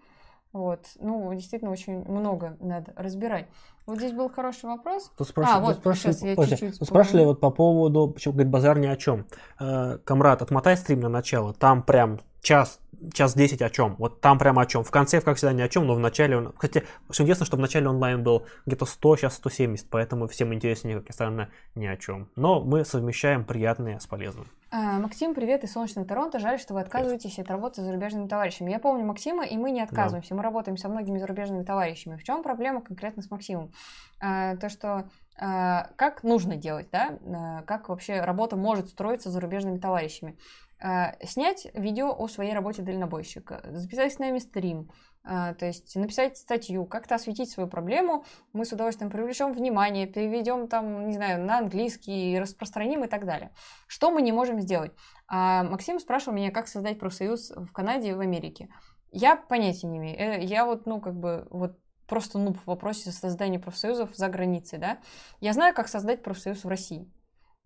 Вот. 0.53 0.81
Ну, 1.01 1.33
действительно, 1.33 1.71
очень 1.71 2.05
много 2.07 2.57
надо 2.61 2.93
разбирать. 2.97 3.47
Вот 3.87 3.97
здесь 3.97 4.13
был 4.13 4.29
хороший 4.29 4.67
вопрос. 4.67 5.11
Тут 5.17 5.29
спрашивали, 5.29 5.59
А, 5.59 5.65
вот, 5.67 5.77
спрашивали- 5.79 6.13
сейчас 6.13 6.23
я 6.29 6.35
подожди, 6.37 6.57
чуть-чуть 6.57 6.79
тут 6.79 6.89
спрашивали 6.89 7.25
вот 7.25 7.41
по 7.41 7.51
поводу, 7.51 8.09
почему 8.09 8.35
говорит 8.35 8.53
базар 8.53 8.79
ни 8.79 8.87
о 8.87 8.97
чем. 8.97 9.27
Э, 9.59 9.99
Камрад, 10.05 10.43
отмотай 10.43 10.77
стрим 10.77 11.01
на 11.01 11.09
начало, 11.09 11.55
там 11.55 11.83
прям 11.83 12.21
час, 12.43 12.81
час 13.13 13.35
10 13.35 13.63
о 13.63 13.71
чем. 13.71 13.97
Вот 13.99 14.21
там 14.21 14.39
прям 14.39 14.59
о 14.59 14.67
чем. 14.67 14.85
В 14.85 14.91
конце, 14.91 15.21
как 15.21 15.37
всегда, 15.37 15.53
ни 15.53 15.63
о 15.63 15.69
чем, 15.69 15.87
но 15.87 15.95
в 15.95 15.99
начале 15.99 16.37
он... 16.37 16.55
Хотя, 16.57 16.83
что 17.11 17.23
интересно, 17.23 17.47
что 17.47 17.57
в 17.57 17.61
начале 17.61 17.89
онлайн 17.89 18.23
был 18.23 18.47
где-то 18.67 18.87
100, 18.87 19.17
сейчас 19.17 19.35
170, 19.35 19.89
поэтому 19.91 20.29
всем 20.29 20.53
интереснее, 20.55 20.99
как 20.99 21.09
ни 21.09 21.13
странно, 21.13 21.51
ни 21.75 21.87
о 21.87 21.97
чем. 21.97 22.29
Но 22.37 22.63
мы 22.63 22.85
совмещаем 22.85 23.45
приятное 23.45 23.99
с 23.99 24.07
полезным. 24.07 24.47
А, 24.71 24.99
Максим, 24.99 25.35
привет 25.35 25.65
из 25.65 25.73
солнечного 25.73 26.09
Торонто. 26.09 26.39
Жаль, 26.39 26.59
что 26.59 26.75
вы 26.75 26.81
отказываетесь 26.81 27.39
от 27.39 27.51
работы 27.51 27.83
с 27.83 27.85
зарубежными 27.85 28.27
товарищами. 28.27 28.71
Я 28.71 28.79
помню 28.79 29.05
Максима, 29.05 29.45
и 29.45 29.57
мы 29.57 29.71
не 29.71 29.83
отказываемся. 29.83 30.35
Мы 30.35 30.43
работаем 30.43 30.79
со 30.79 30.89
многими 30.89 31.19
зарубежными 31.19 31.63
товарищами. 31.63 32.17
В 32.17 32.25
чем 32.25 32.43
проблема 32.43 32.81
конкретно 32.81 33.23
с 33.23 33.31
Максимом? 33.31 33.73
А, 34.19 34.57
То, 34.57 34.71
что 34.71 35.11
а, 35.39 35.91
как 35.97 36.23
нужно 36.23 36.57
делать, 36.57 36.89
да? 36.91 37.19
Как 37.67 37.89
вообще 37.89 38.21
работа 38.21 38.57
может 38.57 38.89
строиться 38.89 39.29
с 39.29 39.33
зарубежными 39.33 39.79
товарищами? 39.79 40.39
А, 40.83 41.15
Снять 41.25 41.69
видео 41.75 42.13
о 42.13 42.27
своей 42.27 42.53
работе 42.53 42.83
дальнобойщика, 42.83 43.63
записать 43.71 44.13
с 44.15 44.19
нами 44.19 44.39
стрим, 44.39 44.91
а, 45.23 45.55
то 45.55 45.65
есть 45.65 45.95
написать 45.95 46.37
статью, 46.37 46.87
как-то 46.87 47.15
осветить 47.15 47.51
свою 47.51 47.69
проблему, 47.69 48.25
мы 48.53 48.65
с 48.65 48.73
удовольствием 48.73 49.09
привлечем 49.09 49.53
внимание, 49.53 50.09
переведем 50.09 50.67
там, 50.67 51.07
не 51.07 51.15
знаю, 51.15 51.45
на 51.45 51.59
английский, 51.59 52.37
распространим 52.41 53.05
и 53.05 53.07
так 53.07 53.25
далее. 53.27 53.53
Что 53.87 54.11
мы 54.11 54.23
не 54.23 54.33
можем 54.33 54.61
сделать? 54.61 54.91
А 55.29 55.63
Максим 55.63 56.01
спрашивал 56.01 56.35
меня, 56.35 56.51
как 56.51 56.67
создать 56.67 56.99
профсоюз 56.99 57.53
в 57.55 57.71
Канаде 57.71 58.11
и 58.11 58.15
в 58.15 58.21
Америке. 58.21 58.69
Я 59.13 59.37
понятия 59.37 59.87
не 59.87 59.99
имею. 59.99 60.19
Э, 60.19 60.43
Я 60.43 60.67
вот, 60.67 60.87
ну, 60.87 61.01
как 61.01 61.15
бы, 61.15 61.47
вот 61.51 61.79
просто 62.09 62.41
нуб 62.41 62.59
в 62.59 62.67
вопросе 62.67 63.13
создания 63.13 63.61
профсоюзов 63.61 64.17
за 64.17 64.29
границей, 64.29 64.81
да. 64.81 64.99
Я 65.41 65.53
знаю, 65.53 65.75
как 65.75 65.87
создать 65.87 66.25
профсоюз 66.25 66.65
в 66.65 66.69
России. 66.69 67.09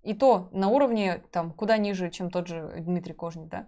И 0.06 0.14
то 0.14 0.48
на 0.52 0.68
уровне, 0.68 1.22
там, 1.32 1.50
куда 1.50 1.76
ниже, 1.78 2.10
чем 2.10 2.30
тот 2.30 2.46
же 2.46 2.72
Дмитрий 2.78 3.12
Кожник, 3.12 3.48
да. 3.48 3.66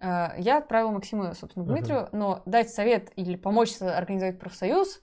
Э, 0.00 0.34
Я 0.38 0.58
отправила 0.58 0.90
Максиму, 0.90 1.32
собственно, 1.34 1.64
Мгм. 1.64 1.74
Дмитрию, 1.74 2.08
но 2.12 2.42
дать 2.44 2.70
совет 2.70 3.12
или 3.16 3.36
помочь 3.36 3.80
организовать 3.80 4.38
профсоюз 4.40 5.00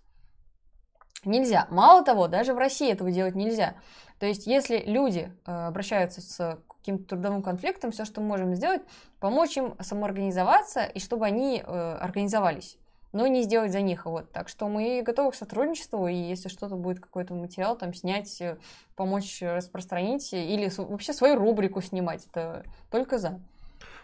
нельзя. 1.26 1.68
Мало 1.70 2.04
того, 2.04 2.28
даже 2.28 2.54
в 2.54 2.58
России 2.58 2.92
этого 2.92 3.12
делать 3.12 3.36
нельзя. 3.36 3.76
То 4.20 4.26
есть, 4.26 4.46
если 4.46 4.78
люди 4.80 5.32
э, 5.46 5.52
обращаются 5.68 6.22
с 6.22 6.60
каким-то 6.80 7.16
трудовым 7.16 7.42
конфликтом, 7.42 7.92
все, 7.92 8.04
что 8.04 8.20
мы 8.20 8.28
можем 8.28 8.54
сделать, 8.56 8.82
помочь 9.22 9.56
им 9.56 9.76
самоорганизоваться 9.80 10.84
и 10.84 11.00
чтобы 11.00 11.26
они 11.26 11.64
э, 11.66 11.98
организовались, 12.02 12.78
но 13.14 13.27
не 13.27 13.44
сделать 13.44 13.72
за 13.72 13.81
них. 13.81 14.06
Вот. 14.06 14.31
Так 14.31 14.49
что 14.49 14.68
мы 14.68 15.02
готовы 15.06 15.31
к 15.31 15.35
сотрудничеству, 15.35 16.07
и 16.07 16.14
если 16.15 16.49
что-то 16.49 16.76
будет, 16.76 16.99
какой-то 16.99 17.34
материал 17.34 17.77
там 17.77 17.94
снять, 17.94 18.41
э, 18.41 18.57
помочь 18.95 19.41
распространить, 19.41 20.34
или 20.34 20.68
с- 20.68 20.80
вообще 20.80 21.14
свою 21.14 21.35
рубрику 21.35 21.81
снимать, 21.81 22.27
это 22.30 22.64
только 22.91 23.18
за. 23.19 23.40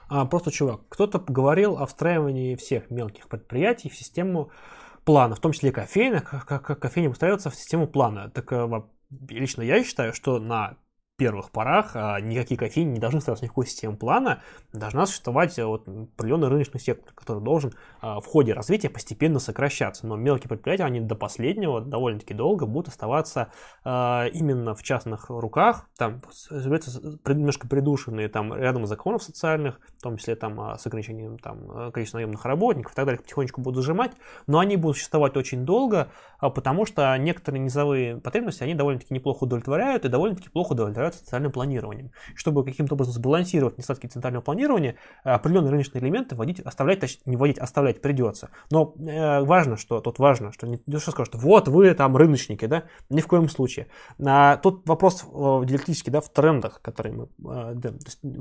А, 0.10 0.26
просто, 0.26 0.52
чувак, 0.52 0.82
кто-то 0.90 1.20
говорил 1.20 1.78
о 1.78 1.86
встраивании 1.86 2.56
всех 2.56 2.90
мелких 2.90 3.28
предприятий 3.28 3.90
в 3.90 3.96
систему 3.96 4.50
плана, 5.04 5.36
в 5.36 5.40
том 5.40 5.52
числе 5.52 5.72
кофейна, 5.72 6.22
как, 6.22 6.46
как 6.48 6.80
кофейня 6.80 7.10
устраивается 7.10 7.50
в 7.50 7.56
систему 7.56 7.88
плана. 7.88 8.30
Так 8.30 8.52
лично 9.30 9.62
я 9.62 9.84
считаю, 9.84 10.14
что 10.14 10.40
на 10.40 10.78
первых 11.20 11.52
порах 11.52 11.92
а, 11.96 12.20
никакие 12.20 12.58
кофейни 12.58 12.94
не 12.94 13.00
должны 13.00 13.22
ставить 13.22 13.42
никакой 13.42 13.68
системы 13.68 13.98
плана, 13.98 14.42
должна 14.74 15.06
существовать 15.06 15.60
э, 15.60 15.66
вот, 15.66 15.88
определенный 15.88 16.48
рыночный 16.48 16.80
сектор, 16.80 17.14
который 17.14 17.44
должен 17.44 17.74
а, 18.02 18.22
в 18.22 18.26
ходе 18.26 18.54
развития 18.54 18.90
постепенно 18.90 19.40
сокращаться. 19.40 20.08
Но 20.08 20.16
мелкие 20.16 20.48
предприятия, 20.48 20.86
они 20.86 21.02
до 21.02 21.16
последнего 21.16 21.82
довольно-таки 21.82 22.34
долго 22.34 22.66
будут 22.66 22.88
оставаться 22.88 23.52
а, 23.84 24.28
именно 24.34 24.74
в 24.74 24.82
частных 24.82 25.30
руках, 25.30 25.88
там 25.98 26.22
немножко 27.28 27.68
придушенные 27.68 28.30
там 28.30 28.56
рядом 28.56 28.86
законов 28.88 29.22
социальных, 29.22 29.80
в 29.98 30.02
том 30.02 30.18
числе 30.18 30.36
там 30.36 30.78
с 30.80 30.88
ограничением 30.88 31.38
там, 31.38 31.92
количества 31.92 32.20
наемных 32.20 32.46
работников 32.46 32.94
и 32.94 32.96
так 32.96 33.06
далее, 33.06 33.22
потихонечку 33.22 33.60
будут 33.60 33.84
сжимать, 33.84 34.12
но 34.48 34.60
они 34.60 34.78
будут 34.78 34.96
существовать 34.96 35.36
очень 35.36 35.66
долго, 35.66 36.10
потому 36.40 36.86
что 36.86 37.16
некоторые 37.18 37.60
низовые 37.60 38.18
потребности, 38.18 38.64
они 38.64 38.74
довольно-таки 38.74 39.14
неплохо 39.14 39.44
удовлетворяют 39.44 40.06
и 40.06 40.08
довольно-таки 40.08 40.50
плохо 40.50 40.72
удовлетворяют 40.72 41.09
занимаются 41.10 41.24
центральным 41.24 41.52
планированием. 41.52 42.12
Чтобы 42.36 42.64
каким-то 42.64 42.96
образом 42.96 43.14
сбалансировать 43.14 43.78
недостатки 43.78 44.08
центрального 44.08 44.42
планирования, 44.44 44.96
э, 45.24 45.30
определенные 45.30 45.72
рыночные 45.72 46.02
элементы 46.02 46.36
вводить, 46.36 46.60
оставлять, 46.60 47.00
точнее, 47.00 47.22
не 47.26 47.36
вводить, 47.36 47.58
оставлять 47.58 48.02
придется. 48.02 48.50
Но 48.72 48.94
э, 49.00 49.42
важно, 49.42 49.78
что 49.78 50.00
тут 50.02 50.20
важно, 50.20 50.52
что 50.52 50.68
не, 50.68 50.80
что 51.00 51.12
скажут, 51.12 51.36
вот 51.36 51.68
вы 51.68 51.94
там 51.94 52.16
рыночники, 52.16 52.66
да, 52.66 52.84
ни 53.10 53.22
в 53.22 53.28
коем 53.28 53.50
случае. 53.50 53.88
А, 54.24 54.58
тут 54.58 54.88
вопрос 54.88 55.24
э, 55.24 55.66
диалектический, 55.66 56.12
да, 56.12 56.22
в 56.22 56.30
трендах, 56.30 56.82
которые 56.82 57.14
мы, 57.14 57.24
э, 57.24 57.74
да, 57.76 57.90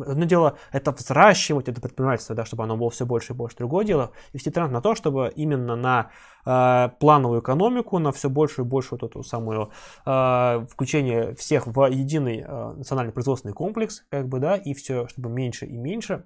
одно 0.06 0.24
дело 0.24 0.58
это 0.72 0.92
взращивать 0.92 1.68
это 1.68 1.80
предпринимательство, 1.80 2.34
да, 2.34 2.44
чтобы 2.44 2.64
оно 2.64 2.76
было 2.76 2.90
все 2.90 3.06
больше 3.06 3.32
и 3.32 3.36
больше. 3.36 3.56
Другое 3.58 3.84
дело 3.84 4.12
вести 4.32 4.50
тренд 4.50 4.72
на 4.72 4.80
то, 4.80 4.94
чтобы 4.94 5.32
именно 5.34 5.76
на 5.76 6.10
плановую 6.48 7.42
экономику, 7.42 7.98
на 7.98 8.12
все 8.12 8.30
большую 8.30 8.64
и 8.64 8.68
большую 8.68 8.98
вот 9.00 9.10
эту 9.10 9.22
самую 9.22 9.70
э, 10.06 10.66
включение 10.70 11.34
всех 11.34 11.66
в 11.66 11.86
единый 11.86 12.44
э, 12.46 12.72
национальный 12.72 13.12
производственный 13.12 13.52
комплекс, 13.52 14.04
как 14.10 14.28
бы, 14.28 14.38
да, 14.38 14.56
и 14.56 14.72
все, 14.72 15.08
чтобы 15.08 15.28
меньше 15.28 15.66
и 15.66 15.76
меньше 15.76 16.24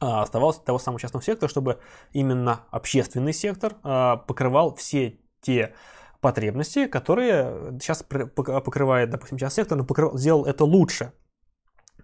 оставалось 0.00 0.58
того 0.58 0.78
самого 0.78 0.98
частного 0.98 1.22
сектора, 1.22 1.48
чтобы 1.48 1.78
именно 2.12 2.60
общественный 2.70 3.32
сектор 3.32 3.74
э, 3.84 4.16
покрывал 4.26 4.74
все 4.74 5.20
те 5.40 5.74
потребности, 6.20 6.86
которые 6.86 7.78
сейчас 7.80 8.02
покрывает, 8.02 9.10
допустим, 9.10 9.38
частный 9.38 9.62
сектор, 9.62 9.78
но 9.78 9.84
покрывал, 9.84 10.18
сделал 10.18 10.44
это 10.44 10.64
лучше. 10.64 11.12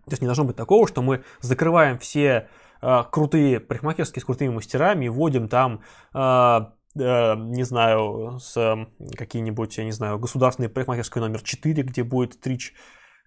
То 0.04 0.12
есть 0.12 0.22
не 0.22 0.26
должно 0.26 0.44
быть 0.44 0.56
такого, 0.56 0.86
что 0.86 1.02
мы 1.02 1.24
закрываем 1.40 1.98
все 1.98 2.48
э, 2.80 3.02
крутые 3.10 3.60
парикмахерские 3.60 4.22
с 4.22 4.24
крутыми 4.24 4.54
мастерами 4.54 5.06
и 5.06 5.08
вводим 5.08 5.48
там 5.48 5.82
э, 6.14 6.18
Э, 6.18 6.75
не 6.96 7.64
знаю, 7.64 8.38
с 8.40 8.86
какие-нибудь, 9.16 9.76
я 9.78 9.84
не 9.84 9.92
знаю, 9.92 10.18
государственной 10.18 10.68
парикмахерской 10.68 11.20
номер 11.22 11.42
4, 11.42 11.82
где 11.82 12.02
будет 12.04 12.34
стричь 12.34 12.74
Э, 12.74 12.74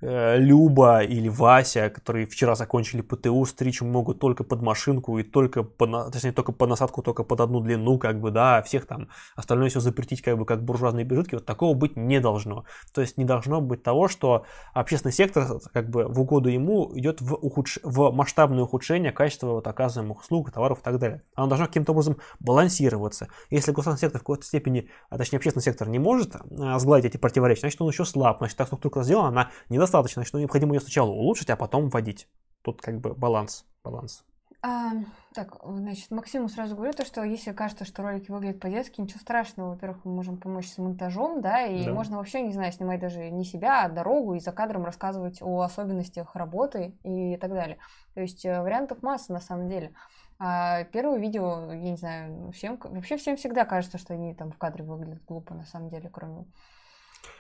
Люба 0.02 1.04
или 1.04 1.28
Вася, 1.28 1.90
которые 1.90 2.26
вчера 2.26 2.56
закончили 2.56 3.02
ПТУ, 3.02 3.46
стричь 3.46 3.82
могут 3.82 4.20
только 4.20 4.44
под 4.44 4.62
машинку 4.62 5.18
и 5.20 5.24
только 5.24 5.64
по, 5.64 6.10
точнее, 6.10 6.32
только 6.32 6.52
по 6.52 6.68
насадку, 6.68 7.02
только 7.02 7.24
под 7.24 7.42
одну 7.42 7.60
длину, 7.60 7.98
как 8.00 8.22
бы, 8.22 8.32
да, 8.32 8.62
всех 8.62 8.86
там 8.86 9.10
остальное 9.36 9.70
все 9.70 9.80
запретить, 9.80 10.22
как 10.22 10.38
бы, 10.38 10.46
как 10.46 10.64
буржуазные 10.64 11.06
бежитки, 11.06 11.36
вот 11.36 11.46
такого 11.46 11.74
быть 11.74 11.98
не 11.98 12.20
должно. 12.20 12.66
То 12.94 13.02
есть 13.02 13.18
не 13.18 13.26
должно 13.26 13.60
быть 13.60 13.84
того, 13.84 14.08
что 14.08 14.46
общественный 14.74 15.12
сектор, 15.12 15.60
как 15.74 15.90
бы, 15.90 16.06
в 16.08 16.22
угоду 16.22 16.50
ему 16.50 16.92
идет 16.98 17.20
в, 17.22 17.34
ухудш... 17.36 17.80
в 17.84 18.12
масштабное 18.12 18.64
ухудшение 18.64 19.12
качества 19.12 19.48
вот, 19.48 19.68
оказываемых 19.68 20.22
услуг, 20.22 20.52
товаров 20.52 20.80
и 20.80 20.82
так 20.82 20.98
далее. 21.00 21.24
Оно 21.36 21.48
должно 21.48 21.68
каким-то 21.68 21.92
образом 21.92 22.18
балансироваться. 22.40 23.28
Если 23.50 23.72
государственный 23.72 24.08
сектор 24.08 24.20
в 24.20 24.24
какой-то 24.24 24.46
степени, 24.46 24.90
а 25.10 25.18
точнее 25.18 25.38
общественный 25.38 25.64
сектор 25.64 25.90
не 25.90 26.00
может 26.00 26.36
а, 26.36 26.80
сгладить 26.80 27.12
эти 27.12 27.18
противоречия, 27.18 27.62
значит 27.62 27.82
он 27.82 27.90
еще 27.90 28.06
слаб, 28.06 28.38
значит 28.38 28.58
та 28.58 28.66
структура 28.66 29.04
сделана, 29.04 29.28
она 29.28 29.52
недостаточно 29.90 30.22
достаточно, 30.22 30.26
что 30.26 30.40
необходимо 30.40 30.76
ее 30.76 30.82
сначала 30.82 31.10
улучшить, 31.10 31.50
а 31.50 31.56
потом 31.56 31.90
вводить. 31.90 32.28
Тут 32.62 32.82
как 32.82 33.00
бы 33.00 33.14
баланс. 33.14 33.66
баланс. 33.84 34.24
А, 34.62 34.92
так, 35.34 35.58
значит, 35.64 36.12
Максиму 36.12 36.50
сразу 36.50 36.76
говорю 36.76 36.92
то, 36.92 37.06
что 37.06 37.24
если 37.24 37.54
кажется, 37.54 37.86
что 37.86 38.04
ролики 38.04 38.30
выглядят 38.30 38.60
по-детски, 38.60 39.00
ничего 39.00 39.20
страшного. 39.22 39.72
Во-первых, 39.72 40.04
мы 40.04 40.12
можем 40.12 40.38
помочь 40.38 40.68
с 40.68 40.78
монтажом, 40.78 41.42
да, 41.42 41.66
и 41.66 41.86
да. 41.86 41.94
можно 41.94 42.18
вообще, 42.18 42.42
не 42.42 42.52
знаю, 42.52 42.74
снимать 42.74 43.00
даже 43.00 43.30
не 43.30 43.46
себя, 43.46 43.86
а 43.86 43.90
дорогу, 43.90 44.34
и 44.34 44.42
за 44.42 44.52
кадром 44.52 44.84
рассказывать 44.84 45.42
о 45.42 45.62
особенностях 45.62 46.36
работы 46.36 46.98
и 47.04 47.38
так 47.38 47.52
далее. 47.52 47.78
То 48.16 48.22
есть 48.22 48.46
э, 48.46 48.62
вариантов 48.62 49.02
масса 49.02 49.32
на 49.32 49.40
самом 49.40 49.70
деле. 49.70 49.94
А 50.40 50.84
первое 50.86 51.20
видео, 51.20 51.72
я 51.72 51.92
не 51.92 51.98
знаю, 51.98 52.52
всем, 52.52 52.78
вообще 52.82 53.16
всем 53.16 53.38
всегда 53.38 53.64
кажется, 53.64 53.98
что 53.98 54.14
они 54.14 54.34
там 54.34 54.52
в 54.52 54.58
кадре 54.58 54.84
выглядят 54.84 55.24
глупо 55.26 55.54
на 55.54 55.66
самом 55.66 55.90
деле, 55.90 56.10
кроме 56.10 56.46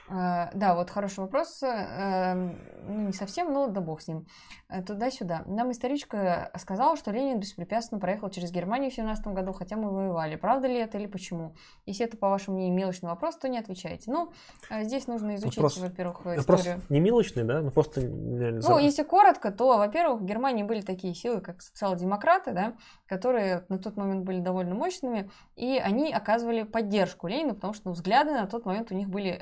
да, 0.10 0.73
вот 0.76 0.89
хороший 0.89 1.19
вопрос. 1.19 1.61
Эм, 1.61 2.57
ну, 2.88 3.07
не 3.07 3.14
совсем, 3.14 3.53
но 3.53 3.68
да 3.68 3.80
бог 3.80 4.01
с 4.01 4.07
ним. 4.07 4.26
Э, 4.68 4.84
туда-сюда. 4.84 5.43
Нам 5.47 5.72
историчка 5.72 6.51
сказала, 6.57 6.95
что 6.95 7.11
Ленин 7.11 7.39
беспрепятственно 7.39 7.99
проехал 7.99 8.30
через 8.30 8.51
Германию 8.51 8.91
в 8.91 8.93
17 8.93 9.27
году, 9.27 9.51
хотя 9.51 9.76
мы 9.77 9.91
воевали. 9.91 10.35
Правда 10.35 10.68
ли 10.68 10.76
это 10.76 10.97
или 10.99 11.07
почему? 11.07 11.56
Если 11.88 12.06
это, 12.06 12.18
по 12.18 12.30
вашему 12.30 12.57
мнению, 12.57 12.77
мелочный 12.77 13.10
вопрос, 13.10 13.38
то 13.38 13.49
не 13.49 13.57
отвечайте. 13.57 14.11
Ну, 14.11 14.31
э, 14.69 14.84
здесь 14.84 15.07
нужно 15.07 15.35
изучить, 15.35 15.57
вопрос, 15.57 15.77
во-первых, 15.77 16.18
историю. 16.19 16.38
Вопрос 16.76 16.89
не 16.89 16.99
мелочный, 16.99 17.43
да? 17.43 17.61
Ну, 17.61 17.72
просто... 17.72 18.01
Ну, 18.01 18.77
если 18.77 19.03
коротко, 19.03 19.51
то, 19.51 19.77
во-первых, 19.77 20.22
в 20.22 20.26
Германии 20.26 20.61
были 20.61 20.81
такие 20.81 21.15
силы, 21.15 21.41
как 21.41 21.61
социал-демократы, 21.61 22.51
да, 22.51 22.73
которые 23.07 23.65
на 23.69 23.80
тот 23.80 23.97
момент 23.97 24.23
были 24.23 24.39
довольно 24.39 24.76
мощными, 24.76 25.31
и 25.56 25.77
они 25.77 26.14
оказывали 26.14 26.61
поддержку 26.61 27.27
Ленину, 27.27 27.56
потому 27.56 27.73
что 27.73 27.89
ну, 27.89 27.93
взгляды 27.93 28.31
на 28.31 28.45
тот 28.45 28.65
момент 28.65 28.91
у 28.91 28.95
них 28.95 29.10
были 29.10 29.39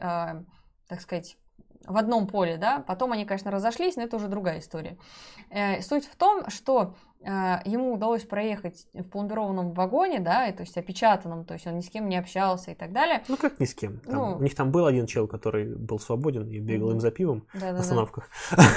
так 0.87 1.01
сказать, 1.01 1.37
в 1.85 1.97
одном 1.97 2.27
поле, 2.27 2.57
да, 2.57 2.79
потом 2.79 3.11
они, 3.11 3.25
конечно, 3.25 3.51
разошлись, 3.51 3.95
но 3.95 4.03
это 4.03 4.17
уже 4.17 4.27
другая 4.27 4.59
история. 4.59 4.97
Э, 5.49 5.81
суть 5.81 6.05
в 6.05 6.15
том, 6.15 6.49
что 6.49 6.95
ему 7.21 7.93
удалось 7.93 8.23
проехать 8.23 8.87
в 8.93 9.03
пломбированном 9.03 9.73
вагоне, 9.73 10.19
да, 10.19 10.47
и, 10.47 10.53
то 10.53 10.61
есть 10.61 10.77
опечатанном, 10.77 11.45
то 11.45 11.53
есть 11.55 11.67
он 11.67 11.77
ни 11.77 11.81
с 11.81 11.89
кем 11.89 12.07
не 12.09 12.17
общался 12.17 12.71
и 12.71 12.75
так 12.75 12.91
далее. 12.93 13.23
Ну 13.27 13.37
как 13.37 13.59
ни 13.59 13.65
с 13.65 13.73
кем? 13.73 13.99
Там, 13.99 14.15
ну, 14.15 14.37
у 14.37 14.41
них 14.41 14.55
там 14.55 14.71
был 14.71 14.85
один 14.85 15.07
чел, 15.07 15.27
который 15.27 15.75
был 15.75 15.99
свободен 15.99 16.47
и 16.47 16.59
бегал 16.59 16.91
им 16.91 16.99
за 16.99 17.11
пивом 17.11 17.45
да, 17.53 17.73
в 17.73 17.79
остановках. 17.79 18.29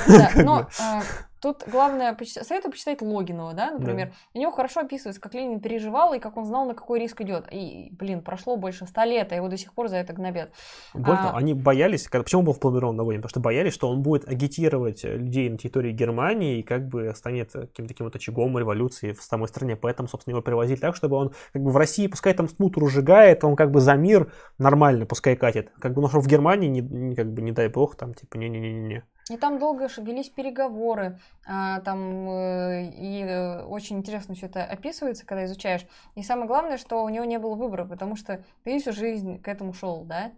Да, 0.09 0.31
но 0.43 0.69
э, 0.81 1.01
Тут 1.41 1.65
главное, 1.67 2.17
советую 2.27 2.71
почитать 2.73 3.01
Логинова, 3.01 3.55
да, 3.55 3.71
например. 3.71 4.09
Да. 4.09 4.15
У 4.35 4.39
него 4.39 4.51
хорошо 4.51 4.81
описывается, 4.81 5.23
как 5.23 5.33
Ленин 5.35 5.61
переживал 5.61 6.13
и 6.13 6.19
как 6.19 6.37
он 6.37 6.45
знал, 6.45 6.67
на 6.67 6.75
какой 6.75 7.01
риск 7.01 7.23
идет. 7.23 7.47
И, 7.51 7.89
блин, 7.93 8.21
прошло 8.21 8.57
больше 8.57 8.87
ста 8.87 9.07
лет, 9.07 9.33
а 9.33 9.37
его 9.37 9.49
до 9.49 9.57
сих 9.57 9.73
пор 9.73 9.89
за 9.89 9.97
это 9.97 10.13
гнобят. 10.13 10.53
Более 10.93 11.17
а... 11.17 11.37
они 11.37 11.55
боялись, 11.55 12.09
когда, 12.09 12.25
почему 12.25 12.41
он 12.41 12.47
был 12.47 12.53
в 12.53 12.61
планированном 12.61 12.99
нагоне? 12.99 13.19
Потому 13.19 13.31
что 13.31 13.41
боялись, 13.41 13.73
что 13.73 13.89
он 13.89 14.03
будет 14.03 14.29
агитировать 14.29 15.03
людей 15.05 15.49
на 15.49 15.57
территории 15.57 15.93
Германии 15.93 16.59
и 16.59 16.63
как 16.63 16.89
бы 16.89 17.15
станет 17.17 17.53
каким-то 17.53 17.89
таким 17.89 18.05
вот 18.05 18.15
очагом 18.31 18.59
революции 18.59 19.13
в 19.13 19.23
самой 19.23 19.49
стране. 19.49 19.77
Поэтому, 19.77 20.09
собственно, 20.09 20.35
его 20.35 20.43
привозили 20.43 20.79
так, 20.79 20.97
чтобы 20.97 21.17
он 21.17 21.33
как 21.53 21.63
бы 21.63 21.71
в 21.71 21.77
России, 21.77 22.07
пускай 22.07 22.35
там 22.35 22.49
смуту 22.49 22.81
разжигает, 22.81 23.45
он 23.45 23.57
как 23.57 23.71
бы 23.71 23.81
за 23.81 23.95
мир 23.95 24.33
нормально 24.59 25.07
пускай 25.07 25.37
катит. 25.37 25.71
Как 25.81 25.95
бы, 25.95 26.09
что 26.09 26.21
в 26.21 26.27
Германии, 26.27 26.69
не, 26.69 27.15
как 27.15 27.33
бы, 27.33 27.43
не 27.43 27.53
дай 27.53 27.69
бог, 27.69 27.97
там, 27.97 28.15
типа, 28.15 28.37
не-не-не-не. 28.37 29.05
И 29.31 29.37
там 29.37 29.59
долго 29.59 29.87
велись 29.99 30.29
переговоры, 30.29 31.21
а, 31.47 31.81
там 31.81 32.29
э, 32.29 32.91
и 32.97 33.23
э, 33.23 33.63
очень 33.63 33.99
интересно 33.99 34.35
все 34.35 34.47
это 34.47 34.65
описывается, 34.65 35.25
когда 35.25 35.45
изучаешь. 35.45 35.87
И 36.17 36.23
самое 36.25 36.49
главное, 36.49 36.79
что 36.79 37.05
у 37.05 37.09
него 37.09 37.25
не 37.25 37.39
было 37.39 37.55
выбора, 37.55 37.85
потому 37.85 38.17
что 38.17 38.43
ты 38.65 38.81
всю 38.81 38.93
жизнь 38.93 39.41
к 39.41 39.47
этому 39.47 39.73
шел, 39.73 40.03
да. 40.05 40.33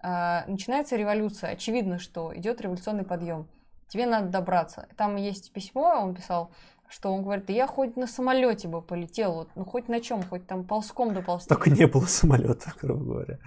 А, 0.00 0.44
начинается 0.46 0.96
революция, 0.96 1.50
очевидно, 1.50 1.98
что 1.98 2.34
идет 2.34 2.62
революционный 2.62 3.04
подъем. 3.04 3.48
Тебе 3.88 4.06
надо 4.06 4.28
добраться. 4.28 4.86
Там 4.96 5.16
есть 5.16 5.52
письмо, 5.52 6.00
он 6.02 6.14
писал, 6.14 6.50
что 6.88 7.12
он 7.12 7.22
говорит, 7.22 7.46
да 7.46 7.52
я 7.52 7.66
хоть 7.66 7.96
на 7.96 8.06
самолете 8.06 8.68
бы 8.68 8.82
полетел, 8.82 9.34
вот, 9.34 9.48
ну 9.54 9.64
хоть 9.64 9.88
на 9.88 10.00
чем, 10.00 10.22
хоть 10.22 10.46
там 10.46 10.64
ползком 10.64 11.14
доползти. 11.14 11.48
Только 11.48 11.70
не 11.70 11.86
было 11.86 12.06
самолета, 12.06 12.72
грубо 12.80 13.04
говоря. 13.04 13.38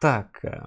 Так, 0.00 0.44
э, 0.44 0.62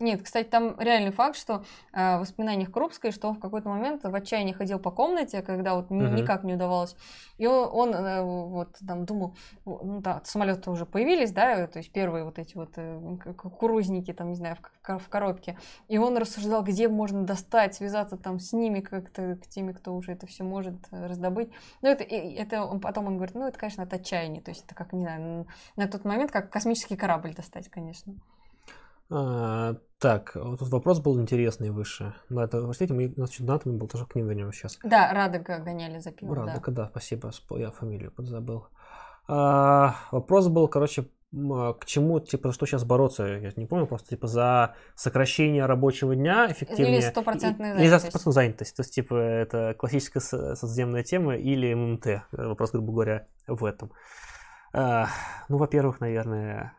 нет, 0.00 0.22
кстати, 0.22 0.46
там 0.46 0.78
реальный 0.78 1.10
факт, 1.10 1.36
что 1.36 1.64
э, 1.92 2.16
в 2.16 2.20
воспоминаниях 2.20 2.70
Крупской, 2.70 3.10
что 3.10 3.28
он 3.28 3.34
в 3.34 3.40
какой-то 3.40 3.68
момент 3.68 4.04
в 4.04 4.14
отчаянии 4.14 4.52
ходил 4.52 4.78
по 4.78 4.90
комнате, 4.90 5.42
когда 5.42 5.74
вот 5.74 5.90
uh-huh. 5.90 6.14
никак 6.14 6.44
не 6.44 6.54
удавалось. 6.54 6.96
И 7.36 7.46
он, 7.46 7.68
он 7.72 7.94
э, 7.94 8.22
вот 8.22 8.76
там 8.86 9.04
думал, 9.04 9.34
ну 9.64 10.00
да, 10.00 10.20
самолеты 10.24 10.70
уже 10.70 10.86
появились, 10.86 11.32
да, 11.32 11.66
то 11.66 11.78
есть 11.78 11.90
первые 11.92 12.24
вот 12.24 12.38
эти 12.38 12.56
вот 12.56 12.70
э, 12.76 13.16
кукурузники, 13.36 14.12
там, 14.12 14.30
не 14.30 14.36
знаю, 14.36 14.56
в, 14.56 14.98
в 14.98 15.08
коробке. 15.08 15.58
И 15.88 15.98
он 15.98 16.16
рассуждал, 16.16 16.62
где 16.62 16.88
можно 16.88 17.24
достать, 17.24 17.74
связаться 17.74 18.16
там 18.16 18.38
с 18.38 18.52
ними 18.52 18.80
как-то, 18.80 19.36
к 19.36 19.48
теми, 19.48 19.72
кто 19.72 19.94
уже 19.94 20.12
это 20.12 20.26
все 20.26 20.44
может 20.44 20.76
э, 20.92 21.06
раздобыть. 21.06 21.50
Ну, 21.82 21.88
это, 21.88 22.04
это 22.04 22.64
он, 22.64 22.80
потом 22.80 23.06
он 23.06 23.16
говорит, 23.16 23.34
ну, 23.34 23.46
это, 23.46 23.58
конечно, 23.58 23.82
от 23.82 23.92
отчаяния. 23.92 24.40
То 24.40 24.50
есть 24.50 24.64
это 24.64 24.74
как, 24.74 24.92
не 24.92 25.00
знаю, 25.00 25.46
на 25.76 25.88
тот 25.88 26.04
момент, 26.04 26.30
как 26.30 26.50
космический 26.50 26.96
корабль 26.96 27.34
достать, 27.34 27.68
конечно. 27.68 28.14
А, 29.10 29.76
так, 29.98 30.32
вот 30.34 30.58
тут 30.58 30.68
вопрос 30.68 31.00
был 31.00 31.20
интересный 31.20 31.70
выше. 31.70 32.14
Да, 32.28 32.44
это, 32.44 32.62
простите, 32.62 32.94
мы, 32.94 33.12
значит, 33.16 33.46
датами 33.46 33.76
был 33.76 33.88
тоже 33.88 34.06
к 34.06 34.14
ним 34.14 34.28
вернемся 34.28 34.60
сейчас. 34.60 34.78
Да, 34.84 35.12
Радога 35.12 35.58
гоняли 35.58 35.98
за 35.98 36.12
пивом, 36.12 36.34
Радога, 36.34 36.70
да. 36.70 36.82
да, 36.82 36.88
спасибо, 36.90 37.30
я 37.56 37.70
фамилию 37.70 38.12
подзабыл. 38.12 38.66
А, 39.26 39.96
вопрос 40.12 40.48
был, 40.48 40.68
короче, 40.68 41.08
а, 41.32 41.72
к 41.74 41.84
чему, 41.84 42.20
типа, 42.20 42.52
что 42.52 42.66
сейчас 42.66 42.84
бороться, 42.84 43.24
я 43.24 43.52
не 43.56 43.66
помню, 43.66 43.86
просто, 43.86 44.10
типа, 44.10 44.26
за 44.26 44.74
сокращение 44.94 45.66
рабочего 45.66 46.14
дня 46.14 46.50
эффективнее. 46.50 46.98
Или 46.98 47.00
стопроцентная 47.00 47.74
занятость. 47.74 47.82
Или 47.82 47.88
за 47.88 47.98
стопроцентную 47.98 48.34
занятость. 48.34 48.76
То 48.76 48.80
есть, 48.82 48.94
типа, 48.94 49.14
это 49.14 49.74
классическая 49.74 50.20
соцдемная 50.20 51.02
тема 51.02 51.36
или 51.36 51.74
ММТ. 51.74 52.24
Вопрос, 52.32 52.72
грубо 52.72 52.92
говоря, 52.92 53.26
в 53.46 53.64
этом. 53.64 53.90
А, 54.72 55.08
ну, 55.48 55.56
во-первых, 55.56 56.00
наверное, 56.00 56.74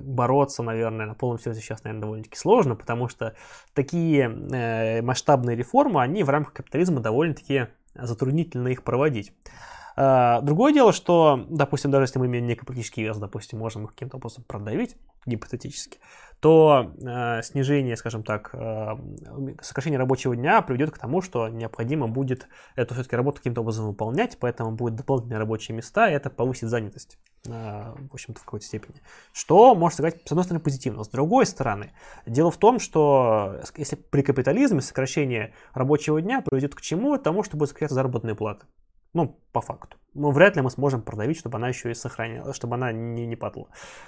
бороться, 0.00 0.62
наверное, 0.62 1.06
на 1.06 1.14
полном 1.14 1.38
серьезе 1.38 1.60
сейчас, 1.60 1.84
наверное, 1.84 2.02
довольно-таки 2.02 2.36
сложно, 2.36 2.76
потому 2.76 3.08
что 3.08 3.34
такие 3.72 4.26
э, 4.26 5.02
масштабные 5.02 5.56
реформы, 5.56 6.02
они 6.02 6.22
в 6.22 6.30
рамках 6.30 6.54
капитализма 6.54 7.00
довольно-таки 7.00 7.68
затруднительно 7.94 8.68
их 8.68 8.82
проводить. 8.82 9.32
А, 9.96 10.40
другое 10.40 10.72
дело, 10.72 10.92
что, 10.92 11.44
допустим, 11.48 11.90
даже 11.90 12.04
если 12.04 12.18
мы 12.18 12.26
имеем 12.26 12.46
некий 12.46 12.64
политический 12.64 13.02
вес, 13.02 13.16
допустим, 13.18 13.58
можем 13.58 13.84
их 13.84 13.90
каким-то 13.90 14.16
образом 14.16 14.44
продавить, 14.44 14.96
гипотетически, 15.26 15.98
то 16.40 16.92
э, 16.98 17.42
снижение, 17.42 17.96
скажем 17.96 18.22
так, 18.22 18.50
э, 18.52 18.96
сокращение 19.62 19.98
рабочего 19.98 20.36
дня 20.36 20.60
приведет 20.60 20.90
к 20.90 20.98
тому, 20.98 21.22
что 21.22 21.48
необходимо 21.48 22.06
будет 22.06 22.48
эту 22.76 22.92
все-таки 22.94 23.16
работу 23.16 23.38
каким-то 23.38 23.62
образом 23.62 23.86
выполнять, 23.86 24.36
поэтому 24.38 24.72
будут 24.72 24.96
дополнительные 24.96 25.38
рабочие 25.38 25.74
места, 25.74 26.10
и 26.10 26.12
это 26.12 26.28
повысит 26.28 26.68
занятость, 26.68 27.18
э, 27.46 27.50
в 27.50 28.12
общем-то, 28.12 28.40
в 28.40 28.44
какой-то 28.44 28.66
степени. 28.66 29.00
Что 29.32 29.74
можно 29.74 29.94
сказать, 29.94 30.20
с 30.26 30.32
одной 30.32 30.44
стороны, 30.44 30.62
позитивно. 30.62 31.04
С 31.04 31.08
другой 31.08 31.46
стороны, 31.46 31.92
дело 32.26 32.50
в 32.50 32.58
том, 32.58 32.78
что 32.78 33.60
если 33.76 33.96
при 33.96 34.20
капитализме 34.20 34.82
сокращение 34.82 35.54
рабочего 35.72 36.20
дня 36.20 36.42
приведет 36.42 36.74
к 36.74 36.82
чему? 36.82 37.16
К 37.16 37.22
тому, 37.22 37.42
что 37.42 37.56
будет 37.56 37.70
сокращаться 37.70 37.94
заработные 37.94 38.34
платы. 38.34 38.66
Ну, 39.14 39.38
по 39.52 39.60
факту. 39.60 39.96
Ну, 40.14 40.30
вряд 40.30 40.56
ли 40.56 40.62
мы 40.62 40.70
сможем 40.70 41.02
продавить, 41.02 41.38
чтобы 41.38 41.58
она 41.58 41.68
еще 41.68 41.90
и 41.90 41.94
сохранилась, 41.94 42.56
чтобы 42.56 42.74
она 42.74 42.92
не, 42.92 43.26
не 43.26 43.36
падала. 43.36 43.66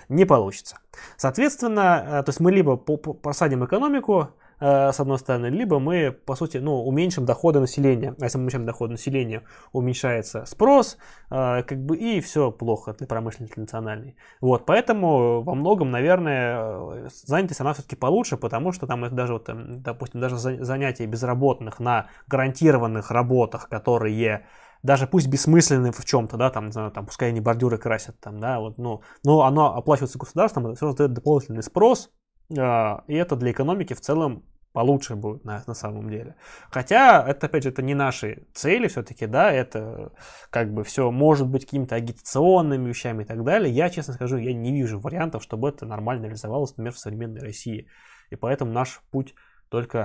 Не 0.09 0.25
получится. 0.25 0.79
Соответственно, 1.17 2.05
э, 2.07 2.23
то 2.23 2.31
есть 2.31 2.41
мы 2.41 2.53
либо 2.53 2.77
посадим 2.77 3.65
экономику, 3.65 4.29
э, 4.61 4.93
с 4.93 5.01
одной 5.01 5.19
стороны, 5.19 5.47
либо 5.47 5.79
мы, 5.81 6.13
по 6.13 6.37
сути, 6.37 6.59
ну, 6.59 6.85
уменьшим 6.85 7.25
доходы 7.25 7.59
населения. 7.61 8.15
А 8.21 8.25
если 8.25 8.39
мы 8.39 8.43
уменьшаем 8.43 8.67
доходы 8.67 8.93
населения, 8.93 9.43
уменьшается 9.73 10.45
спрос, 10.45 10.97
э, 11.31 11.63
как 11.63 11.79
бы 11.85 11.97
и 11.97 12.21
все 12.21 12.53
плохо 12.53 12.93
для 12.95 13.07
промышленности 13.09 13.59
национальной. 13.59 14.17
Вот, 14.41 14.65
поэтому 14.65 15.43
во 15.43 15.55
многом, 15.55 15.91
наверное, 15.91 17.09
занятость 17.09 17.61
она 17.61 17.73
все-таки 17.73 17.97
получше, 17.97 18.37
потому 18.37 18.73
что 18.73 18.87
там 18.87 19.15
даже, 19.15 19.35
вот, 19.35 19.49
допустим, 19.83 20.21
даже 20.21 20.37
занятия 20.37 21.07
безработных 21.07 21.81
на 21.81 22.07
гарантированных 22.29 23.11
работах, 23.11 23.69
которые 23.69 24.47
даже 24.87 25.07
пусть 25.07 25.29
бессмысленный 25.29 25.91
в 25.93 26.05
чем-то, 26.05 26.37
да, 26.37 26.51
там, 26.51 26.71
там, 26.71 27.07
пускай 27.07 27.31
они 27.31 27.41
бордюры 27.41 27.77
красят, 27.77 28.19
там, 28.21 28.41
да, 28.41 28.61
вот, 28.61 28.79
ну, 28.79 29.03
но 29.25 29.43
оно 29.43 29.77
оплачивается 29.77 30.19
государством, 30.19 30.67
это 30.67 30.77
все 30.77 30.93
дает 30.95 31.13
дополнительный 31.13 31.63
спрос, 31.63 32.11
э, 32.57 32.97
и 33.09 33.15
это 33.15 33.37
для 33.37 33.51
экономики 33.51 33.95
в 33.95 34.01
целом 34.01 34.45
получше 34.73 35.17
будет 35.17 35.45
на, 35.45 35.65
на 35.67 35.75
самом 35.75 36.11
деле. 36.11 36.37
Хотя, 36.71 37.25
это, 37.27 37.47
опять 37.47 37.63
же, 37.63 37.71
это 37.71 37.83
не 37.83 37.95
наши 37.95 38.47
цели 38.53 38.89
все-таки, 38.89 39.27
да, 39.27 39.51
это 39.51 40.13
как 40.51 40.73
бы 40.73 40.85
все 40.85 41.11
может 41.11 41.49
быть 41.49 41.65
какими-то 41.65 41.95
агитационными 41.95 42.89
вещами 42.89 43.23
и 43.23 43.27
так 43.27 43.43
далее. 43.43 43.73
Я, 43.73 43.89
честно 43.89 44.13
скажу, 44.15 44.37
я 44.37 44.53
не 44.53 44.73
вижу 44.73 45.01
вариантов, 45.01 45.43
чтобы 45.43 45.71
это 45.71 45.87
нормально 45.87 46.27
реализовалось, 46.27 46.73
например, 46.73 46.93
в 46.93 46.99
современной 46.99 47.41
России. 47.41 47.89
И 48.29 48.37
поэтому 48.37 48.71
наш 48.71 49.01
путь 49.11 49.35
только 49.71 49.99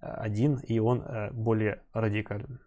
э, 0.00 0.06
один, 0.06 0.56
и 0.56 0.78
он 0.78 1.02
э, 1.02 1.30
более 1.32 1.82
радикален. 1.92 2.60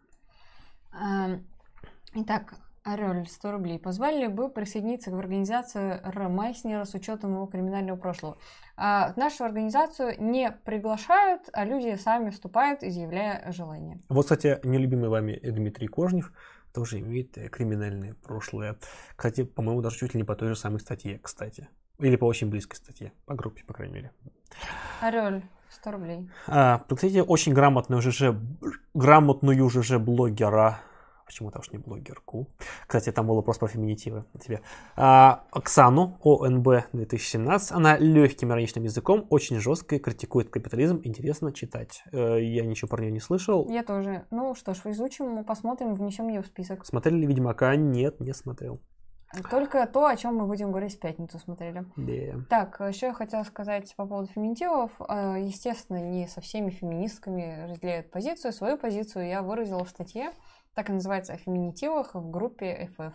Итак, 2.13 2.53
Орель, 2.83 3.27
100 3.27 3.51
рублей. 3.51 3.79
Позвали 3.79 4.27
бы 4.27 4.49
присоединиться 4.49 5.11
к 5.11 5.13
организации 5.13 5.99
Р. 6.03 6.29
Майснера 6.29 6.85
с 6.85 6.93
учетом 6.93 7.33
его 7.33 7.45
криминального 7.45 7.97
прошлого. 7.97 8.37
А 8.77 9.13
нашу 9.17 9.43
организацию 9.43 10.15
не 10.19 10.51
приглашают, 10.51 11.49
а 11.51 11.65
люди 11.65 11.95
сами 11.97 12.29
вступают, 12.29 12.83
изъявляя 12.83 13.51
желание. 13.51 13.99
Вот, 14.07 14.23
кстати, 14.23 14.59
нелюбимый 14.63 15.09
вами 15.09 15.37
Дмитрий 15.43 15.87
Кожнев 15.87 16.31
тоже 16.73 16.99
имеет 16.99 17.37
э, 17.37 17.49
криминальное 17.49 18.13
прошлое. 18.23 18.77
Кстати, 19.15 19.43
по-моему, 19.43 19.81
даже 19.81 19.97
чуть 19.97 20.13
ли 20.13 20.19
не 20.19 20.23
по 20.23 20.35
той 20.35 20.49
же 20.49 20.55
самой 20.55 20.79
статье, 20.79 21.19
кстати. 21.21 21.67
Или 21.99 22.15
по 22.15 22.25
очень 22.25 22.49
близкой 22.49 22.75
статье, 22.75 23.11
по 23.25 23.33
группе, 23.33 23.63
по 23.65 23.73
крайней 23.73 23.95
мере. 23.95 24.11
Орель, 25.01 25.43
100 25.69 25.91
рублей. 25.91 26.29
А, 26.47 26.79
кстати, 26.87 27.17
очень 27.17 27.53
грамотную 27.53 28.01
ЖЖ, 28.01 28.35
грамотную 28.93 29.69
ЖЖ 29.69 29.97
блогера 29.97 30.79
почему-то 31.27 31.59
уж 31.59 31.71
не 31.71 31.77
блогерку. 31.77 32.47
Кстати, 32.87 33.11
там 33.11 33.27
был 33.27 33.35
вопрос 33.35 33.57
про 33.59 33.67
феминитивы 33.67 34.25
тебе. 34.43 34.61
А, 34.95 35.43
Оксану, 35.51 36.17
ОНБ 36.23 36.91
2017, 36.93 37.73
она 37.73 37.97
легким 37.97 38.51
ироничным 38.51 38.85
языком, 38.85 39.27
очень 39.29 39.59
жестко 39.59 39.99
критикует 39.99 40.49
капитализм, 40.49 41.01
интересно 41.03 41.51
читать. 41.51 42.03
Э, 42.11 42.41
я 42.41 42.65
ничего 42.65 42.87
про 42.87 43.01
нее 43.01 43.11
не 43.11 43.19
слышал. 43.19 43.69
Я 43.69 43.83
тоже. 43.83 44.25
Ну 44.31 44.55
что 44.55 44.73
ж, 44.73 44.79
изучим, 44.85 45.43
посмотрим, 45.43 45.93
внесем 45.93 46.29
ее 46.29 46.41
в 46.41 46.47
список. 46.47 46.85
Смотрели 46.85 47.17
ли 47.17 47.27
Ведьмака? 47.27 47.75
Нет, 47.75 48.19
не 48.21 48.33
смотрел. 48.33 48.79
Только 49.49 49.85
то, 49.87 50.07
о 50.07 50.15
чем 50.15 50.37
мы 50.37 50.47
будем 50.47 50.69
говорить 50.69 50.95
в 50.95 50.99
пятницу, 50.99 51.37
смотрели. 51.37 51.85
Yeah. 51.97 52.43
Так, 52.49 52.79
еще 52.79 53.07
я 53.07 53.13
хотела 53.13 53.43
сказать 53.43 53.93
по 53.97 54.05
поводу 54.05 54.31
феминитивов. 54.31 54.91
Э, 55.01 55.35
естественно, 55.39 55.97
не 55.97 56.27
со 56.27 56.39
всеми 56.39 56.69
феминистками 56.69 57.67
разделяют 57.69 58.09
позицию. 58.09 58.53
Свою 58.53 58.77
позицию 58.77 59.27
я 59.27 59.41
выразила 59.41 59.83
в 59.83 59.89
статье 59.89 60.31
так 60.77 60.91
и 60.91 60.93
называется 60.93 61.33
о 61.33 61.37
феминитивах 61.37 62.13
в 62.13 62.29
группе 62.29 62.91
FF. 62.95 63.13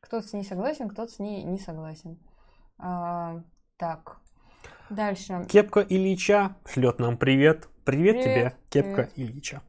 Кто-то 0.00 0.26
с 0.26 0.32
ней 0.32 0.42
согласен, 0.42 0.88
кто-то 0.88 1.12
с 1.12 1.20
ней 1.20 1.44
не 1.44 1.56
согласен. 1.56 2.18
А, 2.76 3.40
так, 3.76 4.16
дальше. 4.90 5.46
Кепка 5.48 5.78
Ильича 5.78 6.56
шлет 6.66 6.98
нам 6.98 7.16
привет. 7.16 7.68
Привет, 7.84 8.16
привет 8.16 8.24
тебе, 8.24 8.56
Кепка 8.68 9.10
привет. 9.14 9.30
Ильича. 9.30 9.62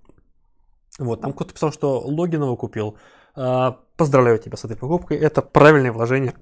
Вот, 0.98 1.22
там 1.22 1.34
кто-то 1.34 1.54
писал, 1.54 1.72
что 1.72 2.00
Логинова 2.00 2.56
купил. 2.56 2.98
А, 3.36 3.78
поздравляю 3.96 4.40
тебя 4.40 4.58
с 4.58 4.66
этой 4.66 4.76
покупкой. 4.76 5.20
Это 5.20 5.44
правильное 5.44 5.92
вложение 5.92 6.34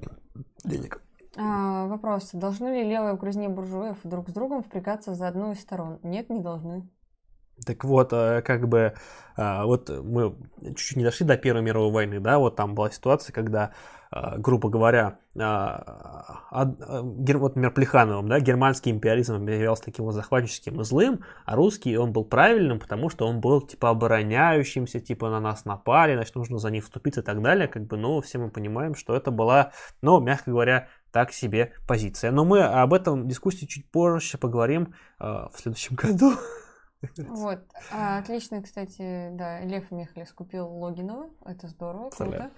денег. 0.64 1.03
А, 1.35 1.88
вопрос. 1.88 2.30
Должны 2.31 2.69
ли 2.69 2.89
левые 2.89 3.11
окружные 3.11 3.49
буржуев 3.49 3.97
друг 4.05 4.30
с 4.30 4.31
другом 4.31 4.64
впрягаться 4.64 5.15
за 5.15 5.27
одну 5.27 5.51
из 5.51 5.59
сторон? 5.59 5.99
Нет, 6.01 6.30
не 6.30 6.39
должны. 6.39 6.89
Так 7.66 7.84
вот, 7.84 8.14
э, 8.14 8.42
как 8.44 8.68
бы, 8.68 8.94
э, 9.38 9.64
вот 9.64 9.90
мы 9.90 10.36
чуть-чуть 10.62 10.98
не 10.98 11.04
дошли 11.04 11.26
до 11.26 11.38
Первой 11.38 11.62
мировой 11.62 11.92
войны, 11.92 12.20
да, 12.20 12.38
вот 12.38 12.56
там 12.56 12.76
была 12.76 12.92
ситуация, 12.92 13.34
когда, 13.34 13.72
э, 14.12 14.38
грубо 14.38 14.70
говоря, 14.70 15.18
вот, 15.34 16.78
например, 17.56 17.72
Плехановым, 17.72 18.28
да, 18.28 18.40
германский 18.40 18.92
империализм 18.92 19.46
являлся 19.48 19.84
таким 19.84 20.06
вот 20.06 20.14
захватническим 20.14 20.82
и 20.82 20.84
злым, 20.84 21.20
а 21.46 21.56
русский, 21.56 21.98
он 21.98 22.12
был 22.12 22.26
правильным, 22.26 22.80
потому 22.80 23.10
что 23.10 23.28
он 23.28 23.40
был, 23.40 23.62
типа, 23.62 23.90
обороняющимся, 23.90 25.00
типа, 25.00 25.30
на 25.30 25.40
нас 25.40 25.66
напали, 25.66 26.16
значит, 26.16 26.36
нужно 26.36 26.58
за 26.58 26.72
них 26.72 26.84
вступиться 26.84 27.22
и 27.22 27.24
так 27.24 27.42
далее, 27.42 27.68
как 27.68 27.86
бы, 27.86 27.98
ну, 27.98 28.22
все 28.22 28.40
мы 28.40 28.50
понимаем, 28.50 28.96
что 28.96 29.16
это 29.16 29.30
была, 29.32 29.72
ну, 30.02 30.20
мягко 30.20 30.52
говоря, 30.52 30.88
так 31.12 31.32
себе 31.32 31.74
позиция. 31.88 32.32
Но 32.32 32.46
мы 32.46 32.62
об 32.62 32.94
этом 32.94 33.28
дискуссии 33.28 33.66
чуть 33.66 33.90
позже 33.90 34.38
поговорим 34.38 34.94
в 35.20 35.52
следующем 35.56 35.96
году. 36.02 36.34
Вот. 37.18 37.60
А, 37.91 38.19
отлично, 38.19 38.61
кстати, 38.61 39.30
да, 39.34 39.61
Лев 39.61 39.91
Михалис 39.91 40.32
купил 40.34 40.68
Логинова. 40.68 41.30
Это 41.45 41.68
здорово, 41.68 42.10
круто. 42.10 42.52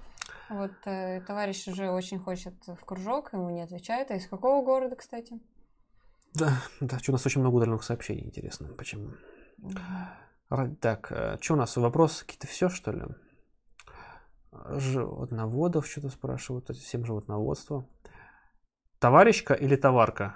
Вот 0.50 0.72
э, 0.86 1.22
товарищ 1.22 1.68
уже 1.68 1.92
очень 1.92 2.20
хочет 2.20 2.56
в 2.66 2.86
кружок, 2.86 3.34
ему 3.34 3.50
не 3.50 3.62
отвечает. 3.62 4.12
А 4.12 4.16
из 4.16 4.28
какого 4.28 4.64
города, 4.64 4.96
кстати? 4.96 5.40
Да, 6.34 6.54
да, 6.80 7.00
что 7.00 7.12
у 7.12 7.14
нас 7.14 7.26
очень 7.26 7.42
много 7.42 7.56
удаленных 7.56 7.84
сообщений, 7.84 8.26
интересно, 8.26 8.70
почему. 8.78 9.12
Угу. 9.60 10.76
Так, 10.82 11.12
э, 11.12 11.38
что 11.42 11.54
у 11.54 11.58
нас, 11.58 11.76
вопрос 11.78 12.24
какие-то 12.24 12.48
все, 12.48 12.70
что 12.70 12.92
ли? 12.92 13.04
Животноводов 14.52 15.86
что-то 15.86 16.10
спрашивают, 16.10 16.70
всем 16.70 17.06
животноводство. 17.06 17.88
Товарищка 19.00 19.54
или 19.54 19.76
товарка? 19.76 20.36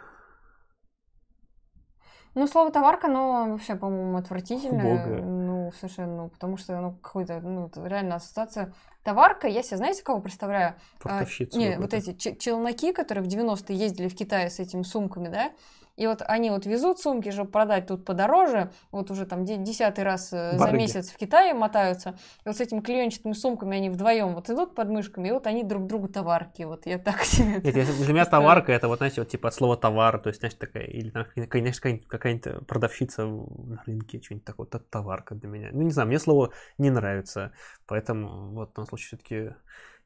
Ну, 2.35 2.47
слово 2.47 2.72
товарка, 2.72 3.07
оно 3.07 3.51
вообще, 3.51 3.76
по-моему, 3.76 4.18
отвратительное. 4.18 4.95
Убогое. 4.95 5.22
Ну, 5.22 5.72
совершенно, 5.80 6.23
ну, 6.23 6.30
потому 6.30 6.57
что, 6.57 6.80
ну, 6.80 6.93
какой-то, 7.01 7.39
ну, 7.41 7.69
реально 7.85 8.15
ассоциация. 8.15 8.73
Товарка, 9.03 9.47
я 9.47 9.61
себе, 9.61 9.77
знаете, 9.77 10.01
кого 10.01 10.19
представляю? 10.19 10.76
Портовщицу. 10.99 11.55
А, 11.55 11.60
не, 11.60 11.77
вот 11.77 11.93
эти 11.93 12.14
челноки, 12.38 12.91
которые 12.91 13.23
в 13.23 13.27
90-е 13.27 13.77
ездили 13.77 14.07
в 14.07 14.15
Китае 14.15 14.49
с 14.49 14.60
этими 14.60 14.84
сумками, 14.84 15.27
да? 15.27 15.51
И 15.95 16.07
вот 16.07 16.23
они 16.25 16.49
вот 16.49 16.65
везут 16.65 16.99
сумки, 16.99 17.29
чтобы 17.29 17.51
продать 17.51 17.87
тут 17.87 18.03
подороже, 18.03 18.71
вот 18.91 19.11
уже 19.11 19.25
там 19.27 19.45
десятый 19.45 20.03
раз 20.03 20.33
э, 20.33 20.57
Барыги. 20.57 20.57
за 20.57 20.71
месяц 20.71 21.09
в 21.11 21.17
Китае 21.17 21.53
мотаются. 21.53 22.17
И 22.43 22.47
вот 22.47 22.57
с 22.57 22.61
этими 22.61 22.79
клеенчатыми 22.79 23.33
сумками 23.33 23.77
они 23.77 23.91
вдвоем 23.91 24.33
вот 24.33 24.49
идут 24.49 24.73
под 24.73 24.89
мышками, 24.89 25.27
и 25.27 25.31
вот 25.31 25.45
они 25.45 25.63
друг 25.63 25.85
другу 25.85 26.07
товарки. 26.07 26.63
Вот 26.63 26.87
я 26.87 26.97
так 26.97 27.21
себе. 27.23 27.61
Нет, 27.61 27.95
для 27.97 28.13
меня 28.13 28.25
товарка 28.25 28.71
это 28.71 28.87
вот, 28.87 28.97
знаете, 28.97 29.21
вот 29.21 29.29
типа 29.29 29.49
от 29.49 29.53
слова 29.53 29.77
товар, 29.77 30.19
то 30.19 30.29
есть, 30.29 30.39
знаешь, 30.39 30.55
такая, 30.55 30.85
или 30.85 31.11
там, 31.11 31.25
конечно, 31.47 31.97
какая-нибудь 32.07 32.65
продавщица 32.65 33.25
на 33.25 33.83
рынке, 33.85 34.19
что-нибудь 34.19 34.45
такое, 34.45 34.67
это 34.67 34.79
товарка 34.79 35.35
для 35.35 35.47
меня. 35.47 35.69
Ну, 35.71 35.83
не 35.83 35.91
знаю, 35.91 36.07
мне 36.07 36.17
слово 36.17 36.51
не 36.79 36.89
нравится, 36.89 37.53
поэтому 37.85 38.51
вот 38.53 38.71
в 38.71 38.73
данном 38.73 38.87
случае 38.87 39.07
все-таки 39.07 39.53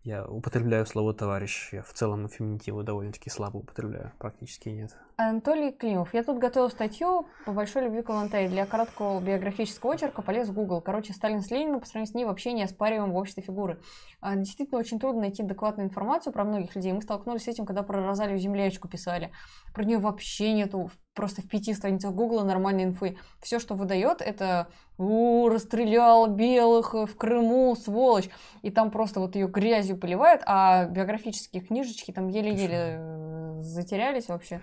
Я 0.04 0.26
употребляю 0.26 0.86
слово 0.86 1.14
товарищ. 1.14 1.70
Я 1.74 1.82
в 1.82 1.94
целом 1.94 2.30
феминитивы 2.30 2.84
довольно-таки 2.84 3.30
слабо 3.30 3.58
употребляю, 3.58 4.14
практически 4.20 4.70
нет. 4.70 4.96
Анатолий 5.20 5.72
Климов. 5.72 6.14
Я 6.14 6.22
тут 6.22 6.38
готовил 6.38 6.70
статью 6.70 7.28
по 7.44 7.52
большой 7.52 7.86
любви 7.86 8.04
к 8.04 8.10
Лантей. 8.10 8.48
Для 8.48 8.68
короткого 8.68 9.20
биографического 9.20 9.96
очерка 9.96 10.22
полез 10.22 10.48
в 10.48 10.54
Google. 10.54 10.80
Короче, 10.80 11.12
Сталин 11.12 11.42
с 11.42 11.50
Лениным 11.50 11.80
по 11.80 11.88
сравнению 11.88 12.12
с 12.12 12.14
ней 12.14 12.26
вообще 12.26 12.54
не 12.54 12.62
оспариваем 12.62 13.12
в 13.12 13.16
обществе 13.16 13.42
фигуры. 13.42 13.82
А, 14.22 14.36
действительно, 14.36 14.80
очень 14.80 15.00
трудно 15.00 15.22
найти 15.22 15.42
адекватную 15.42 15.90
информацию 15.90 16.32
про 16.34 16.44
многих 16.44 16.76
людей. 16.76 16.94
Мы 16.94 17.02
столкнулись 17.02 17.46
с 17.46 17.48
этим, 17.48 17.66
когда 17.66 17.82
про 17.82 18.06
Розалию 18.06 18.38
Землячку 18.38 18.88
писали. 18.88 19.32
Про 19.74 19.86
нее 19.86 19.98
вообще 19.98 20.54
нету 20.54 20.92
просто 21.16 21.42
в 21.42 21.50
пяти 21.50 21.74
страницах 21.74 22.14
Гугла 22.14 22.44
нормальной 22.44 22.84
инфы. 22.84 23.18
Все, 23.42 23.58
что 23.58 23.74
выдает, 23.74 24.22
это 24.22 24.68
у 25.00 25.50
расстрелял 25.50 26.28
белых 26.28 26.94
в 26.94 27.18
Крыму, 27.18 27.76
сволочь. 27.76 28.30
И 28.62 28.70
там 28.70 28.92
просто 28.92 29.20
вот 29.20 29.34
ее 29.34 29.48
грязью 29.48 29.98
поливают, 29.98 30.44
а 30.46 30.86
биографические 30.86 31.64
книжечки 31.64 32.12
там 32.12 32.28
еле-еле 32.28 32.98
э, 33.00 33.62
затерялись 33.62 34.28
вообще. 34.28 34.62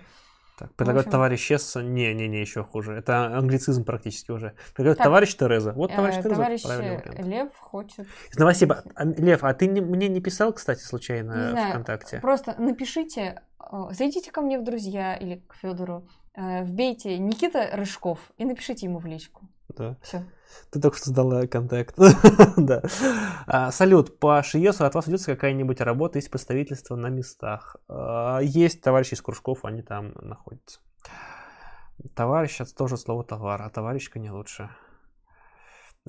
Так, 0.57 0.73
предлагают 0.73 1.07
общем... 1.07 1.11
товарищ 1.11 1.51
С. 1.51 1.81
Не-не-не, 1.81 2.39
еще 2.39 2.63
хуже. 2.63 2.93
Это 2.93 3.37
англицизм 3.37 3.83
практически 3.83 4.31
уже. 4.31 4.53
Предлагают 4.73 4.99
товарищ 4.99 5.35
Тереза. 5.35 5.73
Вот 5.73 5.93
товарищ 5.93 6.15
э, 6.15 6.23
Тереза. 6.23 6.35
Товарищ 6.35 6.63
Лев 7.19 7.55
хочет... 7.57 8.07
Спасибо. 8.31 8.83
А, 8.95 9.05
Лев, 9.05 9.43
а 9.43 9.53
ты 9.53 9.67
не, 9.67 9.81
мне 9.81 10.07
не 10.07 10.21
писал, 10.21 10.53
кстати, 10.53 10.81
случайно 10.81 11.33
не 11.33 11.51
знаю, 11.51 11.69
ВКонтакте? 11.71 12.19
Просто 12.19 12.55
напишите, 12.57 13.41
э, 13.59 13.65
зайдите 13.91 14.31
ко 14.31 14.41
мне 14.41 14.57
в 14.57 14.63
друзья 14.63 15.15
или 15.15 15.43
к 15.47 15.55
Федору, 15.55 16.07
э, 16.35 16.63
вбейте 16.63 17.17
Никита 17.17 17.69
Рыжков 17.73 18.19
и 18.37 18.45
напишите 18.45 18.85
ему 18.85 18.99
в 18.99 19.05
личку. 19.05 19.49
Да. 19.69 19.97
Все. 20.01 20.23
Ты 20.71 20.79
только 20.79 20.97
что 20.97 21.09
сдала 21.09 21.47
контакт. 21.47 21.95
да. 22.57 22.81
А, 23.47 23.71
салют, 23.71 24.19
по 24.19 24.41
Шиесу 24.43 24.85
от 24.85 24.95
вас 24.95 25.07
ведется 25.07 25.33
какая-нибудь 25.33 25.81
работа 25.81 26.19
из 26.19 26.29
представительства 26.29 26.95
на 26.95 27.07
местах? 27.07 27.75
А, 27.87 28.39
есть 28.39 28.81
товарищи 28.81 29.15
из 29.15 29.21
кружков, 29.21 29.65
они 29.65 29.81
там 29.81 30.13
находятся. 30.21 30.79
Товарищ 32.13 32.61
это 32.61 32.75
тоже 32.75 32.97
слово 32.97 33.23
товар, 33.23 33.61
а 33.61 33.69
товарищка 33.69 34.19
не 34.19 34.31
лучше. 34.31 34.69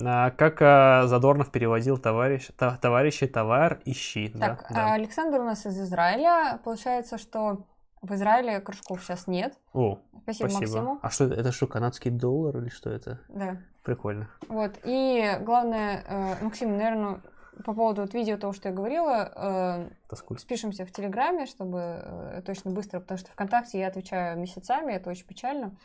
А, 0.03 0.31
как 0.31 0.61
а, 0.61 1.07
Задорнов 1.07 1.51
переводил 1.51 1.97
товарищ, 1.97 2.49
то, 2.57 2.77
товарищи 2.81 3.25
товар 3.27 3.81
ищи. 3.85 4.29
Так, 4.29 4.67
да, 4.69 4.75
да. 4.75 4.93
Александр 4.93 5.39
у 5.39 5.43
нас 5.43 5.65
из 5.65 5.79
Израиля. 5.79 6.59
Получается, 6.63 7.17
что 7.17 7.65
в 8.01 8.13
Израиле 8.13 8.59
кружков 8.59 9.03
сейчас 9.03 9.27
нет. 9.27 9.57
О, 9.73 9.99
спасибо, 10.23 10.49
спасибо. 10.49 10.81
Максиму. 10.81 10.99
А 11.01 11.09
что 11.09 11.25
это? 11.25 11.35
Это 11.35 11.51
что, 11.51 11.67
канадский 11.67 12.11
доллар 12.11 12.57
или 12.57 12.69
что 12.69 12.89
это? 12.89 13.19
Да. 13.29 13.57
Прикольно. 13.83 14.29
Вот. 14.47 14.79
И 14.83 15.37
главное, 15.41 16.03
э, 16.07 16.43
Максим, 16.43 16.77
наверное, 16.77 17.21
по 17.63 17.73
поводу 17.73 18.01
вот 18.01 18.13
видео 18.13 18.37
того, 18.37 18.53
что 18.53 18.69
я 18.69 18.75
говорила, 18.75 19.89
э, 20.11 20.37
спишемся 20.37 20.85
в 20.85 20.91
Телеграме, 20.91 21.45
чтобы 21.45 21.79
э, 21.79 22.41
точно 22.45 22.71
быстро, 22.71 22.99
потому 22.99 23.17
что 23.17 23.31
ВКонтакте 23.31 23.79
я 23.79 23.87
отвечаю 23.87 24.37
месяцами, 24.37 24.93
это 24.93 25.09
очень 25.09 25.25
печально. 25.25 25.75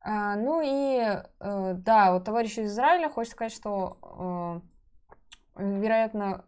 А, 0.00 0.34
ну 0.36 0.60
и 0.64 1.22
э, 1.40 1.74
да, 1.76 2.12
вот 2.12 2.24
товарищ 2.24 2.58
из 2.58 2.72
Израиля 2.72 3.08
хочет 3.08 3.32
сказать, 3.32 3.52
что, 3.52 4.60
э, 5.56 5.62
вероятно, 5.62 6.44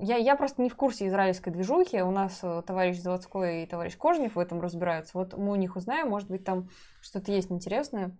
я, 0.00 0.16
я 0.16 0.34
просто 0.36 0.62
не 0.62 0.70
в 0.70 0.76
курсе 0.76 1.06
израильской 1.06 1.52
движухи. 1.52 2.02
У 2.02 2.10
нас 2.10 2.40
э, 2.42 2.62
товарищ 2.66 2.98
Заводской 2.98 3.62
и 3.62 3.66
товарищ 3.66 3.96
Кожнев 3.96 4.34
в 4.34 4.38
этом 4.38 4.60
разбираются. 4.60 5.16
Вот 5.16 5.36
мы 5.36 5.52
у 5.52 5.56
них 5.56 5.76
узнаем, 5.76 6.08
может 6.08 6.28
быть, 6.28 6.44
там 6.44 6.68
что-то 7.00 7.30
есть 7.30 7.50
интересное. 7.52 8.16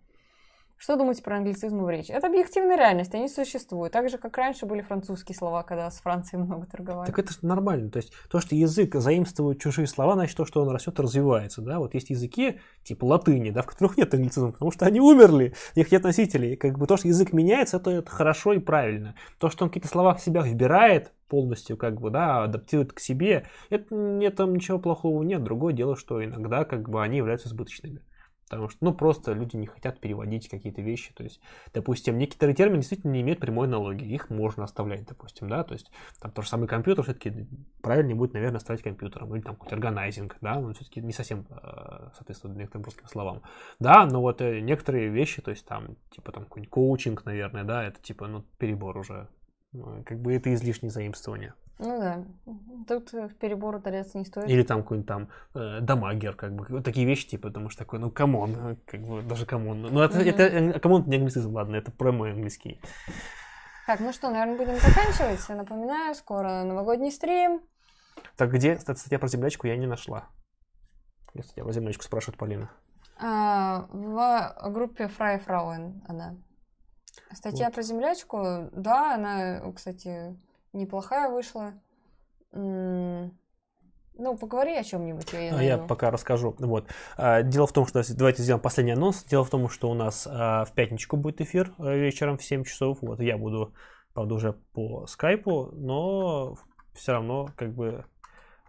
Что 0.79 0.95
думаете 0.97 1.25
про 1.25 1.37
англицизмы 1.37 1.85
в 1.85 1.91
речи? 1.91 2.13
Это 2.13 2.29
объективная 2.29 2.77
реальность, 2.77 3.13
они 3.13 3.29
существуют. 3.29 3.93
Так 3.93 4.09
же, 4.09 4.17
как 4.17 4.37
раньше 4.39 4.65
были 4.65 4.81
французские 4.81 5.35
слова, 5.35 5.65
когда 5.65 5.91
с 5.91 6.01
Францией 6.01 6.41
много 6.41 6.67
торговали. 6.67 7.07
Так 7.07 7.19
это 7.19 7.33
нормально. 7.43 7.91
То 7.91 7.97
есть 7.97 8.13
то, 8.31 8.39
что 8.39 8.55
язык 8.55 8.95
заимствует 8.95 9.61
чужие 9.61 9.89
слова, 9.89 10.15
значит 10.15 10.37
то, 10.37 10.45
что 10.45 10.63
он 10.63 10.69
растет, 10.69 11.01
развивается. 11.01 11.63
Да? 11.63 11.81
Вот 11.81 11.95
есть 11.95 12.11
языки 12.11 12.61
типа 12.85 13.07
латыни, 13.07 13.51
да, 13.51 13.63
в 13.63 13.67
которых 13.67 13.97
нет 13.97 14.15
англицизмов, 14.15 14.53
потому 14.53 14.71
что 14.71 14.87
они 14.87 15.01
умерли, 15.01 15.53
их 15.75 15.91
нет 15.91 16.05
носителей. 16.05 16.57
Как 16.57 16.79
бы 16.79 16.87
то, 16.87 16.97
что 16.97 17.09
язык 17.09 17.33
меняется, 17.33 17.79
это, 17.79 17.91
это 17.91 18.11
хорошо 18.11 18.53
и 18.53 18.61
правильно. 18.61 19.17
То, 19.41 19.51
что 19.51 19.65
он 19.65 19.71
какие-то 19.71 19.89
слова 19.89 20.15
в 20.15 20.21
себя 20.21 20.43
вбирает, 20.43 21.13
полностью 21.27 21.77
как 21.77 22.01
бы, 22.01 22.11
да, 22.11 22.45
адаптирует 22.45 22.93
к 22.93 23.01
себе, 23.01 23.47
это, 23.69 23.95
это 23.97 24.45
ничего 24.45 24.79
плохого 24.79 25.23
нет. 25.25 25.43
Другое 25.43 25.75
дело, 25.75 25.97
что 25.97 26.25
иногда 26.25 26.65
как 26.65 26.89
бы 26.89 27.03
они 27.03 27.19
являются 27.19 27.49
избыточными. 27.49 28.01
Потому 28.49 28.69
что, 28.69 28.85
ну, 28.85 28.95
просто 28.95 29.33
люди 29.33 29.57
не 29.57 29.67
хотят 29.67 30.01
переводить 30.01 30.49
какие-то 30.49 30.81
вещи. 30.83 31.13
То 31.15 31.25
есть, 31.25 31.41
допустим, 31.73 32.19
некоторые 32.19 32.55
термины 32.55 32.79
действительно 32.79 33.13
не 33.13 33.21
имеют 33.21 33.41
прямой 33.41 33.67
аналогии. 33.67 34.07
Их 34.07 34.31
можно 34.31 34.65
оставлять, 34.65 35.07
допустим, 35.07 35.49
да. 35.49 35.65
То 35.65 35.75
есть, 35.75 35.91
там 36.21 36.31
тот 36.33 36.45
же 36.45 36.51
самый 36.51 36.69
компьютер 36.69 37.05
все-таки 37.05 37.47
правильнее 37.83 38.15
будет, 38.15 38.35
наверное, 38.35 38.59
оставить 38.59 38.83
компьютером. 38.83 39.35
Или 39.35 39.43
там 39.43 39.55
какой-то 39.55 39.75
органайзинг, 39.75 40.37
да. 40.41 40.59
Он 40.59 40.75
все-таки 40.75 41.01
не 41.01 41.13
совсем 41.13 41.47
э, 41.51 42.11
соответствует 42.17 42.57
некоторым 42.57 42.85
русским 42.85 43.07
словам. 43.07 43.43
Да, 43.79 44.07
но 44.07 44.21
вот 44.21 44.41
э, 44.41 44.61
некоторые 44.61 45.09
вещи, 45.09 45.43
то 45.43 45.51
есть 45.51 45.67
там, 45.67 45.97
типа 46.11 46.33
там 46.33 46.45
какой-нибудь 46.45 46.71
коучинг, 46.71 47.25
наверное, 47.25 47.65
да, 47.65 47.85
это 47.85 48.01
типа, 48.01 48.27
ну, 48.27 48.45
перебор 48.59 48.97
уже. 48.97 49.29
Ну, 49.73 50.03
как 50.05 50.21
бы 50.21 50.33
это 50.33 50.53
излишнее 50.55 50.91
заимствование. 50.91 51.55
Ну 51.79 52.01
да. 52.01 52.25
Тут 52.89 53.13
в 53.13 53.35
перебор 53.35 53.77
ударяться 53.77 54.19
не 54.19 54.25
стоит. 54.25 54.49
Или 54.49 54.63
там 54.63 54.83
какой-нибудь 54.83 55.07
там 55.07 55.29
э, 55.55 55.81
дамагер, 55.81 56.35
как 56.35 56.55
бы. 56.55 56.67
Вот 56.69 56.85
такие 56.85 57.07
вещи, 57.07 57.29
типа, 57.29 57.49
потому 57.49 57.71
что 57.71 57.85
такой, 57.85 58.01
ну, 58.01 58.11
come 58.11 58.37
on, 58.37 58.57
э, 58.57 58.77
как 58.85 59.01
бы, 59.03 59.23
даже 59.23 59.47
come 59.47 59.68
on. 59.68 59.83
Ну, 59.83 60.01
это, 60.01 60.19
mm-hmm. 60.19 60.31
это, 60.31 60.43
э, 60.43 60.81
come 60.81 60.95
on, 60.95 61.05
не 61.07 61.17
английский, 61.17 61.41
ладно, 61.41 61.77
это 61.77 61.93
про 61.93 62.11
мой 62.11 62.33
английский. 62.33 62.81
Так, 63.87 64.01
ну 64.01 64.13
что, 64.13 64.29
наверное, 64.31 64.59
будем 64.59 64.75
заканчивать. 64.75 65.41
Я 65.49 65.55
напоминаю, 65.55 66.15
скоро 66.15 66.65
новогодний 66.65 67.13
стрим. 67.13 67.63
Так 68.37 68.53
где 68.53 68.79
статья 68.79 69.19
про 69.19 69.29
Землячку 69.29 69.67
я 69.67 69.77
не 69.77 69.87
нашла? 69.87 70.29
Я 71.55 71.63
про 71.63 71.73
Землячку 71.73 72.03
спрашивает 72.03 72.39
Полина. 72.39 72.71
А, 73.21 73.87
в 73.93 74.71
группе 74.71 75.09
Freie 75.09 75.39
Frauen 75.39 76.03
она. 76.07 76.37
Статья 77.33 77.67
вот. 77.67 77.75
про 77.75 77.83
землячку, 77.83 78.69
да, 78.73 79.15
она, 79.15 79.73
кстати, 79.73 80.37
неплохая 80.79 81.31
вышла. 81.31 81.75
Ну, 84.19 84.37
поговори 84.37 84.75
о 84.77 84.83
чем-нибудь. 84.83 85.33
Я, 85.33 85.41
я, 85.41 85.63
я 85.63 85.79
пока 85.79 86.11
расскажу. 86.11 86.57
Вот. 86.59 86.89
А, 87.17 87.43
дело 87.43 87.69
в 87.69 87.73
том, 87.73 87.87
что 87.87 88.03
давайте 88.17 88.43
сделаем 88.43 88.61
последний 88.61 88.93
анонс. 88.93 89.23
Дело 89.23 89.45
в 89.45 89.51
том, 89.51 89.69
что 89.69 89.89
у 89.89 89.95
нас 89.95 90.27
а, 90.29 90.65
в 90.65 90.73
пятничку 90.73 91.17
будет 91.17 91.41
эфир 91.41 91.73
а, 91.79 91.95
вечером 91.95 92.37
в 92.37 92.43
7 92.43 92.65
часов. 92.65 92.99
Вот 93.01 93.21
я 93.21 93.39
буду, 93.39 93.75
правда, 94.15 94.35
уже 94.35 94.55
по 94.73 95.07
скайпу, 95.07 95.71
но 95.73 96.57
все 96.95 97.13
равно 97.13 97.49
как 97.57 97.73
бы 97.73 98.05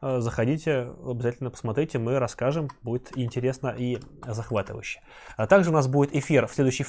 заходите, 0.02 0.94
обязательно 1.03 1.49
посмотрите, 1.49 1.99
мы 1.99 2.19
расскажем, 2.19 2.69
будет 2.84 3.11
интересно 3.18 3.76
и 3.77 3.98
захватывающе. 4.26 5.02
А 5.36 5.45
также 5.45 5.72
у 5.72 5.73
нас 5.73 5.90
будет 5.90 6.15
эфир 6.15 6.48
в 6.48 6.53
следующий 6.53 6.86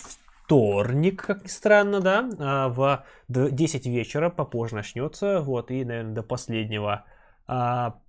вторник, 0.50 1.26
как 1.26 1.44
ни 1.44 1.48
странно, 1.48 2.00
да, 2.00 2.28
а, 2.40 2.68
в 2.68 3.04
10 3.28 3.86
вечера, 3.86 4.30
попозже 4.30 4.74
начнется, 4.74 5.40
вот, 5.42 5.70
и, 5.70 5.84
наверное, 5.84 6.12
до 6.12 6.22
последнего, 6.24 7.04
а, 7.46 8.00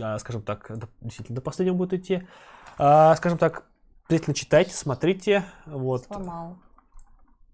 а, 0.00 0.18
скажем 0.18 0.42
так, 0.42 0.72
действительно, 1.00 1.36
до 1.36 1.40
последнего 1.40 1.76
будет 1.76 1.92
идти, 1.92 2.26
скажем 2.74 3.38
так, 3.38 3.64
обязательно 4.08 4.34
читайте, 4.34 4.74
смотрите, 4.74 5.44
вот. 5.66 6.06
Сломал. 6.06 6.58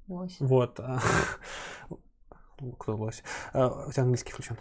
Лось. 0.06 0.36
Вот. 0.40 0.80
Кто 2.78 2.96
лось? 2.96 3.22
У 3.52 3.92
тебя 3.92 4.04
английский 4.04 4.32
включен. 4.32 4.56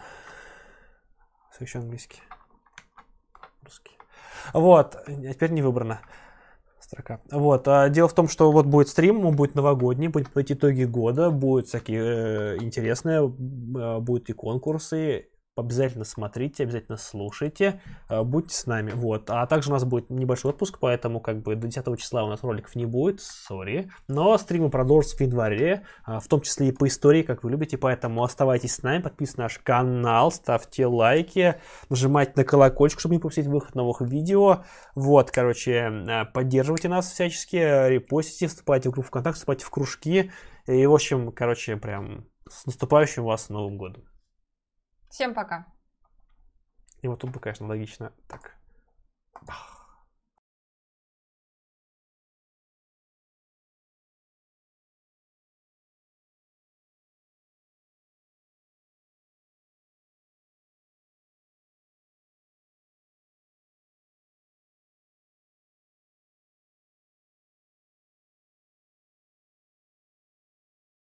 Все 1.52 1.64
еще 1.64 1.80
английский. 1.80 2.22
Русский. 3.64 3.98
Вот, 4.52 4.98
теперь 5.08 5.52
не 5.52 5.62
выбрано 5.62 6.02
строка. 6.88 7.22
Вот. 7.32 7.68
А 7.68 7.90
дело 7.90 8.08
в 8.08 8.14
том, 8.14 8.28
что 8.28 8.52
вот 8.52 8.66
будет 8.66 8.88
стрим, 8.88 9.26
он 9.26 9.36
будет 9.36 9.56
новогодний, 9.56 10.08
будет 10.08 10.28
подводить 10.28 10.58
итоги 10.58 10.84
года, 10.84 11.30
будут 11.30 11.68
всякие 11.68 12.02
э, 12.02 12.58
интересные, 12.62 13.20
э, 13.20 14.00
будут 14.00 14.30
и 14.30 14.34
конкурсы, 14.34 15.28
обязательно 15.58 16.06
смотрите, 16.06 16.64
обязательно 16.64 16.98
слушайте, 16.98 17.82
э, 18.10 18.24
будьте 18.24 18.56
с 18.56 18.66
нами. 18.66 18.92
Вот. 18.92 19.30
А 19.30 19.46
также 19.48 19.70
у 19.70 19.74
нас 19.74 19.84
будет 19.84 20.10
небольшой 20.10 20.52
отпуск, 20.52 20.78
поэтому 20.80 21.20
как 21.20 21.42
бы 21.42 21.56
до 21.56 21.68
10 21.68 21.98
числа 21.98 22.24
у 22.24 22.30
нас 22.30 22.44
роликов 22.44 22.76
не 22.76 22.86
будет, 22.86 23.22
сори. 23.22 23.90
Но 24.08 24.38
стримы 24.38 24.70
продолжатся 24.70 25.18
в 25.18 25.22
январе, 25.22 25.84
э, 26.08 26.20
в 26.20 26.28
том 26.28 26.42
числе 26.42 26.70
и 26.70 26.72
по 26.72 26.88
истории, 26.88 27.24
как 27.24 27.44
вы 27.44 27.52
любите, 27.52 27.78
поэтому 27.78 28.24
оставайтесь 28.24 28.76
с 28.76 28.84
нами, 28.84 29.02
подписывайтесь 29.02 29.38
на 29.38 29.44
наш 29.44 29.60
канал, 29.60 30.32
ставьте 30.32 30.86
лайки, 30.86 31.56
нажимайте 31.90 32.34
на 32.36 32.44
колокольчик, 32.44 33.00
чтобы 33.00 33.16
не 33.16 33.20
пропустить 33.20 33.48
выход 33.48 33.76
новых 33.76 34.02
видео. 34.02 34.64
Вот, 34.96 35.32
короче, 35.32 35.72
э, 35.72 36.26
поддерживайте 36.26 36.90
нас 36.90 37.12
всячески, 37.12 37.56
репостите, 37.56 38.48
вступайте 38.48 38.90
в 38.90 38.94
группу 38.94 39.08
ВКонтакте, 39.10 39.38
вступайте 39.38 39.66
в 39.66 39.70
кружки. 39.70 40.32
И, 40.68 40.86
в 40.86 40.94
общем, 40.94 41.32
короче, 41.32 41.78
прям 41.78 42.26
с 42.50 42.66
наступающим 42.66 43.24
вас 43.24 43.50
Новым 43.50 43.78
годом. 43.78 44.04
Всем 45.10 45.34
пока. 45.34 45.66
И 47.02 47.08
вот 47.08 47.20
тут 47.20 47.32
бы, 47.32 47.40
конечно, 47.40 47.68
логично 47.68 48.12
так. 48.28 48.56
Ах. 49.48 49.77